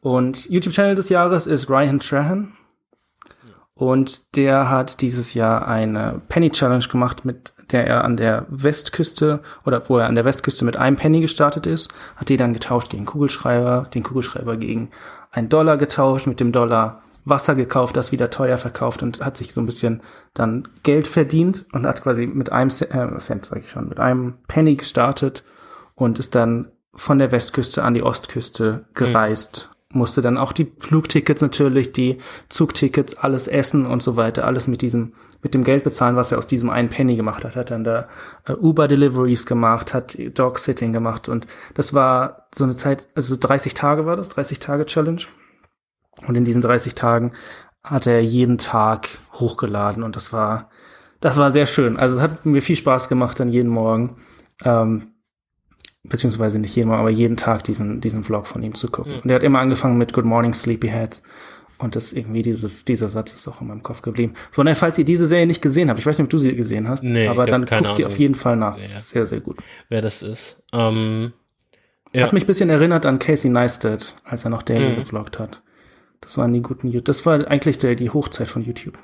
Und 0.00 0.48
YouTube-Channel 0.50 0.94
des 0.94 1.08
Jahres 1.08 1.46
ist 1.46 1.70
Ryan 1.70 2.00
Trahan. 2.00 2.52
Und 3.74 4.36
der 4.36 4.70
hat 4.70 5.00
dieses 5.00 5.34
Jahr 5.34 5.66
eine 5.66 6.22
Penny 6.28 6.50
Challenge 6.50 6.86
gemacht, 6.86 7.24
mit 7.24 7.52
der 7.72 7.86
er 7.86 8.04
an 8.04 8.16
der 8.16 8.46
Westküste 8.48 9.40
oder 9.64 9.88
wo 9.88 9.98
er 9.98 10.06
an 10.06 10.14
der 10.14 10.24
Westküste 10.24 10.64
mit 10.64 10.76
einem 10.76 10.96
Penny 10.96 11.20
gestartet 11.20 11.66
ist, 11.66 11.92
hat 12.16 12.28
die 12.28 12.36
dann 12.36 12.52
getauscht 12.52 12.90
gegen 12.90 13.04
Kugelschreiber, 13.04 13.88
den 13.92 14.04
Kugelschreiber 14.04 14.56
gegen 14.56 14.90
einen 15.32 15.48
Dollar 15.48 15.76
getauscht, 15.76 16.26
mit 16.26 16.38
dem 16.38 16.52
Dollar 16.52 17.02
Wasser 17.24 17.54
gekauft, 17.54 17.96
das 17.96 18.12
wieder 18.12 18.30
teuer 18.30 18.58
verkauft 18.58 19.02
und 19.02 19.24
hat 19.24 19.36
sich 19.36 19.52
so 19.52 19.60
ein 19.60 19.66
bisschen 19.66 20.02
dann 20.34 20.68
Geld 20.82 21.06
verdient 21.06 21.66
und 21.72 21.86
hat 21.86 22.02
quasi 22.02 22.26
mit 22.26 22.52
einem 22.52 22.70
Cent, 22.70 22.94
äh, 22.94 23.18
Cent 23.18 23.46
sag 23.46 23.60
ich 23.60 23.70
schon, 23.70 23.88
mit 23.88 24.00
einem 24.00 24.34
Penny 24.48 24.76
gestartet 24.76 25.44
und 25.94 26.18
ist 26.18 26.34
dann 26.34 26.68
von 26.94 27.18
der 27.18 27.32
Westküste 27.32 27.82
an 27.82 27.94
die 27.94 28.02
Ostküste 28.02 28.84
gereist 28.94 29.74
musste 29.94 30.20
dann 30.20 30.38
auch 30.38 30.52
die 30.52 30.72
Flugtickets 30.78 31.40
natürlich, 31.40 31.92
die 31.92 32.18
Zugtickets, 32.48 33.16
alles 33.16 33.48
essen 33.48 33.86
und 33.86 34.02
so 34.02 34.16
weiter, 34.16 34.44
alles 34.44 34.66
mit 34.66 34.82
diesem, 34.82 35.12
mit 35.42 35.54
dem 35.54 35.64
Geld 35.64 35.84
bezahlen, 35.84 36.16
was 36.16 36.32
er 36.32 36.38
aus 36.38 36.46
diesem 36.46 36.70
einen 36.70 36.88
Penny 36.88 37.16
gemacht 37.16 37.44
hat. 37.44 37.56
Hat 37.56 37.70
dann 37.70 37.84
da 37.84 38.08
äh, 38.46 38.52
Uber 38.52 38.88
Deliveries 38.88 39.46
gemacht, 39.46 39.94
hat 39.94 40.18
Dog 40.34 40.58
Sitting 40.58 40.92
gemacht 40.92 41.28
und 41.28 41.46
das 41.74 41.94
war 41.94 42.48
so 42.54 42.64
eine 42.64 42.76
Zeit, 42.76 43.06
also 43.14 43.36
30 43.38 43.74
Tage 43.74 44.06
war 44.06 44.16
das, 44.16 44.30
30 44.30 44.58
Tage 44.58 44.86
Challenge. 44.86 45.22
Und 46.26 46.36
in 46.36 46.44
diesen 46.44 46.62
30 46.62 46.94
Tagen 46.94 47.32
hat 47.82 48.06
er 48.06 48.20
jeden 48.20 48.58
Tag 48.58 49.08
hochgeladen 49.34 50.02
und 50.02 50.16
das 50.16 50.32
war, 50.32 50.70
das 51.20 51.36
war 51.36 51.52
sehr 51.52 51.66
schön. 51.66 51.96
Also 51.98 52.16
es 52.16 52.22
hat 52.22 52.46
mir 52.46 52.62
viel 52.62 52.76
Spaß 52.76 53.08
gemacht 53.08 53.38
dann 53.40 53.48
jeden 53.50 53.68
Morgen. 53.70 54.16
Ähm, 54.64 55.08
beziehungsweise 56.02 56.58
nicht 56.58 56.76
jeden 56.76 56.88
Mal, 56.88 56.98
aber 56.98 57.10
jeden 57.10 57.36
Tag 57.36 57.64
diesen, 57.64 58.00
diesen 58.00 58.24
Vlog 58.24 58.46
von 58.46 58.62
ihm 58.62 58.74
zu 58.74 58.90
gucken. 58.90 59.20
Und 59.22 59.30
er 59.30 59.36
hat 59.36 59.42
immer 59.42 59.58
angefangen 59.60 59.96
mit 59.98 60.12
Good 60.12 60.24
Morning 60.26 60.52
Sleepyhead. 60.54 61.22
Und 61.78 61.96
das 61.96 62.12
irgendwie 62.12 62.42
dieses, 62.42 62.84
dieser 62.84 63.08
Satz 63.08 63.34
ist 63.34 63.48
auch 63.48 63.60
in 63.60 63.66
meinem 63.66 63.82
Kopf 63.82 64.00
geblieben. 64.02 64.34
Von 64.52 64.66
daher, 64.66 64.76
falls 64.76 64.96
ihr 64.98 65.04
diese 65.04 65.26
Serie 65.26 65.46
nicht 65.46 65.60
gesehen 65.60 65.88
habt, 65.90 65.98
ich 65.98 66.06
weiß 66.06 66.18
nicht, 66.18 66.24
ob 66.26 66.30
du 66.30 66.38
sie 66.38 66.54
gesehen 66.54 66.88
hast, 66.88 67.02
Nee, 67.02 67.26
aber 67.26 67.46
dann 67.46 67.62
guckt 67.66 67.94
sie 67.94 68.04
Ahnung. 68.04 68.12
auf 68.12 68.18
jeden 68.18 68.34
Fall 68.36 68.56
nach. 68.56 68.76
Ja. 68.76 68.84
Das 68.84 68.98
ist 69.04 69.10
sehr, 69.10 69.26
sehr 69.26 69.40
gut. 69.40 69.58
wer 69.88 70.00
das 70.00 70.22
ist. 70.22 70.62
Ähm, 70.72 71.32
ja. 72.14 72.26
Hat 72.26 72.32
mich 72.32 72.44
ein 72.44 72.46
bisschen 72.46 72.70
erinnert 72.70 73.06
an 73.06 73.18
Casey 73.18 73.50
Neistat, 73.50 74.14
als 74.24 74.44
er 74.44 74.50
noch 74.50 74.62
Daily 74.62 74.90
Mhm. 74.92 74.96
gevloggt 75.00 75.38
hat. 75.38 75.62
Das 76.20 76.38
waren 76.38 76.52
die 76.52 76.62
guten 76.62 76.88
YouTube. 76.88 77.04
Das 77.04 77.24
war 77.26 77.46
eigentlich 77.48 77.78
der, 77.78 77.94
die 77.94 78.10
Hochzeit 78.10 78.48
von 78.48 78.62
YouTube. 78.64 78.98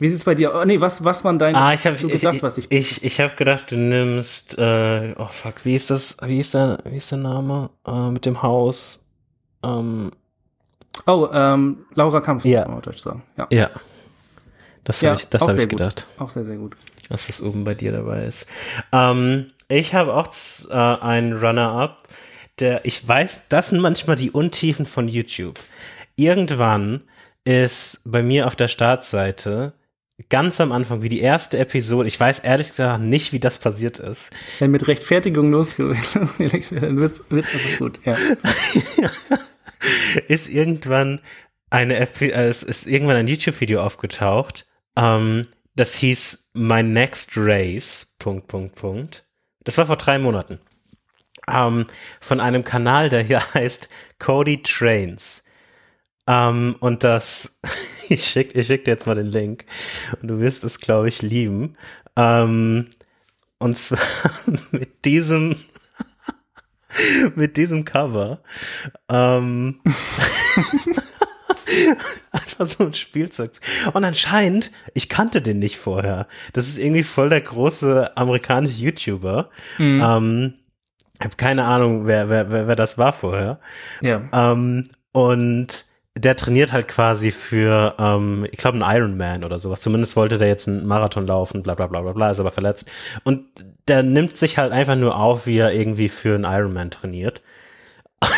Wie 0.00 0.08
sieht's 0.08 0.24
bei 0.24 0.34
dir? 0.36 0.54
Oh, 0.54 0.64
nee, 0.64 0.80
was, 0.80 1.04
was 1.04 1.24
waren 1.24 1.38
deine? 1.38 1.58
Ah, 1.58 1.74
ich 1.74 1.84
habe 1.86 1.96
gesagt, 1.96 2.42
was 2.42 2.58
ich. 2.58 2.70
ich, 2.70 3.02
ich 3.04 3.20
habe 3.20 3.34
gedacht, 3.34 3.70
du 3.72 3.76
nimmst 3.76 4.56
äh, 4.56 5.14
oh 5.18 5.26
fuck, 5.26 5.64
wie 5.64 5.74
ist 5.74 5.90
das? 5.90 6.18
Wie 6.22 6.38
ist 6.38 6.54
der 6.54 6.78
wie 6.84 6.96
ist 6.96 7.10
der 7.10 7.18
Name 7.18 7.70
äh, 7.86 8.10
mit 8.10 8.24
dem 8.26 8.42
Haus? 8.42 9.04
Ähm, 9.64 10.12
Oh, 11.06 11.28
ähm, 11.32 11.86
Laura 11.94 12.20
Kampf, 12.20 12.44
Ja. 12.44 12.62
kann 12.64 12.72
man 12.72 12.82
Deutsch 12.82 12.98
sagen. 12.98 13.22
Ja, 13.36 13.46
ja. 13.50 13.70
Das 14.84 15.00
Ja, 15.00 15.10
habe 15.10 15.20
ich 15.20 15.28
das 15.28 15.42
habe 15.42 15.52
ich 15.54 15.60
gut. 15.68 15.70
gedacht, 15.70 16.06
auch 16.18 16.30
sehr, 16.30 16.44
sehr 16.44 16.56
gut. 16.56 16.76
dass 17.08 17.26
das 17.28 17.40
oben 17.42 17.64
bei 17.64 17.74
dir 17.74 17.92
dabei 17.92 18.24
ist. 18.24 18.46
Ähm, 18.92 19.52
ich 19.68 19.94
habe 19.94 20.14
auch 20.14 20.28
äh, 20.70 20.74
einen 20.74 21.34
Runner-up, 21.38 22.02
der 22.60 22.84
ich 22.84 23.06
weiß, 23.06 23.48
das 23.48 23.70
sind 23.70 23.80
manchmal 23.80 24.16
die 24.16 24.30
Untiefen 24.30 24.86
von 24.86 25.08
YouTube. 25.08 25.58
Irgendwann 26.16 27.02
ist 27.44 28.02
bei 28.04 28.22
mir 28.22 28.46
auf 28.46 28.56
der 28.56 28.68
Startseite 28.68 29.72
ganz 30.28 30.60
am 30.60 30.72
Anfang, 30.72 31.02
wie 31.02 31.08
die 31.08 31.20
erste 31.20 31.58
Episode, 31.58 32.08
ich 32.08 32.18
weiß 32.18 32.40
ehrlich 32.40 32.68
gesagt 32.68 33.02
nicht, 33.02 33.32
wie 33.32 33.38
das 33.38 33.58
passiert 33.58 33.98
ist. 33.98 34.32
Wenn 34.58 34.70
mit 34.70 34.88
Rechtfertigung 34.88 35.48
losgelegt 35.50 36.72
wird, 36.72 36.82
dann 36.82 36.98
wird's, 36.98 37.22
wird's 37.28 37.54
einfach 37.54 37.78
gut. 37.78 38.00
Ja. 38.04 38.16
ist 40.28 40.48
irgendwann 40.48 41.20
eine 41.70 41.96
Epi 41.96 42.30
äh, 42.30 42.48
es 42.48 42.62
ist 42.62 42.86
irgendwann 42.86 43.16
ein 43.16 43.28
YouTube-Video 43.28 43.82
aufgetaucht. 43.82 44.66
Ähm, 44.96 45.46
das 45.74 45.94
hieß 45.94 46.50
My 46.54 46.82
Next 46.82 47.32
Race. 47.36 48.14
Punkt, 48.18 48.48
Punkt, 48.48 48.74
Punkt. 48.74 49.26
Das 49.64 49.78
war 49.78 49.86
vor 49.86 49.96
drei 49.96 50.18
Monaten. 50.18 50.58
Ähm, 51.50 51.84
von 52.20 52.40
einem 52.40 52.64
Kanal, 52.64 53.08
der 53.08 53.22
hier 53.22 53.40
heißt 53.54 53.88
Cody 54.18 54.62
Trains. 54.62 55.44
Ähm, 56.26 56.76
und 56.80 57.04
das, 57.04 57.58
ich 58.08 58.24
schick, 58.24 58.54
ich 58.54 58.66
schick 58.66 58.84
dir 58.84 58.92
jetzt 58.92 59.06
mal 59.06 59.16
den 59.16 59.26
Link. 59.26 59.64
Und 60.20 60.28
du 60.28 60.40
wirst 60.40 60.62
es, 60.64 60.78
glaube 60.78 61.08
ich, 61.08 61.22
lieben. 61.22 61.76
Ähm, 62.16 62.86
und 63.58 63.76
zwar 63.76 63.98
mit 64.70 65.04
diesem, 65.04 65.56
mit 67.34 67.56
diesem 67.56 67.84
Cover. 67.84 68.40
Ähm, 69.08 69.80
einfach 72.30 72.66
so 72.66 72.84
ein 72.84 72.94
Spielzeug. 72.94 73.52
Und 73.92 74.04
anscheinend, 74.04 74.70
ich 74.94 75.08
kannte 75.08 75.42
den 75.42 75.58
nicht 75.58 75.78
vorher. 75.78 76.26
Das 76.52 76.68
ist 76.68 76.78
irgendwie 76.78 77.02
voll 77.02 77.30
der 77.30 77.40
große 77.40 78.16
amerikanische 78.16 78.82
YouTuber. 78.82 79.50
Ähm, 79.78 80.54
hab 81.20 81.38
keine 81.38 81.64
Ahnung, 81.64 82.06
wer, 82.06 82.28
wer, 82.28 82.50
wer, 82.50 82.68
wer 82.68 82.76
das 82.76 82.98
war 82.98 83.12
vorher. 83.12 83.58
ja. 84.00 84.22
Ähm, 84.32 84.84
und 85.12 85.86
der 86.16 86.36
trainiert 86.36 86.72
halt 86.72 86.88
quasi 86.88 87.30
für, 87.30 87.94
ähm, 87.98 88.46
ich 88.50 88.58
glaube, 88.58 88.82
einen 88.82 88.96
Ironman 88.96 89.44
oder 89.44 89.58
sowas. 89.58 89.80
Zumindest 89.80 90.16
wollte 90.16 90.38
der 90.38 90.48
jetzt 90.48 90.68
einen 90.68 90.86
Marathon 90.86 91.26
laufen, 91.26 91.62
bla 91.62 91.74
bla 91.74 91.86
bla 91.86 92.00
bla 92.00 92.12
bla, 92.12 92.30
ist 92.30 92.40
aber 92.40 92.50
verletzt. 92.50 92.90
Und 93.24 93.46
der 93.86 94.02
nimmt 94.02 94.36
sich 94.36 94.58
halt 94.58 94.72
einfach 94.72 94.96
nur 94.96 95.16
auf, 95.16 95.46
wie 95.46 95.58
er 95.58 95.72
irgendwie 95.72 96.08
für 96.08 96.34
einen 96.34 96.44
Ironman 96.44 96.90
trainiert. 96.90 97.42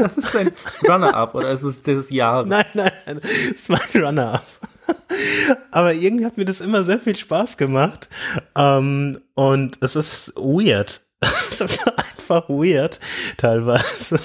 Das 0.00 0.16
ist 0.16 0.36
ein 0.36 0.52
Runner-up 0.88 1.34
oder 1.34 1.50
ist 1.50 1.64
es 1.64 1.82
dieses 1.82 2.08
Jahr? 2.10 2.44
Nein, 2.44 2.64
nein, 2.74 2.92
nein, 3.06 3.18
das 3.20 3.30
ist 3.30 3.68
mein 3.68 3.80
Runner-up. 3.94 4.46
Aber 5.70 5.92
irgendwie 5.92 6.24
hat 6.26 6.36
mir 6.36 6.44
das 6.44 6.60
immer 6.60 6.84
sehr 6.84 6.98
viel 6.98 7.16
Spaß 7.16 7.56
gemacht. 7.56 8.08
Ähm, 8.56 9.18
und 9.34 9.78
es 9.82 9.96
ist 9.96 10.32
weird. 10.36 11.00
Das 11.58 11.72
ist 11.72 11.86
einfach 11.86 12.48
weird, 12.48 13.00
teilweise. 13.36 14.20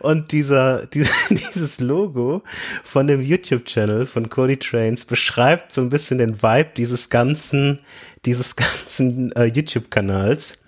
Und 0.00 0.32
dieser, 0.32 0.86
dieses 0.86 1.80
Logo 1.80 2.42
von 2.82 3.06
dem 3.06 3.20
YouTube-Channel 3.20 4.06
von 4.06 4.28
Cody 4.28 4.56
Trains 4.56 5.04
beschreibt 5.04 5.72
so 5.72 5.80
ein 5.80 5.90
bisschen 5.90 6.18
den 6.18 6.42
Vibe 6.42 6.70
dieses 6.76 7.10
ganzen, 7.10 7.80
dieses 8.24 8.56
ganzen 8.56 9.32
äh, 9.32 9.44
YouTube-Kanals. 9.44 10.64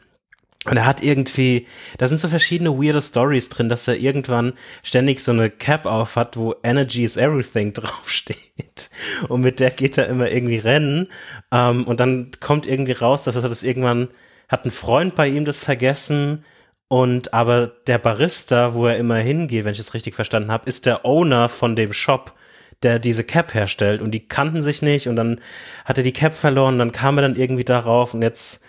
Und 0.67 0.77
er 0.77 0.87
hat 0.87 1.01
irgendwie, 1.01 1.67
da 1.99 2.09
sind 2.09 2.19
so 2.19 2.27
verschiedene 2.27 2.71
weirde 2.77 3.01
Stories 3.01 3.49
drin, 3.49 3.69
dass 3.69 3.87
er 3.87 3.97
irgendwann 3.97 4.53
ständig 4.83 5.21
so 5.21 5.31
eine 5.31 5.49
Cap 5.49 5.87
auf 5.87 6.17
hat, 6.17 6.37
wo 6.37 6.57
Energy 6.65 7.05
is 7.05 7.17
Everything 7.17 7.73
draufsteht. 7.73 8.91
Und 9.29 9.43
mit 9.43 9.61
der 9.61 9.71
geht 9.71 9.97
er 9.97 10.09
immer 10.09 10.31
irgendwie 10.31 10.59
rennen. 10.59 11.09
Ähm, 11.53 11.85
und 11.85 12.01
dann 12.01 12.33
kommt 12.41 12.67
irgendwie 12.67 12.93
raus, 12.93 13.23
dass 13.25 13.37
er 13.37 13.49
das 13.49 13.63
irgendwann, 13.63 14.09
hat 14.49 14.65
ein 14.65 14.71
Freund 14.71 15.15
bei 15.15 15.29
ihm 15.29 15.45
das 15.45 15.63
vergessen. 15.63 16.45
Und 16.89 17.35
aber 17.35 17.67
der 17.87 17.99
Barista, 17.99 18.75
wo 18.75 18.87
er 18.87 18.97
immer 18.97 19.17
hingeht, 19.17 19.65
wenn 19.65 19.73
ich 19.73 19.81
es 19.81 19.95
richtig 19.95 20.15
verstanden 20.15 20.53
habe, 20.53 20.69
ist 20.69 20.87
der 20.87 21.05
Owner 21.05 21.49
von 21.49 21.75
dem 21.75 21.93
Shop, 21.93 22.35
der 22.83 22.99
diese 22.99 23.25
Cap 23.25 23.55
herstellt. 23.55 24.01
Und 24.01 24.13
die 24.13 24.29
kannten 24.29 24.63
sich 24.63 24.83
nicht. 24.83 25.09
Und 25.09 25.17
dann 25.17 25.41
hat 25.85 25.99
er 25.99 26.05
die 26.05 26.13
Cap 26.13 26.35
verloren. 26.35 26.79
Dann 26.79 26.93
kam 26.93 27.19
er 27.19 27.23
dann 27.23 27.37
irgendwie 27.37 27.65
darauf. 27.65 28.15
Und 28.15 28.23
jetzt 28.23 28.65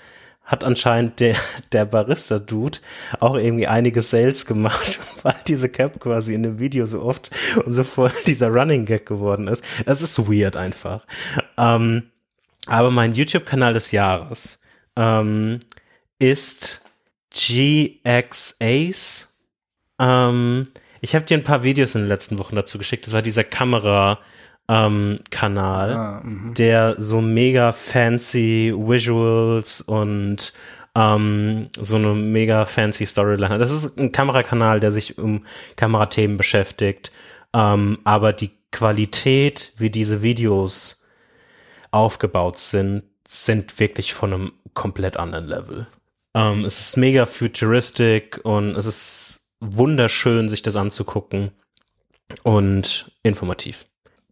hat 0.48 0.64
anscheinend 0.64 1.20
der, 1.20 1.36
der 1.74 1.86
Barista-Dude 1.86 2.80
auch 3.20 3.36
irgendwie 3.36 3.68
einige 3.68 4.02
Sales 4.02 4.48
gemacht, 4.48 5.00
weil 5.22 5.36
diese 5.46 5.70
Cap 5.70 6.00
quasi 6.00 6.34
in 6.34 6.42
dem 6.42 6.58
Video 6.58 6.88
so 6.88 7.04
oft 7.04 7.30
und 7.64 7.74
so 7.74 7.84
voll 7.84 8.12
dieser 8.26 8.48
Running 8.48 8.86
Gag 8.86 9.06
geworden 9.06 9.48
ist. 9.48 9.64
Das 9.86 10.02
ist 10.02 10.18
weird 10.28 10.58
einfach. 10.58 11.06
Ähm, 11.58 12.04
aber 12.66 12.90
mein 12.90 13.14
YouTube-Kanal 13.14 13.74
des 13.74 13.92
Jahres 13.92 14.62
ähm, 14.98 15.60
ist 16.20 16.84
GXAce. 17.32 19.34
Ähm, 20.00 20.64
ich 21.02 21.16
habe 21.16 21.26
dir 21.26 21.38
ein 21.38 21.44
paar 21.44 21.64
Videos 21.64 21.96
in 21.96 22.02
den 22.02 22.10
letzten 22.10 22.40
Wochen 22.40 22.56
dazu 22.56 22.78
geschickt. 22.78 23.06
Das 23.06 23.14
war 23.14 23.22
dieser 23.22 23.44
Kamera- 23.44 24.20
ähm, 24.70 25.16
Kanal 25.30 25.94
Ah, 25.94 26.22
mhm. 26.24 26.54
der 26.54 26.96
so 26.98 27.22
mega 27.22 27.72
fancy 27.72 28.74
Visuals 28.76 29.82
und 29.82 30.54
ähm, 30.96 31.70
so 31.80 31.96
eine 31.96 32.14
mega 32.14 32.66
fancy 32.66 33.06
Storyline 33.06 33.50
hat. 33.50 33.62
Das 33.62 33.72
ist 33.72 33.98
ein 33.98 34.12
Kamerakanal, 34.12 34.80
der 34.80 34.92
sich 34.92 35.18
um 35.18 35.46
Kamerathemen 35.76 36.38
beschäftigt, 36.38 37.12
ähm, 37.54 38.00
aber 38.04 38.34
die 38.34 38.52
Qualität, 38.72 39.74
wie 39.78 39.90
diese 39.90 40.22
Videos 40.22 41.06
aufgebaut 41.92 42.58
sind, 42.58 43.04
sind 43.30 43.78
wirklich 43.80 44.14
von 44.14 44.34
einem 44.34 44.52
komplett 44.74 45.18
anderen 45.18 45.48
Level. 45.48 45.88
Ähm, 46.34 46.64
es 46.64 46.80
ist 46.80 46.98
mega 46.98 47.26
futuristic 47.26 48.40
und 48.44 48.76
es 48.76 48.86
ist 48.86 49.50
wunderschön, 49.60 50.48
sich 50.48 50.62
das 50.62 50.78
anzugucken 50.78 51.52
und 52.44 53.12
informativ. 53.24 53.86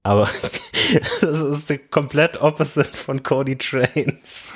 Aber 0.03 0.29
das 1.21 1.41
ist 1.41 1.69
der 1.69 1.79
komplett 1.79 2.37
opposite 2.41 2.95
von 2.95 3.21
Cody 3.21 3.57
Trains. 3.57 4.53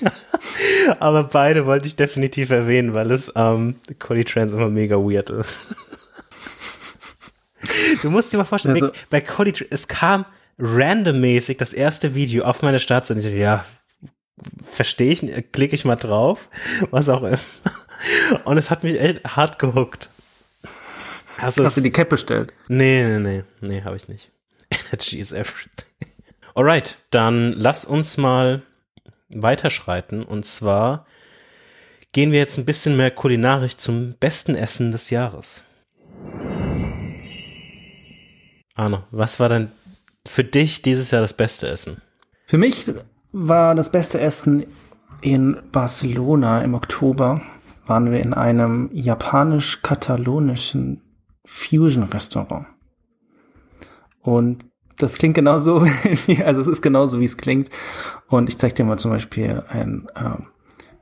Aber 1.00 1.24
beide 1.24 1.66
wollte 1.66 1.86
ich 1.86 1.96
definitiv 1.96 2.50
erwähnen, 2.50 2.94
weil 2.94 3.10
es 3.10 3.30
ähm, 3.36 3.76
Cody 3.98 4.24
Trains 4.24 4.54
immer 4.54 4.70
mega 4.70 4.96
weird 4.96 5.30
ist. 5.30 5.66
Du 8.02 8.10
musst 8.10 8.32
dir 8.32 8.36
mal 8.36 8.44
vorstellen, 8.44 8.80
Also- 8.80 8.92
bei 9.10 9.20
Cody 9.20 9.52
Trains, 9.52 9.70
es 9.70 9.88
kam 9.88 10.26
randommäßig 10.58 11.58
das 11.58 11.72
erste 11.72 12.14
Video 12.14 12.44
auf 12.44 12.62
meine 12.62 12.78
Startseite. 12.78 13.20
Ich 13.20 13.26
so, 13.26 13.32
ja, 13.32 13.64
verstehe 14.62 15.12
ich, 15.12 15.52
klicke 15.52 15.74
ich 15.74 15.84
mal 15.84 15.96
drauf, 15.96 16.48
was 16.90 17.08
auch 17.08 17.22
immer. 17.22 17.38
Und 18.44 18.58
es 18.58 18.70
hat 18.70 18.84
mich 18.84 19.00
echt 19.00 19.24
hart 19.36 19.58
gehuckt. 19.58 20.10
Also 21.38 21.64
Hast 21.64 21.76
du 21.76 21.80
die 21.80 21.90
Cap 21.90 22.08
bestellt? 22.08 22.52
Nee, 22.68 23.04
nee, 23.04 23.18
nee, 23.18 23.44
nee, 23.60 23.82
habe 23.82 23.96
ich 23.96 24.08
nicht. 24.08 24.30
Energy 24.70 25.18
is 25.18 25.32
everything. 25.32 25.70
Alright, 26.54 26.96
dann 27.10 27.52
lass 27.52 27.84
uns 27.84 28.16
mal 28.16 28.62
weiterschreiten. 29.28 30.22
Und 30.22 30.46
zwar 30.46 31.06
gehen 32.12 32.30
wir 32.30 32.38
jetzt 32.38 32.58
ein 32.58 32.64
bisschen 32.64 32.96
mehr 32.96 33.10
kulinarisch 33.10 33.76
zum 33.76 34.14
besten 34.14 34.54
Essen 34.54 34.92
des 34.92 35.10
Jahres. 35.10 35.64
Arno, 38.76 39.04
was 39.10 39.40
war 39.40 39.48
denn 39.48 39.70
für 40.26 40.44
dich 40.44 40.82
dieses 40.82 41.10
Jahr 41.10 41.22
das 41.22 41.32
beste 41.32 41.68
Essen? 41.68 42.02
Für 42.46 42.58
mich 42.58 42.84
war 43.32 43.74
das 43.74 43.90
beste 43.90 44.20
Essen 44.20 44.66
in 45.20 45.56
Barcelona 45.72 46.62
im 46.62 46.74
Oktober. 46.74 47.42
Waren 47.86 48.10
wir 48.10 48.20
in 48.20 48.32
einem 48.32 48.88
japanisch-katalonischen 48.92 51.02
Fusion-Restaurant. 51.44 52.66
Und 54.22 54.66
das 54.96 55.18
klingt 55.18 55.34
genauso, 55.34 55.84
also 56.44 56.60
es 56.60 56.68
ist 56.68 56.82
genauso, 56.82 57.20
wie 57.20 57.24
es 57.24 57.36
klingt. 57.36 57.70
Und 58.28 58.48
ich 58.48 58.58
zeige 58.58 58.74
dir 58.74 58.84
mal 58.84 58.98
zum 58.98 59.10
Beispiel 59.10 59.62
ein, 59.68 60.08
ähm, 60.16 60.46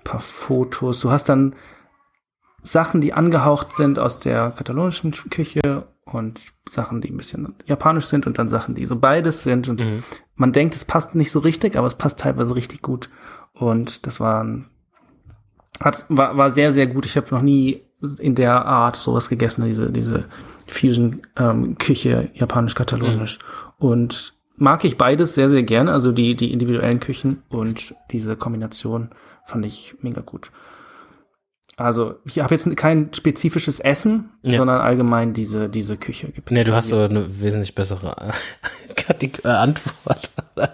paar 0.05 0.21
Fotos. 0.21 1.01
Du 1.01 1.11
hast 1.11 1.29
dann 1.29 1.55
Sachen, 2.63 3.01
die 3.01 3.13
angehaucht 3.13 3.73
sind 3.73 3.99
aus 3.99 4.19
der 4.19 4.51
katalonischen 4.51 5.13
Küche 5.13 5.87
und 6.05 6.41
Sachen, 6.69 7.01
die 7.01 7.11
ein 7.11 7.17
bisschen 7.17 7.55
japanisch 7.67 8.07
sind 8.07 8.27
und 8.27 8.39
dann 8.39 8.49
Sachen, 8.49 8.75
die 8.75 8.87
so 8.87 8.97
beides 8.97 9.43
sind. 9.43 9.69
Und 9.69 9.81
mhm. 9.81 10.03
man 10.35 10.53
denkt, 10.53 10.75
es 10.75 10.85
passt 10.85 11.15
nicht 11.15 11.31
so 11.31 11.39
richtig, 11.39 11.77
aber 11.77 11.87
es 11.87 11.95
passt 11.95 12.21
teilweise 12.21 12.55
richtig 12.55 12.83
gut. 12.83 13.09
Und 13.53 14.07
das 14.07 14.21
war, 14.21 14.47
hat, 15.81 16.05
war, 16.09 16.37
war 16.37 16.51
sehr, 16.51 16.73
sehr 16.73 16.87
gut. 16.87 17.07
Ich 17.07 17.17
habe 17.17 17.29
noch 17.31 17.43
nie 17.43 17.83
in 18.19 18.35
der 18.35 18.67
Art 18.67 18.97
sowas 18.97 19.29
gegessen, 19.29 19.65
diese, 19.65 19.91
diese 19.91 20.25
Fusion-Küche, 20.67 22.11
ähm, 22.11 22.31
japanisch-katalonisch. 22.35 23.39
Mhm. 23.39 23.87
Und 23.87 24.35
mag 24.57 24.85
ich 24.85 24.99
beides 24.99 25.35
sehr, 25.35 25.49
sehr 25.49 25.63
gerne. 25.63 25.93
Also 25.93 26.13
die, 26.13 26.35
die 26.35 26.53
individuellen 26.53 27.01
Küchen 27.01 27.43
und 27.49 27.95
diese 28.11 28.37
Kombination 28.37 29.11
fand 29.45 29.65
ich 29.67 29.95
mega 30.01 30.21
gut. 30.21 30.51
Also 31.83 32.15
ich 32.25 32.39
habe 32.39 32.55
jetzt 32.55 32.77
kein 32.77 33.13
spezifisches 33.13 33.81
Essen, 33.81 34.31
ja. 34.43 34.59
sondern 34.59 34.81
allgemein 34.81 35.33
diese, 35.33 35.69
diese 35.69 35.97
Küche. 35.97 36.33
Nee, 36.51 36.65
du 36.65 36.75
hast 36.75 36.93
aber 36.93 37.07
eine 37.07 37.43
wesentlich 37.43 37.75
bessere 37.75 38.15
äh, 39.09 39.49
Antwort 39.49 40.31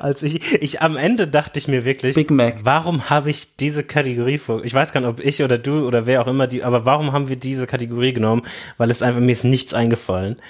als 0.00 0.22
ich. 0.22 0.54
Ich 0.62 0.80
am 0.80 0.96
Ende 0.96 1.28
dachte 1.28 1.58
ich 1.58 1.68
mir 1.68 1.84
wirklich, 1.84 2.14
Big 2.14 2.30
Mac. 2.30 2.56
warum 2.62 3.10
habe 3.10 3.30
ich 3.30 3.56
diese 3.56 3.84
Kategorie 3.84 4.38
vor? 4.38 4.64
Ich 4.64 4.74
weiß 4.74 4.92
gar 4.92 5.00
nicht, 5.00 5.10
ob 5.10 5.20
ich 5.20 5.42
oder 5.42 5.58
du 5.58 5.86
oder 5.86 6.06
wer 6.06 6.22
auch 6.22 6.26
immer 6.26 6.46
die, 6.46 6.64
aber 6.64 6.86
warum 6.86 7.12
haben 7.12 7.28
wir 7.28 7.36
diese 7.36 7.66
Kategorie 7.66 8.12
genommen? 8.12 8.42
Weil 8.76 8.90
es 8.90 9.02
einfach 9.02 9.20
mir 9.20 9.32
ist 9.32 9.44
nichts 9.44 9.74
eingefallen. 9.74 10.36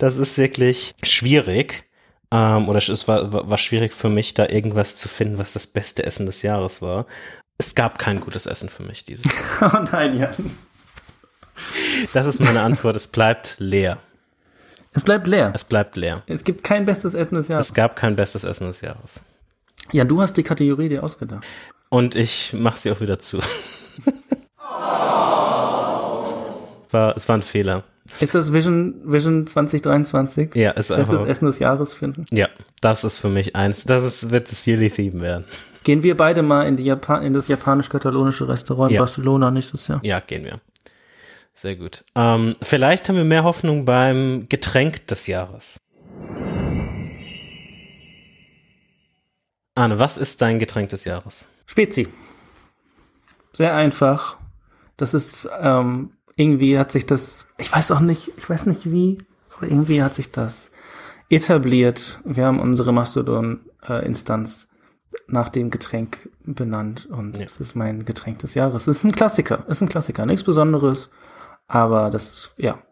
Das 0.00 0.16
ist 0.16 0.38
wirklich 0.38 0.92
schwierig. 1.04 1.84
Ähm, 2.32 2.68
oder 2.68 2.78
es 2.78 3.06
war, 3.06 3.32
war 3.32 3.58
schwierig 3.58 3.92
für 3.92 4.08
mich, 4.08 4.34
da 4.34 4.48
irgendwas 4.48 4.96
zu 4.96 5.08
finden, 5.08 5.38
was 5.38 5.52
das 5.52 5.68
beste 5.68 6.04
Essen 6.04 6.26
des 6.26 6.42
Jahres 6.42 6.82
war 6.82 7.06
es 7.58 7.74
gab 7.74 7.98
kein 7.98 8.20
gutes 8.20 8.46
Essen 8.46 8.68
für 8.68 8.82
mich 8.82 9.04
dieses 9.04 9.24
Jahr. 9.24 9.74
oh 9.74 9.88
nein, 9.90 10.18
Jan. 10.18 10.34
Das 12.12 12.26
ist 12.26 12.40
meine 12.40 12.62
Antwort. 12.62 12.96
Es 12.96 13.06
bleibt 13.06 13.56
leer. 13.58 13.98
Es 14.92 15.04
bleibt 15.04 15.26
leer. 15.26 15.52
Es 15.54 15.64
bleibt 15.64 15.96
leer. 15.96 16.22
Es 16.26 16.44
gibt 16.44 16.64
kein 16.64 16.84
bestes 16.84 17.14
Essen 17.14 17.34
des 17.36 17.48
Jahres. 17.48 17.68
Es 17.68 17.74
gab 17.74 17.96
kein 17.96 18.16
bestes 18.16 18.44
Essen 18.44 18.66
des 18.66 18.80
Jahres. 18.80 19.22
Ja, 19.92 20.04
du 20.04 20.20
hast 20.20 20.36
die 20.36 20.42
Kategorie 20.42 20.88
dir 20.88 21.02
ausgedacht. 21.02 21.44
Und 21.88 22.14
ich 22.14 22.52
mach 22.52 22.76
sie 22.76 22.90
auch 22.90 23.00
wieder 23.00 23.18
zu. 23.18 23.40
war, 26.94 27.16
es 27.16 27.28
war 27.28 27.36
ein 27.36 27.42
Fehler. 27.42 27.84
Ist 28.20 28.34
das 28.34 28.52
Vision, 28.52 29.00
Vision 29.04 29.46
2023? 29.46 30.54
Ja, 30.54 30.70
ist 30.70 30.92
einfach. 30.92 31.20
Das 31.20 31.28
Essen 31.28 31.46
des 31.46 31.58
Jahres 31.58 31.94
finden? 31.94 32.24
Ja, 32.30 32.48
das 32.80 33.04
ist 33.04 33.18
für 33.18 33.28
mich 33.28 33.56
eins. 33.56 33.84
Das 33.84 34.04
ist, 34.04 34.30
wird 34.30 34.50
das 34.50 34.66
Yearly 34.66 34.90
Theme 34.90 35.20
werden. 35.20 35.44
Gehen 35.82 36.02
wir 36.02 36.16
beide 36.16 36.42
mal 36.42 36.62
in, 36.66 36.76
die 36.76 36.84
Japan 36.84 37.22
in 37.22 37.32
das 37.32 37.48
japanisch-katalonische 37.48 38.48
Restaurant 38.48 38.90
in 38.90 38.96
ja. 38.96 39.00
Barcelona 39.00 39.50
nächstes 39.50 39.88
Jahr? 39.88 40.00
Ja, 40.02 40.20
gehen 40.20 40.44
wir. 40.44 40.60
Sehr 41.54 41.76
gut. 41.76 42.04
Ähm, 42.14 42.54
vielleicht 42.62 43.08
haben 43.08 43.16
wir 43.16 43.24
mehr 43.24 43.44
Hoffnung 43.44 43.84
beim 43.84 44.46
Getränk 44.48 45.06
des 45.08 45.26
Jahres. 45.26 45.80
Arne, 49.74 49.98
was 49.98 50.18
ist 50.18 50.40
dein 50.40 50.58
Getränk 50.58 50.88
des 50.90 51.04
Jahres? 51.04 51.48
Spezi. 51.66 52.08
Sehr 53.52 53.74
einfach. 53.74 54.36
Das 54.96 55.14
ist, 55.14 55.48
ähm, 55.60 56.12
irgendwie 56.36 56.78
hat 56.78 56.92
sich 56.92 57.06
das, 57.06 57.46
ich 57.58 57.72
weiß 57.72 57.90
auch 57.92 58.00
nicht, 58.00 58.32
ich 58.36 58.48
weiß 58.48 58.66
nicht 58.66 58.90
wie, 58.90 59.18
aber 59.56 59.66
irgendwie 59.68 60.02
hat 60.02 60.14
sich 60.14 60.32
das 60.32 60.70
etabliert. 61.30 62.20
Wir 62.24 62.46
haben 62.46 62.60
unsere 62.60 62.92
Mastodon-Instanz 62.92 64.68
nach 65.26 65.48
dem 65.48 65.70
Getränk 65.70 66.28
benannt 66.44 67.06
und 67.06 67.38
es 67.40 67.60
ist 67.60 67.74
mein 67.76 68.04
Getränk 68.04 68.40
des 68.40 68.54
Jahres. 68.54 68.86
Es 68.86 68.98
ist 68.98 69.04
ein 69.04 69.12
Klassiker, 69.12 69.64
es 69.68 69.76
ist 69.76 69.82
ein 69.82 69.88
Klassiker, 69.88 70.26
nichts 70.26 70.42
Besonderes, 70.42 71.10
aber 71.68 72.10
das, 72.10 72.52
ja, 72.56 72.82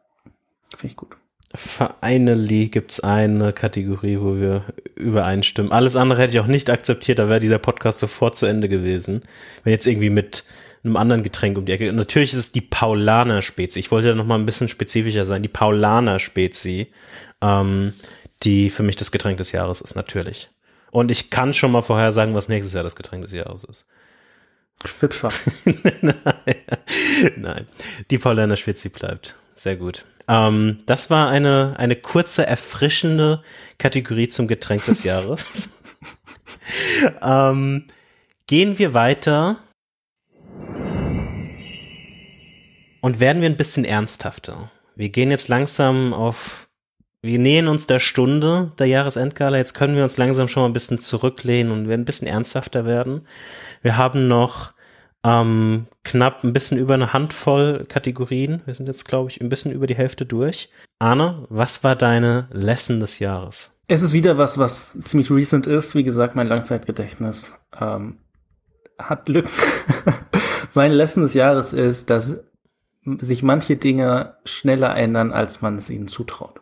finde 0.74 0.92
ich 0.92 0.96
gut. 0.96 1.16
Finally 1.54 2.68
gibt's 2.68 3.00
eine 3.00 3.52
Kategorie, 3.52 4.18
wo 4.20 4.36
wir 4.36 4.64
übereinstimmen. 4.94 5.70
Alles 5.70 5.96
andere 5.96 6.22
hätte 6.22 6.32
ich 6.32 6.40
auch 6.40 6.46
nicht 6.46 6.70
akzeptiert, 6.70 7.18
da 7.18 7.28
wäre 7.28 7.40
dieser 7.40 7.58
Podcast 7.58 7.98
sofort 7.98 8.38
zu 8.38 8.46
Ende 8.46 8.70
gewesen. 8.70 9.22
Wenn 9.62 9.72
jetzt 9.72 9.86
irgendwie 9.86 10.08
mit 10.08 10.44
einem 10.84 10.96
anderen 10.96 11.22
Getränk 11.22 11.56
um 11.58 11.64
die 11.64 11.72
Ecke. 11.72 11.88
Und 11.88 11.96
natürlich 11.96 12.32
ist 12.32 12.38
es 12.38 12.52
die 12.52 12.60
Paulaner 12.60 13.42
Spezi. 13.42 13.78
Ich 13.78 13.90
wollte 13.90 14.08
ja 14.08 14.14
noch 14.14 14.26
mal 14.26 14.38
ein 14.38 14.46
bisschen 14.46 14.68
spezifischer 14.68 15.24
sein. 15.24 15.42
Die 15.42 15.48
Paulaner 15.48 16.18
Spezi, 16.18 16.92
ähm, 17.40 17.92
die 18.42 18.70
für 18.70 18.82
mich 18.82 18.96
das 18.96 19.12
Getränk 19.12 19.36
des 19.36 19.52
Jahres 19.52 19.80
ist, 19.80 19.94
natürlich. 19.94 20.50
Und 20.90 21.10
ich 21.10 21.30
kann 21.30 21.54
schon 21.54 21.72
mal 21.72 21.82
vorher 21.82 22.12
sagen, 22.12 22.34
was 22.34 22.48
nächstes 22.48 22.74
Jahr 22.74 22.84
das 22.84 22.96
Getränk 22.96 23.22
des 23.22 23.32
Jahres 23.32 23.64
ist. 23.64 23.86
Schwipschwach. 24.84 25.34
Nein. 26.00 26.14
Nein. 27.36 27.66
Die 28.10 28.18
Paulaner 28.18 28.56
Schwitzi 28.56 28.88
bleibt. 28.88 29.36
Sehr 29.54 29.76
gut. 29.76 30.04
Ähm, 30.28 30.78
das 30.86 31.10
war 31.10 31.28
eine, 31.28 31.74
eine 31.78 31.96
kurze, 31.96 32.46
erfrischende 32.46 33.42
Kategorie 33.78 34.28
zum 34.28 34.48
Getränk 34.48 34.84
des 34.84 35.04
Jahres. 35.04 35.70
ähm, 37.22 37.86
gehen 38.46 38.78
wir 38.78 38.94
weiter 38.94 39.58
und 43.00 43.20
werden 43.20 43.42
wir 43.42 43.50
ein 43.50 43.56
bisschen 43.56 43.84
ernsthafter. 43.84 44.70
Wir 44.94 45.10
gehen 45.10 45.30
jetzt 45.30 45.48
langsam 45.48 46.14
auf 46.14 46.68
wir 47.24 47.38
nähern 47.38 47.68
uns 47.68 47.86
der 47.86 48.00
Stunde 48.00 48.72
der 48.80 48.88
Jahresendgala. 48.88 49.56
Jetzt 49.56 49.74
können 49.74 49.94
wir 49.94 50.02
uns 50.02 50.16
langsam 50.16 50.48
schon 50.48 50.62
mal 50.64 50.68
ein 50.68 50.72
bisschen 50.72 50.98
zurücklehnen 50.98 51.72
und 51.72 51.88
werden 51.88 52.02
ein 52.02 52.04
bisschen 52.04 52.26
ernsthafter 52.26 52.84
werden. 52.84 53.28
Wir 53.80 53.96
haben 53.96 54.26
noch 54.26 54.72
ähm, 55.24 55.86
knapp 56.02 56.42
ein 56.42 56.52
bisschen 56.52 56.78
über 56.78 56.94
eine 56.94 57.12
Handvoll 57.12 57.86
Kategorien. 57.88 58.62
Wir 58.64 58.74
sind 58.74 58.86
jetzt, 58.86 59.06
glaube 59.06 59.30
ich, 59.30 59.40
ein 59.40 59.48
bisschen 59.48 59.70
über 59.70 59.86
die 59.86 59.94
Hälfte 59.94 60.26
durch. 60.26 60.68
Arne, 60.98 61.46
was 61.48 61.84
war 61.84 61.94
deine 61.94 62.48
Lesson 62.50 62.98
des 62.98 63.20
Jahres? 63.20 63.78
Es 63.86 64.02
ist 64.02 64.12
wieder 64.12 64.36
was, 64.36 64.58
was 64.58 64.98
ziemlich 65.04 65.30
recent 65.30 65.68
ist. 65.68 65.94
Wie 65.94 66.04
gesagt, 66.04 66.34
mein 66.34 66.48
Langzeitgedächtnis 66.48 67.56
ähm, 67.80 68.18
hat 68.98 69.28
Lücken. 69.28 69.50
mein 70.74 70.92
Lesson 70.92 71.22
des 71.22 71.34
Jahres 71.34 71.72
ist, 71.72 72.10
dass 72.10 72.44
sich 73.04 73.42
manche 73.42 73.76
Dinge 73.76 74.36
schneller 74.44 74.96
ändern, 74.96 75.32
als 75.32 75.60
man 75.60 75.76
es 75.76 75.90
ihnen 75.90 76.08
zutraut. 76.08 76.60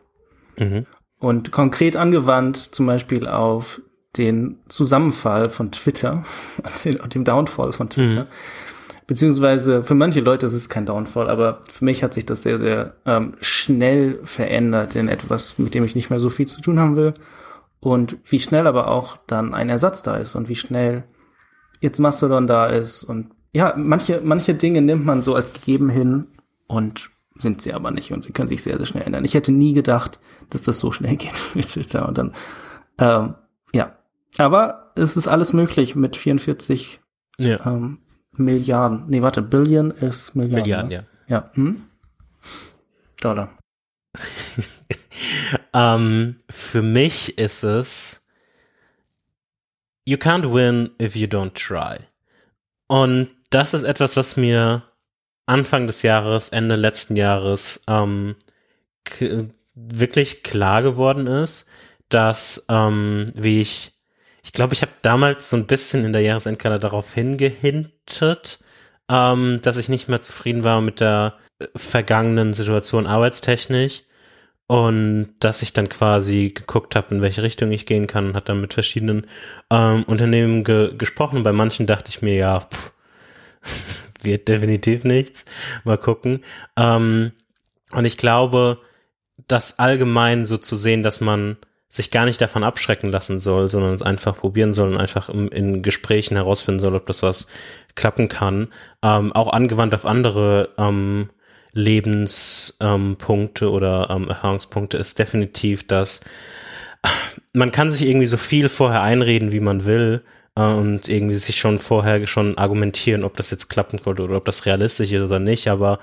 Mhm. 0.57 0.87
Und 1.19 1.53
konkret 1.53 1.97
angewandt 1.97 2.57
zum 2.57 2.87
Beispiel 2.87 3.27
auf 3.27 3.83
den 4.17 4.59
Zusammenfall 4.69 5.51
von 5.51 5.71
Twitter, 5.71 6.25
dem 6.85 7.25
Downfall 7.25 7.73
von 7.73 7.91
Twitter. 7.91 8.23
Mhm. 8.23 8.29
Beziehungsweise 9.07 9.83
für 9.83 9.97
manche 9.97 10.21
Leute 10.21 10.47
ist 10.47 10.53
es 10.53 10.69
kein 10.69 10.87
Downfall, 10.87 11.29
aber 11.29 11.61
für 11.69 11.85
mich 11.85 12.05
hat 12.05 12.15
sich 12.15 12.27
das 12.27 12.43
sehr, 12.43 12.59
sehr 12.59 12.95
ähm, 13.07 13.35
schnell 13.41 14.21
verändert 14.25 14.95
in 14.95 15.09
etwas, 15.09 15.59
mit 15.59 15.75
dem 15.75 15.85
ich 15.85 15.97
nicht 15.97 16.11
mehr 16.11 16.21
so 16.21 16.31
viel 16.31 16.47
zu 16.47 16.61
tun 16.61 16.79
haben 16.79 16.97
will. 16.97 17.15
Und 17.81 18.19
wie 18.25 18.39
schnell 18.39 18.67
aber 18.67 18.89
auch 18.89 19.17
dann 19.27 19.53
ein 19.53 19.69
Ersatz 19.69 20.03
da 20.03 20.17
ist 20.17 20.37
und 20.37 20.49
wie 20.49 20.55
schnell 20.55 21.05
jetzt 21.81 21.99
Mastodon 21.99 22.47
da 22.47 22.67
ist. 22.67 23.03
Und 23.03 23.31
ja, 23.53 23.75
manche, 23.77 24.21
manche 24.23 24.55
Dinge 24.55 24.81
nimmt 24.81 25.05
man 25.05 25.23
so 25.23 25.35
als 25.35 25.53
gegeben 25.53 25.89
hin 25.89 26.27
und 26.67 27.11
sind 27.37 27.63
sie 27.63 27.73
aber 27.73 27.91
nicht 27.91 28.13
und 28.13 28.25
sie 28.25 28.33
können 28.33 28.49
sich 28.49 28.63
sehr, 28.63 28.77
sehr 28.77 28.87
schnell 28.87 29.05
ändern. 29.05 29.25
Ich 29.25 29.35
hätte 29.35 29.53
nie 29.53 29.73
gedacht, 29.73 30.21
dass 30.51 30.63
das 30.63 30.79
so 30.79 30.93
schnell 30.93 31.17
geht 31.17 31.41
mit 31.55 31.69
Twitter 31.69 32.07
und 32.09 32.19
dann, 32.19 32.35
ähm, 32.99 33.35
ja. 33.73 33.97
Aber 34.39 34.93
es 34.95 35.17
ist 35.17 35.27
alles 35.27 35.53
möglich 35.53 35.97
mit 35.97 36.17
44 36.17 37.01
ja. 37.39 37.67
ähm, 37.67 37.99
Milliarden. 38.37 39.05
Nee, 39.09 39.23
warte, 39.23 39.43
Billion 39.43 39.91
ist 39.91 40.37
Milliarden. 40.37 40.63
Milliarden, 40.63 40.89
ne? 40.89 40.95
ja. 40.95 41.05
Ja. 41.31 41.51
Hm? 41.55 41.83
Dollar. 43.21 43.51
ähm, 45.75 46.37
für 46.49 46.83
mich 46.83 47.39
ist 47.39 47.65
es 47.65 48.21
You 50.05 50.17
can't 50.17 50.53
win 50.53 50.91
if 51.01 51.15
you 51.15 51.27
don't 51.27 51.55
try. 51.55 52.05
Und 52.89 53.31
das 53.51 53.75
ist 53.75 53.83
etwas, 53.83 54.17
was 54.17 54.37
mir 54.37 54.85
Anfang 55.47 55.87
des 55.87 56.03
Jahres, 56.03 56.49
Ende 56.51 56.77
letzten 56.77 57.17
Jahres 57.17 57.81
ähm, 57.89 58.37
wirklich 59.75 60.43
klar 60.43 60.83
geworden 60.83 61.27
ist, 61.27 61.69
dass 62.09 62.65
ähm, 62.69 63.27
wie 63.35 63.61
ich, 63.61 63.93
ich 64.45 64.53
glaube, 64.53 64.75
ich 64.75 64.83
habe 64.83 64.93
damals 65.03 65.51
so 65.51 65.57
ein 65.57 65.67
bisschen 65.67 66.05
in 66.05 66.13
der 66.13 66.23
Jahresendkarte 66.23 66.79
darauf 66.79 67.13
hingehintet, 67.13 68.61
ähm, 69.09 69.61
dass 69.63 69.77
ich 69.77 69.89
nicht 69.89 70.09
mehr 70.09 70.21
zufrieden 70.21 70.65
war 70.65 70.81
mit 70.81 71.01
der 71.01 71.35
äh, 71.59 71.67
vergangenen 71.75 72.53
Situation 72.55 73.07
arbeitstechnisch 73.07 74.05
und 74.69 75.35
dass 75.41 75.63
ich 75.63 75.73
dann 75.73 75.89
quasi 75.89 76.53
geguckt 76.55 76.95
habe, 76.95 77.13
in 77.13 77.23
welche 77.23 77.43
Richtung 77.43 77.73
ich 77.73 77.87
gehen 77.87 78.07
kann 78.07 78.29
und 78.29 78.35
hat 78.35 78.49
dann 78.49 78.61
mit 78.61 78.75
verschiedenen 78.75 79.27
ähm, 79.71 80.05
Unternehmen 80.05 80.63
ge 80.63 80.95
gesprochen. 80.97 81.43
Bei 81.43 81.53
manchen 81.53 81.89
dachte 81.89 82.11
ich 82.11 82.23
mir, 82.23 82.37
ja, 82.37 82.61
pff, 82.61 82.93
wird 84.23 84.49
definitiv 84.49 85.05
nichts. 85.05 85.45
Mal 85.85 85.99
gucken. 85.99 86.45
Ähm, 86.77 87.33
und 87.93 88.05
ich 88.05 88.17
glaube, 88.17 88.79
das 89.49 89.79
allgemein 89.79 90.45
so 90.45 90.57
zu 90.59 90.77
sehen, 90.77 91.03
dass 91.03 91.21
man 91.21 91.57
sich 91.89 92.13
gar 92.13 92.25
nicht 92.25 92.41
davon 92.41 92.63
abschrecken 92.63 93.11
lassen 93.11 93.41
soll, 93.41 93.69
sondern 93.69 93.95
es 93.95 94.03
einfach 94.03 94.37
probieren 94.37 94.73
soll 94.73 94.91
und 94.93 94.97
einfach 94.97 95.29
in, 95.29 95.49
in 95.49 95.83
Gesprächen 95.83 96.37
herausfinden 96.37 96.79
soll, 96.79 96.95
ob 96.95 97.07
das 97.07 97.25
was 97.25 97.49
klappen 97.97 98.29
kann. 98.29 98.69
Ähm, 99.03 99.33
auch 99.33 99.53
angewandt 99.53 99.95
auf 99.95 100.07
andere 100.07 100.69
ähm, 100.79 101.31
Lebenspunkte 101.73 103.71
oder 103.71 104.09
ähm, 104.11 104.29
Erfahrungspunkte 104.29 104.99
ist 104.99 105.19
definitiv, 105.19 105.85
dass 105.87 106.21
man 107.53 107.73
kann 107.73 107.91
sich 107.91 108.03
irgendwie 108.03 108.27
so 108.27 108.37
viel 108.37 108.69
vorher 108.69 109.03
einreden, 109.03 109.53
wie 109.53 109.61
man 109.61 109.85
will 109.85 110.23
und 110.69 111.09
irgendwie 111.09 111.35
sich 111.35 111.57
schon 111.57 111.79
vorher 111.79 112.27
schon 112.27 112.59
argumentieren, 112.59 113.25
ob 113.25 113.37
das 113.37 113.51
jetzt 113.51 113.69
klappen 113.69 114.01
könnte 114.03 114.23
oder 114.23 114.37
ob 114.37 114.45
das 114.45 114.67
realistisch 114.67 115.13
ist 115.13 115.23
oder 115.23 115.39
nicht, 115.39 115.69
aber 115.69 115.99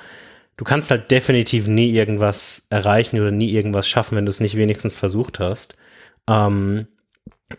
du 0.57 0.65
kannst 0.65 0.91
halt 0.91 1.11
definitiv 1.11 1.67
nie 1.67 1.91
irgendwas 1.91 2.67
erreichen 2.69 3.19
oder 3.19 3.31
nie 3.31 3.51
irgendwas 3.51 3.87
schaffen, 3.87 4.17
wenn 4.17 4.25
du 4.25 4.29
es 4.29 4.39
nicht 4.39 4.57
wenigstens 4.57 4.97
versucht 4.97 5.39
hast. 5.39 5.75
Ähm, 6.27 6.87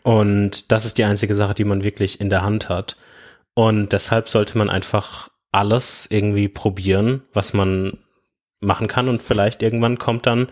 und 0.02 0.70
das 0.72 0.84
ist 0.84 0.98
die 0.98 1.04
einzige 1.04 1.34
Sache, 1.34 1.54
die 1.54 1.64
man 1.64 1.82
wirklich 1.82 2.20
in 2.20 2.30
der 2.30 2.42
Hand 2.42 2.68
hat. 2.68 2.96
Und 3.54 3.92
deshalb 3.92 4.28
sollte 4.28 4.58
man 4.58 4.70
einfach 4.70 5.30
alles 5.52 6.06
irgendwie 6.10 6.48
probieren, 6.48 7.22
was 7.32 7.54
man 7.54 7.98
machen 8.60 8.88
kann 8.88 9.08
und 9.08 9.22
vielleicht 9.22 9.62
irgendwann 9.62 9.98
kommt 9.98 10.26
dann 10.26 10.48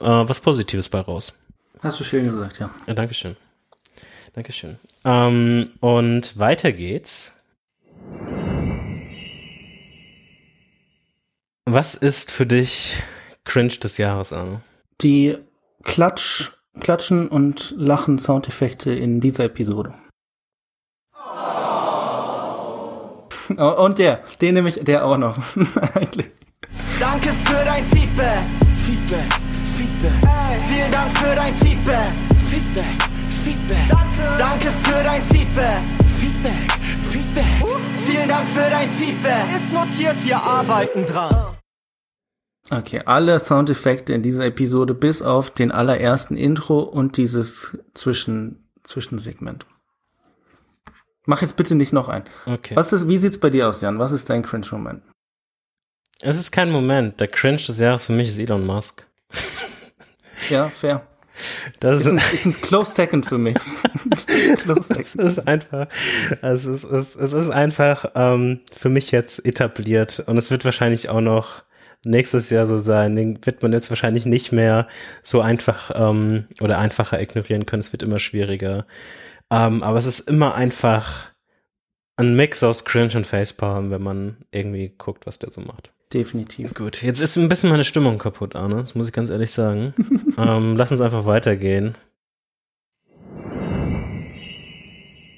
äh, 0.00 0.06
was 0.06 0.40
Positives 0.40 0.88
bei 0.88 1.00
raus. 1.00 1.34
Hast 1.80 2.00
du 2.00 2.04
schön 2.04 2.24
gesagt, 2.24 2.58
ja. 2.58 2.70
Ja, 2.86 2.94
Dankeschön. 2.94 3.36
Dankeschön. 4.32 4.78
Ähm, 5.04 5.70
und 5.80 6.38
weiter 6.38 6.72
geht's. 6.72 7.32
Was 11.64 11.94
ist 11.94 12.30
für 12.30 12.46
dich 12.46 12.96
Cringe 13.44 13.74
des 13.82 13.98
Jahres, 13.98 14.32
Arno? 14.32 14.60
Die 15.00 15.36
Klatsch, 15.84 16.50
Klatschen 16.80 17.28
und 17.28 17.74
Lachen 17.76 18.18
Soundeffekte 18.18 18.92
in 18.92 19.20
dieser 19.20 19.44
Episode. 19.44 19.94
Oh. 23.56 23.84
Und 23.84 23.98
der, 23.98 24.22
den 24.42 24.52
nehme 24.52 24.68
ich, 24.68 24.74
der 24.84 25.06
auch 25.06 25.16
noch. 25.16 25.34
Danke 27.00 27.32
für 27.32 27.64
dein 27.64 27.82
Feedback. 27.82 28.42
Feedback, 28.74 29.32
Feedback. 29.64 30.22
Ey. 30.22 30.60
Vielen 30.66 30.92
Dank 30.92 31.16
für 31.16 31.34
dein 31.34 31.54
Feedback. 31.54 32.10
Feedback, 32.50 32.84
Feedback. 33.48 33.88
Danke. 33.88 34.36
Danke 34.36 34.70
für 34.70 35.02
dein 35.02 35.22
Feedback. 35.22 35.80
Feedback, 36.20 36.72
Feedback. 37.00 37.62
Uh. 37.62 37.78
Vielen 38.00 38.28
Dank 38.28 38.46
für 38.46 38.68
dein 38.68 38.90
Feedback. 38.90 39.44
Ist 39.56 39.72
notiert, 39.72 40.22
wir 40.22 40.36
arbeiten 40.36 41.06
dran. 41.06 41.56
Okay, 42.70 43.00
alle 43.06 43.40
Soundeffekte 43.40 44.12
in 44.12 44.20
dieser 44.20 44.44
Episode 44.44 44.92
bis 44.92 45.22
auf 45.22 45.48
den 45.48 45.72
allerersten 45.72 46.36
Intro 46.36 46.80
und 46.80 47.16
dieses 47.16 47.78
Zwischen 47.94 48.68
Zwischensegment. 48.82 49.64
Mach 51.24 51.40
jetzt 51.40 51.56
bitte 51.56 51.74
nicht 51.74 51.94
noch 51.94 52.08
ein. 52.08 52.24
Okay. 52.44 52.76
Was 52.76 52.92
ist, 52.92 53.08
wie 53.08 53.16
sieht's 53.16 53.40
bei 53.40 53.48
dir 53.48 53.70
aus, 53.70 53.80
Jan? 53.80 53.98
Was 53.98 54.12
ist 54.12 54.28
dein 54.28 54.42
Cringe-Moment? 54.42 55.02
Es 56.20 56.38
ist 56.38 56.50
kein 56.50 56.70
Moment. 56.70 57.18
Der 57.18 57.28
Cringe 57.28 57.56
des 57.56 57.78
Jahres 57.78 58.04
für 58.04 58.12
mich 58.12 58.28
ist 58.28 58.38
Elon 58.38 58.66
Musk. 58.66 59.06
ja, 60.50 60.68
fair. 60.68 61.06
Das 61.80 62.00
ist, 62.00 62.06
ein, 62.06 62.16
ist 62.16 62.46
ein 62.46 62.52
close 62.52 62.92
second 62.92 63.26
für 63.26 63.38
mich. 63.38 63.56
close 64.58 64.82
second. 64.82 65.16
Es 65.16 65.38
ist 65.38 65.48
einfach, 65.48 65.86
es 66.42 66.64
ist, 66.64 66.84
es, 66.84 67.16
es 67.16 67.32
ist 67.32 67.50
einfach 67.50 68.06
ähm, 68.14 68.60
für 68.72 68.88
mich 68.88 69.10
jetzt 69.10 69.44
etabliert 69.44 70.22
und 70.26 70.38
es 70.38 70.50
wird 70.50 70.64
wahrscheinlich 70.64 71.08
auch 71.08 71.20
noch 71.20 71.64
nächstes 72.04 72.50
Jahr 72.50 72.66
so 72.66 72.78
sein. 72.78 73.16
Den 73.16 73.44
wird 73.44 73.62
man 73.62 73.72
jetzt 73.72 73.90
wahrscheinlich 73.90 74.26
nicht 74.26 74.52
mehr 74.52 74.88
so 75.22 75.40
einfach 75.40 75.90
ähm, 75.94 76.46
oder 76.60 76.78
einfacher 76.78 77.20
ignorieren 77.20 77.66
können. 77.66 77.80
Es 77.80 77.92
wird 77.92 78.02
immer 78.02 78.18
schwieriger. 78.18 78.86
Ähm, 79.50 79.82
aber 79.82 79.98
es 79.98 80.06
ist 80.06 80.20
immer 80.20 80.54
einfach 80.54 81.32
ein 82.16 82.36
Mix 82.36 82.62
aus 82.62 82.84
Cringe 82.84 83.16
und 83.16 83.26
Facepalm, 83.26 83.90
wenn 83.90 84.02
man 84.02 84.36
irgendwie 84.50 84.92
guckt, 84.96 85.26
was 85.26 85.38
der 85.38 85.50
so 85.50 85.60
macht. 85.60 85.92
Definitiv. 86.12 86.72
Gut, 86.74 87.02
jetzt 87.02 87.20
ist 87.20 87.36
ein 87.36 87.48
bisschen 87.48 87.68
meine 87.68 87.84
Stimmung 87.84 88.18
kaputt, 88.18 88.56
Arne. 88.56 88.76
Das 88.76 88.94
muss 88.94 89.08
ich 89.08 89.12
ganz 89.12 89.28
ehrlich 89.28 89.50
sagen. 89.50 89.92
ähm, 90.38 90.74
lass 90.74 90.90
uns 90.90 91.02
einfach 91.02 91.26
weitergehen. 91.26 91.96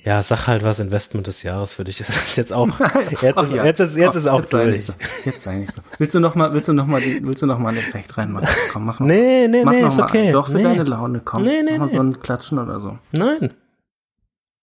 Ja, 0.04 0.22
sag 0.22 0.46
halt 0.46 0.64
was 0.64 0.80
Investment 0.80 1.26
des 1.26 1.42
Jahres 1.42 1.72
für 1.72 1.84
dich. 1.84 1.98
Das 1.98 2.08
ist 2.08 2.36
jetzt 2.36 2.52
auch. 2.52 2.68
Jetzt 3.20 3.38
ist, 3.40 3.52
ja. 3.52 3.64
jetzt 3.64 3.80
ist, 3.80 3.96
jetzt 3.96 4.16
ist 4.16 4.26
auch 4.26 4.40
jetzt 4.40 4.52
durch. 4.52 4.86
So. 4.86 4.94
Jetzt 5.24 5.42
sei 5.42 5.56
nicht 5.56 5.72
so. 5.72 5.82
Willst 5.98 6.14
du 6.14 6.20
noch 6.20 6.34
mal, 6.34 6.52
willst 6.52 6.68
du 6.68 6.72
noch 6.72 6.86
mal, 6.86 7.02
willst 7.02 7.42
du 7.42 7.46
noch 7.46 7.58
mal 7.58 7.70
einen 7.70 7.78
Effekt 7.78 8.16
reinmachen? 8.16 8.48
Komm, 8.72 8.86
mach 8.86 8.98
mal. 9.00 9.06
Nee, 9.06 9.48
nee, 9.48 9.64
mach 9.64 9.72
nee, 9.72 9.86
ist 9.86 9.98
okay. 9.98 10.22
Einen. 10.22 10.32
Doch 10.32 10.46
für 10.46 10.54
nee. 10.54 10.62
deine 10.62 10.84
Laune, 10.84 11.20
komm. 11.24 11.42
Nee, 11.42 11.62
nee, 11.62 11.72
mach 11.72 11.78
mal 11.78 11.86
nee. 11.86 11.96
so 11.96 12.02
ein 12.02 12.20
Klatschen 12.20 12.58
oder 12.58 12.80
so. 12.80 12.98
Nein. 13.12 13.52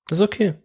Ist 0.09 0.21
okay. 0.21 0.55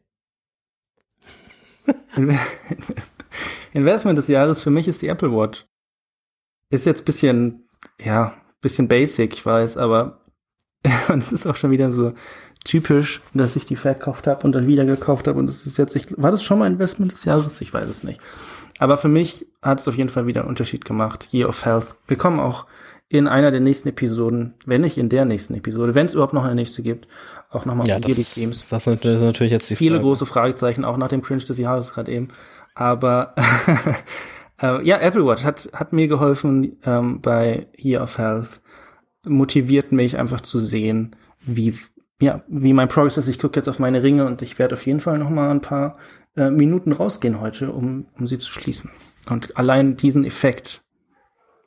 Investment 3.72 4.18
des 4.18 4.28
Jahres 4.28 4.60
für 4.60 4.70
mich 4.70 4.88
ist 4.88 5.02
die 5.02 5.08
Apple 5.08 5.32
Watch. 5.32 5.66
Ist 6.70 6.86
jetzt 6.86 7.04
bisschen, 7.04 7.68
ja, 8.02 8.34
bisschen 8.60 8.88
basic, 8.88 9.34
ich 9.34 9.44
weiß, 9.44 9.76
aber 9.76 10.20
es 11.16 11.32
ist 11.32 11.46
auch 11.46 11.56
schon 11.56 11.70
wieder 11.70 11.90
so 11.90 12.14
typisch, 12.64 13.20
dass 13.34 13.56
ich 13.56 13.66
die 13.66 13.76
verkauft 13.76 14.26
habe 14.26 14.44
und 14.44 14.52
dann 14.52 14.66
wieder 14.66 14.84
gekauft 14.84 15.26
habe 15.26 15.38
und 15.38 15.48
es 15.48 15.66
ist 15.66 15.78
jetzt, 15.78 15.96
ich, 15.96 16.06
war 16.16 16.30
das 16.30 16.42
schon 16.42 16.58
mal 16.58 16.66
Investment 16.66 17.12
des 17.12 17.24
Jahres? 17.24 17.60
Ich 17.60 17.74
weiß 17.74 17.88
es 17.88 18.04
nicht. 18.04 18.20
Aber 18.78 18.96
für 18.96 19.08
mich 19.08 19.46
hat 19.60 19.80
es 19.80 19.88
auf 19.88 19.96
jeden 19.96 20.08
Fall 20.08 20.26
wieder 20.26 20.42
einen 20.42 20.48
Unterschied 20.48 20.84
gemacht. 20.84 21.28
Year 21.32 21.48
of 21.48 21.64
Health. 21.64 21.96
Wir 22.06 22.16
kommen 22.16 22.40
auch 22.40 22.66
in 23.08 23.28
einer 23.28 23.50
der 23.50 23.60
nächsten 23.60 23.90
Episoden, 23.90 24.54
wenn 24.64 24.80
nicht 24.80 24.96
in 24.96 25.10
der 25.10 25.26
nächsten 25.26 25.54
Episode, 25.54 25.94
wenn 25.94 26.06
es 26.06 26.14
überhaupt 26.14 26.32
noch 26.32 26.44
eine 26.44 26.54
nächste 26.54 26.82
gibt, 26.82 27.06
auch 27.50 27.66
nochmal 27.66 27.86
ja, 27.86 27.96
auf 27.96 28.00
die 28.00 28.14
das, 28.14 28.34
Games. 28.34 28.68
Das 28.70 28.86
ist 28.86 29.04
natürlich 29.04 29.52
jetzt 29.52 29.68
die 29.68 29.76
Viele 29.76 29.96
Frage. 29.96 30.04
große 30.04 30.26
Fragezeichen, 30.26 30.84
auch 30.84 30.96
nach 30.96 31.08
dem 31.08 31.20
Cringe 31.20 31.44
des 31.44 31.58
Jahres 31.58 31.92
gerade 31.92 32.10
eben. 32.10 32.28
Aber 32.74 33.34
äh, 34.62 34.84
ja, 34.86 34.98
Apple 34.98 35.26
Watch 35.26 35.44
hat, 35.44 35.70
hat 35.72 35.92
mir 35.92 36.08
geholfen 36.08 36.78
ähm, 36.84 37.20
bei 37.20 37.68
Year 37.76 38.02
of 38.02 38.18
Health. 38.18 38.60
Motiviert 39.24 39.92
mich 39.92 40.18
einfach 40.18 40.40
zu 40.40 40.58
sehen, 40.58 41.14
wie, 41.40 41.74
ja, 42.20 42.42
wie 42.48 42.72
mein 42.72 42.88
Progress 42.88 43.18
ist. 43.18 43.28
Ich 43.28 43.38
gucke 43.38 43.58
jetzt 43.58 43.68
auf 43.68 43.78
meine 43.78 44.02
Ringe 44.02 44.26
und 44.26 44.42
ich 44.42 44.58
werde 44.58 44.74
auf 44.74 44.84
jeden 44.86 45.00
Fall 45.00 45.18
noch 45.18 45.30
mal 45.30 45.50
ein 45.50 45.60
paar 45.60 45.96
äh, 46.36 46.50
Minuten 46.50 46.92
rausgehen 46.92 47.40
heute, 47.40 47.70
um, 47.70 48.06
um 48.18 48.26
sie 48.26 48.38
zu 48.38 48.50
schließen. 48.50 48.90
Und 49.28 49.56
allein 49.56 49.96
diesen 49.96 50.24
Effekt, 50.24 50.82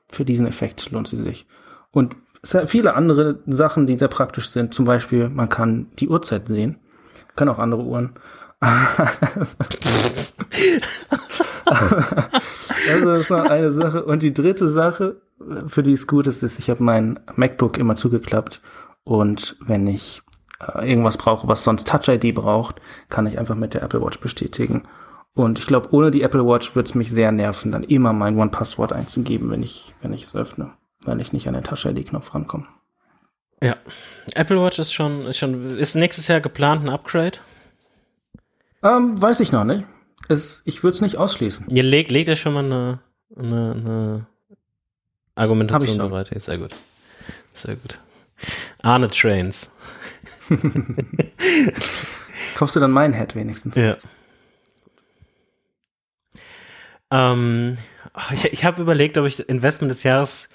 für 0.09 0.25
diesen 0.25 0.47
Effekt 0.47 0.91
lohnt 0.91 1.07
sie 1.07 1.17
sich. 1.17 1.47
Und 1.91 2.15
viele 2.65 2.93
andere 2.93 3.39
Sachen, 3.47 3.87
die 3.87 3.95
sehr 3.97 4.07
praktisch 4.07 4.49
sind. 4.49 4.73
Zum 4.73 4.85
Beispiel, 4.85 5.29
man 5.29 5.49
kann 5.49 5.87
die 5.97 6.09
Uhrzeit 6.09 6.47
sehen. 6.47 6.79
Kann 7.35 7.49
auch 7.49 7.59
andere 7.59 7.83
Uhren. 7.83 8.13
Also 8.61 9.55
das 13.05 13.29
war 13.29 13.51
eine 13.51 13.71
Sache. 13.71 14.05
Und 14.05 14.23
die 14.23 14.33
dritte 14.33 14.69
Sache, 14.69 15.21
für 15.67 15.83
die 15.83 15.93
es 15.93 16.07
gut 16.07 16.27
ist, 16.27 16.43
ist, 16.43 16.59
ich 16.59 16.69
habe 16.69 16.83
mein 16.83 17.19
MacBook 17.35 17.77
immer 17.77 17.95
zugeklappt. 17.95 18.61
Und 19.03 19.57
wenn 19.59 19.87
ich 19.87 20.21
äh, 20.59 20.89
irgendwas 20.89 21.17
brauche, 21.17 21.47
was 21.47 21.63
sonst 21.63 21.87
Touch 21.87 22.07
ID 22.07 22.33
braucht, 22.35 22.81
kann 23.09 23.27
ich 23.27 23.37
einfach 23.37 23.55
mit 23.55 23.73
der 23.73 23.83
Apple 23.83 24.01
Watch 24.01 24.19
bestätigen. 24.19 24.83
Und 25.33 25.59
ich 25.59 25.67
glaube, 25.67 25.93
ohne 25.93 26.11
die 26.11 26.21
Apple 26.21 26.45
Watch 26.45 26.75
würde 26.75 26.87
es 26.87 26.95
mich 26.95 27.11
sehr 27.11 27.31
nerven, 27.31 27.71
dann 27.73 27.83
immer 27.83 28.13
mein 28.13 28.37
One-Passwort 28.37 28.93
einzugeben, 28.93 29.51
wenn 29.51 29.63
ich, 29.63 29.93
wenn 30.01 30.13
ich 30.13 30.23
es 30.23 30.35
öffne, 30.35 30.71
weil 31.03 31.19
ich 31.19 31.33
nicht 31.33 31.47
an 31.47 31.53
den 31.53 31.63
Touch 31.63 31.85
ID-Knopf 31.85 32.33
rankomme. 32.33 32.65
Ja. 33.61 33.75
Apple 34.33 34.61
Watch 34.61 34.79
ist 34.79 34.93
schon, 34.93 35.25
ist 35.27 35.37
schon, 35.37 35.77
ist 35.77 35.95
nächstes 35.95 36.27
Jahr 36.27 36.39
geplant 36.39 36.83
ein 36.83 36.89
Upgrade? 36.89 37.37
Ähm, 38.85 39.19
weiß 39.19 39.39
ich 39.39 39.51
noch 39.51 39.63
nicht. 39.63 39.83
Es, 40.29 40.61
ich 40.65 40.83
würde 40.83 40.95
es 40.95 41.01
nicht 41.01 41.17
ausschließen. 41.17 41.65
Ihr 41.69 41.83
legt, 41.83 42.11
legt 42.11 42.29
ja 42.29 42.35
schon 42.35 42.53
mal 42.53 42.63
eine, 42.63 42.99
eine, 43.35 43.71
eine 43.71 44.27
Argumentation 45.33 45.97
bereit. 45.97 46.29
Sehr 46.35 46.59
gut. 46.59 46.71
Sehr 47.51 47.75
gut. 47.75 47.99
Arne 48.83 49.09
Trains. 49.09 49.71
Kaufst 52.55 52.75
du 52.75 52.79
dann 52.79 52.91
mein 52.91 53.13
Head 53.13 53.35
wenigstens? 53.35 53.75
Ja. 53.75 53.97
Ähm, 57.09 57.77
ich 58.33 58.45
ich 58.45 58.65
habe 58.65 58.81
überlegt, 58.81 59.17
ob 59.17 59.25
ich 59.25 59.39
Investment 59.49 59.89
des 59.91 60.03
Jahres 60.03 60.49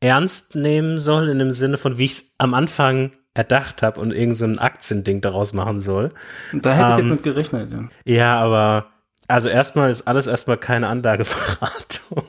ernst 0.00 0.54
nehmen 0.54 0.98
soll, 0.98 1.28
in 1.28 1.38
dem 1.38 1.50
Sinne 1.50 1.76
von, 1.76 1.98
wie 1.98 2.06
ich 2.06 2.12
es 2.12 2.34
am 2.38 2.54
Anfang 2.54 3.12
erdacht 3.36 3.82
habe 3.82 4.00
und 4.00 4.12
irgend 4.12 4.36
so 4.36 4.46
ein 4.46 4.58
Aktiending 4.58 5.20
daraus 5.20 5.52
machen 5.52 5.78
soll. 5.78 6.08
Da 6.52 6.72
hätte 6.72 6.86
ähm, 6.86 6.92
ich 6.92 6.98
jetzt 6.98 7.10
mit 7.10 7.22
gerechnet. 7.22 7.70
Ja, 7.70 7.88
ja 8.04 8.38
aber 8.40 8.86
also 9.28 9.48
erstmal 9.48 9.90
ist 9.90 10.08
alles 10.08 10.26
erstmal 10.26 10.56
keine 10.56 10.88
Anlageberatung 10.88 12.22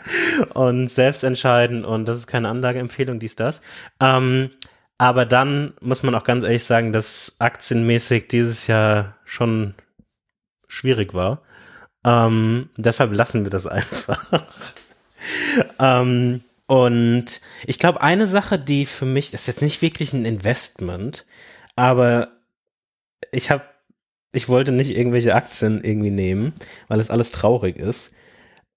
und 0.54 0.88
selbst 0.88 1.24
entscheiden 1.24 1.84
und 1.84 2.06
das 2.06 2.18
ist 2.18 2.26
keine 2.28 2.48
Anlageempfehlung, 2.48 3.18
dies, 3.18 3.34
das. 3.34 3.60
Ähm, 4.00 4.50
aber 4.98 5.26
dann 5.26 5.74
muss 5.80 6.04
man 6.04 6.14
auch 6.14 6.22
ganz 6.22 6.44
ehrlich 6.44 6.64
sagen, 6.64 6.92
dass 6.92 7.36
aktienmäßig 7.40 8.28
dieses 8.28 8.68
Jahr 8.68 9.16
schon 9.24 9.74
schwierig 10.68 11.12
war. 11.12 11.42
Ähm, 12.04 12.70
deshalb 12.76 13.12
lassen 13.12 13.44
wir 13.44 13.50
das 13.50 13.66
einfach. 13.66 14.44
ähm, 15.80 16.42
Und 16.72 17.42
ich 17.66 17.78
glaube, 17.78 18.00
eine 18.00 18.26
Sache, 18.26 18.58
die 18.58 18.86
für 18.86 19.04
mich, 19.04 19.30
das 19.30 19.42
ist 19.42 19.46
jetzt 19.46 19.60
nicht 19.60 19.82
wirklich 19.82 20.14
ein 20.14 20.24
Investment, 20.24 21.26
aber 21.76 22.28
ich 23.30 23.50
habe, 23.50 23.64
ich 24.32 24.48
wollte 24.48 24.72
nicht 24.72 24.96
irgendwelche 24.96 25.34
Aktien 25.34 25.84
irgendwie 25.84 26.08
nehmen, 26.08 26.54
weil 26.88 26.98
es 26.98 27.10
alles 27.10 27.30
traurig 27.30 27.76
ist, 27.76 28.14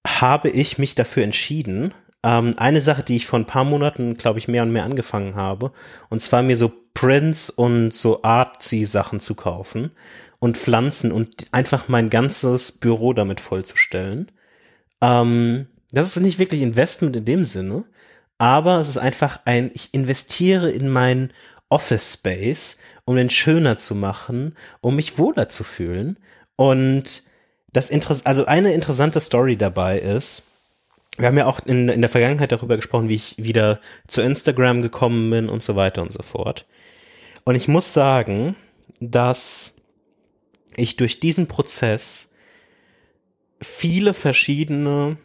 habe 0.06 0.50
ich 0.50 0.78
mich 0.78 0.96
dafür 0.96 1.24
entschieden, 1.24 1.94
ähm, 2.22 2.56
eine 2.58 2.82
Sache, 2.82 3.02
die 3.02 3.16
ich 3.16 3.28
vor 3.28 3.40
ein 3.40 3.48
paar 3.48 3.64
Monaten, 3.64 4.16
glaube 4.16 4.40
ich, 4.40 4.50
mehr 4.50 4.64
und 4.64 4.74
mehr 4.74 4.84
angefangen 4.84 5.36
habe, 5.36 5.72
und 6.10 6.22
zwar 6.22 6.44
mir 6.44 6.58
so 6.58 6.74
Prints 6.94 7.50
und 7.50 7.94
so 7.94 8.24
Artsy-Sachen 8.24 9.22
zu 9.22 9.36
kaufen 9.36 9.92
und 10.40 10.58
Pflanzen 10.58 11.14
und 11.14 11.48
einfach 11.54 11.88
mein 11.88 12.10
ganzes 12.10 12.74
Büro 12.74 13.14
damit 13.14 13.40
vollzustellen. 13.40 14.34
Ähm, 15.00 15.68
das 15.96 16.08
ist 16.08 16.22
nicht 16.22 16.40
wirklich 16.40 16.62
Investment 16.62 17.16
in 17.16 17.26
dem 17.26 17.46
Sinne, 17.46 17.86
aber 18.38 18.80
es 18.80 18.90
ist 18.90 18.98
einfach 18.98 19.40
ein, 19.46 19.72
ich 19.74 19.94
investiere 19.94 20.70
in 20.70 20.90
mein 20.90 21.32
Office 21.70 22.14
Space, 22.14 22.78
um 23.06 23.16
den 23.16 23.30
schöner 23.30 23.78
zu 23.78 23.96
machen, 23.96 24.56
um 24.82 24.96
mich 24.96 25.18
wohler 25.18 25.48
zu 25.48 25.64
fühlen. 25.64 26.18
Und 26.56 27.24
das 27.72 27.90
Interess 27.90 28.26
also 28.26 28.46
eine 28.46 28.74
interessante 28.74 29.20
Story 29.20 29.58
dabei 29.58 30.00
ist, 30.00 30.44
wir 31.18 31.28
haben 31.28 31.38
ja 31.38 31.46
auch 31.46 31.62
in, 31.66 31.88
in 31.88 32.02
der 32.02 32.10
Vergangenheit 32.10 32.52
darüber 32.52 32.76
gesprochen, 32.76 33.08
wie 33.08 33.16
ich 33.16 33.36
wieder 33.38 33.80
zu 34.08 34.22
Instagram 34.22 34.82
gekommen 34.82 35.30
bin 35.30 35.50
und 35.50 35.64
so 35.64 35.76
weiter 35.76 36.02
und 36.02 36.12
so 36.12 36.24
fort. 36.24 36.66
Und 37.46 37.56
ich 37.56 37.68
muss 37.70 37.94
sagen, 37.94 38.56
dass 39.00 39.76
ich 40.76 40.98
durch 40.98 41.22
diesen 41.22 41.48
Prozess 41.48 42.34
viele 43.62 44.14
verschiedene 44.14 45.18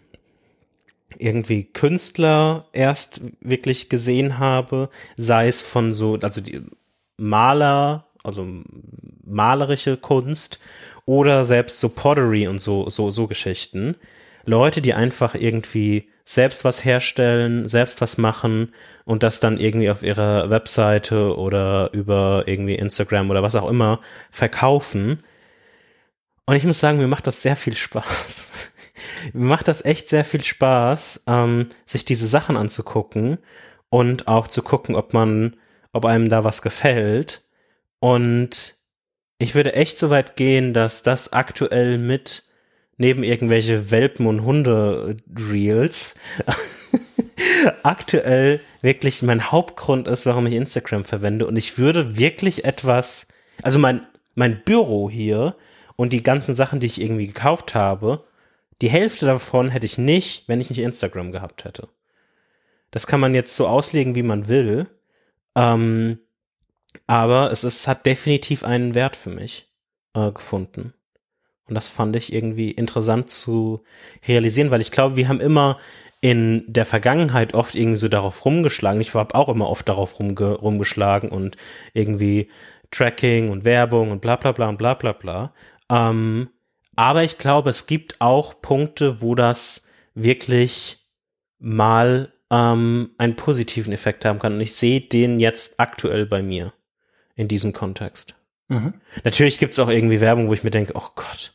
irgendwie 1.18 1.64
Künstler 1.64 2.66
erst 2.72 3.20
wirklich 3.40 3.88
gesehen 3.88 4.38
habe, 4.38 4.90
sei 5.16 5.48
es 5.48 5.62
von 5.62 5.94
so, 5.94 6.18
also 6.20 6.40
die 6.40 6.62
Maler, 7.16 8.06
also 8.22 8.46
malerische 9.24 9.96
Kunst 9.96 10.60
oder 11.06 11.44
selbst 11.44 11.80
so 11.80 11.88
Pottery 11.88 12.46
und 12.48 12.60
so, 12.60 12.88
so, 12.88 13.10
so 13.10 13.26
Geschichten. 13.26 13.96
Leute, 14.46 14.80
die 14.80 14.94
einfach 14.94 15.34
irgendwie 15.34 16.08
selbst 16.24 16.64
was 16.64 16.84
herstellen, 16.84 17.66
selbst 17.66 18.00
was 18.00 18.16
machen 18.16 18.72
und 19.04 19.22
das 19.22 19.40
dann 19.40 19.58
irgendwie 19.58 19.90
auf 19.90 20.02
ihrer 20.02 20.48
Webseite 20.48 21.36
oder 21.36 21.90
über 21.92 22.44
irgendwie 22.46 22.76
Instagram 22.76 23.30
oder 23.30 23.42
was 23.42 23.56
auch 23.56 23.68
immer 23.68 24.00
verkaufen. 24.30 25.24
Und 26.46 26.56
ich 26.56 26.64
muss 26.64 26.80
sagen, 26.80 26.98
mir 26.98 27.08
macht 27.08 27.26
das 27.26 27.42
sehr 27.42 27.56
viel 27.56 27.74
Spaß. 27.74 28.70
Macht 29.32 29.68
das 29.68 29.84
echt 29.84 30.08
sehr 30.08 30.24
viel 30.24 30.42
Spaß, 30.42 31.24
ähm, 31.26 31.66
sich 31.86 32.04
diese 32.04 32.26
Sachen 32.26 32.56
anzugucken 32.56 33.38
und 33.88 34.28
auch 34.28 34.48
zu 34.48 34.62
gucken, 34.62 34.94
ob 34.94 35.14
man, 35.14 35.56
ob 35.92 36.04
einem 36.04 36.28
da 36.28 36.44
was 36.44 36.62
gefällt. 36.62 37.42
Und 37.98 38.76
ich 39.38 39.54
würde 39.54 39.74
echt 39.74 39.98
so 39.98 40.10
weit 40.10 40.36
gehen, 40.36 40.72
dass 40.72 41.02
das 41.02 41.32
aktuell 41.32 41.98
mit 41.98 42.44
neben 42.96 43.22
irgendwelche 43.22 43.90
Welpen 43.90 44.26
und 44.26 44.44
Hunde 44.44 45.16
Reels 45.50 46.16
aktuell 47.82 48.60
wirklich 48.82 49.22
mein 49.22 49.50
Hauptgrund 49.50 50.06
ist, 50.06 50.26
warum 50.26 50.46
ich 50.46 50.54
Instagram 50.54 51.04
verwende 51.04 51.46
und 51.46 51.56
ich 51.56 51.78
würde 51.78 52.18
wirklich 52.18 52.64
etwas, 52.66 53.28
also 53.62 53.78
mein 53.78 54.06
mein 54.34 54.62
Büro 54.64 55.10
hier 55.10 55.56
und 55.96 56.12
die 56.12 56.22
ganzen 56.22 56.54
Sachen, 56.54 56.80
die 56.80 56.86
ich 56.86 57.00
irgendwie 57.00 57.26
gekauft 57.26 57.74
habe, 57.74 58.24
die 58.80 58.90
Hälfte 58.90 59.26
davon 59.26 59.70
hätte 59.70 59.86
ich 59.86 59.98
nicht, 59.98 60.48
wenn 60.48 60.60
ich 60.60 60.70
nicht 60.70 60.78
Instagram 60.78 61.32
gehabt 61.32 61.64
hätte. 61.64 61.88
Das 62.90 63.06
kann 63.06 63.20
man 63.20 63.34
jetzt 63.34 63.56
so 63.56 63.66
auslegen, 63.66 64.14
wie 64.14 64.22
man 64.22 64.48
will. 64.48 64.88
Ähm, 65.54 66.18
aber 67.06 67.50
es 67.50 67.64
ist, 67.64 67.86
hat 67.86 68.06
definitiv 68.06 68.64
einen 68.64 68.94
Wert 68.94 69.16
für 69.16 69.30
mich 69.30 69.70
äh, 70.14 70.32
gefunden. 70.32 70.94
Und 71.66 71.74
das 71.74 71.88
fand 71.88 72.16
ich 72.16 72.32
irgendwie 72.32 72.72
interessant 72.72 73.30
zu 73.30 73.84
realisieren, 74.26 74.70
weil 74.72 74.80
ich 74.80 74.90
glaube, 74.90 75.16
wir 75.16 75.28
haben 75.28 75.40
immer 75.40 75.78
in 76.20 76.64
der 76.66 76.84
Vergangenheit 76.84 77.54
oft 77.54 77.74
irgendwie 77.74 77.96
so 77.96 78.08
darauf 78.08 78.44
rumgeschlagen. 78.44 79.00
Ich 79.00 79.14
habe 79.14 79.34
auch 79.34 79.48
immer 79.48 79.68
oft 79.68 79.88
darauf 79.88 80.18
rumge 80.18 80.54
rumgeschlagen 80.54 81.30
und 81.30 81.56
irgendwie 81.94 82.50
Tracking 82.90 83.50
und 83.50 83.64
Werbung 83.64 84.10
und 84.10 84.20
bla 84.20 84.36
bla 84.36 84.52
bla 84.52 84.68
und 84.68 84.78
bla 84.78 84.94
bla 84.94 85.12
bla. 85.12 85.54
Ähm, 85.88 86.50
aber 86.96 87.22
ich 87.22 87.38
glaube, 87.38 87.70
es 87.70 87.86
gibt 87.86 88.20
auch 88.20 88.60
Punkte, 88.60 89.22
wo 89.22 89.34
das 89.34 89.88
wirklich 90.14 90.98
mal 91.58 92.32
ähm, 92.50 93.10
einen 93.18 93.36
positiven 93.36 93.92
Effekt 93.92 94.24
haben 94.24 94.38
kann. 94.38 94.54
Und 94.54 94.60
ich 94.60 94.74
sehe 94.74 95.00
den 95.00 95.38
jetzt 95.40 95.78
aktuell 95.78 96.26
bei 96.26 96.42
mir 96.42 96.72
in 97.36 97.48
diesem 97.48 97.72
Kontext. 97.72 98.34
Mhm. 98.68 98.94
Natürlich 99.24 99.58
gibt 99.58 99.72
es 99.72 99.78
auch 99.78 99.88
irgendwie 99.88 100.20
Werbung, 100.20 100.48
wo 100.48 100.52
ich 100.54 100.64
mir 100.64 100.70
denke, 100.70 100.92
oh 100.94 101.08
Gott, 101.14 101.52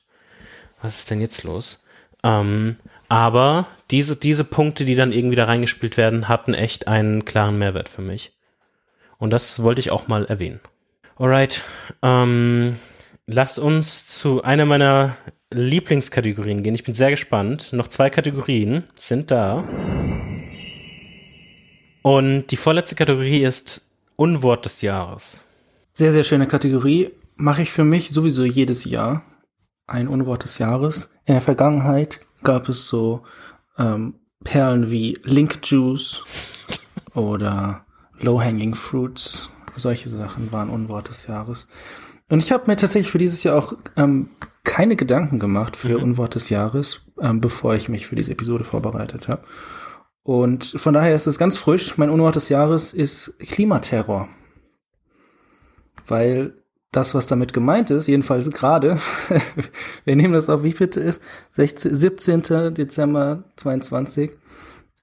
was 0.81 0.99
ist 0.99 1.11
denn 1.11 1.21
jetzt 1.21 1.43
los? 1.43 1.83
Ähm, 2.23 2.77
aber 3.07 3.67
diese, 3.91 4.15
diese 4.15 4.43
Punkte, 4.43 4.85
die 4.85 4.95
dann 4.95 5.11
irgendwie 5.11 5.35
da 5.35 5.45
reingespielt 5.45 5.97
werden, 5.97 6.27
hatten 6.27 6.53
echt 6.53 6.87
einen 6.87 7.23
klaren 7.25 7.57
Mehrwert 7.57 7.89
für 7.89 8.01
mich. 8.01 8.33
Und 9.17 9.31
das 9.31 9.63
wollte 9.63 9.79
ich 9.79 9.91
auch 9.91 10.07
mal 10.07 10.25
erwähnen. 10.25 10.59
Alright, 11.17 11.63
ähm, 12.01 12.77
lass 13.27 13.59
uns 13.59 14.05
zu 14.05 14.43
einer 14.43 14.65
meiner 14.65 15.17
Lieblingskategorien 15.53 16.63
gehen. 16.63 16.75
Ich 16.75 16.83
bin 16.83 16.95
sehr 16.95 17.11
gespannt. 17.11 17.73
Noch 17.73 17.87
zwei 17.87 18.09
Kategorien 18.09 18.83
sind 18.95 19.31
da. 19.31 19.63
Und 22.01 22.47
die 22.47 22.57
vorletzte 22.57 22.95
Kategorie 22.95 23.43
ist 23.43 23.89
Unwort 24.15 24.65
des 24.65 24.81
Jahres. 24.81 25.43
Sehr, 25.93 26.11
sehr 26.11 26.23
schöne 26.23 26.47
Kategorie. 26.47 27.11
Mache 27.35 27.63
ich 27.63 27.71
für 27.71 27.83
mich 27.83 28.11
sowieso 28.11 28.45
jedes 28.45 28.85
Jahr 28.85 29.23
ein 29.87 30.07
Unwort 30.07 30.43
des 30.43 30.57
Jahres. 30.57 31.09
In 31.25 31.33
der 31.33 31.41
Vergangenheit 31.41 32.21
gab 32.43 32.69
es 32.69 32.87
so 32.87 33.23
ähm, 33.77 34.15
Perlen 34.43 34.91
wie 34.91 35.17
Link 35.23 35.59
Juice 35.63 36.23
oder 37.13 37.85
Low 38.19 38.39
Hanging 38.39 38.75
Fruits. 38.75 39.49
Solche 39.75 40.09
Sachen 40.09 40.51
waren 40.51 40.69
Unwort 40.69 41.09
des 41.09 41.27
Jahres. 41.27 41.67
Und 42.29 42.43
ich 42.43 42.51
habe 42.51 42.63
mir 42.67 42.75
tatsächlich 42.75 43.11
für 43.11 43.17
dieses 43.17 43.43
Jahr 43.43 43.57
auch 43.57 43.73
ähm, 43.97 44.29
keine 44.63 44.95
Gedanken 44.95 45.39
gemacht 45.39 45.75
für 45.75 45.97
mhm. 45.97 46.03
Unwort 46.03 46.35
des 46.35 46.49
Jahres, 46.49 47.11
ähm, 47.21 47.39
bevor 47.39 47.75
ich 47.75 47.89
mich 47.89 48.07
für 48.07 48.15
diese 48.15 48.31
Episode 48.31 48.63
vorbereitet 48.63 49.27
habe. 49.27 49.43
Und 50.23 50.73
von 50.77 50.95
daher 50.95 51.15
ist 51.15 51.27
es 51.27 51.37
ganz 51.37 51.55
frisch. 51.57 51.97
Mein 51.97 52.09
Unwort 52.09 52.35
des 52.35 52.49
Jahres 52.49 52.93
ist 52.93 53.37
Klimaterror. 53.39 54.27
Weil 56.07 56.55
das, 56.91 57.13
was 57.13 57.27
damit 57.27 57.53
gemeint 57.53 57.91
ist, 57.91 58.07
jedenfalls 58.07 58.49
gerade, 58.49 58.99
wir 60.05 60.15
nehmen 60.15 60.33
das 60.33 60.49
auf, 60.49 60.63
wie 60.63 60.71
viel 60.71 60.87
ist, 60.87 61.21
16, 61.49 61.95
17. 61.95 62.73
Dezember 62.73 63.43
22, 63.57 64.31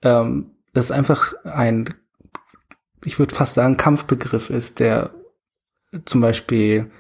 ähm, 0.03 0.51
das 0.73 0.87
ist 0.87 0.91
einfach 0.91 1.35
ein, 1.45 1.85
ich 3.05 3.19
würde 3.19 3.35
fast 3.35 3.55
sagen, 3.55 3.77
Kampfbegriff 3.77 4.51
ist, 4.51 4.81
der 4.81 5.11
zum 6.05 6.21
Beispiel 6.21 6.91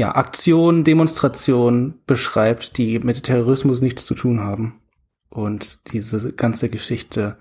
ja, 0.00 0.14
Aktionen, 0.14 0.82
Demonstrationen 0.82 2.00
beschreibt, 2.06 2.78
die 2.78 2.98
mit 3.00 3.22
Terrorismus 3.22 3.82
nichts 3.82 4.06
zu 4.06 4.14
tun 4.14 4.40
haben. 4.40 4.80
Und 5.28 5.78
diese 5.92 6.32
ganze 6.32 6.70
Geschichte 6.70 7.36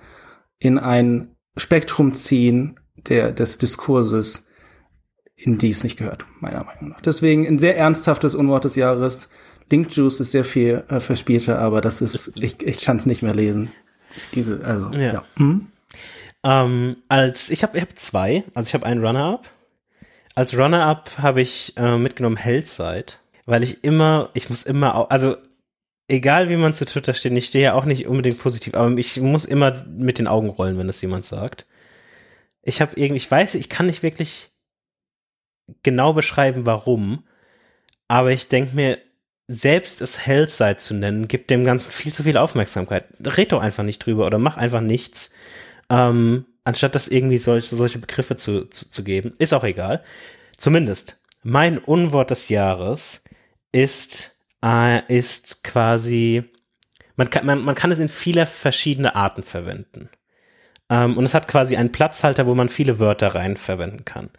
in 0.59 0.77
ein 0.77 1.37
Spektrum 1.55 2.13
ziehen 2.13 2.77
der, 3.07 3.31
des 3.31 3.59
Diskurses, 3.59 4.49
in 5.37 5.57
die 5.57 5.69
es 5.69 5.85
nicht 5.85 5.97
gehört, 5.97 6.25
meiner 6.41 6.65
Meinung 6.65 6.89
nach. 6.89 6.99
Deswegen 6.99 7.47
ein 7.47 7.59
sehr 7.59 7.77
ernsthaftes 7.77 8.35
Unwort 8.35 8.65
des 8.65 8.75
Jahres. 8.75 9.29
Link 9.71 9.95
Juice 9.95 10.19
ist 10.19 10.31
sehr 10.31 10.43
viel 10.43 10.83
äh, 10.89 10.99
verspielter, 10.99 11.59
aber 11.59 11.79
das 11.79 12.01
ist, 12.01 12.33
ich, 12.35 12.61
ich 12.61 12.81
kann 12.83 12.97
es 12.97 13.05
nicht 13.05 13.23
mehr 13.23 13.33
lesen. 13.33 13.71
Diese, 14.33 14.65
also, 14.65 14.91
ja. 14.91 15.13
ja. 15.13 15.23
Hm? 15.37 15.67
Ähm, 16.43 16.97
als, 17.07 17.51
ich 17.51 17.63
habe 17.63 17.77
ich 17.77 17.83
hab 17.83 17.97
zwei, 17.97 18.43
also 18.53 18.67
ich 18.67 18.73
habe 18.73 18.85
einen 18.85 19.01
Runner-Up. 19.01 19.49
Als 20.39 20.57
Runner-Up 20.57 21.17
habe 21.17 21.41
ich 21.41 21.73
äh, 21.75 21.97
mitgenommen 21.97 22.37
Hellside, 22.37 23.07
weil 23.45 23.61
ich 23.61 23.83
immer, 23.83 24.29
ich 24.33 24.49
muss 24.49 24.63
immer, 24.63 25.11
also 25.11 25.35
egal 26.07 26.47
wie 26.47 26.55
man 26.55 26.73
zu 26.73 26.85
Twitter 26.85 27.13
steht, 27.13 27.33
ich 27.33 27.47
stehe 27.47 27.65
ja 27.65 27.73
auch 27.73 27.83
nicht 27.83 28.07
unbedingt 28.07 28.39
positiv, 28.39 28.73
aber 28.73 28.97
ich 28.97 29.19
muss 29.19 29.43
immer 29.43 29.73
mit 29.85 30.17
den 30.17 30.27
Augen 30.27 30.47
rollen, 30.47 30.77
wenn 30.77 30.87
das 30.87 31.01
jemand 31.01 31.25
sagt. 31.25 31.65
Ich 32.61 32.79
habe 32.79 32.93
irgendwie, 32.95 33.17
ich 33.17 33.29
weiß, 33.29 33.55
ich 33.55 33.67
kann 33.67 33.87
nicht 33.87 34.01
wirklich 34.01 34.51
genau 35.83 36.13
beschreiben, 36.13 36.65
warum. 36.65 37.27
Aber 38.07 38.31
ich 38.31 38.47
denke 38.47 38.77
mir, 38.77 38.97
selbst 39.49 39.99
es 39.99 40.25
Hellside 40.25 40.77
zu 40.77 40.93
nennen, 40.93 41.27
gibt 41.27 41.49
dem 41.49 41.65
Ganzen 41.65 41.91
viel 41.91 42.13
zu 42.13 42.23
viel 42.23 42.37
Aufmerksamkeit. 42.37 43.03
Red 43.25 43.51
doch 43.51 43.61
einfach 43.61 43.83
nicht 43.83 44.05
drüber 44.05 44.25
oder 44.25 44.39
mach 44.39 44.55
einfach 44.55 44.79
nichts, 44.79 45.31
ähm, 45.89 46.45
anstatt 46.69 46.95
das 46.95 47.07
irgendwie 47.07 47.37
solche, 47.37 47.75
solche 47.75 47.99
Begriffe 47.99 48.35
zu, 48.35 48.65
zu, 48.65 48.89
zu 48.89 49.03
geben. 49.03 49.33
Ist 49.39 49.53
auch 49.53 49.63
egal. 49.63 50.03
Zumindest, 50.55 51.19
mein 51.43 51.79
Unwort 51.79 52.31
des 52.31 52.49
Jahres 52.49 53.23
ist, 53.71 54.39
äh, 54.63 55.01
ist 55.13 55.63
quasi, 55.63 56.43
man 57.15 57.29
kann, 57.29 57.45
man, 57.45 57.63
man 57.63 57.75
kann 57.75 57.91
es 57.91 57.99
in 57.99 58.07
vieler 58.07 58.45
verschiedene 58.45 59.15
Arten 59.15 59.43
verwenden. 59.43 60.09
Ähm, 60.89 61.17
und 61.17 61.25
es 61.25 61.33
hat 61.33 61.47
quasi 61.47 61.75
einen 61.75 61.91
Platzhalter, 61.91 62.45
wo 62.45 62.55
man 62.55 62.69
viele 62.69 62.99
Wörter 62.99 63.35
rein 63.35 63.57
verwenden 63.57 64.05
kann. 64.05 64.29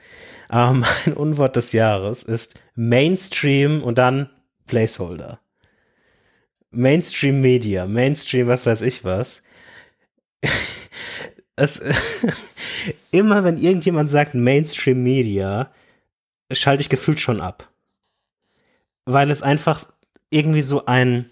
Ähm, 0.52 0.84
ein 1.06 1.14
Unwort 1.14 1.56
des 1.56 1.72
Jahres 1.72 2.22
ist 2.22 2.60
Mainstream 2.74 3.82
und 3.82 3.98
dann 3.98 4.30
Placeholder. 4.66 5.40
Mainstream 6.70 7.40
Media, 7.40 7.86
Mainstream, 7.86 8.46
was 8.46 8.66
weiß 8.66 8.82
ich 8.82 9.04
was. 9.04 9.42
es, 11.60 11.80
immer 13.10 13.44
wenn 13.44 13.56
irgendjemand 13.56 14.10
sagt 14.10 14.34
Mainstream 14.34 15.02
Media, 15.02 15.70
schalte 16.52 16.82
ich 16.82 16.88
gefühlt 16.88 17.20
schon 17.20 17.40
ab. 17.40 17.68
Weil 19.04 19.30
es 19.30 19.42
einfach 19.42 19.84
irgendwie 20.30 20.62
so 20.62 20.86
ein, 20.86 21.26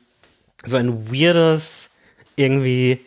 so 0.65 0.77
ein 0.77 1.13
weirdes, 1.13 1.91
irgendwie, 2.37 3.01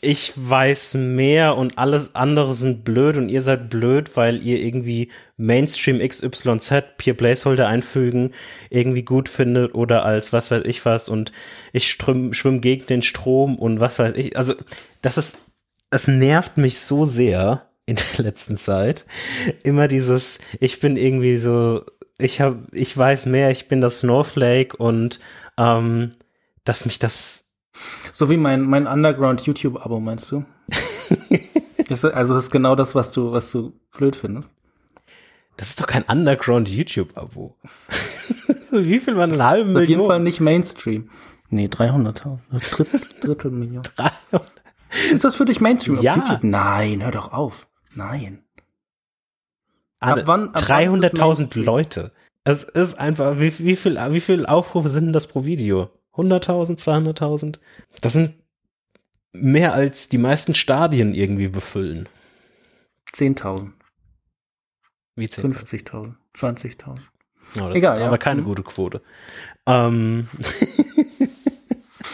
ich 0.00 0.32
weiß 0.34 0.94
mehr 0.94 1.56
und 1.56 1.78
alles 1.78 2.14
andere 2.14 2.54
sind 2.54 2.84
blöd 2.84 3.16
und 3.16 3.28
ihr 3.28 3.40
seid 3.40 3.70
blöd, 3.70 4.16
weil 4.16 4.42
ihr 4.42 4.58
irgendwie 4.58 5.10
Mainstream 5.36 6.06
XYZ, 6.06 6.96
Peer 6.98 7.14
Placeholder 7.14 7.68
einfügen, 7.68 8.32
irgendwie 8.68 9.04
gut 9.04 9.28
findet 9.28 9.74
oder 9.74 10.04
als 10.04 10.32
was 10.32 10.50
weiß 10.50 10.64
ich 10.66 10.84
was 10.84 11.08
und 11.08 11.32
ich 11.72 11.88
schwimme 11.88 12.60
gegen 12.60 12.86
den 12.86 13.02
Strom 13.02 13.56
und 13.56 13.80
was 13.80 13.98
weiß 13.98 14.14
ich. 14.16 14.36
Also, 14.36 14.54
das 15.02 15.18
ist, 15.18 15.38
das 15.92 16.08
nervt 16.08 16.56
mich 16.56 16.80
so 16.80 17.04
sehr 17.04 17.68
in 17.84 17.96
der 17.96 18.24
letzten 18.24 18.56
Zeit. 18.56 19.04
Immer 19.62 19.88
dieses, 19.88 20.38
ich 20.58 20.80
bin 20.80 20.96
irgendwie 20.96 21.36
so, 21.36 21.84
ich 22.16 22.40
habe, 22.40 22.60
ich 22.72 22.96
weiß 22.96 23.26
mehr, 23.26 23.50
ich 23.50 23.68
bin 23.68 23.82
das 23.82 24.00
Snowflake 24.00 24.74
und 24.74 25.20
ähm, 25.58 26.10
dass 26.64 26.86
mich 26.86 26.98
das 26.98 27.50
so 28.12 28.30
wie 28.30 28.38
mein, 28.38 28.62
mein 28.62 28.86
Underground-YouTube-Abo, 28.86 30.00
meinst 30.00 30.32
du? 30.32 30.44
das, 31.88 32.04
also 32.06 32.34
das 32.34 32.44
ist 32.44 32.50
genau 32.50 32.74
das, 32.74 32.94
was 32.94 33.10
du, 33.10 33.32
was 33.32 33.50
du 33.50 33.72
blöd 33.92 34.16
findest. 34.16 34.50
Das 35.58 35.68
ist 35.68 35.80
doch 35.80 35.86
kein 35.86 36.04
Underground-YouTube-Abo. 36.04 37.54
wie 38.70 38.98
viel 38.98 39.16
waren 39.16 39.32
eine 39.32 39.44
halbe 39.44 39.64
Million? 39.66 39.82
Auf 39.82 39.88
jeden 39.88 40.06
Fall 40.06 40.20
nicht 40.20 40.40
Mainstream. 40.40 41.10
Nee, 41.50 41.66
300.000. 41.66 42.38
Drittel, 42.76 43.00
Drittel 43.20 43.50
Million. 43.50 43.82
300. 43.96 44.51
Ist 45.12 45.24
das 45.24 45.36
für 45.36 45.44
dich 45.44 45.60
Mainstream 45.60 46.00
ja. 46.00 46.38
Nein, 46.42 47.02
hör 47.02 47.10
doch 47.10 47.32
auf. 47.32 47.68
Nein. 47.94 48.44
Ab 50.00 50.22
wann? 50.26 50.52
300.000 50.52 51.58
Leute. 51.60 52.12
Es 52.44 52.64
ist 52.64 52.94
einfach, 52.98 53.38
wie, 53.38 53.56
wie 53.60 53.76
viel, 53.76 53.96
wie 54.10 54.20
viel 54.20 54.46
Aufrufe 54.46 54.88
sind 54.88 55.06
denn 55.06 55.12
das 55.12 55.28
pro 55.28 55.44
Video? 55.44 55.90
100.000, 56.14 56.78
200.000? 56.78 57.58
Das 58.00 58.12
sind 58.12 58.34
mehr 59.32 59.74
als 59.74 60.08
die 60.08 60.18
meisten 60.18 60.54
Stadien 60.54 61.14
irgendwie 61.14 61.48
befüllen. 61.48 62.08
10.000. 63.14 63.70
Wie 65.16 65.26
10.000? 65.26 65.84
50.000, 65.86 66.14
20.000. 66.34 66.98
Oh, 67.60 67.70
Egal, 67.70 68.00
ja. 68.00 68.06
Aber 68.06 68.18
keine 68.18 68.42
mhm. 68.42 68.46
gute 68.46 68.62
Quote. 68.62 69.02
Ähm. 69.66 70.28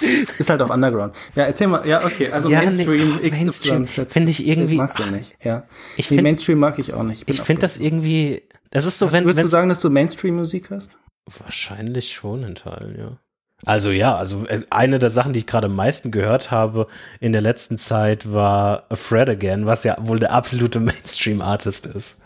Ist 0.39 0.51
halt 0.51 0.63
auch 0.63 0.71
Underground. 0.71 1.15
Ja, 1.35 1.45
erzähl 1.45 1.67
mal. 1.67 1.87
Ja, 1.87 2.05
okay. 2.05 2.31
Also 2.31 2.49
ja, 2.49 2.59
Mainstream, 2.59 3.19
nee, 3.23 3.31
Mainstream 3.31 3.87
finde 3.87 4.31
ich 4.31 4.47
irgendwie. 4.47 4.77
Das 4.77 4.99
magst 4.99 4.99
du 4.99 5.07
nicht. 5.07 5.37
Ja. 5.43 5.65
Ich 5.97 6.11
nee, 6.11 6.17
find, 6.17 6.23
Mainstream 6.23 6.59
mag 6.59 6.79
ich 6.79 6.95
auch 6.95 7.03
nicht. 7.03 7.23
Ich, 7.29 7.39
ich 7.39 7.45
finde 7.45 7.63
das 7.63 7.79
irgendwie. 7.79 8.43
Das 8.71 8.85
ist 8.85 8.99
so, 8.99 9.07
Was, 9.07 9.13
wenn. 9.13 9.25
Würdest 9.25 9.45
du 9.45 9.49
sagen, 9.49 9.69
dass 9.69 9.81
du 9.81 9.91
Mainstream-Musik 9.91 10.71
hast? 10.71 10.91
Wahrscheinlich 11.27 12.13
schon 12.13 12.43
in 12.43 12.55
Teilen, 12.55 12.99
ja. 12.99 13.19
Also 13.67 13.91
ja, 13.91 14.15
also 14.17 14.47
eine 14.71 14.99
der 15.01 15.11
Sachen, 15.11 15.33
die 15.33 15.41
ich 15.41 15.47
gerade 15.47 15.67
am 15.67 15.75
meisten 15.75 16.13
gehört 16.13 16.53
habe 16.53 16.87
in 17.19 17.33
der 17.33 17.41
letzten 17.41 17.77
Zeit 17.77 18.33
war 18.33 18.85
A 18.89 18.95
Fred 18.95 19.29
Again, 19.29 19.67
was 19.67 19.83
ja 19.83 19.97
wohl 20.01 20.21
der 20.21 20.33
absolute 20.33 20.79
Mainstream-Artist 20.81 21.87
ist. 21.87 22.23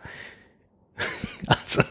also 1.46 1.82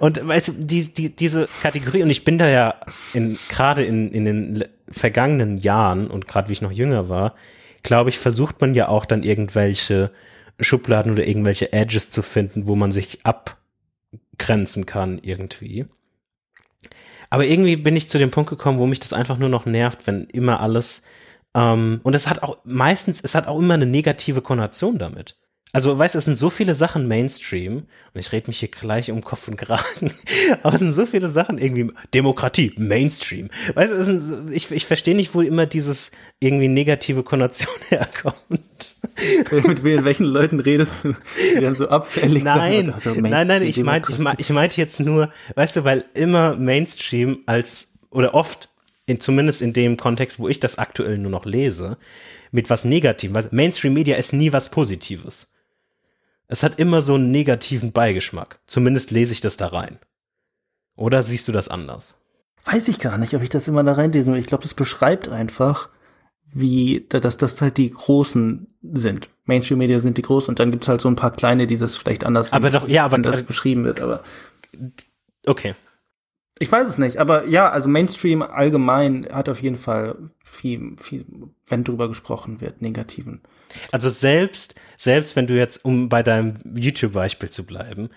und 0.00 0.26
weißt 0.26 0.48
du, 0.48 0.52
die, 0.52 0.92
die, 0.92 1.14
diese 1.14 1.48
Kategorie, 1.62 2.02
und 2.02 2.10
ich 2.10 2.24
bin 2.24 2.38
da 2.38 2.48
ja 2.48 2.74
in, 3.12 3.38
gerade 3.48 3.84
in, 3.84 4.12
in 4.12 4.24
den 4.24 4.64
vergangenen 4.88 5.58
Jahren 5.58 6.08
und 6.08 6.28
gerade 6.28 6.48
wie 6.48 6.52
ich 6.52 6.62
noch 6.62 6.72
jünger 6.72 7.08
war, 7.08 7.34
glaube 7.82 8.10
ich, 8.10 8.18
versucht 8.18 8.60
man 8.60 8.74
ja 8.74 8.88
auch 8.88 9.04
dann 9.04 9.22
irgendwelche 9.22 10.10
Schubladen 10.60 11.12
oder 11.12 11.26
irgendwelche 11.26 11.72
Edges 11.72 12.10
zu 12.10 12.22
finden, 12.22 12.66
wo 12.66 12.76
man 12.76 12.92
sich 12.92 13.18
abgrenzen 13.24 14.86
kann 14.86 15.18
irgendwie. 15.18 15.86
Aber 17.28 17.44
irgendwie 17.44 17.76
bin 17.76 17.96
ich 17.96 18.08
zu 18.08 18.18
dem 18.18 18.30
Punkt 18.30 18.50
gekommen, 18.50 18.78
wo 18.78 18.86
mich 18.86 19.00
das 19.00 19.12
einfach 19.12 19.38
nur 19.38 19.48
noch 19.48 19.66
nervt, 19.66 20.06
wenn 20.06 20.24
immer 20.24 20.60
alles 20.60 21.02
ähm, 21.56 22.00
und 22.02 22.14
es 22.14 22.28
hat 22.28 22.42
auch 22.42 22.58
meistens, 22.64 23.20
es 23.22 23.34
hat 23.34 23.48
auch 23.48 23.58
immer 23.58 23.74
eine 23.74 23.86
negative 23.86 24.42
Konnotation 24.42 24.98
damit. 24.98 25.36
Also, 25.72 25.98
weißt 25.98 26.14
du, 26.14 26.18
es 26.18 26.24
sind 26.24 26.38
so 26.38 26.48
viele 26.48 26.74
Sachen 26.74 27.06
Mainstream 27.06 27.84
und 28.14 28.20
ich 28.20 28.32
rede 28.32 28.46
mich 28.46 28.60
hier 28.60 28.70
gleich 28.70 29.10
um 29.10 29.20
Kopf 29.22 29.48
und 29.48 29.56
Kragen, 29.56 30.12
aber 30.62 30.74
es 30.74 30.80
sind 30.80 30.92
so 30.92 31.06
viele 31.06 31.28
Sachen 31.28 31.58
irgendwie 31.58 31.92
Demokratie, 32.14 32.72
Mainstream. 32.78 33.50
Weißt 33.74 33.92
du, 33.92 34.04
sind, 34.04 34.54
ich, 34.54 34.70
ich 34.70 34.86
verstehe 34.86 35.16
nicht, 35.16 35.34
wo 35.34 35.42
immer 35.42 35.66
dieses 35.66 36.12
irgendwie 36.40 36.68
negative 36.68 37.24
Konnotation 37.24 37.74
herkommt. 37.88 38.96
Mit 39.50 39.82
welchen 39.82 40.26
Leuten 40.26 40.60
redest 40.60 41.04
du, 41.04 41.14
die 41.54 41.60
dann 41.60 41.74
so 41.74 41.88
abfällig 41.88 42.44
Nein, 42.44 42.92
also 42.92 43.12
nein, 43.20 43.46
nein, 43.46 43.62
ich 43.62 43.78
meinte 43.82 44.12
ich 44.12 44.18
meinte 44.18 44.40
ich 44.40 44.50
meinte 44.50 44.80
jetzt 44.80 45.00
nur, 45.00 45.30
weißt 45.56 45.76
du, 45.76 45.84
weil 45.84 46.04
immer 46.14 46.54
Mainstream 46.54 47.40
als, 47.46 47.92
oder 48.10 48.34
oft, 48.34 48.68
in, 49.06 49.20
zumindest 49.20 49.62
in 49.62 49.72
dem 49.72 49.96
Kontext, 49.96 50.38
wo 50.38 50.48
ich 50.48 50.60
das 50.60 50.78
aktuell 50.78 51.18
nur 51.18 51.30
noch 51.30 51.44
lese, 51.44 51.96
mit 52.50 52.70
was 52.70 52.84
Negativem. 52.84 53.42
Mainstream 53.50 53.94
Media 53.94 54.16
ist 54.16 54.32
nie 54.32 54.52
was 54.52 54.70
Positives. 54.70 55.55
Es 56.48 56.62
hat 56.62 56.78
immer 56.78 57.02
so 57.02 57.14
einen 57.14 57.30
negativen 57.30 57.92
Beigeschmack. 57.92 58.60
Zumindest 58.66 59.10
lese 59.10 59.32
ich 59.32 59.40
das 59.40 59.56
da 59.56 59.68
rein. 59.68 59.98
Oder 60.96 61.22
siehst 61.22 61.48
du 61.48 61.52
das 61.52 61.68
anders? 61.68 62.22
Weiß 62.64 62.88
ich 62.88 63.00
gar 63.00 63.18
nicht, 63.18 63.34
ob 63.34 63.42
ich 63.42 63.48
das 63.48 63.68
immer 63.68 63.84
da 63.84 63.92
reinlesen 63.92 64.32
will. 64.32 64.40
Ich 64.40 64.46
glaube, 64.46 64.62
das 64.62 64.74
beschreibt 64.74 65.28
einfach, 65.28 65.90
wie, 66.52 67.06
dass 67.08 67.36
das 67.36 67.60
halt 67.60 67.76
die 67.76 67.90
Großen 67.90 68.66
sind. 68.92 69.28
Mainstream-Media 69.44 69.98
sind 69.98 70.18
die 70.18 70.22
Großen 70.22 70.50
und 70.50 70.58
dann 70.58 70.70
gibt's 70.70 70.88
halt 70.88 71.00
so 71.00 71.08
ein 71.08 71.16
paar 71.16 71.30
kleine, 71.30 71.66
die 71.66 71.76
das 71.76 71.96
vielleicht 71.96 72.24
anders 72.24 72.52
aber 72.52 72.70
doch, 72.70 72.88
ja, 72.88 73.04
aber 73.04 73.18
das 73.18 73.42
beschrieben 73.42 73.84
wird, 73.84 74.00
aber. 74.00 74.24
Okay. 75.46 75.74
Ich 76.58 76.72
weiß 76.72 76.88
es 76.88 76.96
nicht, 76.96 77.18
aber 77.18 77.46
ja, 77.46 77.70
also 77.70 77.88
Mainstream 77.88 78.40
allgemein 78.40 79.28
hat 79.30 79.50
auf 79.50 79.60
jeden 79.60 79.76
Fall 79.76 80.30
viel, 80.42 80.96
viel, 80.98 81.26
wenn 81.66 81.84
drüber 81.84 82.08
gesprochen 82.08 82.62
wird, 82.62 82.80
negativen. 82.80 83.42
Also 83.92 84.08
selbst, 84.08 84.74
selbst 84.96 85.36
wenn 85.36 85.46
du 85.46 85.54
jetzt, 85.54 85.84
um 85.84 86.08
bei 86.08 86.22
deinem 86.22 86.54
YouTube-Beispiel 86.74 87.50
zu 87.50 87.66
bleiben, 87.66 88.08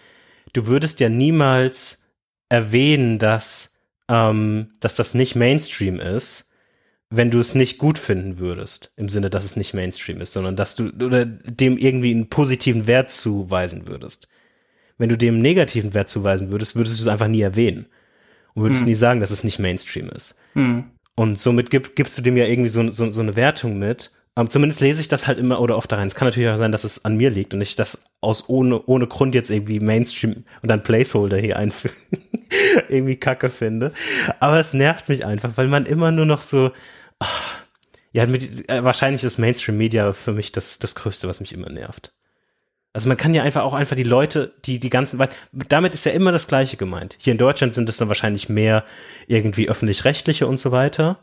du 0.53 0.67
würdest 0.67 1.01
ja 1.01 1.09
niemals 1.09 2.03
erwähnen, 2.47 3.19
dass, 3.19 3.77
ähm, 4.07 4.71
dass 4.79 4.95
das 4.95 5.13
nicht 5.13 5.35
Mainstream 5.35 5.99
ist, 5.99 6.53
wenn 7.09 7.31
du 7.31 7.39
es 7.39 7.55
nicht 7.55 7.77
gut 7.77 7.99
finden 7.99 8.37
würdest, 8.37 8.93
im 8.95 9.09
Sinne, 9.09 9.29
dass 9.29 9.43
es 9.43 9.57
nicht 9.57 9.73
Mainstream 9.73 10.21
ist, 10.21 10.31
sondern 10.31 10.55
dass 10.55 10.75
du 10.75 10.89
oder 10.89 11.25
dem 11.25 11.77
irgendwie 11.77 12.11
einen 12.11 12.29
positiven 12.29 12.87
Wert 12.87 13.11
zuweisen 13.11 13.87
würdest. 13.89 14.29
Wenn 14.97 15.09
du 15.09 15.17
dem 15.17 15.35
einen 15.35 15.41
negativen 15.41 15.93
Wert 15.93 16.07
zuweisen 16.07 16.51
würdest, 16.51 16.75
würdest 16.75 16.99
du 16.99 17.03
es 17.03 17.07
einfach 17.07 17.27
nie 17.27 17.41
erwähnen 17.41 17.87
und 18.53 18.63
würdest 18.63 18.81
hm. 18.81 18.87
nie 18.87 18.95
sagen, 18.95 19.19
dass 19.19 19.31
es 19.31 19.43
nicht 19.43 19.59
Mainstream 19.59 20.09
ist. 20.09 20.37
Hm. 20.53 20.85
Und 21.15 21.39
somit 21.39 21.69
gib, 21.69 21.95
gibst 21.95 22.17
du 22.17 22.21
dem 22.21 22.37
ja 22.37 22.45
irgendwie 22.45 22.69
so, 22.69 22.89
so, 22.91 23.09
so 23.09 23.21
eine 23.21 23.35
Wertung 23.35 23.77
mit. 23.77 24.11
Um, 24.35 24.43
ähm, 24.43 24.49
zumindest 24.49 24.79
lese 24.79 25.01
ich 25.01 25.07
das 25.07 25.27
halt 25.27 25.37
immer 25.37 25.59
oder 25.59 25.75
oft 25.75 25.91
da 25.91 25.97
rein. 25.97 26.07
Es 26.07 26.15
kann 26.15 26.27
natürlich 26.27 26.49
auch 26.49 26.57
sein, 26.57 26.71
dass 26.71 26.83
es 26.83 27.03
an 27.03 27.17
mir 27.17 27.29
liegt 27.29 27.53
und 27.53 27.61
ich 27.61 27.75
das 27.75 28.05
aus 28.21 28.47
ohne, 28.47 28.81
ohne 28.85 29.07
Grund 29.07 29.35
jetzt 29.35 29.49
irgendwie 29.49 29.79
Mainstream 29.79 30.43
und 30.61 30.69
dann 30.69 30.83
Placeholder 30.83 31.37
hier 31.37 31.57
einfügen. 31.57 31.95
irgendwie 32.89 33.17
kacke 33.17 33.49
finde. 33.49 33.91
Aber 34.39 34.59
es 34.59 34.73
nervt 34.73 35.09
mich 35.09 35.25
einfach, 35.25 35.51
weil 35.55 35.67
man 35.67 35.85
immer 35.85 36.11
nur 36.11 36.25
noch 36.25 36.41
so, 36.41 36.71
ach, 37.19 37.63
ja, 38.11 38.25
mit, 38.25 38.69
äh, 38.69 38.83
wahrscheinlich 38.83 39.23
ist 39.23 39.37
Mainstream 39.37 39.77
Media 39.77 40.11
für 40.13 40.33
mich 40.33 40.51
das, 40.51 40.79
das 40.79 40.95
Größte, 40.95 41.27
was 41.27 41.39
mich 41.39 41.53
immer 41.53 41.69
nervt. 41.69 42.11
Also 42.91 43.07
man 43.07 43.17
kann 43.17 43.33
ja 43.33 43.43
einfach 43.43 43.61
auch 43.63 43.73
einfach 43.73 43.95
die 43.95 44.03
Leute, 44.03 44.53
die 44.65 44.79
die 44.79 44.89
ganzen, 44.89 45.19
weil 45.19 45.29
damit 45.51 45.93
ist 45.93 46.05
ja 46.05 46.11
immer 46.11 46.31
das 46.31 46.47
Gleiche 46.47 46.75
gemeint. 46.75 47.17
Hier 47.19 47.31
in 47.31 47.37
Deutschland 47.37 47.75
sind 47.75 47.87
es 47.87 47.97
dann 47.97 48.07
wahrscheinlich 48.07 48.49
mehr 48.49 48.83
irgendwie 49.27 49.69
öffentlich-rechtliche 49.69 50.47
und 50.47 50.59
so 50.59 50.71
weiter, 50.71 51.19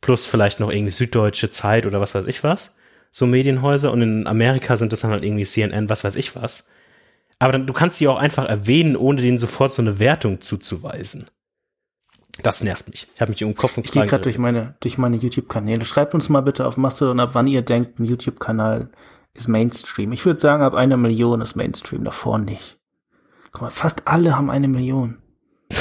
plus 0.00 0.26
vielleicht 0.26 0.58
noch 0.58 0.72
irgendwie 0.72 0.90
Süddeutsche 0.90 1.50
Zeit 1.50 1.86
oder 1.86 2.00
was 2.00 2.16
weiß 2.16 2.26
ich 2.26 2.42
was, 2.42 2.76
so 3.12 3.26
Medienhäuser 3.26 3.92
und 3.92 4.02
in 4.02 4.26
Amerika 4.26 4.76
sind 4.76 4.92
das 4.92 5.00
dann 5.00 5.12
halt 5.12 5.24
irgendwie 5.24 5.44
CNN, 5.44 5.88
was 5.88 6.02
weiß 6.02 6.16
ich 6.16 6.34
was. 6.34 6.66
Aber 7.38 7.52
dann, 7.52 7.66
du 7.66 7.72
kannst 7.72 7.98
sie 7.98 8.08
auch 8.08 8.18
einfach 8.18 8.46
erwähnen, 8.46 8.96
ohne 8.96 9.22
denen 9.22 9.38
sofort 9.38 9.72
so 9.72 9.82
eine 9.82 10.00
Wertung 10.00 10.40
zuzuweisen. 10.40 11.26
Das 12.42 12.62
nervt 12.62 12.88
mich. 12.88 13.06
Ich 13.14 13.20
habe 13.20 13.30
mich 13.30 13.44
um 13.44 13.54
Kopf 13.54 13.76
und. 13.76 13.84
Ich 13.84 13.92
gehe 13.92 14.04
gerade 14.04 14.24
durch 14.24 14.38
meine 14.38 14.74
durch 14.80 14.98
meine 14.98 15.16
YouTube-Kanäle. 15.16 15.84
Schreibt 15.84 16.14
uns 16.14 16.28
mal 16.28 16.40
bitte 16.40 16.66
auf 16.66 16.76
Mastodon 16.76 17.20
ab, 17.20 17.30
wann 17.34 17.46
ihr 17.46 17.62
denkt, 17.62 18.00
ein 18.00 18.04
YouTube-Kanal 18.04 18.90
ist 19.34 19.48
Mainstream. 19.48 20.12
Ich 20.12 20.24
würde 20.24 20.38
sagen, 20.40 20.62
ab 20.62 20.74
einer 20.74 20.96
Million 20.96 21.40
ist 21.40 21.56
Mainstream, 21.56 22.04
davor 22.04 22.38
nicht. 22.38 22.78
Guck 23.52 23.62
mal, 23.62 23.70
fast 23.70 24.06
alle 24.06 24.36
haben 24.36 24.50
eine 24.50 24.68
Million. 24.68 25.18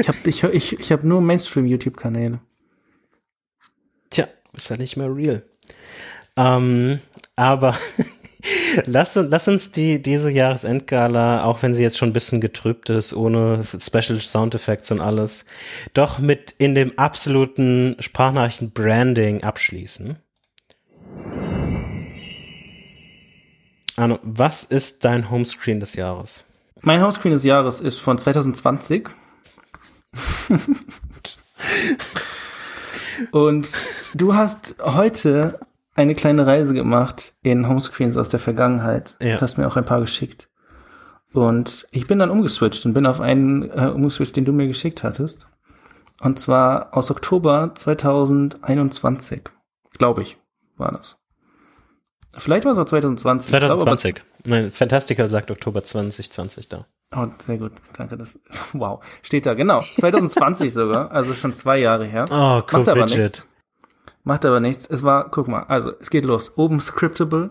ich 0.00 0.08
habe 0.08 0.18
ich, 0.24 0.42
ich, 0.44 0.80
ich 0.80 0.92
hab 0.92 1.04
nur 1.04 1.20
Mainstream-YouTube-Kanäle. 1.20 2.40
Tja, 4.10 4.28
ist 4.52 4.70
halt 4.70 4.80
nicht 4.80 4.96
mehr 4.96 5.14
real. 5.14 5.42
Ähm, 6.36 7.00
aber 7.34 7.76
lass, 8.86 9.16
uns- 9.16 9.28
lass 9.30 9.48
uns 9.48 9.70
die, 9.72 10.00
diese 10.00 10.30
Jahresendgala, 10.30 11.44
auch 11.44 11.62
wenn 11.62 11.74
sie 11.74 11.82
jetzt 11.82 11.98
schon 11.98 12.10
ein 12.10 12.14
bisschen 12.14 12.40
getrübt 12.40 12.90
ist, 12.90 13.14
ohne 13.14 13.64
Special 13.64 14.20
Soundeffects 14.20 14.90
und 14.92 15.00
alles, 15.00 15.46
doch 15.94 16.18
mit 16.18 16.52
in 16.58 16.74
dem 16.74 16.96
absoluten 16.98 17.96
Sprachnachrichten-Branding 17.98 19.42
abschließen. 19.44 20.18
Arno, 23.96 24.18
was 24.22 24.64
ist 24.64 25.04
dein 25.04 25.30
Homescreen 25.30 25.80
des 25.80 25.94
Jahres? 25.94 26.44
Mein 26.82 27.00
Homescreen 27.00 27.32
des 27.32 27.44
Jahres 27.44 27.80
ist 27.80 27.98
von 27.98 28.18
2020. 28.18 29.08
Und 33.30 33.72
du 34.14 34.34
hast 34.34 34.76
heute 34.82 35.58
eine 35.94 36.14
kleine 36.14 36.46
Reise 36.46 36.74
gemacht 36.74 37.32
in 37.42 37.66
Homescreens 37.68 38.18
aus 38.18 38.28
der 38.28 38.40
Vergangenheit. 38.40 39.16
Ja. 39.20 39.36
Du 39.36 39.42
hast 39.42 39.56
mir 39.56 39.66
auch 39.66 39.76
ein 39.76 39.86
paar 39.86 40.00
geschickt. 40.00 40.50
Und 41.32 41.86
ich 41.90 42.06
bin 42.06 42.18
dann 42.18 42.30
umgeswitcht 42.30 42.84
und 42.86 42.92
bin 42.94 43.06
auf 43.06 43.20
einen 43.20 43.70
äh, 43.70 43.90
umgeswitcht, 43.94 44.36
den 44.36 44.44
du 44.44 44.52
mir 44.52 44.66
geschickt 44.66 45.02
hattest. 45.02 45.48
Und 46.20 46.38
zwar 46.38 46.96
aus 46.96 47.10
Oktober 47.10 47.72
2021. 47.74 49.42
Glaube 49.98 50.22
ich, 50.22 50.36
war 50.76 50.92
das. 50.92 51.18
Vielleicht 52.38 52.64
war 52.64 52.72
es 52.72 52.78
auch 52.78 52.84
2020. 52.84 53.52
Ich 53.52 53.58
glaube 53.58 53.72
aber 53.72 53.96
2020. 53.96 54.24
Nein, 54.44 54.70
Fantastical 54.70 55.28
sagt 55.28 55.50
Oktober 55.50 55.82
2020 55.82 56.68
da. 56.68 56.86
Oh, 57.14 57.26
sehr 57.44 57.58
gut, 57.58 57.72
danke. 57.96 58.16
Das, 58.16 58.38
wow, 58.72 59.02
steht 59.22 59.46
da, 59.46 59.54
genau. 59.54 59.80
2020 59.80 60.72
sogar, 60.72 61.10
also 61.12 61.32
schon 61.34 61.54
zwei 61.54 61.78
Jahre 61.78 62.04
her. 62.04 62.26
Oh, 62.30 62.62
cool 62.72 62.80
Macht 62.80 62.88
aber 62.88 63.06
nichts. 63.06 63.46
Macht 64.24 64.44
aber 64.44 64.60
nichts. 64.60 64.86
Es 64.86 65.02
war, 65.02 65.30
guck 65.30 65.48
mal, 65.48 65.62
also 65.64 65.92
es 66.00 66.10
geht 66.10 66.24
los. 66.24 66.58
Oben 66.58 66.80
scriptable, 66.80 67.50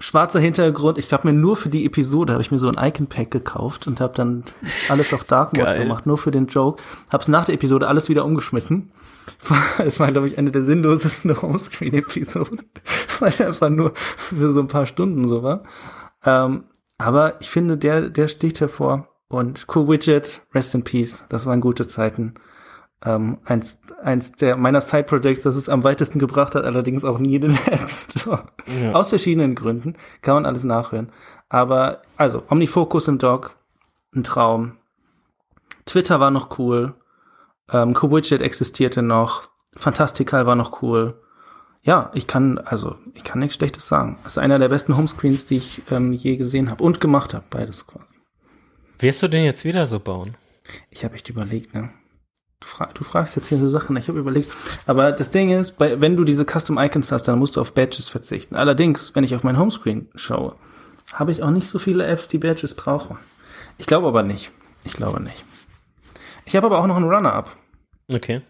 schwarzer 0.00 0.40
Hintergrund. 0.40 0.98
Ich 0.98 1.12
habe 1.12 1.28
mir 1.28 1.34
nur 1.34 1.56
für 1.56 1.68
die 1.68 1.86
Episode 1.86 2.32
habe 2.32 2.42
ich 2.42 2.50
mir 2.50 2.58
so 2.58 2.68
ein 2.68 2.88
Icon 2.88 3.06
Pack 3.06 3.30
gekauft 3.30 3.86
und 3.86 4.00
habe 4.00 4.14
dann 4.14 4.44
alles 4.88 5.14
auf 5.14 5.24
Dark 5.24 5.52
Mode 5.52 5.64
Geil. 5.66 5.82
gemacht, 5.82 6.06
nur 6.06 6.18
für 6.18 6.30
den 6.30 6.46
Joke. 6.46 6.82
Hab's 7.10 7.28
nach 7.28 7.44
der 7.44 7.54
Episode 7.54 7.86
alles 7.86 8.08
wieder 8.08 8.24
umgeschmissen. 8.24 8.90
Es 9.78 10.00
war, 10.00 10.10
glaube 10.10 10.28
ich, 10.28 10.36
eine 10.36 10.50
der 10.50 10.62
sinnlosesten 10.62 11.34
Homescreen-Episoden, 11.42 12.62
weil 13.20 13.32
er 13.38 13.48
einfach 13.48 13.70
nur 13.70 13.92
für 13.94 14.50
so 14.50 14.60
ein 14.60 14.68
paar 14.68 14.86
Stunden 14.86 15.28
so 15.28 15.42
war. 15.42 15.62
Ähm, 16.24 16.64
aber 16.98 17.40
ich 17.40 17.48
finde, 17.48 17.78
der, 17.78 18.10
der 18.10 18.28
sticht 18.28 18.60
hervor. 18.60 19.08
Und 19.28 19.66
Cool 19.72 19.88
Widget, 19.88 20.42
Rest 20.52 20.74
in 20.74 20.82
Peace, 20.82 21.24
das 21.28 21.46
waren 21.46 21.60
gute 21.60 21.86
Zeiten. 21.86 22.34
Ähm, 23.02 23.38
eins, 23.44 23.78
eins 24.02 24.32
der 24.32 24.56
meiner 24.56 24.82
Side-Projects, 24.82 25.42
das 25.42 25.56
es 25.56 25.70
am 25.70 25.84
weitesten 25.84 26.18
gebracht 26.18 26.54
hat, 26.54 26.64
allerdings 26.64 27.04
auch 27.04 27.18
nie 27.18 27.36
in 27.36 27.42
den 27.42 27.58
App 27.66 27.88
Store. 27.88 28.44
Ja. 28.80 28.92
Aus 28.92 29.08
verschiedenen 29.08 29.54
Gründen. 29.54 29.94
Kann 30.22 30.34
man 30.34 30.46
alles 30.46 30.64
nachhören. 30.64 31.10
Aber, 31.48 32.02
also, 32.16 32.42
Omnifocus 32.48 33.08
im 33.08 33.18
Dock, 33.18 33.56
ein 34.14 34.22
Traum. 34.22 34.76
Twitter 35.86 36.20
war 36.20 36.30
noch 36.30 36.58
cool. 36.58 36.94
Ähm, 37.72 37.96
cool 38.00 38.10
Widget 38.10 38.42
existierte 38.42 39.02
noch. 39.02 39.48
Fantastical 39.76 40.46
war 40.46 40.56
noch 40.56 40.82
cool. 40.82 41.20
Ja, 41.82 42.10
ich 42.12 42.26
kann, 42.26 42.58
also, 42.58 42.96
ich 43.14 43.24
kann 43.24 43.38
nichts 43.38 43.54
Schlechtes 43.54 43.88
sagen. 43.88 44.18
Das 44.22 44.32
ist 44.32 44.38
einer 44.38 44.58
der 44.58 44.68
besten 44.68 44.96
Homescreens, 44.96 45.46
die 45.46 45.56
ich 45.56 45.82
ähm, 45.90 46.12
je 46.12 46.36
gesehen 46.36 46.70
habe 46.70 46.84
und 46.84 47.00
gemacht 47.00 47.32
habe, 47.32 47.44
beides 47.48 47.86
quasi. 47.86 48.04
Wirst 48.98 49.22
du 49.22 49.28
den 49.28 49.44
jetzt 49.44 49.64
wieder 49.64 49.86
so 49.86 49.98
bauen? 49.98 50.36
Ich 50.90 51.04
habe 51.04 51.14
echt 51.14 51.30
überlegt, 51.30 51.74
ne? 51.74 51.90
Du, 52.60 52.68
fra 52.68 52.88
du 52.92 53.04
fragst 53.04 53.36
jetzt 53.36 53.48
hier 53.48 53.58
so 53.58 53.68
Sachen, 53.68 53.96
ich 53.96 54.08
habe 54.08 54.18
überlegt. 54.18 54.52
Aber 54.86 55.12
das 55.12 55.30
Ding 55.30 55.50
ist, 55.50 55.78
bei, 55.78 56.00
wenn 56.00 56.16
du 56.16 56.24
diese 56.24 56.44
Custom 56.44 56.78
Icons 56.78 57.10
hast, 57.10 57.26
dann 57.26 57.38
musst 57.38 57.56
du 57.56 57.60
auf 57.60 57.72
Badges 57.72 58.08
verzichten. 58.08 58.54
Allerdings, 58.54 59.14
wenn 59.14 59.24
ich 59.24 59.34
auf 59.34 59.42
mein 59.42 59.58
Homescreen 59.58 60.08
schaue, 60.14 60.54
habe 61.12 61.32
ich 61.32 61.42
auch 61.42 61.50
nicht 61.50 61.68
so 61.68 61.78
viele 61.78 62.06
Apps, 62.06 62.28
die 62.28 62.38
Badges 62.38 62.74
brauchen. 62.74 63.18
Ich 63.78 63.86
glaube 63.86 64.08
aber 64.08 64.22
nicht. 64.22 64.50
Ich 64.84 64.92
glaube 64.92 65.22
nicht. 65.22 65.44
Ich 66.44 66.54
habe 66.54 66.66
aber 66.66 66.78
auch 66.78 66.86
noch 66.86 66.96
einen 66.96 67.08
Runner-Up. 67.08 67.50
Okay. 68.12 68.42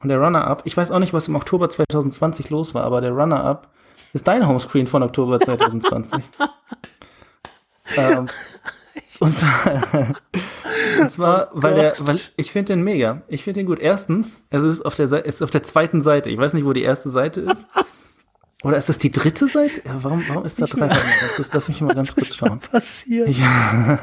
Und 0.00 0.08
der 0.08 0.20
Runner-Up, 0.20 0.62
ich 0.64 0.76
weiß 0.76 0.92
auch 0.92 1.00
nicht, 1.00 1.12
was 1.12 1.28
im 1.28 1.34
Oktober 1.34 1.68
2020 1.68 2.50
los 2.50 2.74
war, 2.74 2.84
aber 2.84 3.00
der 3.00 3.10
Runner-Up 3.10 3.72
ist 4.12 4.28
dein 4.28 4.46
Homescreen 4.46 4.86
von 4.86 5.02
Oktober 5.02 5.40
2020. 5.40 6.22
ähm, 7.96 8.26
und 9.20 9.32
zwar, 9.32 9.82
und 11.00 11.10
zwar 11.10 11.50
weil 11.52 11.74
der, 11.74 11.94
weil 12.00 12.18
ich 12.36 12.52
finde 12.52 12.74
den 12.74 12.82
mega. 12.82 13.22
Ich 13.28 13.44
finde 13.44 13.60
den 13.60 13.66
gut. 13.66 13.80
Erstens, 13.80 14.42
es 14.50 14.62
ist 14.62 14.82
auf 14.82 14.94
der 14.94 15.08
Seite, 15.08 15.26
es 15.28 15.36
ist 15.36 15.42
auf 15.42 15.50
der 15.50 15.62
zweiten 15.62 16.02
Seite. 16.02 16.30
Ich 16.30 16.38
weiß 16.38 16.54
nicht, 16.54 16.64
wo 16.64 16.72
die 16.72 16.82
erste 16.82 17.10
Seite 17.10 17.42
ist. 17.42 17.66
Oder 18.64 18.76
ist 18.76 18.88
das 18.88 18.98
die 18.98 19.12
dritte 19.12 19.46
Seite? 19.46 19.82
Ja, 19.84 19.94
warum, 20.02 20.20
warum 20.28 20.44
ist 20.44 20.60
da 20.60 20.66
drei? 20.66 20.88
Lass, 20.88 21.52
lass 21.52 21.68
mich 21.68 21.80
mal 21.80 21.94
ganz 21.94 22.14
kurz 22.14 22.34
schauen. 22.34 22.58
passiert? 22.58 23.28
Ja. 23.28 24.00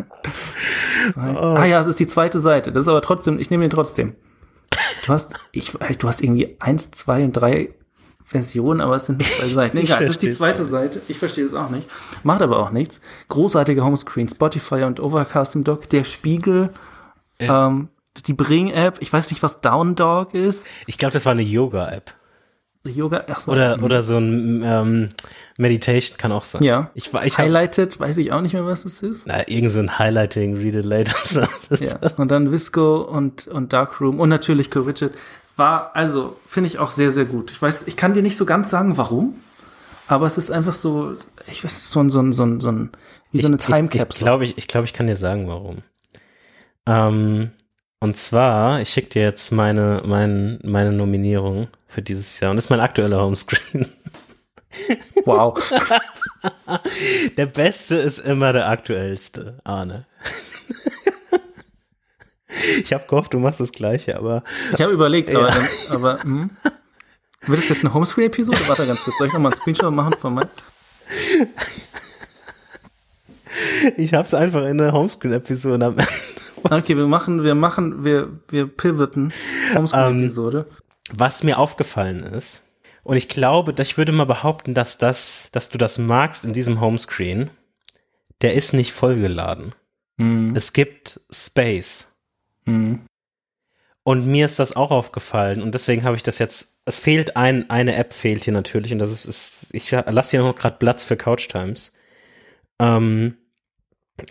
Ah 1.16 1.66
ja, 1.66 1.82
es 1.82 1.88
ist 1.88 2.00
die 2.00 2.08
zweite 2.08 2.40
Seite. 2.40 2.72
Das 2.72 2.84
ist 2.84 2.88
aber 2.88 3.02
trotzdem, 3.02 3.38
ich 3.38 3.50
nehme 3.50 3.66
den 3.66 3.70
trotzdem. 3.70 4.16
Du 5.06 5.12
hast, 5.12 5.36
ich, 5.52 5.74
du 5.74 6.08
hast 6.08 6.22
irgendwie 6.22 6.56
eins, 6.60 6.92
zwei 6.92 7.26
und 7.26 7.34
drei 7.34 7.76
Versionen, 8.26 8.82
aber 8.82 8.96
es 8.96 9.06
sind 9.06 9.20
nicht 9.20 9.32
zwei 9.32 9.48
Seiten. 9.48 9.78
Egal, 9.78 10.02
das 10.02 10.12
ist 10.12 10.24
die 10.24 10.32
zweite 10.32 10.66
Seite. 10.66 11.02
Ich 11.08 11.18
verstehe 11.20 11.46
es 11.46 11.54
auch 11.54 11.70
nicht. 11.70 11.88
Macht 12.24 12.42
aber 12.42 12.60
auch 12.60 12.72
nichts. 12.72 13.00
Großartige 13.30 13.84
Homescreen, 13.84 14.28
Spotify 14.28 14.84
und 14.84 15.00
Overcast 15.00 15.56
im 15.56 15.64
Dock, 15.64 15.90
der 15.90 16.04
Spiegel, 16.04 16.70
ähm, 17.40 17.90
die 18.26 18.34
Bring-App, 18.34 18.98
ich 19.02 19.12
weiß 19.14 19.30
nicht, 19.30 19.44
was 19.44 19.62
Down 19.62 19.96
Dog 19.96 20.34
ist. 20.34 20.66
Ich 20.88 20.98
glaube, 20.98 21.14
das 21.14 21.26
war 21.26 21.34
eine 21.34 21.44
Yoga-App. 21.44 22.14
Yoga, 22.88 23.24
ach 23.28 23.40
so. 23.40 23.52
Oder, 23.52 23.82
oder 23.82 24.02
so 24.02 24.18
ein 24.18 24.62
ähm, 24.64 25.10
Meditation 25.58 26.18
kann 26.18 26.32
auch 26.32 26.44
sein. 26.44 26.64
ja. 26.64 26.92
Ich, 26.94 27.12
ich 27.24 27.38
Highlighted, 27.38 28.00
weiß 28.00 28.18
ich 28.18 28.32
auch 28.32 28.42
nicht 28.42 28.54
mehr, 28.54 28.66
was 28.66 28.86
es 28.86 29.02
ist. 29.02 29.26
na, 29.26 29.48
irgend 29.48 29.72
so 29.72 29.80
ein 29.80 29.98
Highlighting, 29.98 30.58
Read 30.58 30.76
it 30.76 30.86
later. 30.86 31.48
Ja, 31.80 31.98
und 32.18 32.30
dann 32.30 32.52
Visco 32.52 33.02
und, 33.02 33.48
und 33.48 33.74
Darkroom 33.74 34.20
und 34.20 34.30
natürlich 34.30 34.70
Co 34.70 34.86
Widget. 34.86 35.14
War, 35.56 35.96
also, 35.96 36.36
finde 36.48 36.68
ich 36.68 36.80
auch 36.80 36.90
sehr, 36.92 37.12
sehr 37.12 37.26
gut. 37.26 37.52
Ich 37.52 37.62
weiß, 37.62 37.84
ich 37.88 37.96
kann 37.96 38.14
dir 38.14 38.22
nicht 38.22 38.38
so 38.38 38.46
ganz 38.46 38.70
sagen, 38.70 38.98
warum, 38.98 39.36
aber 40.08 40.26
es 40.28 40.38
ist 40.38 40.52
einfach 40.52 40.74
so, 40.74 41.16
ich 41.50 41.64
weiß, 41.64 41.90
so 41.90 42.00
ein, 42.02 42.10
so 42.10 42.20
ein, 42.22 42.34
so 42.34 42.44
ein, 42.44 42.60
so 42.60 42.72
ein 42.72 42.92
wie 43.32 43.42
so 43.42 43.48
eine 43.48 43.58
Time 43.58 43.88
Ich, 43.90 43.96
ich 43.96 44.02
Capsule. 44.02 44.24
glaube, 44.24 44.44
ich, 44.44 44.58
ich, 44.58 44.68
glaub, 44.68 44.84
ich 44.84 44.94
kann 44.94 45.08
dir 45.08 45.16
sagen, 45.16 45.48
warum. 45.48 45.78
Ähm, 46.86 47.52
und 48.00 48.18
zwar, 48.18 48.82
ich 48.82 48.90
schicke 48.90 49.10
dir 49.10 49.24
jetzt 49.24 49.52
meine, 49.52 50.04
mein, 50.06 50.60
meine 50.64 50.92
Nominierung 50.92 51.70
für 51.88 52.02
dieses 52.02 52.40
Jahr. 52.40 52.52
Und 52.52 52.58
das 52.58 52.66
ist 52.66 52.70
mein 52.70 52.80
aktueller 52.82 53.22
Homescreen. 53.22 53.88
Wow. 55.24 55.58
Der 57.38 57.46
beste 57.46 57.96
ist 57.96 58.20
immer 58.20 58.52
der 58.52 58.68
aktuellste, 58.68 59.58
Arne. 59.64 60.06
Ich 62.84 62.94
habe 62.94 63.06
gehofft, 63.08 63.34
du 63.34 63.40
machst 63.40 63.60
das 63.60 63.72
gleiche, 63.72 64.18
aber 64.18 64.44
Ich 64.74 64.82
habe 64.82 64.92
überlegt, 64.94 65.34
aber, 65.36 65.48
dann, 65.48 65.64
aber 65.90 66.24
hm? 66.24 66.50
wird 67.48 67.60
es 67.60 67.70
jetzt 67.70 67.84
eine 67.84 67.94
Homescreen-Episode? 67.94 68.58
Warte 68.68 68.88
ganz 68.88 69.04
kurz, 69.04 69.18
soll 69.18 69.28
ich 69.28 69.34
nochmal 69.34 69.52
einen 69.52 69.62
Screenshot 69.62 69.94
machen 69.94 70.14
von 70.20 70.36
meinem? 70.36 70.50
ich 73.98 74.14
habe 74.14 74.24
es 74.24 74.34
einfach 74.34 74.66
in 74.66 74.78
der 74.78 74.92
Homescreen-Episode 74.94 75.86
am 75.86 75.98
Ende. 75.98 76.12
Okay, 76.64 76.98
wir 76.98 77.06
machen, 77.08 77.44
wir 77.44 77.54
machen, 77.56 78.04
wir, 78.04 78.40
wir 78.48 78.68
pivoten. 78.68 79.32
Homescreen-Episode. 79.76 80.66
Was 81.14 81.44
mir 81.44 81.60
aufgefallen 81.60 82.24
ist, 82.24 82.64
und 83.04 83.18
ich 83.18 83.30
glaube, 83.30 83.72
dass 83.72 83.88
ich 83.90 83.98
würde 84.00 84.12
mal 84.12 84.26
behaupten, 84.26 84.74
dass 84.74 84.98
das, 84.98 85.50
dass 85.52 85.70
du 85.70 85.78
das 85.78 86.00
magst 86.00 86.44
in 86.44 86.54
diesem 86.54 86.82
Homescreen, 86.82 87.52
der 88.42 88.56
ist 88.56 88.74
nicht 88.74 88.94
vollgeladen. 88.94 89.76
Hm, 90.18 90.56
Es 90.56 90.74
gibt 90.74 91.20
Space. 91.32 92.15
Hm. 92.66 93.06
Und 94.08 94.28
mir 94.28 94.46
ist 94.46 94.60
das 94.60 94.76
auch 94.76 94.92
aufgefallen 94.92 95.64
und 95.64 95.74
deswegen 95.74 96.04
habe 96.04 96.16
ich 96.16 96.22
das 96.22 96.38
jetzt, 96.38 96.78
es 96.86 97.00
fehlt 97.00 97.36
ein, 97.38 97.72
eine 97.72 97.96
App 97.96 98.14
fehlt 98.14 98.44
hier 98.44 98.54
natürlich 98.54 98.92
und 98.94 99.00
das 99.00 99.10
ist, 99.10 99.26
ist 99.26 99.74
ich 99.74 99.90
lasse 99.90 100.32
hier 100.38 100.44
noch 100.44 100.56
gerade 100.56 100.78
Platz 100.78 101.04
für 101.04 101.18
Couch 101.18 101.48
Times. 101.50 101.92
Ähm, 102.80 103.36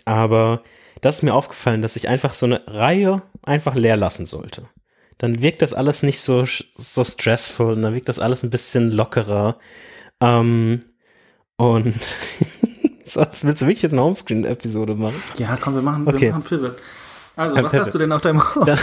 aber 0.05 0.63
das 1.01 1.17
ist 1.17 1.21
mir 1.23 1.33
aufgefallen, 1.33 1.81
dass 1.81 1.97
ich 1.97 2.07
einfach 2.07 2.33
so 2.33 2.45
eine 2.45 2.63
Reihe 2.67 3.21
einfach 3.43 3.75
leer 3.75 3.97
lassen 3.97 4.25
sollte. 4.25 4.69
Dann 5.17 5.41
wirkt 5.41 5.61
das 5.61 5.73
alles 5.73 6.03
nicht 6.03 6.21
so, 6.21 6.45
so 6.45 7.03
stressful 7.03 7.73
und 7.73 7.81
dann 7.81 7.93
wirkt 7.93 8.07
das 8.07 8.19
alles 8.19 8.43
ein 8.43 8.51
bisschen 8.51 8.91
lockerer. 8.91 9.59
Ähm, 10.21 10.81
und 11.57 11.95
sonst 13.05 13.43
willst 13.43 13.61
du 13.61 13.65
wirklich 13.67 13.83
jetzt 13.83 13.91
eine 13.91 14.03
Homescreen-Episode 14.03 14.95
machen? 14.95 15.21
Ja, 15.37 15.57
komm, 15.59 15.75
wir 15.75 15.81
machen, 15.81 16.07
Okay. 16.07 16.21
wir 16.21 16.31
machen 16.31 16.43
Pivot. 16.43 16.77
Also, 17.35 17.63
was 17.63 17.73
hast 17.73 17.93
du 17.93 17.97
denn 17.97 18.11
auf 18.11 18.21
deinem 18.21 18.41
Da- 18.65 18.77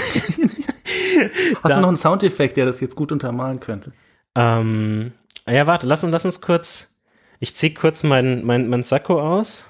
Hast 1.62 1.76
du 1.76 1.80
noch 1.80 1.88
einen 1.88 1.96
Soundeffekt, 1.96 2.57
der 2.57 2.66
das 2.66 2.80
jetzt 2.80 2.96
gut 2.96 3.12
untermalen 3.12 3.61
könnte? 3.61 3.92
Ähm, 4.34 5.12
ja, 5.48 5.66
warte, 5.66 5.86
lass 5.86 6.05
uns, 6.05 6.12
lass 6.12 6.24
uns 6.24 6.40
kurz. 6.40 6.98
Ich 7.40 7.55
zieh 7.55 7.74
kurz 7.74 8.03
mein, 8.03 8.44
mein, 8.44 8.68
mein 8.68 8.82
Sakko 8.82 9.20
aus. 9.20 9.64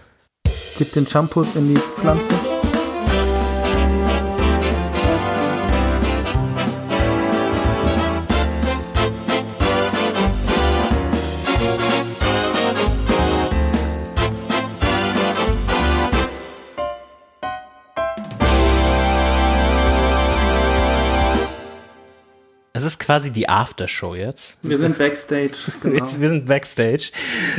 Gib 0.79 0.93
den 0.93 1.07
Shampoo 1.07 1.45
in 1.55 1.75
die 1.75 1.81
Pflanze. 1.81 2.33
Es 22.83 22.93
ist 22.95 22.99
quasi 22.99 23.31
die 23.33 23.49
Aftershow 23.49 24.15
jetzt. 24.15 24.59
Wir 24.63 24.77
sind 24.79 24.99
Backstage. 24.99 25.53
Genau. 25.83 25.97
Jetzt, 25.97 26.21
wir 26.21 26.29
sind 26.29 26.47
Backstage. 26.47 27.11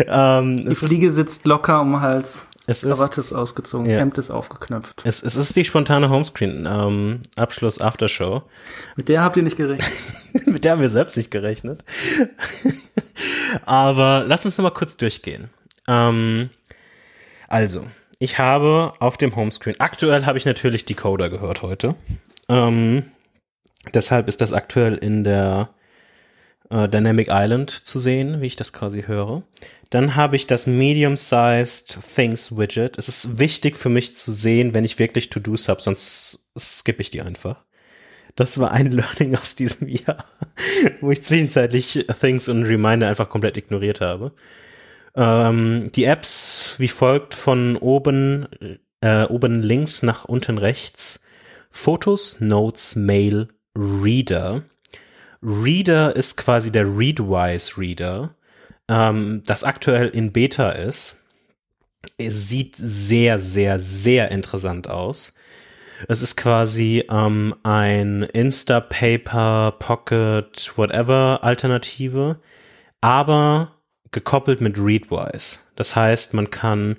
Ähm, 0.08 0.58
Die 0.58 0.68
es, 0.68 0.82
ist, 0.82 0.88
Fliege 0.90 1.12
sitzt 1.12 1.46
locker 1.46 1.82
um 1.82 1.94
den 1.94 2.02
Hals. 2.02 2.48
es, 2.68 2.84
ist, 2.84 2.90
Krawatte 2.90 3.22
ist 3.22 3.34
ausgezogen, 3.34 3.90
Ja. 3.90 3.98
Hemd 3.98 4.18
ist 4.18 4.30
aufgeknöpft. 4.32 5.02
es, 5.06 5.24
es 5.24 5.36
ist 5.36 5.56
die 5.56 5.66
spontane 5.66 6.10
Homescreen 6.10 6.68
ähm. 6.70 7.22
Mit 8.96 9.08
der 9.10 9.24
habt 9.24 9.38
ihr 9.38 9.44
nicht 9.44 9.58
gerechnet. 9.58 9.92
Mit 10.46 10.66
der 10.66 10.74
haben 10.74 10.82
wir 10.82 10.90
selbst 10.90 11.16
nicht 11.18 11.32
gerechnet. 11.32 11.84
Aber 13.66 14.24
lass 14.28 14.46
uns 14.46 14.58
noch 14.58 14.64
mal 14.64 14.72
kurz 14.72 14.98
durchgehen. 14.98 15.50
Ähm, 15.88 16.50
also, 17.48 17.86
ich 18.20 18.40
habe 18.40 18.94
auf 19.00 19.18
dem 19.18 19.36
Homescreen, 19.36 19.80
aktuell 19.80 20.26
habe 20.26 20.38
ich 20.38 20.46
natürlich 20.46 20.86
Decoder 20.86 21.30
gehört 21.30 21.62
heute. 21.62 21.96
Ähm, 22.50 23.04
deshalb 23.94 24.28
ist 24.28 24.42
das 24.42 24.54
aktuell 24.54 24.96
in 24.96 25.24
der 25.24 25.70
äh, 26.70 26.88
Dynamic 26.88 27.28
Island 27.30 27.70
zu 27.70 28.00
sehen, 28.00 28.42
wie 28.42 28.48
ich 28.48 28.56
das 28.56 28.74
quasi 28.74 29.04
höre. 29.04 29.44
Dann 29.90 30.16
habe 30.16 30.36
ich 30.36 30.48
das 30.48 30.66
Medium-Sized 30.66 32.00
Things 32.16 32.58
Widget. 32.58 32.98
Es 32.98 33.08
ist 33.08 33.38
wichtig 33.38 33.76
für 33.76 33.90
mich 33.90 34.16
zu 34.16 34.32
sehen, 34.32 34.74
wenn 34.74 34.86
ich 34.86 35.00
wirklich 35.00 35.30
To-Dos 35.30 35.70
habe, 35.70 35.82
sonst 35.82 36.48
skippe 36.58 37.02
ich 37.02 37.12
die 37.12 37.22
einfach. 37.22 37.64
Das 38.36 38.60
war 38.60 38.72
ein 38.72 38.92
Learning 38.92 39.36
aus 39.36 39.56
diesem 39.56 39.88
Jahr, 39.88 40.26
wo 41.02 41.12
ich 41.12 41.24
zwischenzeitlich 41.24 42.08
Things 42.20 42.50
und 42.50 42.64
Reminder 42.64 43.08
einfach 43.08 43.30
komplett 43.30 43.58
ignoriert 43.58 44.02
habe. 44.02 44.32
Ähm, 45.16 45.84
die 45.94 46.06
Apps 46.06 46.76
wie 46.80 46.88
folgt 46.88 47.36
von 47.36 47.78
oben, 47.78 48.48
äh, 49.02 49.26
oben 49.26 49.62
links 49.62 50.02
nach 50.02 50.26
unten 50.26 50.58
rechts. 50.58 51.20
Fotos, 51.70 52.40
Notes, 52.40 52.96
Mail, 52.96 53.50
Reader. 53.76 54.64
Reader 55.42 56.16
ist 56.16 56.38
quasi 56.38 56.72
der 56.72 56.86
Readwise 56.86 57.78
Reader, 57.78 58.36
ähm, 58.88 59.44
das 59.46 59.64
aktuell 59.64 60.10
in 60.10 60.32
Beta 60.32 60.72
ist. 60.72 61.20
Es 62.18 62.50
sieht 62.50 62.76
sehr, 62.76 63.40
sehr, 63.40 63.80
sehr 63.80 64.32
interessant 64.32 64.90
aus. 64.90 65.34
Es 66.08 66.22
ist 66.22 66.36
quasi 66.36 67.06
ähm, 67.10 67.56
ein 67.64 68.24
Instapaper, 68.24 69.74
Pocket, 69.80 70.78
whatever 70.78 71.40
Alternative, 71.44 72.40
aber 73.02 73.76
gekoppelt 74.12 74.62
mit 74.62 74.78
Readwise. 74.78 75.60
Das 75.76 75.96
heißt, 75.96 76.34
man 76.34 76.50
kann 76.52 76.98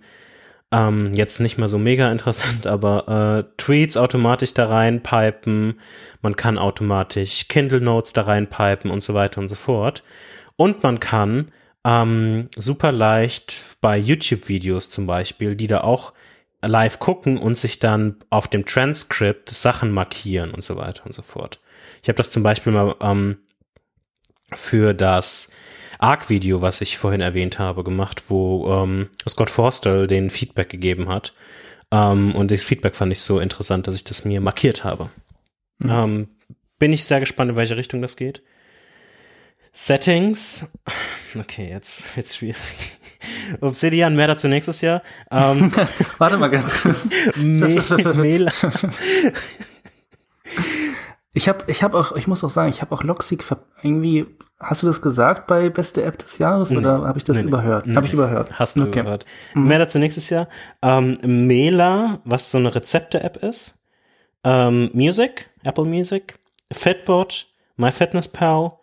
ähm, 0.74 1.12
jetzt 1.14 1.38
nicht 1.38 1.56
mal 1.56 1.68
so 1.68 1.78
mega 1.78 2.10
interessant, 2.10 2.66
aber 2.66 3.46
äh, 3.46 3.54
Tweets 3.56 3.96
automatisch 3.96 4.54
da 4.54 4.66
reinpipen, 4.66 5.80
man 6.20 6.34
kann 6.34 6.58
automatisch 6.58 7.46
Kindle 7.46 7.80
Notes 7.80 8.12
da 8.12 8.22
reinpipen 8.22 8.90
und 8.90 9.02
so 9.02 9.14
weiter 9.14 9.40
und 9.40 9.48
so 9.48 9.54
fort. 9.54 10.02
Und 10.56 10.82
man 10.82 10.98
kann 10.98 11.52
ähm, 11.84 12.48
super 12.56 12.90
leicht 12.90 13.76
bei 13.80 13.96
YouTube-Videos 13.96 14.90
zum 14.90 15.06
Beispiel, 15.06 15.54
die 15.54 15.68
da 15.68 15.82
auch 15.82 16.12
live 16.60 16.98
gucken 16.98 17.38
und 17.38 17.56
sich 17.56 17.78
dann 17.78 18.16
auf 18.30 18.48
dem 18.48 18.66
Transkript 18.66 19.50
Sachen 19.50 19.92
markieren 19.92 20.50
und 20.50 20.64
so 20.64 20.76
weiter 20.76 21.06
und 21.06 21.14
so 21.14 21.22
fort. 21.22 21.60
Ich 22.02 22.08
habe 22.08 22.16
das 22.16 22.30
zum 22.30 22.42
Beispiel 22.42 22.72
mal 22.72 22.96
ähm, 23.00 23.38
für 24.52 24.92
das 24.92 25.52
Arc-Video, 25.98 26.62
was 26.62 26.80
ich 26.80 26.98
vorhin 26.98 27.20
erwähnt 27.20 27.58
habe, 27.58 27.84
gemacht, 27.84 28.24
wo 28.28 28.70
ähm, 28.72 29.08
Scott 29.28 29.50
Forstall 29.50 30.06
den 30.06 30.30
Feedback 30.30 30.68
gegeben 30.68 31.08
hat. 31.08 31.34
Ähm, 31.90 32.34
und 32.34 32.50
das 32.50 32.64
Feedback 32.64 32.96
fand 32.96 33.12
ich 33.12 33.20
so 33.20 33.40
interessant, 33.40 33.86
dass 33.86 33.94
ich 33.94 34.04
das 34.04 34.24
mir 34.24 34.40
markiert 34.40 34.84
habe. 34.84 35.10
Ähm, 35.84 36.28
bin 36.78 36.92
ich 36.92 37.04
sehr 37.04 37.20
gespannt, 37.20 37.50
in 37.50 37.56
welche 37.56 37.76
Richtung 37.76 38.02
das 38.02 38.16
geht. 38.16 38.42
Settings. 39.72 40.70
Okay, 41.36 41.68
jetzt 41.68 42.16
wird's 42.16 42.36
schwierig. 42.36 42.56
Obsidian, 43.60 44.14
mehr 44.14 44.28
dazu 44.28 44.46
nächstes 44.46 44.80
Jahr. 44.80 45.02
Ähm, 45.30 45.72
Warte 46.18 46.36
mal 46.36 46.48
ganz 46.48 46.80
kurz. 46.80 47.04
Me 47.36 47.82
Mail. 48.14 48.50
Ich 51.36 51.48
habe 51.48 51.64
ich 51.66 51.82
hab 51.82 51.94
auch, 51.94 52.12
ich 52.14 52.28
muss 52.28 52.44
auch 52.44 52.50
sagen, 52.50 52.70
ich 52.70 52.80
habe 52.80 52.94
auch 52.94 53.02
Loxic 53.02 53.42
ver 53.42 53.58
irgendwie, 53.82 54.24
hast 54.60 54.82
du 54.82 54.86
das 54.86 55.02
gesagt 55.02 55.48
bei 55.48 55.68
beste 55.68 56.04
App 56.04 56.16
des 56.18 56.38
Jahres 56.38 56.70
oder 56.70 57.02
habe 57.06 57.18
ich 57.18 57.24
das 57.24 57.36
Nee, 57.36 57.42
nee. 57.42 57.48
überhört? 57.48 57.86
Nee. 57.86 57.96
Habe 57.96 58.06
ich 58.06 58.12
überhört. 58.12 58.56
Hast 58.58 58.76
du 58.76 58.82
Okay. 58.84 59.02
gehört. 59.02 59.26
Mehr 59.54 59.80
dazu 59.80 59.98
nächstes 59.98 60.30
Jahr. 60.30 60.48
Ähm, 60.80 61.18
Mela, 61.24 62.20
was 62.24 62.52
so 62.52 62.58
eine 62.58 62.72
Rezepte-App 62.72 63.38
ist. 63.42 63.82
Ähm, 64.44 64.90
Music, 64.92 65.50
Apple 65.64 65.84
Music. 65.86 66.38
Fitbot, 66.72 67.48
MyFitnessPal, 67.76 68.78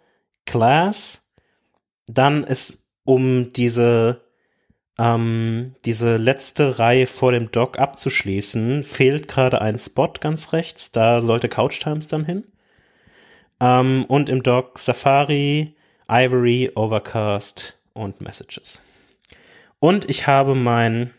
Class. 0.46 1.32
Dann 2.08 2.44
ist 2.44 2.84
um 3.06 3.54
diese 3.54 4.22
ähm, 5.02 5.74
diese 5.84 6.18
letzte 6.18 6.78
Reihe 6.78 7.08
vor 7.08 7.32
dem 7.32 7.52
Dock 7.52 7.80
abzuschließen, 7.80 8.84
fehlt 8.84 9.28
gerade 9.28 9.60
ein 9.60 9.80
Spot 9.80 10.14
ganz 10.20 10.54
rechts. 10.54 10.92
Da 10.92 11.22
sollte 11.22 11.50
Couch 11.50 11.80
Times 11.80 12.08
dann 12.08 12.24
hin. 12.24 12.44
Ähm, 13.60 14.06
und 14.08 14.30
im 14.30 14.44
Dock 14.44 14.78
Safari, 14.78 15.76
Ivory, 16.08 16.72
Overcast 16.76 17.80
und 17.94 18.22
Messages. 18.22 18.84
Und 19.80 20.08
ich 20.08 20.28
habe 20.28 20.54
mein 20.54 21.10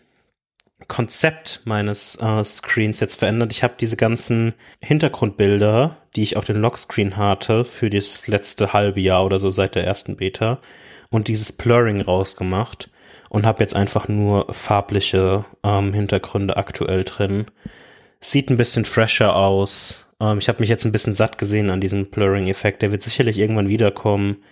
Konzept 0.86 1.62
meines 1.64 2.16
äh, 2.20 2.44
Screens 2.44 3.00
jetzt 3.00 3.16
verändert. 3.16 3.50
Ich 3.50 3.64
habe 3.64 3.74
diese 3.80 3.96
ganzen 3.96 4.54
Hintergrundbilder, 4.80 5.96
die 6.14 6.22
ich 6.22 6.36
auf 6.36 6.44
den 6.44 6.60
Lockscreen 6.60 7.16
hatte, 7.16 7.64
für 7.64 7.90
das 7.90 8.28
letzte 8.28 8.72
halbe 8.72 9.00
Jahr 9.00 9.24
oder 9.24 9.40
so 9.40 9.50
seit 9.50 9.74
der 9.74 9.84
ersten 9.84 10.16
Beta 10.16 10.60
und 11.10 11.26
dieses 11.26 11.50
Blurring 11.50 12.00
rausgemacht 12.00 12.91
und 13.32 13.46
habe 13.46 13.60
jetzt 13.60 13.74
einfach 13.74 14.08
nur 14.08 14.52
farbliche 14.52 15.46
ähm, 15.64 15.94
Hintergründe 15.94 16.58
aktuell 16.58 17.02
drin. 17.02 17.46
Sieht 18.20 18.50
ein 18.50 18.58
bisschen 18.58 18.84
fresher 18.84 19.34
aus. 19.34 20.06
Ähm, 20.20 20.36
ich 20.36 20.48
habe 20.48 20.60
mich 20.60 20.68
jetzt 20.68 20.84
ein 20.84 20.92
bisschen 20.92 21.14
satt 21.14 21.38
gesehen 21.38 21.70
an 21.70 21.80
diesem 21.80 22.10
Blurring-Effekt. 22.10 22.82
Der 22.82 22.92
wird 22.92 23.00
sicherlich 23.00 23.38
irgendwann 23.38 23.70
wiederkommen. 23.70 24.42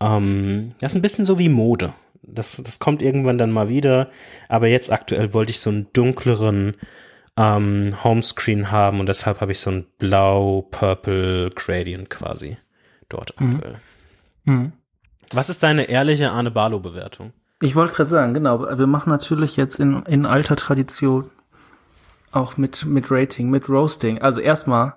Ähm, 0.00 0.72
das 0.80 0.92
ist 0.92 0.96
ein 0.96 1.02
bisschen 1.02 1.26
so 1.26 1.38
wie 1.38 1.50
Mode. 1.50 1.92
Das, 2.22 2.56
das 2.56 2.78
kommt 2.78 3.02
irgendwann 3.02 3.36
dann 3.36 3.52
mal 3.52 3.68
wieder. 3.68 4.08
Aber 4.48 4.66
jetzt 4.66 4.90
aktuell 4.90 5.34
wollte 5.34 5.50
ich 5.50 5.60
so 5.60 5.68
einen 5.68 5.88
dunkleren 5.92 6.76
ähm, 7.36 8.02
Homescreen 8.02 8.70
haben 8.70 8.98
und 8.98 9.10
deshalb 9.10 9.42
habe 9.42 9.52
ich 9.52 9.60
so 9.60 9.72
ein 9.72 9.84
blau-purple 9.98 11.50
Gradient 11.50 12.08
quasi 12.08 12.56
dort 13.10 13.38
aktuell. 13.38 13.76
Mhm. 14.44 14.72
Was 15.34 15.50
ist 15.50 15.62
deine 15.62 15.90
ehrliche 15.90 16.30
Arne 16.30 16.50
Barlow-Bewertung? 16.50 17.34
Ich 17.62 17.76
wollte 17.76 17.94
gerade 17.94 18.10
sagen, 18.10 18.34
genau, 18.34 18.66
wir 18.76 18.88
machen 18.88 19.10
natürlich 19.10 19.56
jetzt 19.56 19.78
in, 19.78 20.02
in 20.06 20.26
alter 20.26 20.56
Tradition 20.56 21.30
auch 22.32 22.56
mit, 22.56 22.84
mit 22.84 23.08
Rating, 23.08 23.50
mit 23.50 23.68
Roasting. 23.68 24.20
Also 24.20 24.40
erstmal, 24.40 24.94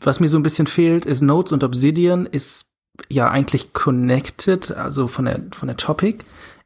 was 0.00 0.20
mir 0.20 0.28
so 0.28 0.38
ein 0.38 0.44
bisschen 0.44 0.68
fehlt, 0.68 1.04
ist 1.04 1.20
Notes 1.20 1.52
und 1.52 1.64
Obsidian 1.64 2.26
ist 2.26 2.66
ja 3.08 3.28
eigentlich 3.28 3.72
connected, 3.72 4.70
also 4.70 5.08
von 5.08 5.24
der, 5.24 5.40
von 5.50 5.66
der 5.66 5.76
Topic, 5.76 6.18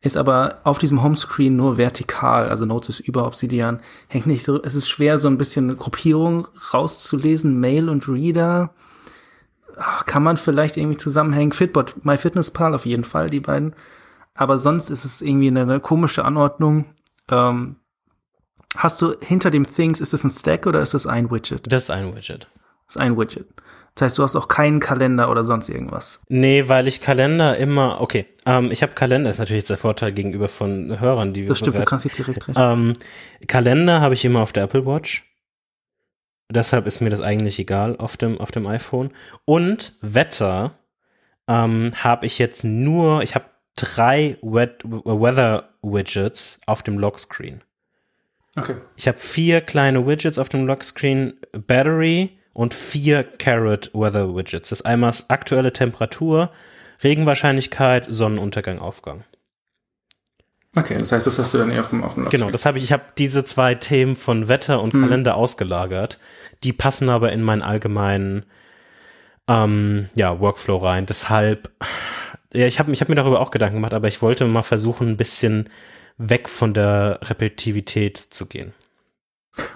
ist 0.02 0.18
aber 0.18 0.58
auf 0.64 0.76
diesem 0.76 1.02
Homescreen 1.02 1.56
nur 1.56 1.78
vertikal, 1.78 2.50
also 2.50 2.66
Notes 2.66 3.00
ist 3.00 3.08
über 3.08 3.26
Obsidian, 3.26 3.80
hängt 4.08 4.26
nicht 4.26 4.44
so, 4.44 4.62
es 4.62 4.74
ist 4.74 4.90
schwer, 4.90 5.16
so 5.16 5.28
ein 5.28 5.38
bisschen 5.38 5.70
eine 5.70 5.76
Gruppierung 5.76 6.48
rauszulesen, 6.74 7.58
Mail 7.58 7.88
und 7.88 8.06
Reader, 8.08 8.74
ah, 9.78 10.02
kann 10.04 10.22
man 10.22 10.36
vielleicht 10.36 10.76
irgendwie 10.76 10.98
zusammenhängen, 10.98 11.52
Fitbot, 11.52 12.04
MyFitnessPal 12.04 12.74
auf 12.74 12.84
jeden 12.84 13.04
Fall, 13.04 13.30
die 13.30 13.40
beiden, 13.40 13.72
aber 14.34 14.58
sonst 14.58 14.90
ist 14.90 15.04
es 15.04 15.22
irgendwie 15.22 15.48
eine, 15.48 15.62
eine 15.62 15.80
komische 15.80 16.24
Anordnung. 16.24 16.86
Ähm, 17.30 17.76
hast 18.76 19.00
du 19.00 19.14
hinter 19.20 19.50
dem 19.50 19.64
Things, 19.64 20.00
ist 20.00 20.12
es 20.14 20.24
ein 20.24 20.30
Stack 20.30 20.66
oder 20.66 20.80
ist 20.82 20.94
es 20.94 21.06
ein 21.06 21.30
Widget? 21.30 21.72
Das 21.72 21.84
ist 21.84 21.90
ein 21.90 22.14
Widget. 22.14 22.48
Das 22.86 22.96
ist 22.96 23.00
ein 23.00 23.16
Widget. 23.16 23.46
Das 23.94 24.06
heißt, 24.06 24.18
du 24.18 24.24
hast 24.24 24.34
auch 24.34 24.48
keinen 24.48 24.80
Kalender 24.80 25.30
oder 25.30 25.44
sonst 25.44 25.68
irgendwas. 25.68 26.20
Nee, 26.28 26.68
weil 26.68 26.88
ich 26.88 27.00
Kalender 27.00 27.56
immer, 27.56 28.00
okay, 28.00 28.26
ähm, 28.44 28.72
ich 28.72 28.82
habe 28.82 28.92
Kalender, 28.94 29.30
ist 29.30 29.38
natürlich 29.38 29.60
jetzt 29.60 29.70
der 29.70 29.76
Vorteil 29.76 30.12
gegenüber 30.12 30.48
von 30.48 30.98
Hörern, 30.98 31.32
die 31.32 31.42
wir 31.42 31.50
Das 31.50 31.58
stimmt, 31.58 31.68
du 31.68 31.72
bewerten. 31.74 31.90
kannst 31.90 32.04
dich 32.04 32.12
direkt 32.12 32.48
rechnen. 32.48 32.92
Ähm, 33.38 33.46
Kalender 33.46 34.00
habe 34.00 34.14
ich 34.14 34.24
immer 34.24 34.40
auf 34.40 34.52
der 34.52 34.64
Apple 34.64 34.84
Watch. 34.84 35.30
Deshalb 36.50 36.86
ist 36.86 37.00
mir 37.00 37.10
das 37.10 37.20
eigentlich 37.20 37.58
egal 37.60 37.96
auf 37.96 38.16
dem, 38.16 38.40
auf 38.40 38.50
dem 38.50 38.66
iPhone. 38.66 39.12
Und 39.44 39.92
Wetter 40.02 40.72
ähm, 41.48 41.92
habe 41.96 42.26
ich 42.26 42.38
jetzt 42.40 42.64
nur, 42.64 43.22
ich 43.22 43.36
habe 43.36 43.44
drei 43.76 44.36
Wet 44.42 44.82
Weather 44.84 45.70
Widgets 45.82 46.60
auf 46.66 46.82
dem 46.82 46.98
Lockscreen. 46.98 47.62
Okay. 48.56 48.76
Ich 48.96 49.08
habe 49.08 49.18
vier 49.18 49.60
kleine 49.60 50.06
Widgets 50.06 50.38
auf 50.38 50.48
dem 50.48 50.66
Lockscreen, 50.66 51.34
Battery 51.66 52.38
und 52.52 52.72
vier 52.72 53.24
Carrot 53.24 53.90
Weather 53.94 54.34
Widgets. 54.34 54.70
Das 54.70 54.80
ist 54.80 54.86
einmal 54.86 55.12
aktuelle 55.28 55.72
Temperatur, 55.72 56.50
Regenwahrscheinlichkeit, 57.02 58.06
Sonnenuntergang, 58.08 58.78
Aufgang. 58.78 59.24
Okay, 60.76 60.98
das 60.98 61.12
heißt, 61.12 61.26
das 61.26 61.38
hast 61.38 61.54
du 61.54 61.58
dann 61.58 61.70
eher 61.70 61.80
auf 61.80 61.90
dem, 61.90 62.02
auf 62.02 62.14
dem 62.14 62.28
Genau, 62.30 62.50
das 62.50 62.66
habe 62.66 62.78
ich. 62.78 62.84
Ich 62.84 62.92
habe 62.92 63.04
diese 63.16 63.44
zwei 63.44 63.74
Themen 63.74 64.16
von 64.16 64.48
Wetter 64.48 64.82
und 64.82 64.92
Kalender 64.92 65.36
ausgelagert. 65.36 66.18
Die 66.64 66.72
passen 66.72 67.08
aber 67.10 67.30
in 67.32 67.42
meinen 67.42 67.62
allgemeinen 67.62 68.44
ähm, 69.46 70.08
ja, 70.14 70.40
Workflow 70.40 70.78
rein. 70.78 71.06
Deshalb, 71.06 71.70
ja, 72.54 72.66
ich 72.66 72.78
habe 72.78 72.92
ich 72.92 73.00
hab 73.00 73.08
mir 73.08 73.14
darüber 73.14 73.40
auch 73.40 73.50
Gedanken 73.50 73.76
gemacht, 73.76 73.94
aber 73.94 74.08
ich 74.08 74.22
wollte 74.22 74.46
mal 74.46 74.62
versuchen, 74.62 75.08
ein 75.08 75.16
bisschen 75.16 75.68
weg 76.16 76.48
von 76.48 76.74
der 76.74 77.18
Repetitivität 77.22 78.16
zu 78.16 78.46
gehen. 78.46 78.72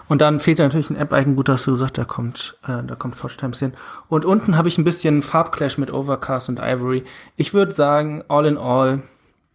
Und 0.09 0.21
dann 0.21 0.41
fehlt 0.41 0.59
natürlich 0.59 0.91
ein 0.91 0.97
App-Icon. 0.97 1.37
Gut, 1.37 1.49
hast 1.49 1.67
du 1.67 1.73
gesagt, 1.73 1.99
da 1.99 2.05
kommt, 2.05 2.59
äh, 2.65 2.83
da 2.85 2.97
kommt 2.97 3.17
Couch 3.17 3.37
Times 3.37 3.61
hin. 3.61 3.75
Und 4.09 4.25
unten 4.25 4.57
habe 4.57 4.69
ich 4.69 4.79
ein 4.79 4.85
bisschen 4.85 5.23
Farbclash 5.23 5.79
mit 5.79 5.93
Overcast 5.93 6.49
und 6.49 6.59
Ivory. 6.59 7.05
Ich 7.37 7.55
würde 7.55 7.73
sagen, 7.73 8.25
all 8.29 8.47
in 8.47 8.57
all, 8.57 9.03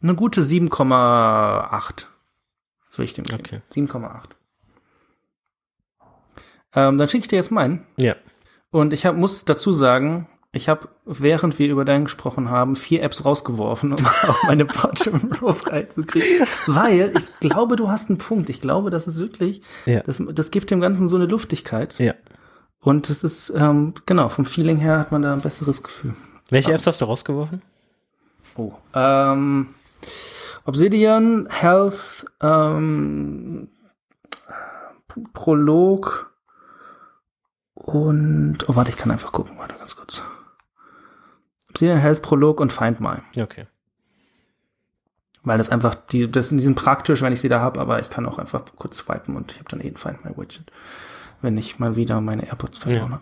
eine 0.01 0.15
gute 0.15 0.41
7,8. 0.41 2.05
Würde 2.95 3.05
ich 3.05 3.13
dem 3.13 3.25
geben. 3.25 3.39
Okay. 3.39 3.61
7,8. 3.71 4.21
Ähm, 6.75 6.97
dann 6.97 7.09
schicke 7.09 7.23
ich 7.23 7.27
dir 7.27 7.35
jetzt 7.37 7.51
meinen. 7.51 7.85
Ja. 7.97 8.15
Und 8.71 8.93
ich 8.93 9.05
hab, 9.05 9.15
muss 9.15 9.45
dazu 9.45 9.73
sagen, 9.73 10.27
ich 10.55 10.69
habe, 10.69 10.87
während 11.05 11.57
wir 11.57 11.67
über 11.67 11.83
deinen 11.83 12.05
gesprochen 12.05 12.49
haben, 12.49 12.75
vier 12.75 13.01
Apps 13.01 13.25
rausgeworfen, 13.25 13.91
um 13.93 14.05
auf 14.27 14.43
meine 14.47 14.65
Bottom 14.65 15.31
Row 15.41 15.57
freizukriegen. 15.57 16.47
Weil 16.67 17.11
ich 17.17 17.39
glaube, 17.39 17.75
du 17.75 17.89
hast 17.89 18.09
einen 18.09 18.19
Punkt. 18.19 18.49
Ich 18.49 18.61
glaube, 18.61 18.91
das 18.91 19.07
ist 19.07 19.17
wirklich, 19.17 19.61
Ja. 19.85 20.01
das, 20.01 20.21
das 20.33 20.51
gibt 20.51 20.69
dem 20.69 20.79
Ganzen 20.79 21.07
so 21.07 21.15
eine 21.17 21.25
Luftigkeit. 21.25 21.97
Ja. 21.97 22.13
Und 22.81 23.09
es 23.09 23.23
ist, 23.23 23.51
ähm, 23.55 23.95
genau, 24.05 24.29
vom 24.29 24.45
Feeling 24.45 24.77
her 24.77 24.99
hat 24.99 25.11
man 25.11 25.23
da 25.23 25.33
ein 25.33 25.41
besseres 25.41 25.81
Gefühl. 25.81 26.13
Welche 26.49 26.71
Apps 26.73 26.85
hast 26.85 27.01
du 27.01 27.05
rausgeworfen? 27.05 27.61
Oh. 28.55 28.73
Ähm, 28.93 29.69
Obsidian, 30.65 31.47
Health, 31.49 32.25
ähm, 32.41 33.69
Prolog 35.33 36.31
und, 37.73 38.57
oh 38.67 38.75
warte, 38.75 38.89
ich 38.91 38.97
kann 38.97 39.11
einfach 39.11 39.31
gucken, 39.31 39.57
warte 39.57 39.75
ganz 39.75 39.95
kurz. 39.95 40.21
Obsidian, 41.73 41.97
Health, 41.97 42.21
Prolog 42.21 42.59
und 42.59 42.71
Find 42.71 42.99
My. 42.99 43.15
Okay. 43.41 43.65
Weil 45.43 45.57
das 45.57 45.69
einfach, 45.69 45.95
die, 45.95 46.29
das, 46.31 46.49
die 46.49 46.59
sind 46.59 46.75
praktisch, 46.75 47.21
wenn 47.21 47.33
ich 47.33 47.41
sie 47.41 47.49
da 47.49 47.59
habe, 47.59 47.81
aber 47.81 47.99
ich 47.99 48.09
kann 48.09 48.25
auch 48.27 48.37
einfach 48.37 48.63
kurz 48.77 48.97
swipen 48.97 49.35
und 49.35 49.51
ich 49.51 49.57
habe 49.59 49.69
dann 49.69 49.81
eh 49.81 49.87
ein 49.87 49.97
Find 49.97 50.23
My 50.23 50.31
Widget, 50.37 50.71
wenn 51.41 51.57
ich 51.57 51.79
mal 51.79 51.95
wieder 51.95 52.21
meine 52.21 52.45
AirPods 52.47 52.77
verloren 52.77 53.11
Ja. 53.11 53.21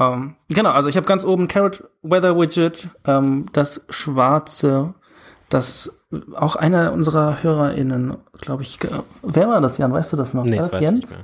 habe. 0.00 0.14
Ähm, 0.14 0.34
genau, 0.48 0.70
also 0.70 0.88
ich 0.88 0.96
habe 0.96 1.06
ganz 1.06 1.24
oben 1.24 1.48
Carrot 1.48 1.84
Weather 2.02 2.36
Widget, 2.38 2.88
ähm, 3.06 3.46
das 3.52 3.84
schwarze, 3.90 4.94
das 5.48 6.04
auch 6.34 6.56
einer 6.56 6.92
unserer 6.92 7.42
HörerInnen, 7.42 8.16
glaube 8.40 8.62
ich, 8.62 8.78
wer 9.22 9.48
war 9.48 9.60
das, 9.60 9.78
Jan? 9.78 9.92
Weißt 9.92 10.12
du 10.12 10.16
das 10.16 10.34
noch? 10.34 10.44
Nee, 10.44 10.52
war 10.56 10.58
das 10.58 10.70
das 10.70 10.80
Jens? 10.80 11.16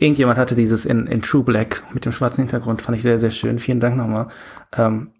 Irgendjemand 0.00 0.38
hatte 0.38 0.54
dieses 0.54 0.84
in, 0.84 1.06
in 1.06 1.22
True 1.22 1.44
Black 1.44 1.84
mit 1.92 2.04
dem 2.04 2.12
schwarzen 2.12 2.42
Hintergrund, 2.42 2.82
fand 2.82 2.96
ich 2.96 3.02
sehr, 3.02 3.16
sehr 3.18 3.30
schön. 3.30 3.58
Vielen 3.60 3.80
Dank 3.80 3.96
nochmal 3.96 4.26
ähm, 4.72 5.12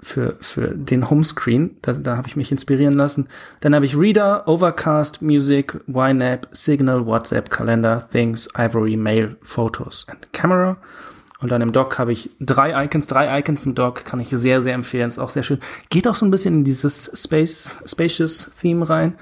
für, 0.00 0.36
für 0.40 0.68
den 0.68 1.10
Homescreen. 1.10 1.76
Da, 1.82 1.92
da 1.92 2.16
habe 2.16 2.28
ich 2.28 2.36
mich 2.36 2.52
inspirieren 2.52 2.94
lassen. 2.94 3.28
Dann 3.60 3.74
habe 3.74 3.84
ich 3.84 3.96
Reader, 3.96 4.46
Overcast, 4.46 5.22
Music, 5.22 5.80
YNAB, 5.86 6.48
Signal, 6.52 7.04
WhatsApp, 7.06 7.50
Kalender, 7.50 8.08
Things, 8.10 8.48
Ivory, 8.56 8.96
Mail, 8.96 9.36
Photos 9.42 10.06
and 10.08 10.32
Camera. 10.32 10.76
Und 11.40 11.52
dann 11.52 11.62
im 11.62 11.72
Dock 11.72 11.98
habe 11.98 12.12
ich 12.12 12.30
drei 12.40 12.84
Icons, 12.84 13.06
drei 13.06 13.38
Icons 13.38 13.64
im 13.64 13.74
Dock, 13.74 14.04
kann 14.04 14.18
ich 14.20 14.30
sehr, 14.30 14.60
sehr 14.60 14.74
empfehlen. 14.74 15.08
Ist 15.08 15.18
auch 15.18 15.30
sehr 15.30 15.44
schön. 15.44 15.60
Geht 15.88 16.08
auch 16.08 16.16
so 16.16 16.26
ein 16.26 16.30
bisschen 16.30 16.54
in 16.54 16.64
dieses 16.64 17.10
Space, 17.14 17.82
Spacious 17.86 18.50
Theme 18.60 18.88
rein. 18.88 19.16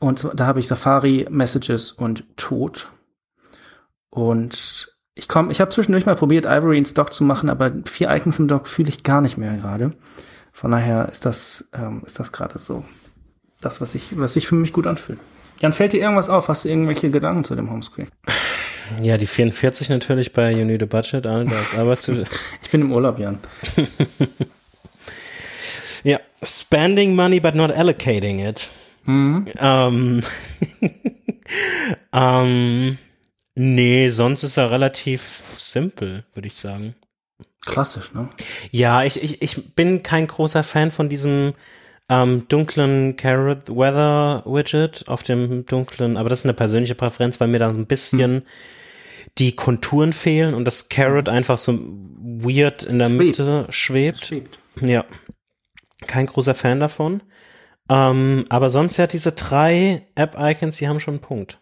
Und 0.00 0.28
da 0.34 0.46
habe 0.46 0.60
ich 0.60 0.68
Safari, 0.68 1.26
Messages 1.28 1.90
und 1.90 2.24
Tod. 2.36 2.90
Und 4.10 4.97
ich 5.18 5.26
komme, 5.26 5.50
ich 5.50 5.60
habe 5.60 5.70
zwischendurch 5.70 6.06
mal 6.06 6.14
probiert, 6.14 6.46
Ivory 6.46 6.78
ins 6.78 6.94
Dock 6.94 7.12
zu 7.12 7.24
machen, 7.24 7.50
aber 7.50 7.72
vier 7.86 8.08
Icons 8.10 8.38
im 8.38 8.46
Dock 8.46 8.68
fühle 8.68 8.88
ich 8.88 9.02
gar 9.02 9.20
nicht 9.20 9.36
mehr 9.36 9.56
gerade. 9.56 9.92
Von 10.52 10.70
daher 10.70 11.08
ist 11.10 11.26
das, 11.26 11.68
ähm, 11.74 12.02
ist 12.06 12.20
das 12.20 12.30
gerade 12.30 12.58
so 12.58 12.84
das, 13.60 13.80
was 13.80 13.96
ich, 13.96 14.16
was 14.16 14.34
sich 14.34 14.46
für 14.46 14.54
mich 14.54 14.72
gut 14.72 14.86
anfühlt. 14.86 15.18
Jan, 15.60 15.72
fällt 15.72 15.92
dir 15.92 16.00
irgendwas 16.00 16.30
auf? 16.30 16.46
Hast 16.46 16.64
du 16.64 16.68
irgendwelche 16.68 17.10
Gedanken 17.10 17.42
zu 17.42 17.56
dem 17.56 17.68
Homescreen? 17.68 18.06
Ja, 19.02 19.16
die 19.16 19.26
44 19.26 19.88
natürlich 19.88 20.32
bei 20.32 20.52
You 20.52 20.64
Need 20.64 20.84
a 20.84 20.86
Budget, 20.86 21.24
da 21.24 21.42
ist 21.42 21.76
aber 21.76 21.98
zu. 21.98 22.24
Ich 22.62 22.70
bin 22.70 22.82
im 22.82 22.92
Urlaub, 22.92 23.18
Jan. 23.18 23.40
ja, 26.04 26.20
spending 26.44 27.16
money 27.16 27.40
but 27.40 27.56
not 27.56 27.72
allocating 27.72 28.38
it. 28.38 28.68
Mhm. 29.04 29.46
Ähm, 29.58 30.20
ähm, 32.12 32.98
nee, 33.58 34.10
sonst 34.10 34.42
ist 34.42 34.56
er 34.56 34.70
relativ 34.70 35.22
simpel, 35.56 36.24
würde 36.32 36.48
ich 36.48 36.54
sagen. 36.54 36.94
Klassisch, 37.60 38.14
ne? 38.14 38.28
Ja, 38.70 39.02
ich, 39.02 39.22
ich, 39.22 39.42
ich 39.42 39.74
bin 39.74 40.02
kein 40.02 40.26
großer 40.26 40.62
Fan 40.62 40.90
von 40.90 41.08
diesem 41.08 41.54
ähm, 42.08 42.46
dunklen 42.48 43.16
Carrot 43.16 43.68
Weather 43.68 44.42
Widget 44.46 45.08
auf 45.08 45.22
dem 45.22 45.66
dunklen, 45.66 46.16
aber 46.16 46.28
das 46.28 46.40
ist 46.40 46.46
eine 46.46 46.54
persönliche 46.54 46.94
Präferenz, 46.94 47.40
weil 47.40 47.48
mir 47.48 47.58
da 47.58 47.72
so 47.72 47.78
ein 47.78 47.86
bisschen 47.86 48.42
die 49.36 49.54
Konturen 49.54 50.12
fehlen 50.12 50.54
und 50.54 50.64
das 50.64 50.88
Carrot 50.88 51.28
einfach 51.28 51.58
so 51.58 51.78
weird 52.18 52.82
in 52.84 52.98
der 52.98 53.08
Schwebt. 53.08 53.18
Mitte 53.18 53.66
schwebt. 53.68 54.26
Schwebt. 54.26 54.58
Ja, 54.80 55.04
kein 56.06 56.26
großer 56.26 56.54
Fan 56.54 56.80
davon. 56.80 57.22
Ähm, 57.90 58.44
aber 58.48 58.70
sonst 58.70 58.96
ja 58.96 59.06
diese 59.06 59.32
drei 59.32 60.06
App-Icons, 60.14 60.78
die 60.78 60.88
haben 60.88 61.00
schon 61.00 61.14
einen 61.14 61.20
Punkt. 61.20 61.60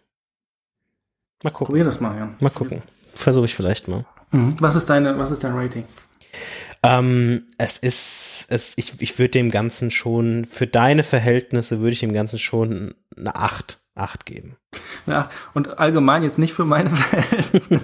Mal 1.43 1.51
gucken. 1.51 1.67
Probier 1.67 1.83
das 1.83 1.99
mal, 1.99 2.17
Jan. 2.17 2.35
Mal 2.39 2.49
gucken. 2.49 2.81
Versuche 3.13 3.45
ich 3.45 3.55
vielleicht 3.55 3.87
mal. 3.87 4.05
Mhm. 4.31 4.55
Was 4.59 4.75
ist 4.75 4.89
deine, 4.89 5.17
was 5.17 5.31
ist 5.31 5.43
dein 5.43 5.55
Rating? 5.55 5.83
Ähm, 6.83 7.43
es 7.57 7.77
ist, 7.77 8.47
es, 8.49 8.77
ich, 8.77 9.01
ich 9.01 9.17
würde 9.17 9.31
dem 9.31 9.51
Ganzen 9.51 9.91
schon, 9.91 10.45
für 10.45 10.67
deine 10.67 11.03
Verhältnisse 11.03 11.79
würde 11.79 11.93
ich 11.93 11.99
dem 11.99 12.13
Ganzen 12.13 12.37
schon 12.37 12.93
eine 13.17 13.35
8, 13.35 13.79
8 13.95 14.25
geben. 14.25 14.57
Ja, 15.05 15.29
und 15.53 15.79
allgemein 15.79 16.23
jetzt 16.23 16.37
nicht 16.37 16.53
für 16.53 16.65
meine 16.65 16.89
Verhältnisse. 16.91 17.81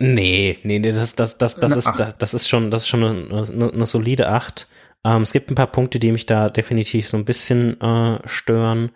Nee, 0.00 0.58
nee, 0.62 0.78
nee, 0.78 0.92
das, 0.92 1.14
das, 1.16 1.38
das, 1.38 1.56
das 1.56 1.72
Eine 1.72 1.78
ist, 1.78 1.92
das, 1.98 2.18
das 2.18 2.34
ist 2.34 2.48
schon, 2.48 2.70
das 2.70 2.82
ist 2.82 2.88
schon 2.88 3.02
eine, 3.04 3.48
eine, 3.48 3.72
eine 3.72 3.86
solide 3.86 4.28
8. 4.28 4.68
Ähm, 5.04 5.22
es 5.22 5.32
gibt 5.32 5.50
ein 5.50 5.56
paar 5.56 5.66
Punkte, 5.66 5.98
die 5.98 6.12
mich 6.12 6.26
da 6.26 6.48
definitiv 6.50 7.08
so 7.08 7.16
ein 7.16 7.24
bisschen 7.24 7.80
äh, 7.80 8.18
stören. 8.26 8.90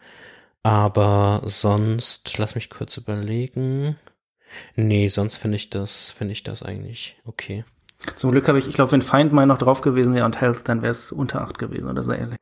Aber 0.63 1.43
sonst, 1.45 2.39
lass 2.39 2.55
mich 2.55 2.71
kurz 2.71 2.97
überlegen. 2.97 3.97
Nee, 4.77 5.09
sonst 5.09 5.37
finde 5.37 5.57
ich 5.57 5.71
das, 5.71 6.11
finde 6.11 6.33
ich 6.33 6.43
das 6.43 6.63
eigentlich 6.63 7.17
okay. 7.25 7.65
Zum 8.17 8.33
Glück 8.33 8.49
habe 8.49 8.59
ich, 8.59 8.69
ich 8.69 8.75
glaube, 8.75 8.93
wenn 8.93 9.03
Find 9.03 9.33
My 9.33 9.47
noch 9.47 9.59
drauf 9.59 9.81
gewesen 9.81 10.15
wäre 10.15 10.25
und 10.25 10.41
Health, 10.41 10.69
dann 10.69 10.83
wäre 10.83 10.91
es 10.91 11.13
unter 11.13 11.41
8 11.41 11.59
gewesen, 11.59 11.89
oder 11.89 12.03
sehr 12.03 12.19
ehrlich. 12.19 12.37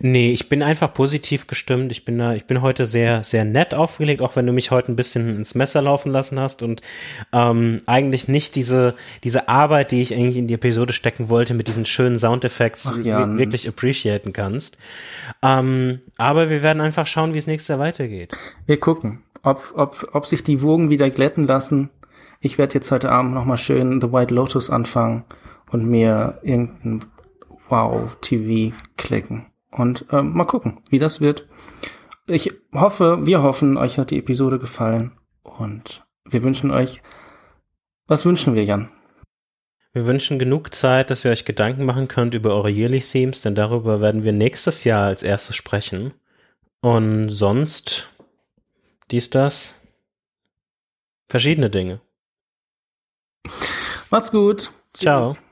Nee, 0.00 0.32
ich 0.32 0.48
bin 0.48 0.62
einfach 0.62 0.92
positiv 0.92 1.46
gestimmt. 1.46 1.92
Ich 1.92 2.04
bin 2.04 2.18
da, 2.18 2.34
ich 2.34 2.44
bin 2.44 2.62
heute 2.62 2.86
sehr, 2.86 3.22
sehr 3.22 3.44
nett 3.44 3.74
aufgelegt, 3.74 4.22
auch 4.22 4.36
wenn 4.36 4.46
du 4.46 4.52
mich 4.52 4.70
heute 4.70 4.92
ein 4.92 4.96
bisschen 4.96 5.36
ins 5.36 5.54
Messer 5.54 5.82
laufen 5.82 6.12
lassen 6.12 6.38
hast 6.38 6.62
und 6.62 6.82
ähm, 7.32 7.78
eigentlich 7.86 8.28
nicht 8.28 8.56
diese, 8.56 8.94
diese 9.24 9.48
Arbeit, 9.48 9.90
die 9.90 10.02
ich 10.02 10.14
eigentlich 10.14 10.36
in 10.36 10.46
die 10.46 10.54
Episode 10.54 10.92
stecken 10.92 11.28
wollte, 11.28 11.54
mit 11.54 11.68
diesen 11.68 11.84
schönen 11.84 12.18
Soundeffekts 12.18 12.92
ja. 13.02 13.36
wirklich 13.38 13.68
appreciaten 13.68 14.32
kannst. 14.32 14.76
Ähm, 15.42 16.00
aber 16.16 16.50
wir 16.50 16.62
werden 16.62 16.80
einfach 16.80 17.06
schauen, 17.06 17.34
wie 17.34 17.38
es 17.38 17.46
nächstes 17.46 17.68
Jahr 17.68 17.78
weitergeht. 17.78 18.36
Wir 18.66 18.78
gucken, 18.78 19.22
ob, 19.42 19.72
ob, 19.74 20.08
ob 20.12 20.26
sich 20.26 20.42
die 20.42 20.62
Wogen 20.62 20.90
wieder 20.90 21.08
glätten 21.10 21.46
lassen. 21.46 21.90
Ich 22.40 22.58
werde 22.58 22.74
jetzt 22.74 22.90
heute 22.90 23.10
Abend 23.10 23.32
nochmal 23.32 23.58
schön 23.58 24.00
The 24.00 24.12
White 24.12 24.34
Lotus 24.34 24.70
anfangen 24.70 25.24
und 25.70 25.86
mir 25.86 26.38
irgendein 27.70 27.70
Wow-TV 27.70 28.74
klicken. 28.96 29.46
Und 29.70 30.06
ähm, 30.10 30.32
mal 30.32 30.44
gucken, 30.44 30.78
wie 30.90 30.98
das 30.98 31.20
wird. 31.20 31.46
Ich 32.26 32.52
hoffe, 32.72 33.26
wir 33.26 33.42
hoffen, 33.42 33.76
euch 33.76 33.98
hat 33.98 34.10
die 34.10 34.18
Episode 34.18 34.58
gefallen. 34.58 35.12
Und 35.42 36.04
wir 36.24 36.42
wünschen 36.42 36.70
euch, 36.70 37.02
was 38.06 38.24
wünschen 38.24 38.54
wir, 38.54 38.64
Jan? 38.64 38.88
Wir 39.92 40.06
wünschen 40.06 40.38
genug 40.38 40.74
Zeit, 40.74 41.10
dass 41.10 41.24
ihr 41.24 41.30
euch 41.30 41.44
Gedanken 41.44 41.84
machen 41.84 42.08
könnt 42.08 42.34
über 42.34 42.54
eure 42.54 42.70
Yearly 42.70 43.00
Themes, 43.00 43.40
denn 43.40 43.54
darüber 43.54 44.00
werden 44.00 44.24
wir 44.24 44.32
nächstes 44.32 44.84
Jahr 44.84 45.06
als 45.06 45.22
erstes 45.22 45.56
sprechen. 45.56 46.12
Und 46.80 47.30
sonst 47.30 48.08
dies, 49.10 49.30
das, 49.30 49.80
verschiedene 51.28 51.70
Dinge. 51.70 52.00
Macht's 54.10 54.30
gut. 54.30 54.72
Ciao. 54.92 55.32
Tschüss. 55.32 55.45